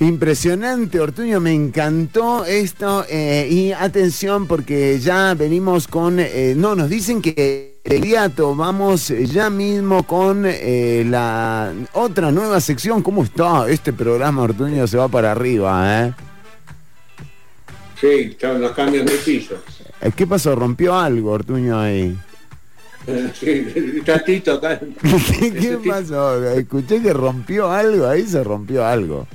Impresionante, 0.00 1.00
Ortuño, 1.00 1.40
me 1.40 1.52
encantó 1.52 2.44
esto. 2.44 3.04
eh, 3.08 3.48
y 3.50 3.72
atención, 3.72 4.46
porque 4.46 4.98
ya 5.00 5.34
venimos 5.34 5.88
con. 5.88 6.20
eh, 6.20 6.54
no, 6.56 6.76
nos 6.76 6.88
dicen 6.88 7.20
que 7.20 7.80
de 7.84 7.96
inmediato 7.96 8.54
vamos 8.54 9.08
ya 9.08 9.50
mismo 9.50 10.04
con 10.04 10.44
eh, 10.46 11.04
la 11.08 11.72
otra 11.94 12.30
nueva 12.30 12.60
sección. 12.60 13.02
¿Cómo 13.02 13.24
está? 13.24 13.68
Este 13.68 13.92
programa, 13.92 14.42
Ortuño, 14.42 14.86
se 14.86 14.96
va 14.96 15.08
para 15.08 15.32
arriba, 15.32 16.04
¿eh? 16.06 16.14
Sí, 18.00 18.06
estaban 18.30 18.60
los 18.60 18.70
cambios 18.72 19.04
de 19.04 19.16
piso. 19.16 19.56
Eh, 20.00 20.12
¿Qué 20.14 20.28
pasó? 20.28 20.54
¿Rompió 20.54 20.94
algo, 20.96 21.32
Ortuño, 21.32 21.76
ahí? 21.80 22.16
Sí, 23.38 23.66
está 23.96 24.22
Tito 24.22 24.54
acá. 24.54 24.80
¿Qué, 25.40 25.52
qué 25.52 25.78
pasó? 25.86 26.44
Escuché 26.52 27.00
que 27.00 27.12
rompió 27.12 27.70
algo, 27.70 28.06
ahí 28.06 28.26
se 28.26 28.42
rompió 28.44 28.84
algo. 28.84 29.26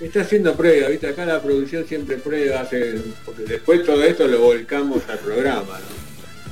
Está 0.00 0.22
haciendo 0.22 0.54
prueba, 0.54 0.88
¿viste? 0.88 1.08
Acá 1.08 1.26
la 1.26 1.42
producción 1.42 1.84
siempre 1.86 2.16
prueba, 2.16 2.60
hace, 2.60 3.02
porque 3.24 3.42
después 3.42 3.84
todo 3.84 4.02
esto 4.02 4.26
lo 4.26 4.40
volcamos 4.40 5.02
al 5.08 5.18
programa, 5.18 5.78
¿no? 5.78 6.00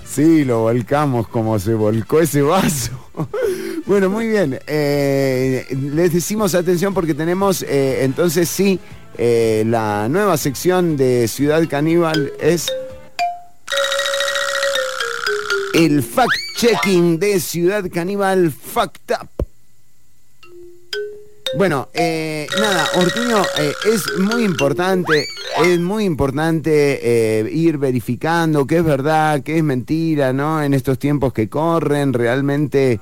Sí, 0.05 0.45
lo 0.45 0.61
volcamos 0.61 1.29
como 1.29 1.59
se 1.59 1.75
volcó 1.75 2.21
ese 2.21 2.43
vaso. 2.43 2.93
bueno, 3.87 4.11
muy 4.11 4.29
bien. 4.29 4.59
Eh, 4.67 5.67
les 5.71 6.13
decimos 6.13 6.55
atención 6.55 6.95
porque 6.95 7.15
tenemos 7.15 7.63
eh, 7.63 8.05
entonces 8.05 8.49
sí, 8.49 8.81
eh, 9.17 9.65
la 9.67 10.09
nueva 10.09 10.37
sección 10.37 10.97
de 10.97 11.29
Ciudad 11.29 11.63
Caníbal 11.69 12.33
es 12.41 12.73
el 15.75 16.03
fact-checking 16.03 17.19
de 17.19 17.41
Ciudad 17.41 17.85
Caníbal 17.93 18.51
Fact 18.51 19.13
Up. 19.13 19.29
Bueno, 21.57 21.89
eh, 21.95 22.47
nada, 22.61 22.87
Ortuño, 22.97 23.43
eh, 23.59 23.73
es 23.91 24.19
muy 24.19 24.45
importante, 24.45 25.27
es 25.65 25.79
muy 25.81 26.05
importante 26.05 27.01
eh, 27.03 27.51
ir 27.51 27.79
verificando 27.79 28.67
qué 28.67 28.79
es 28.79 28.85
verdad, 28.85 29.43
qué 29.43 29.59
es 29.59 29.65
mentira, 29.65 30.33
¿no? 30.33 30.63
En 30.63 30.75
estos 30.75 30.99
tiempos 30.99 31.33
que 31.33 31.49
corren, 31.49 32.13
realmente 32.13 33.01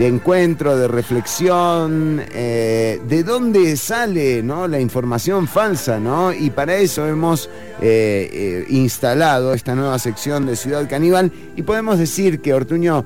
de 0.00 0.06
encuentro, 0.06 0.78
de 0.78 0.88
reflexión, 0.88 2.22
eh, 2.32 3.02
de 3.06 3.22
dónde 3.22 3.76
sale 3.76 4.42
¿no? 4.42 4.66
la 4.66 4.80
información 4.80 5.46
falsa, 5.46 6.00
¿no? 6.00 6.32
Y 6.32 6.48
para 6.48 6.76
eso 6.76 7.06
hemos 7.06 7.50
eh, 7.82 8.30
eh, 8.32 8.64
instalado 8.70 9.52
esta 9.52 9.74
nueva 9.74 9.98
sección 9.98 10.46
de 10.46 10.56
Ciudad 10.56 10.88
Caníbal 10.88 11.30
y 11.54 11.60
podemos 11.64 11.98
decir 11.98 12.40
que 12.40 12.54
Ortuño, 12.54 13.04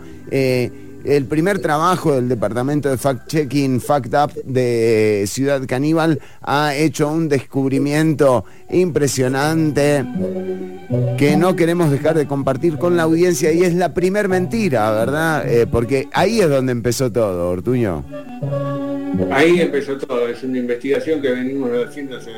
el 1.05 1.27
primer 1.27 1.59
trabajo 1.59 2.15
del 2.15 2.29
Departamento 2.29 2.89
de 2.89 2.97
Fact 2.99 3.27
Checking, 3.29 3.81
Fact 3.81 4.15
Up 4.15 4.33
de 4.45 5.25
Ciudad 5.27 5.63
Caníbal 5.67 6.21
ha 6.43 6.75
hecho 6.75 7.09
un 7.11 7.29
descubrimiento 7.29 8.45
impresionante 8.71 10.05
que 11.19 11.37
no 11.37 11.57
queremos 11.57 11.91
dejar 11.91 12.17
de 12.17 12.27
compartir 12.27 12.79
con 12.79 12.97
la 12.97 13.03
audiencia 13.05 13.53
y 13.53 13.63
es 13.63 13.75
la 13.75 13.93
primer 13.95 14.29
mentira, 14.29 14.91
¿verdad? 14.93 15.47
Eh, 15.49 15.67
porque 15.67 16.09
ahí 16.13 16.41
es 16.41 16.49
donde 16.49 16.73
empezó 16.73 17.11
todo, 17.13 17.51
Ortuño. 17.51 18.05
Ahí 19.31 19.61
empezó 19.61 19.97
todo, 19.99 20.29
es 20.29 20.43
una 20.43 20.59
investigación 20.59 21.21
que 21.21 21.31
venimos 21.31 21.71
haciendo 21.87 22.17
hace 22.17 22.31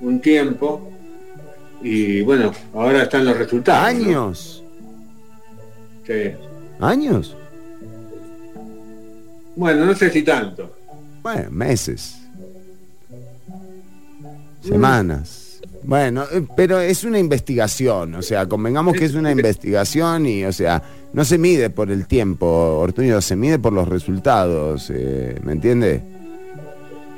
un 0.00 0.20
tiempo 0.20 0.90
y 1.82 2.22
bueno, 2.22 2.52
ahora 2.72 3.02
están 3.02 3.24
los 3.24 3.36
resultados. 3.36 3.80
¿no? 3.94 4.00
Años, 4.00 4.60
Sí. 6.06 6.32
años, 6.80 7.34
Bueno, 9.56 9.86
no 9.86 9.94
sé 9.94 10.10
si 10.10 10.22
tanto. 10.22 10.76
bueno, 11.22 11.50
meses, 11.50 12.16
semanas. 14.62 15.60
Bueno, 15.82 16.24
eh, 16.32 16.42
pero 16.56 16.80
es 16.80 17.04
una 17.04 17.18
investigación, 17.18 18.14
o 18.14 18.22
sea, 18.22 18.46
convengamos 18.46 18.96
que 18.96 19.04
es 19.04 19.14
una 19.14 19.30
investigación 19.30 20.26
y, 20.26 20.44
o 20.44 20.52
sea, 20.52 20.82
no 21.12 21.24
se 21.24 21.36
mide 21.36 21.68
por 21.68 21.90
el 21.90 22.06
tiempo, 22.06 22.46
Ortuño, 22.46 23.20
se 23.20 23.36
mide 23.36 23.58
por 23.58 23.74
los 23.74 23.86
resultados, 23.86 24.90
eh, 24.94 25.38
¿me 25.42 25.52
entiende? 25.52 26.02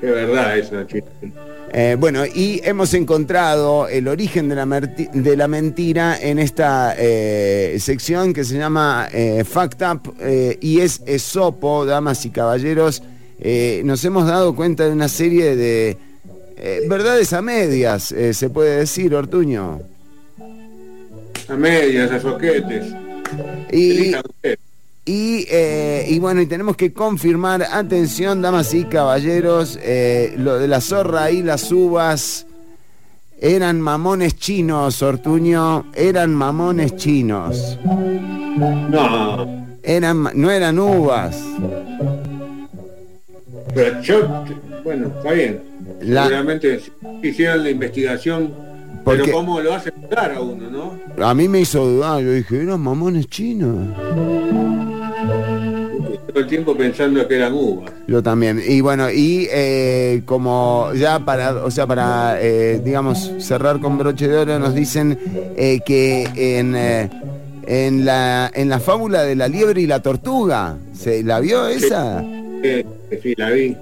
Qué 0.01 0.07
verdad 0.11 0.59
eso, 0.59 0.83
chico. 0.85 1.07
Eh, 1.73 1.97
bueno, 1.99 2.25
y 2.25 2.61
hemos 2.65 2.95
encontrado 2.95 3.89
el 3.89 4.09
origen 4.09 4.49
de 4.49 4.55
la, 4.55 4.67
de 4.67 5.37
la 5.37 5.49
mentira 5.49 6.19
en 6.21 6.39
esta 6.39 6.95
eh, 6.97 7.77
sección 7.81 8.33
que 8.33 8.45
se 8.45 8.57
llama 8.57 9.09
eh, 9.13 9.45
Fact 9.45 9.83
Up 9.83 10.15
eh, 10.21 10.57
y 10.61 10.81
es 10.81 11.03
Esopo, 11.07 11.85
damas 11.85 12.25
y 12.25 12.31
caballeros. 12.31 13.03
Nos 13.85 14.05
hemos 14.05 14.27
dado 14.27 14.57
cuenta 14.57 14.87
de 14.87 14.93
una 14.93 15.09
serie 15.09 15.57
de 15.57 15.99
verdades 16.89 17.35
a 17.35 17.43
medias, 17.43 18.15
se 18.33 18.49
puede 18.49 18.79
decir, 18.79 19.15
Ortuño. 19.15 19.83
A 21.47 21.55
medias, 21.55 22.11
a 22.13 22.21
soquetes. 22.21 22.87
Y. 23.71 24.15
y, 25.07 25.47
eh, 25.49 26.05
y 26.09 26.19
bueno, 26.19 26.43
y 26.43 26.47
tenemos 26.47 26.77
que 26.77 26.93
confirmar, 26.93 27.63
atención, 27.73 28.43
damas 28.43 28.75
y 28.75 28.85
caballeros, 28.85 29.79
eh, 29.83 30.35
lo 30.37 30.59
de 30.59 30.67
la 30.69 30.81
zorra 30.81 31.31
y 31.31 31.43
las 31.43 31.71
uvas 31.73 32.47
eran 33.41 33.81
mamones 33.81 34.37
chinos, 34.37 35.03
Ortuño, 35.03 35.87
eran 35.95 36.35
mamones 36.35 36.97
chinos. 36.97 37.79
No, 38.91 39.67
Eran, 39.83 40.29
no 40.35 40.51
eran 40.51 40.79
uvas. 40.81 41.37
pero 43.75 44.01
yo, 44.03 44.45
bueno, 44.83 45.09
está 45.19 45.33
bien. 45.33 45.61
La- 46.01 46.25
Seguramente 46.25 46.81
hicieron 47.23 47.63
la 47.63 47.71
investigación, 47.71 48.53
Porque- 49.05 49.23
pero 49.25 49.37
cómo 49.37 49.61
lo 49.61 49.75
hacen 49.75 49.93
dudar 50.01 50.33
a 50.33 50.41
uno, 50.41 50.69
¿no? 50.71 51.25
A 51.25 51.35
mí 51.35 51.49
me 51.49 51.61
hizo 51.61 51.85
dudar, 51.87 52.23
yo 52.23 52.33
dije, 52.33 52.63
eran 52.63 52.81
mamones 52.81 53.29
chinos. 53.29 53.87
Todo 56.29 56.41
el 56.41 56.47
tiempo 56.47 56.77
pensando 56.77 57.27
que 57.27 57.37
eran 57.37 57.55
uvas. 57.55 57.93
Yo 58.07 58.23
también. 58.23 58.63
Y 58.67 58.81
bueno, 58.81 59.11
y 59.11 59.49
eh, 59.51 60.23
como 60.27 60.91
ya 60.95 61.21
para, 61.21 61.65
o 61.65 61.71
sea, 61.71 61.87
para, 61.87 62.39
eh, 62.41 62.81
digamos, 62.85 63.33
cerrar 63.39 63.81
con 63.81 63.97
broche 63.97 64.29
de 64.29 64.37
oro, 64.37 64.59
nos 64.59 64.75
dicen 64.75 65.19
eh, 65.57 65.81
que 65.85 66.25
en, 66.37 66.77
en, 67.67 68.05
la, 68.05 68.51
en 68.55 68.69
la 68.69 68.81
fábula 68.81 69.23
de 69.23 69.35
la 69.35 69.49
liebre 69.49 69.81
y 69.81 69.87
la 69.87 70.01
tortuga, 70.01 70.77
¿se 70.93 71.23
la 71.23 71.41
vio 71.41 71.67
esa? 71.69 72.23
Eh, 72.63 72.85
sí, 73.23 73.35
la 73.37 73.51
vi. 73.51 73.77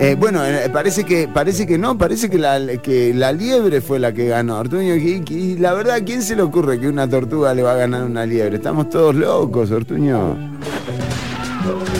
Eh, 0.00 0.16
bueno, 0.18 0.44
eh, 0.44 0.68
parece 0.72 1.04
que 1.04 1.28
parece 1.28 1.66
que 1.66 1.78
no, 1.78 1.96
parece 1.96 2.28
que 2.28 2.38
la, 2.38 2.60
que 2.82 3.14
la 3.14 3.32
liebre 3.32 3.80
fue 3.80 3.98
la 3.98 4.12
que 4.12 4.26
ganó. 4.28 4.58
Ortuño, 4.58 4.94
y, 4.96 5.22
y 5.28 5.56
la 5.56 5.72
verdad, 5.72 5.96
¿a 5.96 6.04
quién 6.04 6.22
se 6.22 6.36
le 6.36 6.42
ocurre 6.42 6.78
que 6.80 6.88
una 6.88 7.08
tortuga 7.08 7.54
le 7.54 7.62
va 7.62 7.72
a 7.72 7.76
ganar 7.76 8.02
una 8.04 8.26
liebre? 8.26 8.56
Estamos 8.56 8.90
todos 8.90 9.14
locos, 9.14 9.70
Ortuño. 9.70 10.36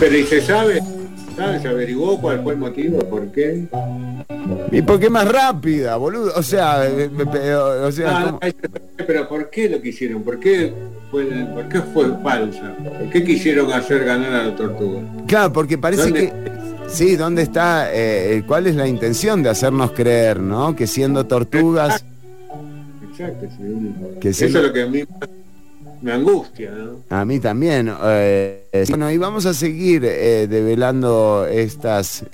Pero 0.01 0.17
¿y 0.17 0.25
se 0.25 0.41
sabe? 0.43 0.83
¿Sabe? 1.37 1.61
¿Se 1.61 1.69
averiguó 1.69 2.21
cuál 2.21 2.43
fue 2.43 2.53
el 2.53 2.59
motivo? 2.59 2.99
¿Por 3.01 3.29
qué? 3.33 3.65
¿Y 4.71 4.83
por 4.83 5.01
qué 5.01 5.09
más 5.09 5.27
rápida, 5.31 5.97
boludo? 5.97 6.33
O 6.37 6.43
sea, 6.43 6.87
eh, 6.87 7.11
o 7.83 7.91
sea, 7.93 8.37
Ah, 8.41 8.49
pero 9.07 9.29
¿por 9.29 9.51
qué 9.51 9.69
lo 9.69 9.81
quisieron? 9.81 10.23
¿Por 10.23 10.39
qué 10.39 10.73
fue, 11.11 11.25
por 11.27 11.69
qué 11.69 11.81
fue 11.81 12.07
falsa? 12.23 12.75
¿Por 12.99 13.11
qué 13.11 13.25
quisieron 13.25 13.73
hacer 13.73 14.05
ganar 14.05 14.33
a 14.33 14.45
la 14.49 14.57
tortuga? 14.57 15.01
Claro, 15.27 15.53
porque 15.53 15.79
parece 15.79 16.05
¿Dónde? 16.05 16.21
que. 16.29 16.54
Sí, 16.95 17.17
¿dónde 17.17 17.43
está? 17.43 17.89
eh, 17.93 18.45
¿Cuál 18.47 18.69
es 18.69 18.77
la 18.77 18.87
intención 18.87 19.43
de 19.43 19.51
hacernos 19.51 19.91
creer, 19.93 20.39
no? 20.39 20.77
Que 20.77 20.87
siendo 20.87 21.27
tortugas. 21.27 22.05
Exacto, 23.11 23.47
sí. 23.59 23.95
Que 24.21 24.29
Eso 24.29 24.39
siendo- 24.39 24.59
es 24.61 24.67
lo 24.67 24.73
que 24.73 24.83
a 24.83 24.87
mí 24.87 25.03
me 26.03 26.13
angustia, 26.13 26.71
¿no? 26.71 27.01
A 27.17 27.25
mí 27.25 27.41
también. 27.41 27.93
eh, 28.05 28.67
eh, 28.73 28.85
bueno, 28.89 29.11
y 29.11 29.19
vamos 29.19 29.45
a 29.47 29.55
seguir 29.55 30.05
eh, 30.05 30.47
develando 30.49 31.47
estas, 31.51 32.25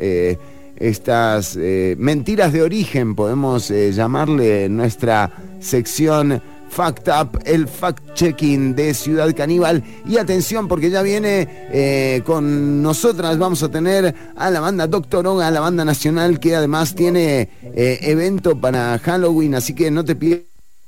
estas 0.77 1.57
mentiras 1.97 2.53
de 2.53 2.62
origen, 2.62 3.15
podemos 3.15 3.69
llamarle 3.70 4.69
nuestra 4.69 5.31
sección 5.59 6.41
Fact 6.70 7.09
Up, 7.09 7.42
el 7.44 7.66
fact-checking 7.66 8.74
de 8.74 8.94
Ciudad 8.94 9.34
Caníbal. 9.36 9.82
Y 10.06 10.16
atención, 10.16 10.68
porque 10.68 10.88
ya 10.88 11.02
viene 11.02 11.48
eh, 11.70 12.22
con 12.24 12.82
nosotras, 12.82 13.36
vamos 13.38 13.62
a 13.62 13.68
tener 13.68 14.14
a 14.36 14.51
la 14.51 14.60
banda 14.60 14.86
Doctor 14.86 15.26
Oga, 15.26 15.51
la 15.51 15.60
banda 15.60 15.84
nacional, 15.84 16.40
que 16.40 16.56
además 16.56 16.94
tiene 16.94 17.48
eh, 17.62 17.98
evento 18.02 18.59
para 18.59 18.98
Halloween, 18.98 19.56
así 19.56 19.74
que 19.74 19.90
no 19.90 20.05
te 20.05 20.16
pierdas 20.16 20.47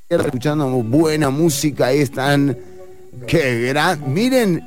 escuchando 0.09 0.66
buena 0.82 1.30
música, 1.30 1.86
ahí 1.86 2.00
están 2.00 2.56
Qué 3.26 3.68
gran. 3.68 4.12
Miren, 4.12 4.62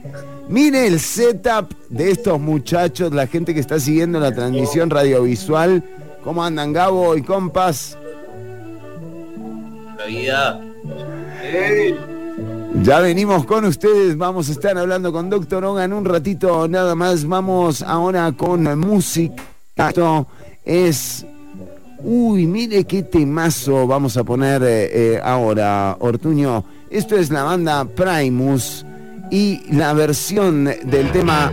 miren 0.47 0.85
el 0.93 0.99
setup 0.99 1.73
de 1.89 2.11
estos 2.11 2.39
muchachos, 2.39 3.13
la 3.13 3.27
gente 3.27 3.53
que 3.53 3.59
está 3.59 3.79
siguiendo 3.79 4.19
la 4.19 4.31
transmisión 4.31 4.89
radiovisual. 4.89 5.83
¿Cómo 6.23 6.43
andan, 6.43 6.73
Gabo 6.73 7.15
y 7.15 7.21
compas? 7.21 7.97
La 9.97 10.05
vida. 10.05 10.74
Ya 12.83 12.99
venimos 12.99 13.45
con 13.45 13.65
ustedes, 13.65 14.17
vamos 14.17 14.49
a 14.49 14.51
estar 14.51 14.77
hablando 14.77 15.11
con 15.11 15.29
Doctor 15.29 15.63
Onga 15.65 15.85
en 15.85 15.93
un 15.93 16.05
ratito 16.05 16.67
nada 16.67 16.93
más. 16.93 17.25
Vamos 17.25 17.81
ahora 17.81 18.31
con 18.33 18.77
música. 18.77 19.43
Esto 19.75 20.27
es. 20.63 21.25
Uy, 22.03 22.45
mire 22.45 22.83
qué 22.83 23.01
temazo 23.03 23.87
vamos 23.87 24.17
a 24.17 24.23
poner 24.23 24.61
eh, 24.61 25.15
eh, 25.15 25.21
ahora, 25.23 25.97
Ortuño. 25.99 26.63
Esto 26.89 27.15
es 27.15 27.31
la 27.31 27.43
banda 27.43 27.85
Primus 27.85 28.85
y 29.31 29.61
la 29.71 29.93
versión 29.93 30.65
del 30.65 31.11
tema 31.11 31.51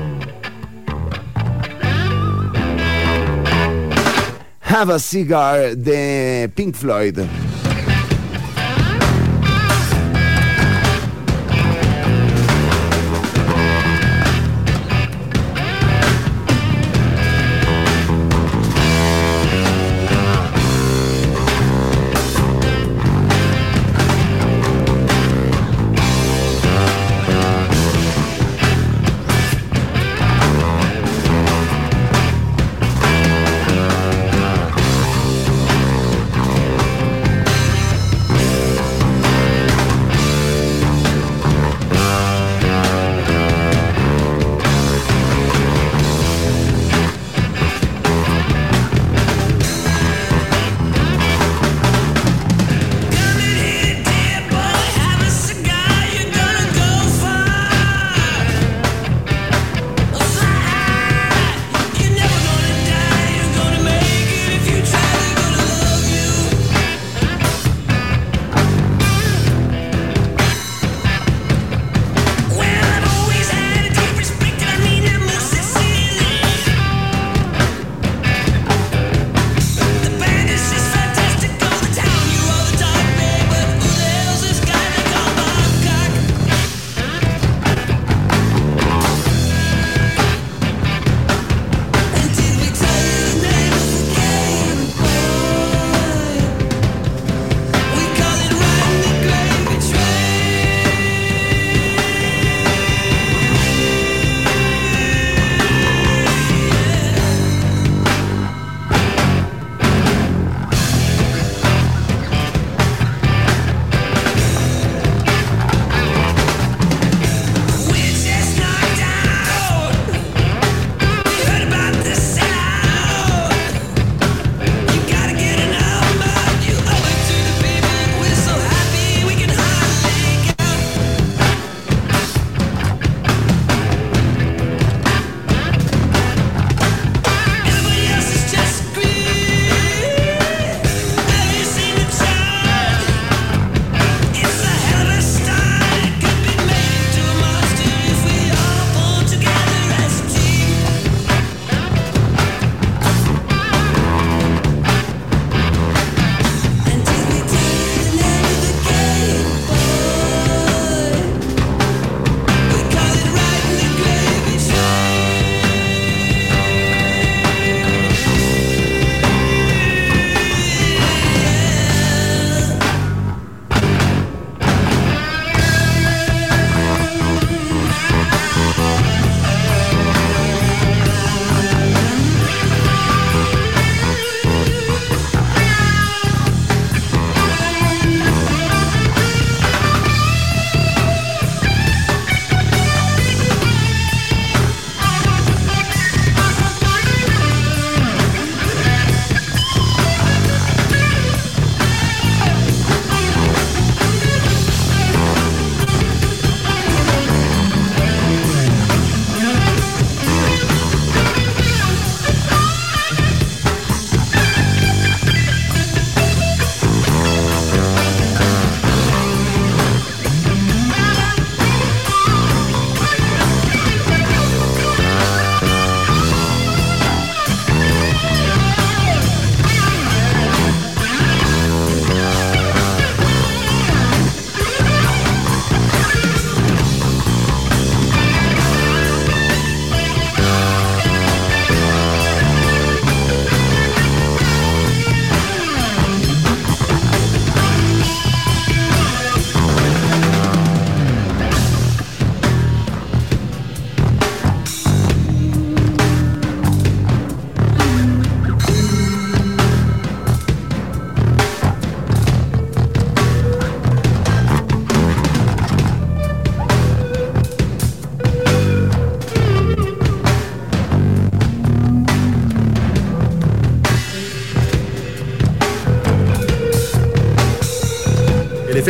Have 4.60 4.94
a 4.94 4.98
Cigar 4.98 5.76
de 5.76 6.50
Pink 6.54 6.74
Floyd. 6.74 7.18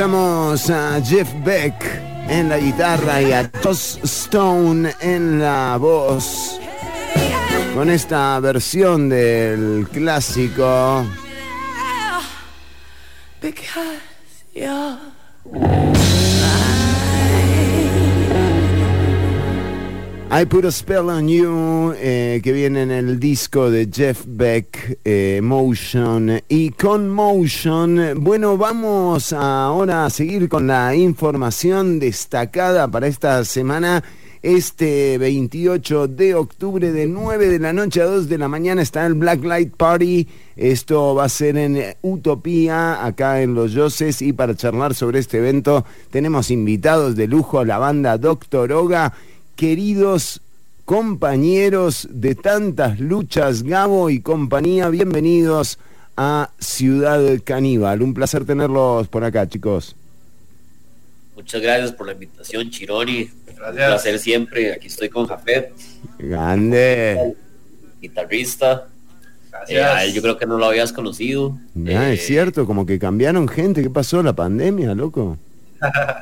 Escuchamos 0.00 0.70
a 0.70 0.98
Jeff 1.02 1.28
Beck 1.44 1.74
en 2.30 2.48
la 2.48 2.56
guitarra 2.56 3.20
y 3.20 3.32
a 3.32 3.50
Joss 3.62 3.98
Stone 4.02 4.94
en 5.02 5.38
la 5.38 5.76
voz. 5.78 6.58
Con 7.74 7.90
esta 7.90 8.40
versión 8.40 9.10
del 9.10 9.86
clásico. 9.92 11.04
I 20.32 20.44
Put 20.44 20.64
a 20.64 20.70
Spell 20.70 21.10
on 21.10 21.26
You, 21.26 21.92
eh, 21.96 22.40
que 22.40 22.52
viene 22.52 22.82
en 22.82 22.92
el 22.92 23.18
disco 23.18 23.68
de 23.68 23.88
Jeff 23.92 24.22
Beck, 24.28 25.00
eh, 25.04 25.40
Motion. 25.42 26.40
Y 26.48 26.70
con 26.70 27.10
Motion, 27.10 28.14
bueno, 28.18 28.56
vamos 28.56 29.32
ahora 29.32 30.06
a 30.06 30.10
seguir 30.10 30.48
con 30.48 30.68
la 30.68 30.94
información 30.94 31.98
destacada 31.98 32.86
para 32.86 33.08
esta 33.08 33.44
semana. 33.44 34.04
Este 34.40 35.18
28 35.18 36.06
de 36.06 36.36
octubre 36.36 36.92
de 36.92 37.06
9 37.06 37.48
de 37.48 37.58
la 37.58 37.72
noche 37.72 38.00
a 38.00 38.06
2 38.06 38.28
de 38.28 38.38
la 38.38 38.48
mañana 38.48 38.82
está 38.82 39.04
el 39.06 39.14
Black 39.14 39.42
Light 39.42 39.74
Party. 39.76 40.28
Esto 40.54 41.14
va 41.16 41.24
a 41.24 41.28
ser 41.28 41.56
en 41.58 41.96
Utopía, 42.02 43.04
acá 43.04 43.42
en 43.42 43.54
Los 43.54 43.72
Yoses. 43.72 44.22
Y 44.22 44.32
para 44.32 44.54
charlar 44.54 44.94
sobre 44.94 45.18
este 45.18 45.38
evento 45.38 45.84
tenemos 46.10 46.52
invitados 46.52 47.16
de 47.16 47.26
lujo, 47.26 47.64
la 47.64 47.78
banda 47.78 48.16
Doctor 48.16 48.72
Oga 48.72 49.12
queridos 49.64 50.40
compañeros 50.86 52.08
de 52.10 52.34
tantas 52.34 52.98
luchas, 52.98 53.62
Gabo 53.62 54.08
y 54.08 54.20
compañía, 54.22 54.88
bienvenidos 54.88 55.78
a 56.16 56.48
Ciudad 56.58 57.20
Caníbal. 57.44 58.00
Un 58.00 58.14
placer 58.14 58.46
tenerlos 58.46 59.06
por 59.08 59.22
acá, 59.22 59.46
chicos. 59.46 59.94
Muchas 61.36 61.60
gracias 61.60 61.92
por 61.92 62.06
la 62.06 62.14
invitación, 62.14 62.70
Chironi. 62.70 63.28
Gracias. 63.48 63.66
Un 63.68 63.74
placer 63.74 64.18
siempre. 64.18 64.72
Aquí 64.72 64.86
estoy 64.86 65.10
con 65.10 65.26
Jafet, 65.26 65.74
Grande. 66.18 67.34
guitarrista. 68.00 68.88
Gracias. 69.50 69.78
Eh, 69.78 69.84
a 69.84 70.04
él 70.04 70.14
yo 70.14 70.22
creo 70.22 70.38
que 70.38 70.46
no 70.46 70.56
lo 70.56 70.64
habías 70.64 70.90
conocido. 70.90 71.58
Ah, 71.86 72.08
es 72.12 72.24
cierto, 72.24 72.64
como 72.64 72.86
que 72.86 72.98
cambiaron 72.98 73.46
gente. 73.46 73.82
¿Qué 73.82 73.90
pasó? 73.90 74.22
¿La 74.22 74.32
pandemia, 74.32 74.94
loco? 74.94 75.36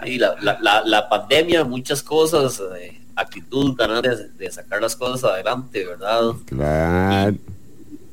Y 0.04 0.18
la, 0.18 0.34
la- 0.42 0.58
la- 0.60 0.82
la 0.84 1.08
pandemia, 1.08 1.62
muchas 1.62 2.02
cosas, 2.02 2.60
eh, 2.80 2.98
actitud, 3.20 3.76
ganas 3.76 4.02
de, 4.02 4.28
de 4.30 4.50
sacar 4.50 4.80
las 4.80 4.96
cosas 4.96 5.30
adelante, 5.30 5.84
¿verdad? 5.84 6.32
Claro. 6.46 7.36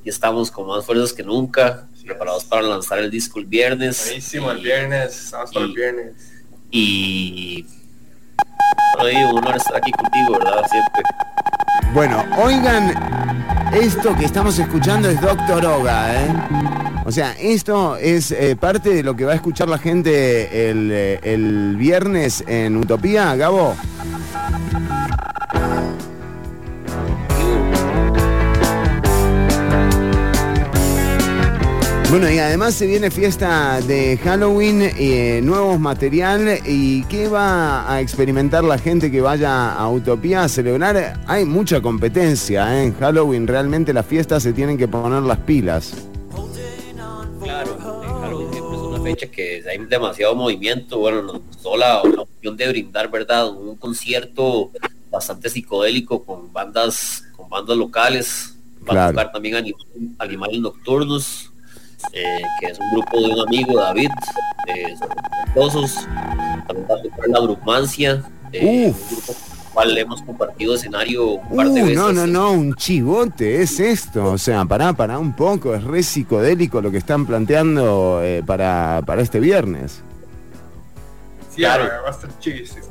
Y 0.04 0.10
estamos 0.10 0.52
con 0.52 0.68
más 0.68 0.86
fuerzas 0.86 1.14
que 1.14 1.24
nunca, 1.24 1.88
preparados 2.06 2.44
para 2.46 2.62
lanzar 2.62 3.00
el 3.00 3.10
disco 3.10 3.40
el 3.40 3.46
viernes. 3.46 4.06
Buenísimo, 4.06 4.52
el 4.52 4.62
viernes, 4.62 5.24
estamos 5.26 5.52
para 5.52 5.66
el 5.66 5.74
viernes. 5.74 6.14
Y 6.72 7.66
bueno, 8.96 9.20
y 9.20 9.24
un 9.24 9.38
honor 9.38 9.58
estar 9.58 9.78
aquí 9.78 9.92
contigo, 9.92 10.34
¿verdad? 10.34 10.64
Siempre. 10.70 11.04
Bueno, 11.94 12.26
oigan, 12.38 12.94
esto 13.74 14.16
que 14.16 14.26
estamos 14.26 14.58
escuchando 14.60 15.10
es 15.10 15.20
Doctor 15.22 15.66
Oga, 15.66 16.24
¿eh? 16.24 16.28
O 17.06 17.12
sea, 17.12 17.34
esto 17.40 17.98
es 17.98 18.32
eh, 18.32 18.56
parte 18.56 18.90
de 18.90 19.04
lo 19.04 19.16
que 19.16 19.26
va 19.26 19.34
a 19.34 19.36
escuchar 19.36 19.70
la 19.70 19.78
gente 19.78 20.70
el, 20.70 20.90
eh, 20.92 21.20
el 21.22 21.76
viernes 21.78 22.44
en 22.48 22.76
Utopía, 22.78 23.36
Gabo. 23.36 23.76
Bueno, 32.12 32.32
y 32.32 32.38
además 32.38 32.76
se 32.76 32.86
viene 32.88 33.12
fiesta 33.12 33.82
de 33.82 34.18
Halloween, 34.24 34.82
eh, 34.98 35.42
nuevos 35.44 35.80
material 35.80 36.60
y 36.66 37.04
qué 37.06 37.28
va 37.28 37.92
a 37.92 38.00
experimentar 38.00 38.64
la 38.64 38.78
gente 38.78 39.12
que 39.12 39.20
vaya 39.22 39.74
a 39.74 39.90
Utopía 39.90 40.44
a 40.44 40.48
celebrar. 40.50 41.20
Hay 41.28 41.44
mucha 41.46 41.82
competencia 41.82 42.78
¿eh? 42.80 42.86
en 42.86 42.94
Halloween, 42.96 43.48
realmente 43.48 43.92
las 43.92 44.06
fiestas 44.06 44.44
se 44.44 44.54
tienen 44.54 44.78
que 44.78 44.88
poner 44.88 45.24
las 45.24 45.40
pilas. 45.40 45.94
Claro, 47.44 47.78
Halloween 48.22 48.52
siempre 48.52 48.76
es 48.78 48.82
una 48.84 49.02
fecha 49.02 49.28
que 49.28 49.64
hay 49.70 49.78
demasiado 49.86 50.36
movimiento, 50.36 51.00
bueno, 51.00 51.22
nos 51.24 51.42
gustó 51.46 51.76
la, 51.76 52.02
la 52.04 52.22
opción 52.22 52.56
de 52.56 52.68
brindar, 52.70 53.10
¿verdad? 53.12 53.50
Un 53.50 53.76
concierto 53.76 54.72
bastante 55.12 55.50
psicodélico 55.50 56.24
con 56.24 56.54
bandas, 56.54 57.24
con 57.36 57.50
bandas 57.50 57.76
locales, 57.76 58.56
va 58.88 58.92
a 58.92 58.94
Claro. 58.94 59.12
tocar 59.12 59.32
también 59.34 59.56
Anim- 59.56 60.16
Animales 60.20 60.60
Nocturnos, 60.62 61.52
eh, 62.14 62.42
que 62.60 62.68
es 62.68 62.80
un 62.80 62.92
grupo 62.92 63.20
de 63.22 63.34
un 63.34 63.40
amigo, 63.48 63.80
David, 63.80 64.10
eh, 64.68 64.96
son 64.98 65.10
talentosos. 65.10 65.96
también 66.68 66.88
tocar 66.88 67.28
La 67.30 67.40
Brugmancia, 67.42 68.24
eh, 68.54 68.94
un 68.94 69.08
grupo 69.10 69.34
con 69.34 69.36
el 69.36 69.74
cual 69.74 69.98
hemos 69.98 70.22
compartido 70.22 70.76
escenario 70.76 71.28
un 71.32 71.56
par 71.58 71.68
de 71.70 71.82
Uh, 71.82 71.86
veces. 71.86 71.98
no, 71.98 72.12
no, 72.14 72.26
no, 72.28 72.52
un 72.54 72.76
chivote, 72.76 73.62
es 73.62 73.80
esto. 73.80 74.32
O 74.32 74.38
sea, 74.38 74.64
pará, 74.66 74.94
pará 74.94 75.20
un 75.20 75.34
poco, 75.36 75.76
es 75.76 75.84
re 75.84 76.02
psicodélico 76.04 76.82
lo 76.82 76.92
que 76.92 76.98
están 76.98 77.26
planteando 77.26 78.22
eh, 78.24 78.42
para, 78.46 79.02
para 79.06 79.22
este 79.22 79.40
viernes. 79.40 80.02
Sí, 81.50 81.58
Claro. 81.62 81.86
va 82.04 82.10
a 82.10 82.12
estar 82.12 82.30
chidísimo. 82.40 82.86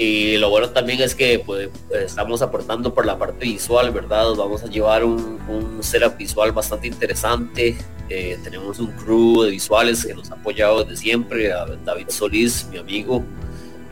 Y 0.00 0.38
lo 0.38 0.48
bueno 0.48 0.70
también 0.70 1.02
es 1.02 1.14
que 1.14 1.40
pues, 1.40 1.68
estamos 1.90 2.40
aportando 2.40 2.94
por 2.94 3.04
la 3.04 3.18
parte 3.18 3.44
visual, 3.44 3.90
¿verdad? 3.90 4.34
Vamos 4.34 4.62
a 4.62 4.66
llevar 4.66 5.04
un, 5.04 5.38
un 5.46 5.82
setup 5.82 6.16
visual 6.16 6.52
bastante 6.52 6.86
interesante. 6.86 7.76
Eh, 8.08 8.38
tenemos 8.42 8.78
un 8.78 8.92
crew 8.92 9.42
de 9.42 9.50
visuales 9.50 10.06
que 10.06 10.14
nos 10.14 10.30
ha 10.30 10.36
apoyado 10.36 10.84
desde 10.84 11.02
siempre, 11.02 11.52
a 11.52 11.66
David 11.84 12.08
Solís, 12.08 12.66
mi 12.70 12.78
amigo 12.78 13.22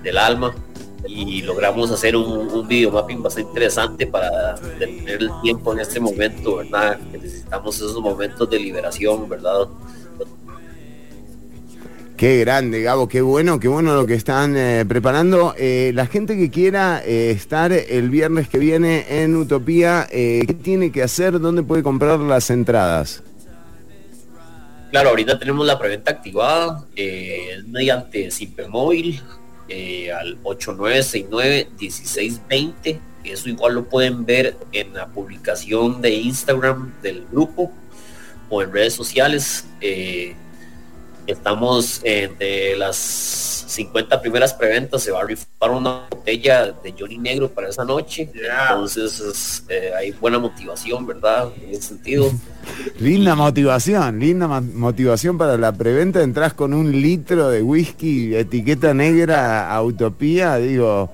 del 0.02 0.16
alma. 0.16 0.54
Y 1.06 1.42
logramos 1.42 1.90
hacer 1.90 2.16
un, 2.16 2.26
un 2.26 3.22
bastante 3.22 3.46
interesante 3.46 4.06
para 4.06 4.54
tener 4.78 5.20
el 5.20 5.30
tiempo 5.42 5.74
en 5.74 5.80
este 5.80 6.00
momento, 6.00 6.56
¿verdad? 6.56 6.98
Necesitamos 7.12 7.76
esos 7.76 8.00
momentos 8.00 8.48
de 8.48 8.58
liberación, 8.58 9.28
¿verdad? 9.28 9.68
Qué 12.18 12.40
grande, 12.40 12.82
Gabo, 12.82 13.06
qué 13.06 13.20
bueno, 13.20 13.60
qué 13.60 13.68
bueno 13.68 13.94
lo 13.94 14.04
que 14.04 14.14
están 14.14 14.56
eh, 14.56 14.84
preparando. 14.84 15.54
Eh, 15.56 15.92
la 15.94 16.06
gente 16.06 16.36
que 16.36 16.50
quiera 16.50 17.00
eh, 17.04 17.30
estar 17.30 17.70
el 17.70 18.10
viernes 18.10 18.48
que 18.48 18.58
viene 18.58 19.22
en 19.22 19.36
Utopía, 19.36 20.08
¿qué 20.10 20.56
tiene 20.60 20.90
que 20.90 21.04
hacer? 21.04 21.38
¿Dónde 21.38 21.62
puede 21.62 21.84
comprar 21.84 22.18
las 22.18 22.50
entradas? 22.50 23.22
Claro, 24.90 25.10
ahorita 25.10 25.38
tenemos 25.38 25.64
la 25.64 25.78
preventa 25.78 26.10
activada, 26.10 26.84
mediante 27.68 28.32
Simpermóvil 28.32 29.22
al 30.12 30.42
8969-1620. 30.42 32.98
Eso 33.22 33.48
igual 33.48 33.76
lo 33.76 33.84
pueden 33.84 34.26
ver 34.26 34.56
en 34.72 34.92
la 34.92 35.06
publicación 35.06 36.02
de 36.02 36.14
Instagram 36.14 36.94
del 37.00 37.26
grupo 37.30 37.70
o 38.50 38.60
en 38.60 38.72
redes 38.72 38.94
sociales. 38.94 39.68
Eh, 41.28 41.32
estamos 41.32 42.00
entre 42.04 42.76
las 42.76 42.96
50 42.96 44.20
primeras 44.20 44.54
preventas, 44.54 45.02
se 45.02 45.12
va 45.12 45.20
a 45.20 45.24
rifar 45.24 45.70
una 45.70 46.06
botella 46.10 46.72
de 46.82 46.94
Johnny 46.98 47.18
Negro 47.18 47.50
para 47.50 47.68
esa 47.68 47.84
noche. 47.84 48.30
Entonces 48.34 49.20
es, 49.20 49.64
eh, 49.68 49.92
hay 49.96 50.12
buena 50.12 50.38
motivación, 50.38 51.06
¿verdad? 51.06 51.48
En 51.62 51.70
ese 51.70 51.82
sentido. 51.82 52.30
Linda 52.98 53.34
motivación, 53.34 54.18
linda 54.18 54.46
motivación 54.46 55.38
para 55.38 55.56
la 55.56 55.72
preventa. 55.72 56.22
Entrás 56.22 56.54
con 56.54 56.74
un 56.74 56.90
litro 57.00 57.50
de 57.50 57.62
whisky, 57.62 58.34
etiqueta 58.34 58.92
negra 58.94 59.70
a 59.70 59.82
Utopía, 59.82 60.56
digo, 60.56 61.10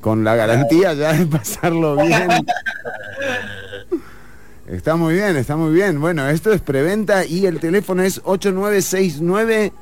con 0.00 0.24
la 0.24 0.34
garantía 0.34 0.94
ya 0.94 1.12
de 1.12 1.26
pasarlo 1.26 1.96
bien. 2.06 2.28
Está 4.70 4.94
muy 4.94 5.14
bien, 5.14 5.34
está 5.36 5.56
muy 5.56 5.74
bien. 5.74 6.00
Bueno, 6.00 6.28
esto 6.28 6.52
es 6.52 6.60
preventa 6.60 7.26
y 7.26 7.46
el 7.46 7.58
teléfono 7.58 8.04
es 8.04 8.20
8969 8.22 9.72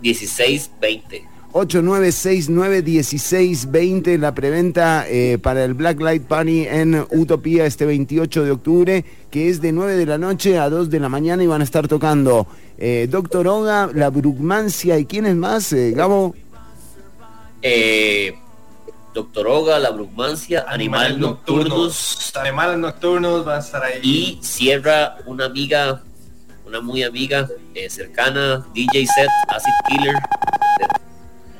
1620. 0.00 1.24
8969-1620, 1.52 4.18
la 4.18 4.34
preventa 4.34 5.04
eh, 5.08 5.38
para 5.40 5.64
el 5.64 5.74
Black 5.74 6.00
Light 6.00 6.22
Party 6.22 6.66
en 6.66 7.04
Utopía 7.10 7.66
este 7.66 7.84
28 7.86 8.44
de 8.44 8.50
octubre, 8.50 9.04
que 9.30 9.50
es 9.50 9.60
de 9.60 9.72
9 9.72 9.96
de 9.96 10.06
la 10.06 10.16
noche 10.18 10.58
a 10.58 10.70
2 10.70 10.88
de 10.90 11.00
la 11.00 11.10
mañana 11.10 11.42
y 11.42 11.46
van 11.46 11.60
a 11.60 11.64
estar 11.64 11.88
tocando 11.88 12.46
eh, 12.78 13.08
Doctor 13.10 13.48
Oga, 13.48 13.90
La 13.94 14.10
Brugmancia 14.10 14.98
y 14.98 15.06
quiénes 15.06 15.34
más, 15.36 15.72
eh, 15.72 15.92
Gabo. 15.92 16.34
Eh, 17.62 18.34
Doctor 19.16 19.46
Oga, 19.48 19.78
La 19.78 19.88
Brugmancia, 19.88 20.66
Animales 20.68 21.16
Nocturnos 21.16 22.32
Animales 22.36 22.76
Nocturnos 22.76 23.46
van 23.46 23.56
a 23.56 23.60
estar 23.60 23.82
ahí. 23.82 23.98
y 24.02 24.38
cierra 24.42 25.16
una 25.24 25.46
amiga, 25.46 26.02
una 26.66 26.82
muy 26.82 27.02
amiga 27.02 27.48
eh, 27.74 27.88
cercana, 27.88 28.66
DJ 28.74 29.06
Set, 29.06 29.28
Acid 29.48 29.72
Killer, 29.88 30.14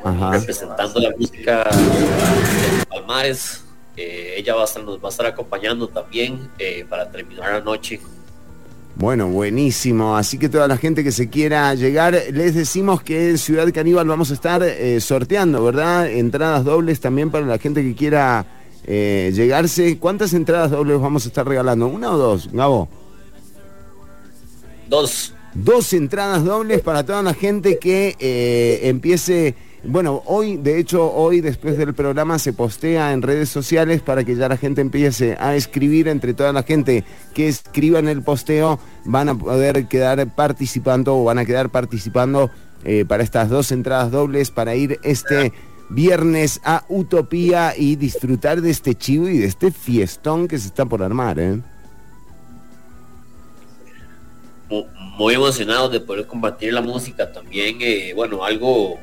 Ajá. 0.05 0.33
representando 0.33 1.01
la 1.01 1.11
música 1.17 1.65
de 1.65 2.87
Palmares. 2.91 3.65
Eh, 3.97 4.35
ella 4.37 4.55
va 4.55 4.61
a 4.61 4.65
estar, 4.67 4.85
nos 4.85 4.99
va 5.03 5.07
a 5.07 5.09
estar 5.09 5.25
acompañando 5.25 5.89
también 5.89 6.51
eh, 6.59 6.85
para 6.87 7.11
terminar 7.11 7.53
la 7.55 7.61
noche. 7.63 7.99
Bueno, 8.99 9.29
buenísimo. 9.29 10.17
Así 10.17 10.39
que 10.39 10.49
toda 10.49 10.67
la 10.67 10.79
gente 10.79 11.05
que 11.05 11.13
se 11.13 11.29
quiera 11.29 11.75
llegar, 11.75 12.19
les 12.33 12.55
decimos 12.55 13.03
que 13.03 13.31
en 13.31 13.39
Ciudad 13.39 13.71
Caníbal 13.73 14.09
vamos 14.09 14.31
a 14.31 14.35
estar 14.35 14.63
eh, 14.63 15.01
sorteando, 15.01 15.63
¿verdad? 15.63 16.09
Entradas 16.09 16.65
dobles 16.65 17.01
también 17.01 17.31
para 17.31 17.45
la 17.45 17.59
gente 17.59 17.83
que 17.83 17.95
quiera 17.95 18.47
eh, 18.85 19.33
llegarse. 19.35 19.99
¿Cuántas 19.99 20.33
entradas 20.33 20.71
dobles 20.71 20.99
vamos 20.99 21.27
a 21.27 21.29
estar 21.29 21.47
regalando? 21.47 21.89
¿Una 21.89 22.11
o 22.11 22.17
dos, 22.17 22.51
Gabo? 22.51 22.89
Dos. 24.89 25.35
Dos 25.53 25.93
entradas 25.93 26.45
dobles 26.45 26.81
para 26.81 27.05
toda 27.05 27.23
la 27.23 27.35
gente 27.35 27.79
que 27.79 28.17
eh, 28.19 28.81
empiece. 28.85 29.55
Bueno, 29.89 30.23
hoy, 30.27 30.57
de 30.57 30.81
hecho, 30.81 31.13
hoy 31.13 31.41
después 31.41 31.79
del 31.79 31.95
programa 31.95 32.41
se 32.41 32.53
postea 32.53 33.13
en 33.13 33.23
redes 33.23 33.49
sociales 33.51 34.01
para 34.03 34.25
que 34.25 34.35
ya 34.35 34.49
la 34.49 34.57
gente 34.57 34.81
empiece 34.81 35.37
a 35.39 35.55
escribir. 35.55 36.09
Entre 36.09 36.35
toda 36.35 36.53
la 36.53 36.65
gente 36.65 37.05
que 37.35 37.47
escriba 37.47 38.01
en 38.01 38.09
el 38.09 38.23
posteo, 38.23 38.81
van 39.05 39.29
a 39.29 39.39
poder 39.39 39.87
quedar 39.87 40.35
participando 40.35 41.17
o 41.17 41.25
van 41.25 41.39
a 41.39 41.45
quedar 41.45 41.71
participando 41.71 42.51
eh, 42.85 43.05
para 43.07 43.23
estas 43.23 43.49
dos 43.49 43.71
entradas 43.71 44.11
dobles 44.11 44.51
para 44.51 44.75
ir 44.75 44.99
este 45.05 45.53
viernes 45.89 46.61
a 46.65 46.85
Utopía 46.89 47.75
y 47.77 47.95
disfrutar 47.95 48.61
de 48.63 48.71
este 48.71 48.97
chivo 48.97 49.29
y 49.29 49.39
de 49.39 49.47
este 49.47 49.71
fiestón 49.71 50.49
que 50.49 50.59
se 50.59 50.67
está 50.67 50.85
por 50.85 51.01
armar, 51.01 51.39
¿eh? 51.39 51.61
mu- 54.69 54.85
muy 55.17 55.35
emocionados 55.35 55.93
de 55.93 56.01
poder 56.01 56.27
compartir 56.27 56.73
la 56.73 56.81
música 56.81 57.31
también 57.33 57.79
eh, 57.81 58.13
bueno 58.17 58.45
algo 58.45 58.99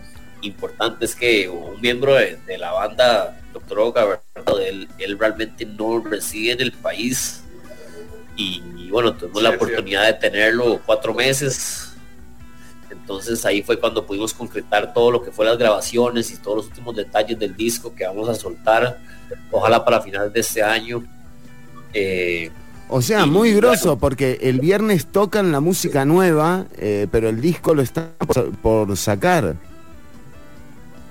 importante 0.47 1.05
es 1.05 1.15
que 1.15 1.49
un 1.49 1.79
miembro 1.81 2.15
de, 2.15 2.37
de 2.47 2.57
la 2.57 2.71
banda 2.71 3.39
Doctor 3.53 3.79
Oga 3.79 4.05
¿verdad? 4.05 4.61
él, 4.67 4.89
él 4.97 5.17
realmente 5.19 5.65
no 5.65 5.99
reside 6.03 6.53
en 6.53 6.61
el 6.61 6.71
país 6.73 7.43
y, 8.35 8.63
y 8.77 8.89
bueno 8.91 9.15
tuvimos 9.15 9.41
Sí, 9.41 9.43
la 9.43 9.51
oportunidad 9.51 10.05
de 10.05 10.13
tenerlo 10.15 10.81
cuatro 10.85 11.13
meses 11.13 11.95
entonces 12.89 13.45
ahí 13.45 13.63
fue 13.63 13.79
cuando 13.79 14.05
pudimos 14.05 14.33
concretar 14.33 14.93
todo 14.93 15.11
lo 15.11 15.23
que 15.23 15.31
fue 15.31 15.45
las 15.45 15.57
grabaciones 15.57 16.31
y 16.31 16.37
todos 16.37 16.57
los 16.57 16.67
últimos 16.67 16.95
detalles 16.95 17.39
del 17.39 17.55
disco 17.55 17.93
que 17.95 18.05
vamos 18.05 18.29
a 18.29 18.35
soltar 18.35 18.99
ojalá 19.51 19.83
para 19.83 20.01
finales 20.01 20.33
de 20.33 20.39
este 20.41 20.63
año 20.63 21.03
Eh, 21.93 22.51
O 22.87 23.01
sea, 23.01 23.25
muy 23.25 23.53
grosso, 23.53 23.97
porque 23.97 24.37
el 24.41 24.59
viernes 24.59 25.07
tocan 25.11 25.51
la 25.51 25.59
música 25.61 26.05
nueva, 26.05 26.67
eh, 26.77 27.07
pero 27.11 27.29
el 27.29 27.41
disco 27.41 27.73
lo 27.73 27.81
está 27.81 28.11
por, 28.17 28.51
por 28.57 28.97
sacar. 28.97 29.55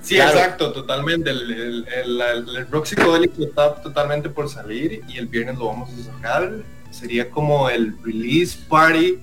Sí, 0.03 0.17
Claro. 0.17 0.33
exacto, 0.37 0.73
totalmente. 0.73 1.31
El, 1.31 1.51
el, 1.53 1.89
el, 1.89 2.21
el- 2.21 2.57
el 2.57 2.71
rock 2.71 2.87
psicodélico 2.87 3.43
está 3.45 3.75
totalmente 3.83 4.29
por 4.29 4.49
salir 4.49 5.01
y 5.09 5.17
el 5.17 5.27
viernes 5.29 5.57
lo 5.59 5.67
vamos 5.69 5.91
a 5.91 6.13
sacar. 6.13 6.53
Sería 6.91 7.31
como 7.31 7.71
el 7.71 7.97
release 8.03 8.59
party 8.69 9.19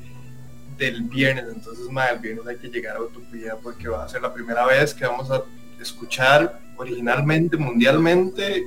del 0.78 1.02
viernes. 1.04 1.46
Entonces, 1.54 1.90
ma, 1.92 2.06
el 2.08 2.20
viernes 2.20 2.48
hay 2.48 2.56
que 2.58 2.70
llegar 2.70 2.96
a 2.96 3.02
Utopía 3.02 3.56
porque 3.62 3.90
va 3.90 4.06
a 4.06 4.10
ser 4.10 4.22
la 4.22 4.34
primera 4.34 4.66
vez 4.66 4.94
que 4.94 5.06
vamos 5.06 5.30
a 5.30 5.44
escuchar 5.82 6.60
originalmente, 6.78 7.58
mundialmente, 7.58 8.64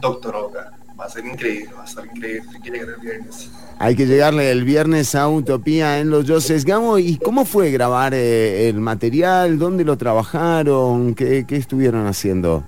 Doctor 0.00 0.36
Oga. 0.36 0.72
Va 1.00 1.06
a 1.06 1.08
ser 1.08 1.24
increíble, 1.24 1.70
va 1.74 1.82
a 1.82 1.86
estar 1.86 2.04
increíble. 2.04 2.42
Hay 2.54 2.60
que 2.60 2.70
llegar 2.70 2.88
el 2.90 3.00
viernes. 3.00 3.50
Hay 3.78 3.96
que 3.96 4.06
llegarle 4.06 4.50
el 4.50 4.64
viernes 4.64 5.14
a 5.14 5.28
Utopía 5.28 5.98
en 5.98 6.10
Los 6.10 6.26
Yoses. 6.26 6.66
Gamo, 6.66 6.98
¿y 6.98 7.16
cómo 7.16 7.46
fue 7.46 7.70
grabar 7.70 8.12
eh, 8.12 8.68
el 8.68 8.78
material? 8.80 9.58
¿Dónde 9.58 9.84
lo 9.84 9.96
trabajaron? 9.96 11.14
¿Qué, 11.14 11.46
qué 11.48 11.56
estuvieron 11.56 12.06
haciendo? 12.06 12.64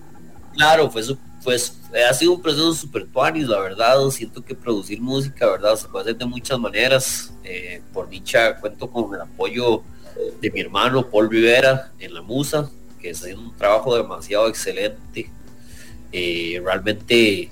Claro, 0.55 0.91
fue, 0.91 1.03
su- 1.03 1.19
pues 1.45 1.77
ha 2.09 2.15
sido 2.15 2.33
un 2.33 2.41
proceso 2.41 2.73
super 2.73 3.07
tuanis, 3.07 3.47
la 3.49 3.61
verdad. 3.61 3.99
Siento 4.09 4.43
que 4.43 4.55
producir 4.55 4.99
música, 5.03 5.47
¿verdad? 5.51 5.77
Se 5.77 5.89
puede 5.89 6.05
hacer 6.05 6.17
de 6.17 6.25
muchas 6.25 6.59
maneras. 6.59 7.35
Eh, 7.45 7.83
por 7.93 8.09
dicha, 8.09 8.57
cuento 8.59 8.89
con 8.91 9.15
el 9.15 9.21
apoyo 9.21 9.83
de 10.41 10.51
mi 10.51 10.61
hermano 10.61 11.07
Paul 11.11 11.29
Rivera 11.31 11.93
en 11.99 12.15
La 12.15 12.23
Musa, 12.23 12.71
que 12.99 13.11
está 13.11 13.27
haciendo 13.27 13.43
un 13.51 13.57
trabajo 13.59 13.95
demasiado 13.95 14.49
excelente. 14.49 15.29
Eh, 16.13 16.61
realmente, 16.65 17.51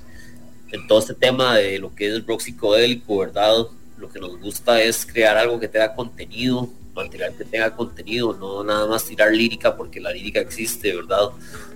en 0.72 0.86
todo 0.86 0.98
este 1.01 1.14
tema 1.14 1.56
de 1.56 1.78
lo 1.78 1.94
que 1.94 2.09
es 2.09 2.14
el 2.14 2.26
rock 2.26 2.40
psicodélico, 2.40 3.18
¿verdad? 3.18 3.66
lo 4.01 4.09
que 4.09 4.18
nos 4.18 4.40
gusta 4.40 4.82
es 4.82 5.05
crear 5.05 5.36
algo 5.36 5.60
que 5.60 5.68
tenga 5.68 5.94
contenido, 5.94 6.68
material 6.94 7.34
que 7.36 7.44
tenga 7.44 7.76
contenido, 7.76 8.34
no 8.34 8.64
nada 8.64 8.86
más 8.86 9.05
tirar 9.05 9.30
lírica 9.32 9.76
porque 9.76 10.01
la 10.01 10.10
lírica 10.10 10.40
existe, 10.40 10.97
¿verdad? 10.97 11.28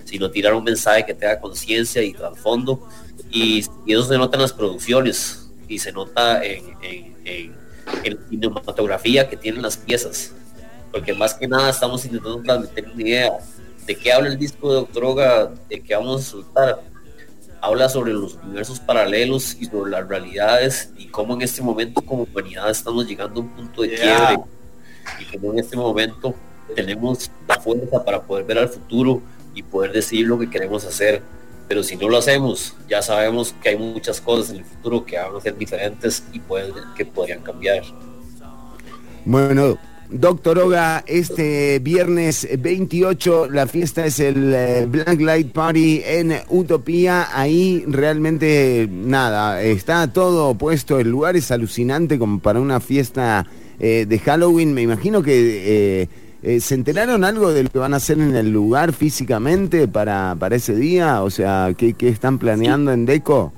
Sino 0.03 0.29
tirar 0.31 0.53
un 0.53 0.63
mensaje 0.63 1.05
que 1.05 1.13
tenga 1.13 1.39
conciencia 1.39 2.01
y 2.01 2.13
trasfondo. 2.13 2.87
Y, 3.31 3.63
y 3.85 3.93
eso 3.93 4.03
se 4.05 4.17
nota 4.17 4.37
en 4.37 4.41
las 4.41 4.53
producciones 4.53 5.49
y 5.67 5.79
se 5.79 5.91
nota 5.91 6.43
en, 6.43 6.63
la 7.85 8.17
cinematografía 8.29 9.29
que 9.29 9.37
tienen 9.37 9.61
las 9.61 9.77
piezas. 9.77 10.31
Porque 10.91 11.13
más 11.13 11.33
que 11.33 11.47
nada 11.47 11.69
estamos 11.69 12.05
intentando 12.05 12.41
transmitir 12.41 12.85
una 12.91 13.01
idea 13.01 13.31
de 13.85 13.95
qué 13.95 14.11
habla 14.11 14.29
el 14.29 14.37
disco 14.37 14.69
de 14.69 14.75
Doctoroga, 14.75 15.51
de 15.69 15.81
qué 15.81 15.95
vamos 15.95 16.21
a 16.21 16.23
soltar. 16.23 16.81
Habla 17.65 17.89
sobre 17.89 18.13
los 18.13 18.35
universos 18.35 18.79
paralelos 18.79 19.57
y 19.59 19.65
sobre 19.65 19.89
las 19.89 20.07
realidades 20.07 20.91
y 20.97 21.07
cómo 21.07 21.33
en 21.33 21.41
este 21.41 21.63
momento 21.63 21.99
como 21.99 22.21
humanidad 22.23 22.69
estamos 22.69 23.07
llegando 23.07 23.39
a 23.39 23.43
un 23.43 23.49
punto 23.49 23.81
de 23.81 23.89
Yeah. 23.89 24.27
quiebre 24.27 24.43
y 25.19 25.25
cómo 25.35 25.51
en 25.51 25.59
este 25.59 25.75
momento 25.75 26.35
tenemos 26.75 27.31
la 27.47 27.59
fuerza 27.59 28.03
para 28.05 28.21
poder 28.21 28.45
ver 28.45 28.59
al 28.59 28.69
futuro 28.69 29.19
y 29.55 29.63
poder 29.63 29.93
decidir 29.93 30.27
lo 30.27 30.37
que 30.37 30.47
queremos 30.47 30.85
hacer. 30.85 31.23
Pero 31.67 31.81
si 31.81 31.95
no 31.95 32.07
lo 32.07 32.17
hacemos, 32.17 32.75
ya 32.87 33.01
sabemos 33.01 33.55
que 33.59 33.69
hay 33.69 33.77
muchas 33.77 34.21
cosas 34.21 34.51
en 34.51 34.57
el 34.57 34.65
futuro 34.65 35.03
que 35.03 35.17
van 35.17 35.35
a 35.35 35.41
ser 35.41 35.57
diferentes 35.57 36.23
y 36.33 36.39
pueden, 36.39 36.71
que 36.95 37.03
podrían 37.03 37.41
cambiar. 37.41 37.81
Bueno, 39.25 39.79
Doctor 40.09 40.59
Oga, 40.59 41.03
este 41.07 41.79
viernes 41.79 42.47
28 42.59 43.49
la 43.49 43.65
fiesta 43.65 44.05
es 44.05 44.19
el 44.19 44.53
eh, 44.53 44.85
Black 44.87 45.19
Light 45.19 45.51
Party 45.51 46.03
en 46.05 46.33
Utopía. 46.49 47.29
Ahí 47.33 47.83
realmente 47.87 48.87
nada, 48.89 49.61
está 49.63 50.11
todo 50.13 50.53
puesto. 50.55 50.99
El 50.99 51.09
lugar 51.09 51.35
es 51.35 51.49
alucinante 51.49 52.19
como 52.19 52.39
para 52.39 52.59
una 52.59 52.79
fiesta 52.79 53.47
eh, 53.79 54.05
de 54.07 54.19
Halloween. 54.19 54.75
Me 54.75 54.83
imagino 54.83 55.23
que 55.23 56.07
eh, 56.43 56.59
se 56.59 56.75
enteraron 56.75 57.23
algo 57.23 57.51
de 57.51 57.63
lo 57.63 57.69
que 57.69 57.79
van 57.79 57.95
a 57.95 57.97
hacer 57.97 58.19
en 58.19 58.35
el 58.35 58.51
lugar 58.51 58.93
físicamente 58.93 59.87
para, 59.87 60.35
para 60.39 60.55
ese 60.55 60.75
día. 60.75 61.23
O 61.23 61.31
sea, 61.31 61.73
¿qué, 61.75 61.93
qué 61.93 62.09
están 62.09 62.37
planeando 62.37 62.93
en 62.93 63.07
Deco? 63.07 63.53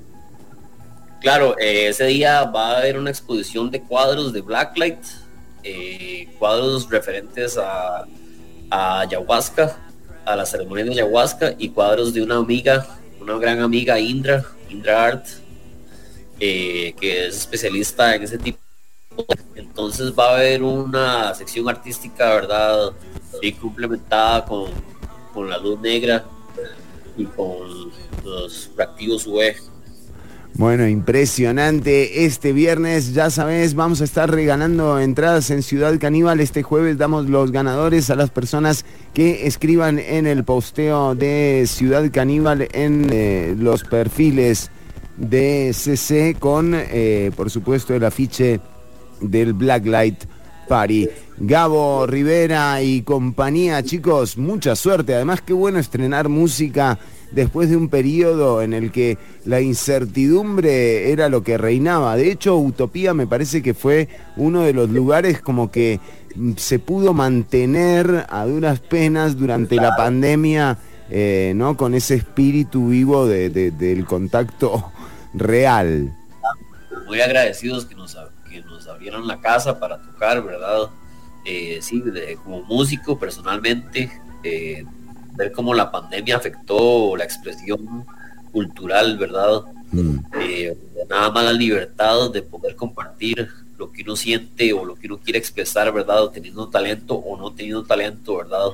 Claro, 1.20 1.58
ese 1.58 2.06
día 2.06 2.44
va 2.46 2.72
a 2.72 2.78
haber 2.78 2.98
una 2.98 3.10
exposición 3.10 3.70
de 3.70 3.82
cuadros 3.82 4.32
de 4.32 4.42
Blacklight, 4.42 5.00
eh, 5.70 6.30
cuadros 6.40 6.90
referentes 6.90 7.58
a, 7.58 8.06
ayahuasca, 8.70 9.78
a 10.26 10.36
la 10.36 10.46
ceremonia 10.46 10.86
de 10.86 10.92
ayahuasca 10.92 11.56
y 11.58 11.70
cuadros 11.70 12.14
de 12.14 12.22
una 12.22 12.38
amiga, 12.38 12.88
una 13.20 13.38
gran 13.38 13.60
amiga 13.60 14.00
Indra, 14.00 14.46
Indra 14.70 15.04
Art, 15.04 15.26
eh, 16.40 16.94
que 17.00 17.28
es 17.28 17.36
especialista 17.36 18.16
en 18.16 18.24
ese 18.24 18.38
tipo. 18.38 18.60
Entonces 19.56 20.14
va 20.18 20.30
a 20.30 20.36
haber 20.36 20.64
una 20.64 21.34
sección 21.34 21.68
artística, 21.68 22.34
¿verdad? 22.36 22.94
Bien 23.42 23.56
complementada 23.56 24.46
con, 24.46 24.72
con 25.34 25.50
la 25.50 25.58
luz 25.58 25.80
negra 25.82 26.24
y 27.18 27.26
con 27.26 27.92
los 28.24 28.70
reactivos 28.78 29.28
UV. 29.28 29.54
Bueno, 30.58 30.88
impresionante. 30.88 32.26
Este 32.26 32.52
viernes, 32.52 33.14
ya 33.14 33.30
sabes, 33.30 33.76
vamos 33.76 34.02
a 34.02 34.06
estar 34.06 34.32
regalando 34.32 35.00
entradas 35.00 35.52
en 35.52 35.62
Ciudad 35.62 36.00
Caníbal. 36.00 36.40
Este 36.40 36.64
jueves 36.64 36.98
damos 36.98 37.30
los 37.30 37.52
ganadores 37.52 38.10
a 38.10 38.16
las 38.16 38.32
personas 38.32 38.84
que 39.14 39.46
escriban 39.46 40.00
en 40.00 40.26
el 40.26 40.44
posteo 40.44 41.14
de 41.14 41.66
Ciudad 41.68 42.10
Caníbal 42.12 42.70
en 42.74 43.08
eh, 43.12 43.56
los 43.56 43.84
perfiles 43.84 44.72
de 45.16 45.74
CC 45.76 46.36
con, 46.40 46.74
eh, 46.74 47.30
por 47.36 47.52
supuesto, 47.52 47.94
el 47.94 48.04
afiche 48.04 48.60
del 49.22 49.54
Blacklight 49.54 50.24
Party. 50.68 51.08
Gabo 51.38 52.08
Rivera 52.08 52.82
y 52.82 53.04
compañía, 53.04 53.84
chicos, 53.84 54.40
mucha 54.40 54.76
suerte. 54.76 55.14
Además, 55.14 55.42
qué 55.42 55.54
bueno 55.54 55.78
estrenar 55.78 56.30
música 56.30 56.98
después 57.32 57.70
de 57.70 57.78
un 57.78 57.90
periodo 57.90 58.62
en 58.62 58.74
el 58.74 58.92
que 58.92 59.18
la 59.46 59.62
incertidumbre 59.62 61.12
era 61.12 61.30
lo 61.30 61.44
que 61.44 61.58
reinaba. 61.58 62.16
De 62.16 62.32
hecho, 62.32 62.58
Utopía 62.58 63.14
me 63.14 63.28
parece 63.28 63.62
que 63.62 63.74
fue 63.74 64.08
uno 64.36 64.62
de 64.62 64.74
los 64.74 64.90
lugares 64.90 65.42
como 65.42 65.72
que 65.72 66.00
se 66.58 66.80
pudo 66.80 67.14
mantener 67.14 68.26
a 68.30 68.46
duras 68.46 68.80
penas 68.80 69.38
durante 69.38 69.76
la 69.76 69.96
pandemia, 69.96 70.78
eh, 71.10 71.54
¿no? 71.56 71.76
Con 71.78 71.94
ese 71.96 72.16
espíritu 72.16 72.90
vivo 72.90 73.26
de- 73.28 73.50
de- 73.50 73.72
del 73.72 74.06
contacto 74.06 74.92
real. 75.34 76.14
muy 77.06 77.22
agradecidos 77.22 77.86
que 77.86 77.96
nos, 77.96 78.18
que 78.50 78.62
nos 78.64 78.86
abrieron 78.88 79.28
la 79.28 79.40
casa 79.40 79.80
para 79.80 79.98
tocar, 80.02 80.44
¿verdad? 80.44 80.90
Eh, 81.46 81.80
sí, 81.82 82.02
de- 82.02 82.38
como 82.44 82.64
músico 82.64 83.18
personalmente, 83.18 84.12
eh, 84.44 84.84
ver 85.38 85.52
cómo 85.52 85.74
la 85.74 85.92
pandemia 85.92 86.38
afectó 86.38 87.16
la 87.16 87.24
expresión 87.24 88.06
cultural, 88.52 89.18
¿verdad? 89.18 89.62
Eh, 90.40 90.76
nada 91.10 91.32
más 91.32 91.46
la 91.46 91.54
libertad 91.54 92.32
de 92.32 92.42
poder 92.42 92.76
compartir 92.76 93.48
lo 93.78 93.92
que 93.92 94.02
uno 94.02 94.16
siente 94.16 94.74
o 94.74 94.84
lo 94.84 94.96
que 94.96 95.08
uno 95.08 95.20
quiere 95.20 95.40
expresar, 95.40 95.94
¿verdad? 95.94 96.30
Teniendo 96.30 96.68
talento 96.68 97.16
o 97.16 97.38
no 97.38 97.52
teniendo 97.54 97.84
talento, 97.84 98.38
¿verdad? 98.38 98.72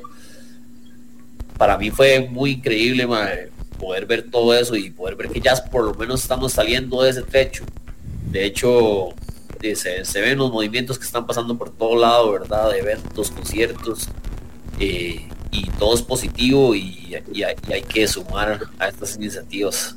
Para 1.58 1.78
mí 1.78 1.92
fue 1.92 2.22
muy 2.22 2.52
increíble 2.52 3.06
mae, 3.06 3.52
poder 3.78 4.06
ver 4.06 4.32
todo 4.32 4.54
eso 4.54 4.76
y 4.76 4.90
poder 4.90 5.16
ver 5.16 5.30
que 5.30 5.42
ya 5.42 5.54
por 5.70 5.84
lo 5.84 5.94
menos 5.94 6.22
estamos 6.22 6.54
saliendo 6.54 7.02
de 7.04 7.10
ese 7.10 7.22
trecho. 7.22 7.66
De 8.32 8.46
hecho, 8.46 9.10
eh, 9.62 9.76
se, 9.76 10.06
se 10.06 10.22
ven 10.22 10.38
los 10.38 10.52
movimientos 10.52 10.98
que 10.98 11.06
están 11.06 11.28
pasando 11.28 11.58
por 11.58 11.70
todo 11.70 11.98
lado, 11.98 12.32
¿verdad? 12.32 12.72
De 12.72 12.80
eventos, 12.80 13.30
conciertos, 13.30 14.10
eh, 14.80 15.28
y 15.54 15.70
todo 15.80 15.94
es 15.94 16.02
positivo 16.02 16.76
y, 16.76 17.16
y 17.34 17.44
hay, 17.44 17.56
y 17.68 17.74
hay 17.74 17.82
que 17.84 18.08
sumar 18.08 18.60
a 18.80 18.88
estas 18.88 19.16
iniciativas. 19.16 19.96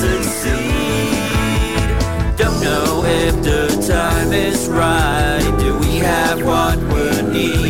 succeed. 0.00 1.12
Don't 2.36 2.58
know 2.62 3.04
if 3.04 3.34
the 3.42 3.62
time 3.86 4.32
is 4.32 4.68
right. 4.68 5.56
Do 5.58 5.78
we 5.78 5.98
have 5.98 6.42
what 6.42 6.78
we 6.92 7.22
need? 7.32 7.69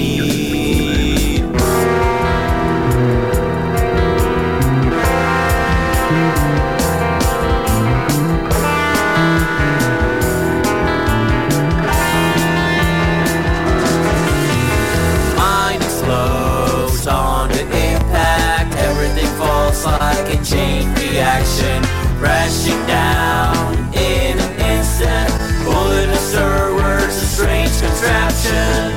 attention. 28.41 28.90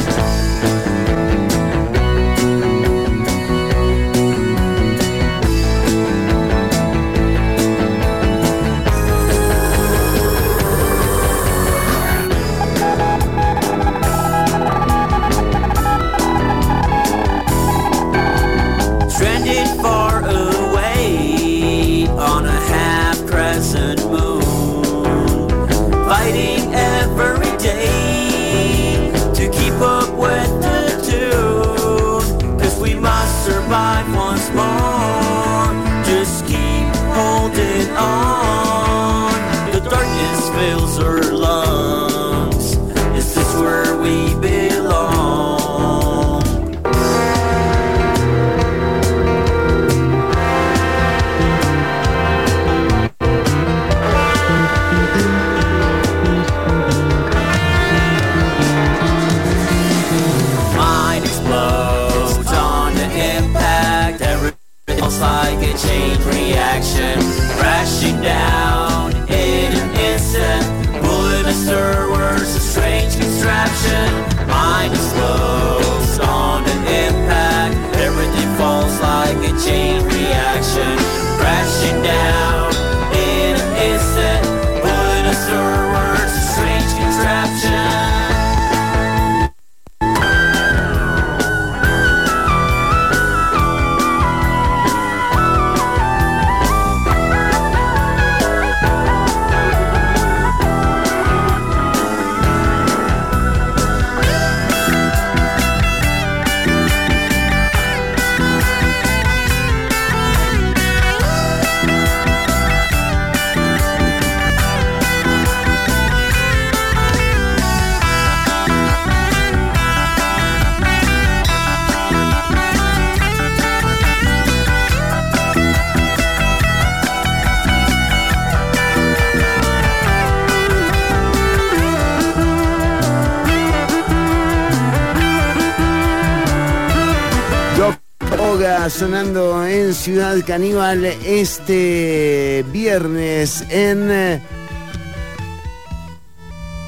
Sonando 138.89 139.65
en 139.65 139.93
Ciudad 139.93 140.35
Caníbal 140.45 141.05
este 141.05 142.65
viernes 142.71 143.63
en 143.69 144.11
eh, 144.11 144.41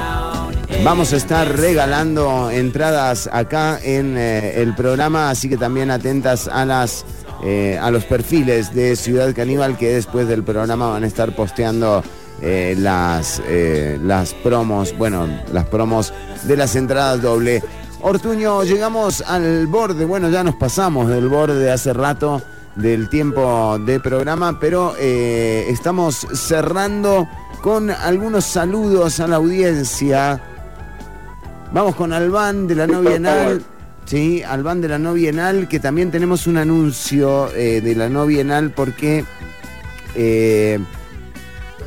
Vamos 0.85 1.13
a 1.13 1.17
estar 1.17 1.57
regalando 1.57 2.51
entradas 2.51 3.29
acá 3.33 3.81
en 3.83 4.17
eh, 4.17 4.63
el 4.63 4.75
programa, 4.77 5.29
así 5.29 5.49
que 5.49 5.57
también 5.57 5.91
atentas 5.91 6.47
a 6.47 6.65
las 6.65 7.05
eh, 7.45 7.79
a 7.81 7.91
los 7.91 8.05
perfiles 8.05 8.73
de 8.75 8.95
Ciudad 8.95 9.35
Caníbal 9.35 9.77
que 9.77 9.93
después 9.93 10.29
del 10.29 10.45
programa 10.45 10.89
van 10.89 11.03
a 11.03 11.07
estar 11.09 11.35
posteando 11.35 12.03
eh, 12.41 12.75
las 12.79 13.43
las 14.03 14.35
promos, 14.35 14.97
bueno, 14.97 15.29
las 15.53 15.67
promos 15.67 16.15
de 16.45 16.57
las 16.57 16.75
entradas 16.77 17.21
doble. 17.23 17.63
Ortuño, 18.01 18.63
llegamos 18.63 19.21
al 19.23 19.67
borde, 19.67 20.05
bueno, 20.05 20.31
ya 20.31 20.45
nos 20.45 20.55
pasamos 20.55 21.09
del 21.09 21.29
borde 21.29 21.71
hace 21.73 21.93
rato 21.93 22.41
del 22.77 23.09
tiempo 23.09 23.79
de 23.81 23.99
programa, 23.99 24.59
pero 24.61 24.95
estamos 24.97 26.27
cerrando 26.35 27.29
con 27.63 27.91
algunos 27.91 28.45
saludos 28.45 29.19
a 29.19 29.27
la 29.27 29.37
audiencia. 29.37 30.41
Vamos 31.71 31.97
con 31.97 32.15
Albán 32.15 32.67
de 32.67 32.75
la 32.75 32.87
no 32.87 33.03
bienal. 33.03 33.63
Sí, 34.07 34.43
Albán 34.43 34.81
de 34.81 34.89
la 34.89 34.99
no 34.99 35.13
bienal, 35.13 35.69
que 35.69 35.79
también 35.79 36.11
tenemos 36.11 36.47
un 36.47 36.57
anuncio 36.57 37.53
eh, 37.55 37.83
de 37.83 37.95
la 37.95 38.09
no 38.09 38.25
bienal 38.25 38.71
porque 38.71 39.23
eh, 40.15 40.79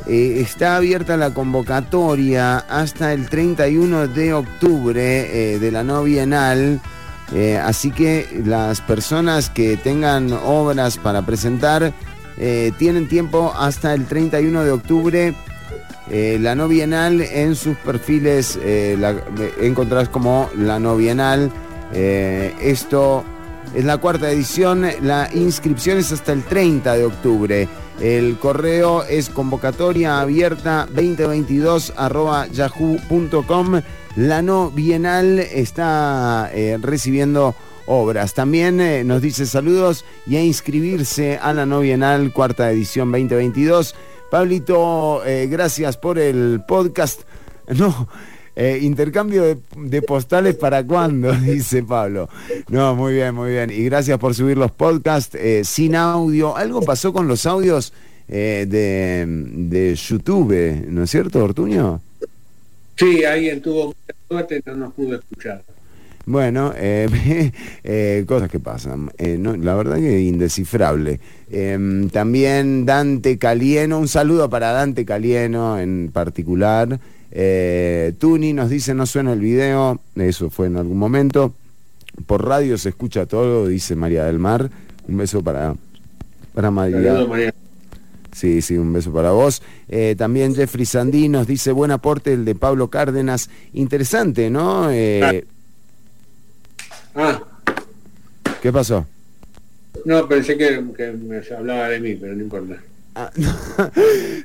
eh, 0.06 0.36
está 0.40 0.76
abierta 0.76 1.16
la 1.16 1.34
convocatoria 1.34 2.58
hasta 2.58 3.12
el 3.12 3.28
31 3.28 4.06
de 4.06 4.34
octubre 4.34 5.58
de 5.58 5.72
la 5.72 5.82
no 5.82 6.04
bienal. 6.04 6.80
Así 7.64 7.90
que 7.90 8.42
las 8.44 8.82
personas 8.82 9.50
que 9.50 9.76
tengan 9.76 10.32
obras 10.32 10.98
para 10.98 11.22
presentar 11.22 11.92
tienen 12.78 13.08
tiempo 13.08 13.52
hasta 13.58 13.94
el 13.94 14.06
31 14.06 14.64
de 14.64 14.70
octubre. 14.70 15.34
Eh, 16.10 16.38
la 16.40 16.54
no 16.54 16.66
bienal 16.66 17.20
en 17.20 17.54
sus 17.54 17.76
perfiles 17.76 18.58
eh, 18.60 18.96
encontrás 19.60 20.08
como 20.08 20.50
la 20.56 20.78
no 20.78 20.96
bienal. 20.96 21.50
Eh, 21.92 22.54
esto 22.60 23.24
es 23.74 23.84
la 23.84 23.98
cuarta 23.98 24.30
edición. 24.30 24.86
La 25.02 25.28
inscripción 25.32 25.98
es 25.98 26.10
hasta 26.12 26.32
el 26.32 26.42
30 26.42 26.94
de 26.94 27.04
octubre. 27.04 27.68
El 28.00 28.36
correo 28.38 29.04
es 29.04 29.28
convocatoria 29.28 30.20
abierta 30.20 30.86
2022 30.92 31.92
arroba 31.96 32.48
yahoo.com. 32.48 33.80
La 34.16 34.42
no 34.42 34.70
bienal 34.70 35.38
está 35.38 36.50
eh, 36.52 36.78
recibiendo 36.80 37.54
obras. 37.86 38.34
También 38.34 39.06
nos 39.06 39.22
dice 39.22 39.46
saludos 39.46 40.04
y 40.26 40.36
a 40.36 40.42
inscribirse 40.42 41.38
a 41.38 41.52
la 41.52 41.64
no 41.64 41.80
bienal 41.80 42.32
cuarta 42.32 42.70
edición 42.70 43.12
2022. 43.12 43.94
Pablito, 44.32 45.22
eh, 45.26 45.46
gracias 45.46 45.98
por 45.98 46.18
el 46.18 46.62
podcast. 46.66 47.20
No, 47.76 48.08
eh, 48.56 48.80
intercambio 48.82 49.58
de, 49.76 50.02
postales 50.02 50.56
para 50.56 50.84
cuándo, 50.84 51.32
dice 51.40 51.82
Pablo. 51.82 52.28
No, 52.68 52.96
muy 52.96 53.14
bien, 53.14 53.34
muy 53.34 53.50
bien. 53.50 53.70
Y 53.70 53.84
gracias 53.84 54.18
por 54.18 54.34
subir 54.34 54.56
los 54.56 54.72
podcasts 54.72 55.36
eh, 55.36 55.62
sin 55.64 55.94
audio. 55.94 56.56
Algo 56.56 56.80
pasó 56.80 57.12
con 57.12 57.28
los 57.28 57.44
audios 57.44 57.92
de, 58.26 58.64
de 58.66 59.94
YouTube, 59.94 60.86
¿no 60.88 61.04
es 61.04 61.10
cierto, 61.10 61.44
Ortuño? 61.44 62.00
Sí, 62.96 63.24
alguien 63.24 63.60
tuvo 63.60 63.88
mucha 63.88 64.14
suerte 64.28 64.62
no 64.64 64.76
nos 64.76 64.94
pudo 64.94 65.16
escuchar. 65.16 65.62
Bueno, 66.24 66.72
eh, 66.76 67.52
eh, 67.84 68.24
cosas 68.26 68.50
que 68.50 68.60
pasan. 68.60 69.10
Eh, 69.18 69.36
no, 69.38 69.56
la 69.56 69.74
verdad 69.74 69.96
que 69.96 70.20
indescifrable. 70.20 71.20
Eh, 71.50 72.08
también 72.12 72.86
Dante 72.86 73.38
Calieno, 73.38 73.98
un 73.98 74.08
saludo 74.08 74.48
para 74.48 74.72
Dante 74.72 75.04
Calieno 75.04 75.78
en 75.78 76.10
particular. 76.12 76.98
Tuni 78.18 78.52
nos 78.52 78.68
dice 78.68 78.92
no 78.92 79.06
suena 79.06 79.32
el 79.32 79.40
video, 79.40 80.00
eso 80.16 80.50
fue 80.50 80.66
en 80.66 80.76
algún 80.76 80.98
momento. 80.98 81.54
Por 82.26 82.46
radio 82.46 82.76
se 82.76 82.90
escucha 82.90 83.24
todo, 83.26 83.66
dice 83.66 83.96
María 83.96 84.24
del 84.24 84.38
Mar. 84.38 84.70
Un 85.08 85.16
beso 85.16 85.42
para, 85.42 85.74
para 86.54 86.70
María. 86.70 87.52
Sí, 88.32 88.62
sí, 88.62 88.78
un 88.78 88.92
beso 88.92 89.12
para 89.12 89.30
vos. 89.30 89.62
Eh, 89.88 90.14
también 90.16 90.54
Jeffrey 90.54 90.86
Sandí 90.86 91.28
nos 91.28 91.46
dice, 91.46 91.70
buen 91.70 91.90
aporte 91.90 92.32
el 92.32 92.44
de 92.44 92.54
Pablo 92.54 92.88
Cárdenas. 92.88 93.50
Interesante, 93.74 94.48
¿no? 94.50 94.90
Eh, 94.90 95.44
Ah, 97.14 97.40
¿Qué 98.62 98.72
pasó? 98.72 99.06
no, 100.04 100.26
pensé 100.26 100.56
que, 100.56 100.82
que 100.96 101.12
me 101.12 101.40
hablaba 101.56 101.88
de 101.88 102.00
mí, 102.00 102.14
pero 102.14 102.34
no 102.34 102.42
importa. 102.42 102.76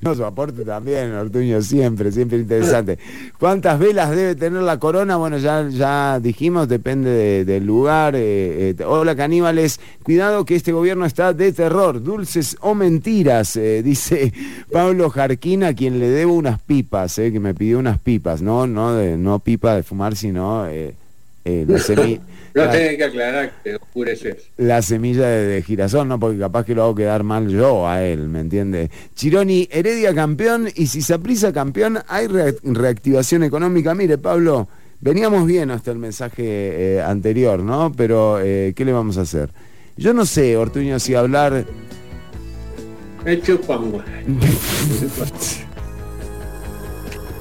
No, 0.02 0.14
su 0.14 0.24
aporte 0.26 0.64
también, 0.64 1.12
Ortuño, 1.14 1.62
siempre, 1.62 2.12
siempre 2.12 2.38
interesante. 2.38 3.00
¿Cuántas 3.40 3.80
velas 3.80 4.12
debe 4.12 4.36
tener 4.36 4.62
la 4.62 4.78
corona? 4.78 5.16
Bueno, 5.18 5.38
ya, 5.40 5.68
ya 5.70 6.20
dijimos, 6.20 6.68
depende 6.68 7.10
de- 7.10 7.46
del 7.46 7.66
lugar. 7.66 8.16
eh, 8.16 8.76
eh, 8.78 8.84
hola, 8.86 9.16
caníbales, 9.16 9.80
cuidado 10.04 10.46
que 10.46 10.56
este 10.56 10.72
gobierno 10.72 11.06
está 11.06 11.34
de 11.34 11.52
terror, 11.54 12.04
dulces 12.04 12.58
o 12.62 12.76
mentiras, 12.76 13.56
eh, 13.56 13.82
dice 13.86 14.32
Pablo 14.72 15.10
Jarquín, 15.10 15.64
a 15.64 15.74
quien 15.74 16.00
le 16.00 16.10
debo 16.10 16.34
unas 16.36 16.60
pipas, 16.62 17.16
que 17.16 17.40
me 17.40 17.54
pidió 17.56 17.80
unas 17.80 18.00
pipas, 18.00 18.42
no, 18.42 18.68
no, 18.68 18.94
de, 18.94 19.18
no 19.18 19.40
pipa 19.40 19.76
de 19.76 19.84
fumar, 19.84 20.16
sino 20.16 20.66
la 20.66 21.80
semi- 21.80 22.20
No 22.66 22.70
tenés 22.72 22.98
que 22.98 23.04
aclarar 23.04 23.52
que 23.64 23.70
te 23.72 23.76
oscureces. 23.78 24.36
la 24.58 24.82
semilla 24.82 25.28
de, 25.28 25.46
de 25.48 25.62
girasol, 25.62 26.08
¿no? 26.08 26.20
Porque 26.20 26.40
capaz 26.40 26.66
que 26.66 26.76
lo 26.76 26.84
hago 26.84 26.96
quedar 26.96 27.24
mal 27.24 27.48
yo 27.50 27.88
a 27.88 28.04
él, 28.04 28.28
¿me 28.28 28.40
entiende? 28.42 28.90
Chironi, 29.16 29.68
Heredia 29.72 30.14
campeón 30.14 30.68
y 30.76 30.88
si 30.88 31.02
Saprisa 31.02 31.54
campeón, 31.54 32.00
hay 32.08 32.28
re- 32.28 32.56
reactivación 32.64 33.44
económica. 33.44 33.94
Mire, 33.96 34.18
Pablo, 34.18 34.68
veníamos 35.02 35.46
bien 35.46 35.72
hasta 35.72 35.92
el 35.92 35.98
mensaje 36.00 36.44
eh, 36.98 37.02
anterior, 37.02 37.60
¿no? 37.60 37.92
Pero, 37.96 38.40
eh, 38.42 38.74
¿qué 38.76 38.86
le 38.86 38.92
vamos 38.94 39.18
a 39.18 39.22
hacer? 39.22 39.50
Yo 39.98 40.14
no 40.14 40.26
sé, 40.26 40.56
Ortuño, 40.58 41.00
si 41.00 41.16
hablar... 41.16 41.66
Hecho 43.26 43.60
pango. 43.62 44.02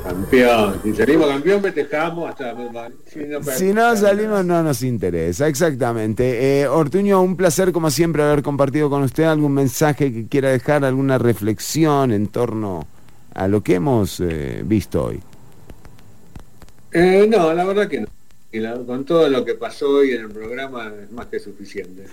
Campeón. 0.07 0.81
Si 0.85 0.95
salimos 0.95 1.27
campeón, 1.29 1.63
festejamos 1.63 2.31
hasta. 2.31 2.55
Si 3.07 3.19
no, 3.19 3.43
Si 3.43 3.73
no 3.73 3.97
salimos, 3.97 4.45
no 4.45 4.63
nos 4.63 4.83
interesa, 4.83 5.49
exactamente. 5.49 6.61
Eh, 6.61 6.69
Ortuño, 6.69 7.21
un 7.23 7.37
placer 7.37 7.73
como 7.73 7.91
siempre 7.91 8.23
haber 8.23 8.43
compartido 8.43 8.89
con 8.89 9.03
usted 9.03 9.25
algún 9.25 9.53
mensaje 9.53 10.13
que 10.13 10.27
quiera 10.27 10.51
dejar, 10.51 10.85
alguna 10.85 11.19
reflexión 11.19 12.13
en 12.13 12.29
torno 12.29 12.87
a 13.35 13.49
lo 13.49 13.63
que 13.63 13.75
hemos 13.75 14.21
eh, 14.21 14.63
visto 14.65 15.05
hoy. 15.05 15.21
Eh, 16.93 17.27
no, 17.29 17.53
la 17.53 17.65
verdad 17.65 17.89
que 17.89 18.01
no. 18.01 18.16
Con 18.87 19.05
todo 19.05 19.29
lo 19.29 19.45
que 19.45 19.55
pasó 19.55 19.89
hoy 19.89 20.13
en 20.13 20.23
el 20.23 20.31
programa 20.31 20.91
es 21.03 21.11
más 21.13 21.27
que 21.27 21.39
suficiente. 21.41 22.07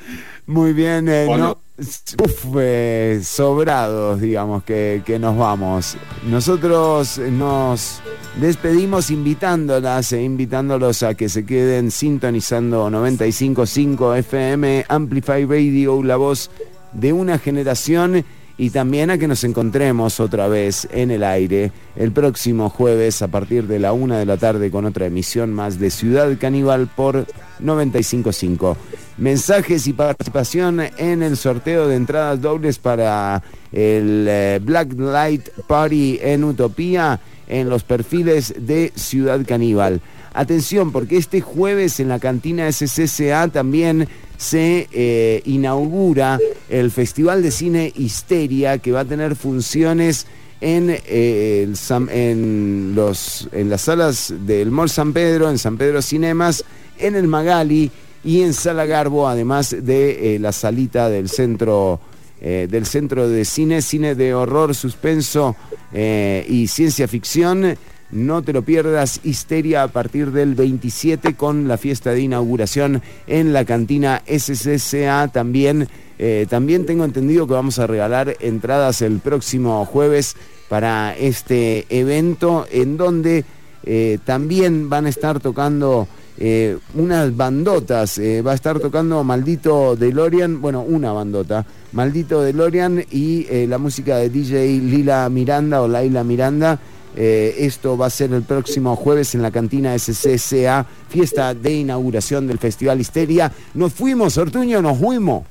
Muy 0.45 0.73
bien, 0.73 1.07
eh, 1.07 1.25
¿O 1.29 1.37
no- 1.37 1.57
no? 1.77 1.83
uf, 2.23 2.45
eh, 2.59 3.19
sobrados, 3.23 4.19
digamos, 4.21 4.63
que, 4.63 5.01
que 5.05 5.17
nos 5.19 5.37
vamos. 5.37 5.95
Nosotros 6.29 7.17
nos 7.19 8.01
despedimos 8.39 9.09
invitándolas 9.11 10.11
e 10.13 10.21
invitándolos 10.21 11.03
a 11.03 11.13
que 11.15 11.29
se 11.29 11.45
queden 11.45 11.91
sintonizando 11.91 12.89
95.5 12.89 14.15
FM, 14.17 14.85
Amplify 14.87 15.45
Radio, 15.45 16.03
la 16.03 16.15
voz 16.17 16.49
de 16.91 17.13
una 17.13 17.39
generación 17.39 18.23
y 18.57 18.69
también 18.69 19.09
a 19.09 19.17
que 19.17 19.27
nos 19.27 19.43
encontremos 19.43 20.19
otra 20.19 20.47
vez 20.47 20.87
en 20.91 21.11
el 21.11 21.23
aire 21.23 21.71
el 21.95 22.11
próximo 22.11 22.69
jueves 22.69 23.21
a 23.21 23.27
partir 23.27 23.67
de 23.67 23.79
la 23.79 23.93
una 23.93 24.19
de 24.19 24.25
la 24.25 24.37
tarde 24.37 24.69
con 24.69 24.85
otra 24.85 25.07
emisión 25.07 25.53
más 25.53 25.79
de 25.79 25.89
Ciudad 25.89 26.37
Caníbal 26.39 26.87
por 26.87 27.25
955. 27.59 28.77
Mensajes 29.17 29.87
y 29.87 29.93
participación 29.93 30.81
en 30.97 31.23
el 31.23 31.37
sorteo 31.37 31.87
de 31.87 31.95
entradas 31.95 32.41
dobles 32.41 32.79
para 32.79 33.41
el 33.71 34.25
eh, 34.27 34.59
Black 34.61 34.93
Light 34.93 35.49
Party 35.67 36.19
en 36.21 36.43
Utopía 36.43 37.19
en 37.47 37.69
los 37.69 37.83
perfiles 37.83 38.53
de 38.57 38.91
Ciudad 38.95 39.41
Caníbal. 39.47 40.01
Atención, 40.33 40.91
porque 40.91 41.17
este 41.17 41.41
jueves 41.41 41.99
en 41.99 42.09
la 42.09 42.19
cantina 42.19 42.71
SCCA 42.71 43.49
también 43.49 44.07
se 44.43 44.89
eh, 44.91 45.41
inaugura 45.45 46.37
el 46.69 46.91
Festival 46.91 47.41
de 47.41 47.49
Cine 47.49 47.93
Histeria, 47.95 48.77
que 48.77 48.91
va 48.91 48.99
a 48.99 49.05
tener 49.05 49.37
funciones 49.37 50.27
en, 50.59 50.89
eh, 50.89 51.73
en, 52.09 52.91
los, 52.93 53.47
en 53.53 53.69
las 53.69 53.81
salas 53.81 54.33
del 54.45 54.69
Mall 54.69 54.89
San 54.89 55.13
Pedro, 55.13 55.49
en 55.49 55.57
San 55.57 55.77
Pedro 55.77 56.01
Cinemas, 56.01 56.65
en 56.99 57.15
el 57.15 57.27
Magali 57.27 57.89
y 58.25 58.41
en 58.41 58.53
Sala 58.53 58.85
Garbo, 58.85 59.29
además 59.29 59.73
de 59.79 60.35
eh, 60.35 60.39
la 60.39 60.51
salita 60.51 61.09
del 61.09 61.29
centro 61.29 61.99
del 62.41 62.85
Centro 62.85 63.29
de 63.29 63.45
Cine, 63.45 63.81
cine 63.81 64.15
de 64.15 64.33
horror, 64.33 64.75
suspenso 64.75 65.55
y 65.93 66.67
ciencia 66.67 67.07
ficción. 67.07 67.77
No 68.13 68.43
te 68.43 68.53
lo 68.53 68.61
pierdas, 68.61 69.21
Histeria 69.23 69.81
a 69.81 69.87
partir 69.87 70.31
del 70.31 70.53
27 70.53 71.33
con 71.33 71.67
la 71.67 71.77
fiesta 71.77 72.11
de 72.11 72.21
inauguración 72.21 73.01
en 73.25 73.53
la 73.53 73.65
cantina 73.65 74.21
SCCA 74.27 75.29
también. 75.29 75.87
eh, 76.19 76.45
también 76.47 76.85
tengo 76.85 77.05
entendido 77.05 77.47
que 77.47 77.53
vamos 77.53 77.79
a 77.79 77.87
regalar 77.87 78.35
entradas 78.39 79.01
el 79.01 79.17
próximo 79.17 79.83
jueves 79.85 80.35
para 80.69 81.17
este 81.17 81.87
evento 81.89 82.67
en 82.71 82.97
donde 82.97 83.45
eh, 83.83 84.19
también 84.23 84.91
van 84.91 85.07
a 85.07 85.09
estar 85.09 85.39
tocando 85.39 86.07
eh, 86.37 86.77
unas 86.93 87.35
bandotas. 87.35 88.21
va 88.45 88.51
a 88.51 88.55
estar 88.55 88.79
tocando 88.79 89.23
Maldito 89.23 89.95
DeLorean, 89.95 90.61
bueno, 90.61 90.83
una 90.83 91.13
bandota, 91.13 91.65
Maldito 91.93 92.43
DeLorean 92.43 93.03
y 93.09 93.65
la 93.65 93.79
música 93.79 94.17
de 94.17 94.29
DJ 94.29 94.67
Lila 94.81 95.27
Miranda 95.29 95.81
o 95.81 95.87
Laila 95.87 96.23
Miranda. 96.23 96.79
Eh, 97.15 97.55
esto 97.59 97.97
va 97.97 98.07
a 98.07 98.09
ser 98.09 98.33
el 98.33 98.43
próximo 98.43 98.95
jueves 98.95 99.35
en 99.35 99.41
la 99.41 99.51
cantina 99.51 99.97
SCCA, 99.97 100.85
fiesta 101.09 101.53
de 101.53 101.73
inauguración 101.73 102.47
del 102.47 102.59
Festival 102.59 102.99
Histeria. 102.99 103.51
Nos 103.73 103.93
fuimos, 103.93 104.37
Ortuño, 104.37 104.81
nos 104.81 104.97
fuimos. 104.97 105.43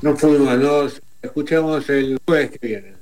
No 0.00 0.16
fuimos, 0.16 0.58
nos 0.58 1.02
escuchamos 1.22 1.88
el 1.88 2.18
jueves 2.26 2.50
que 2.50 2.66
viene. 2.66 3.01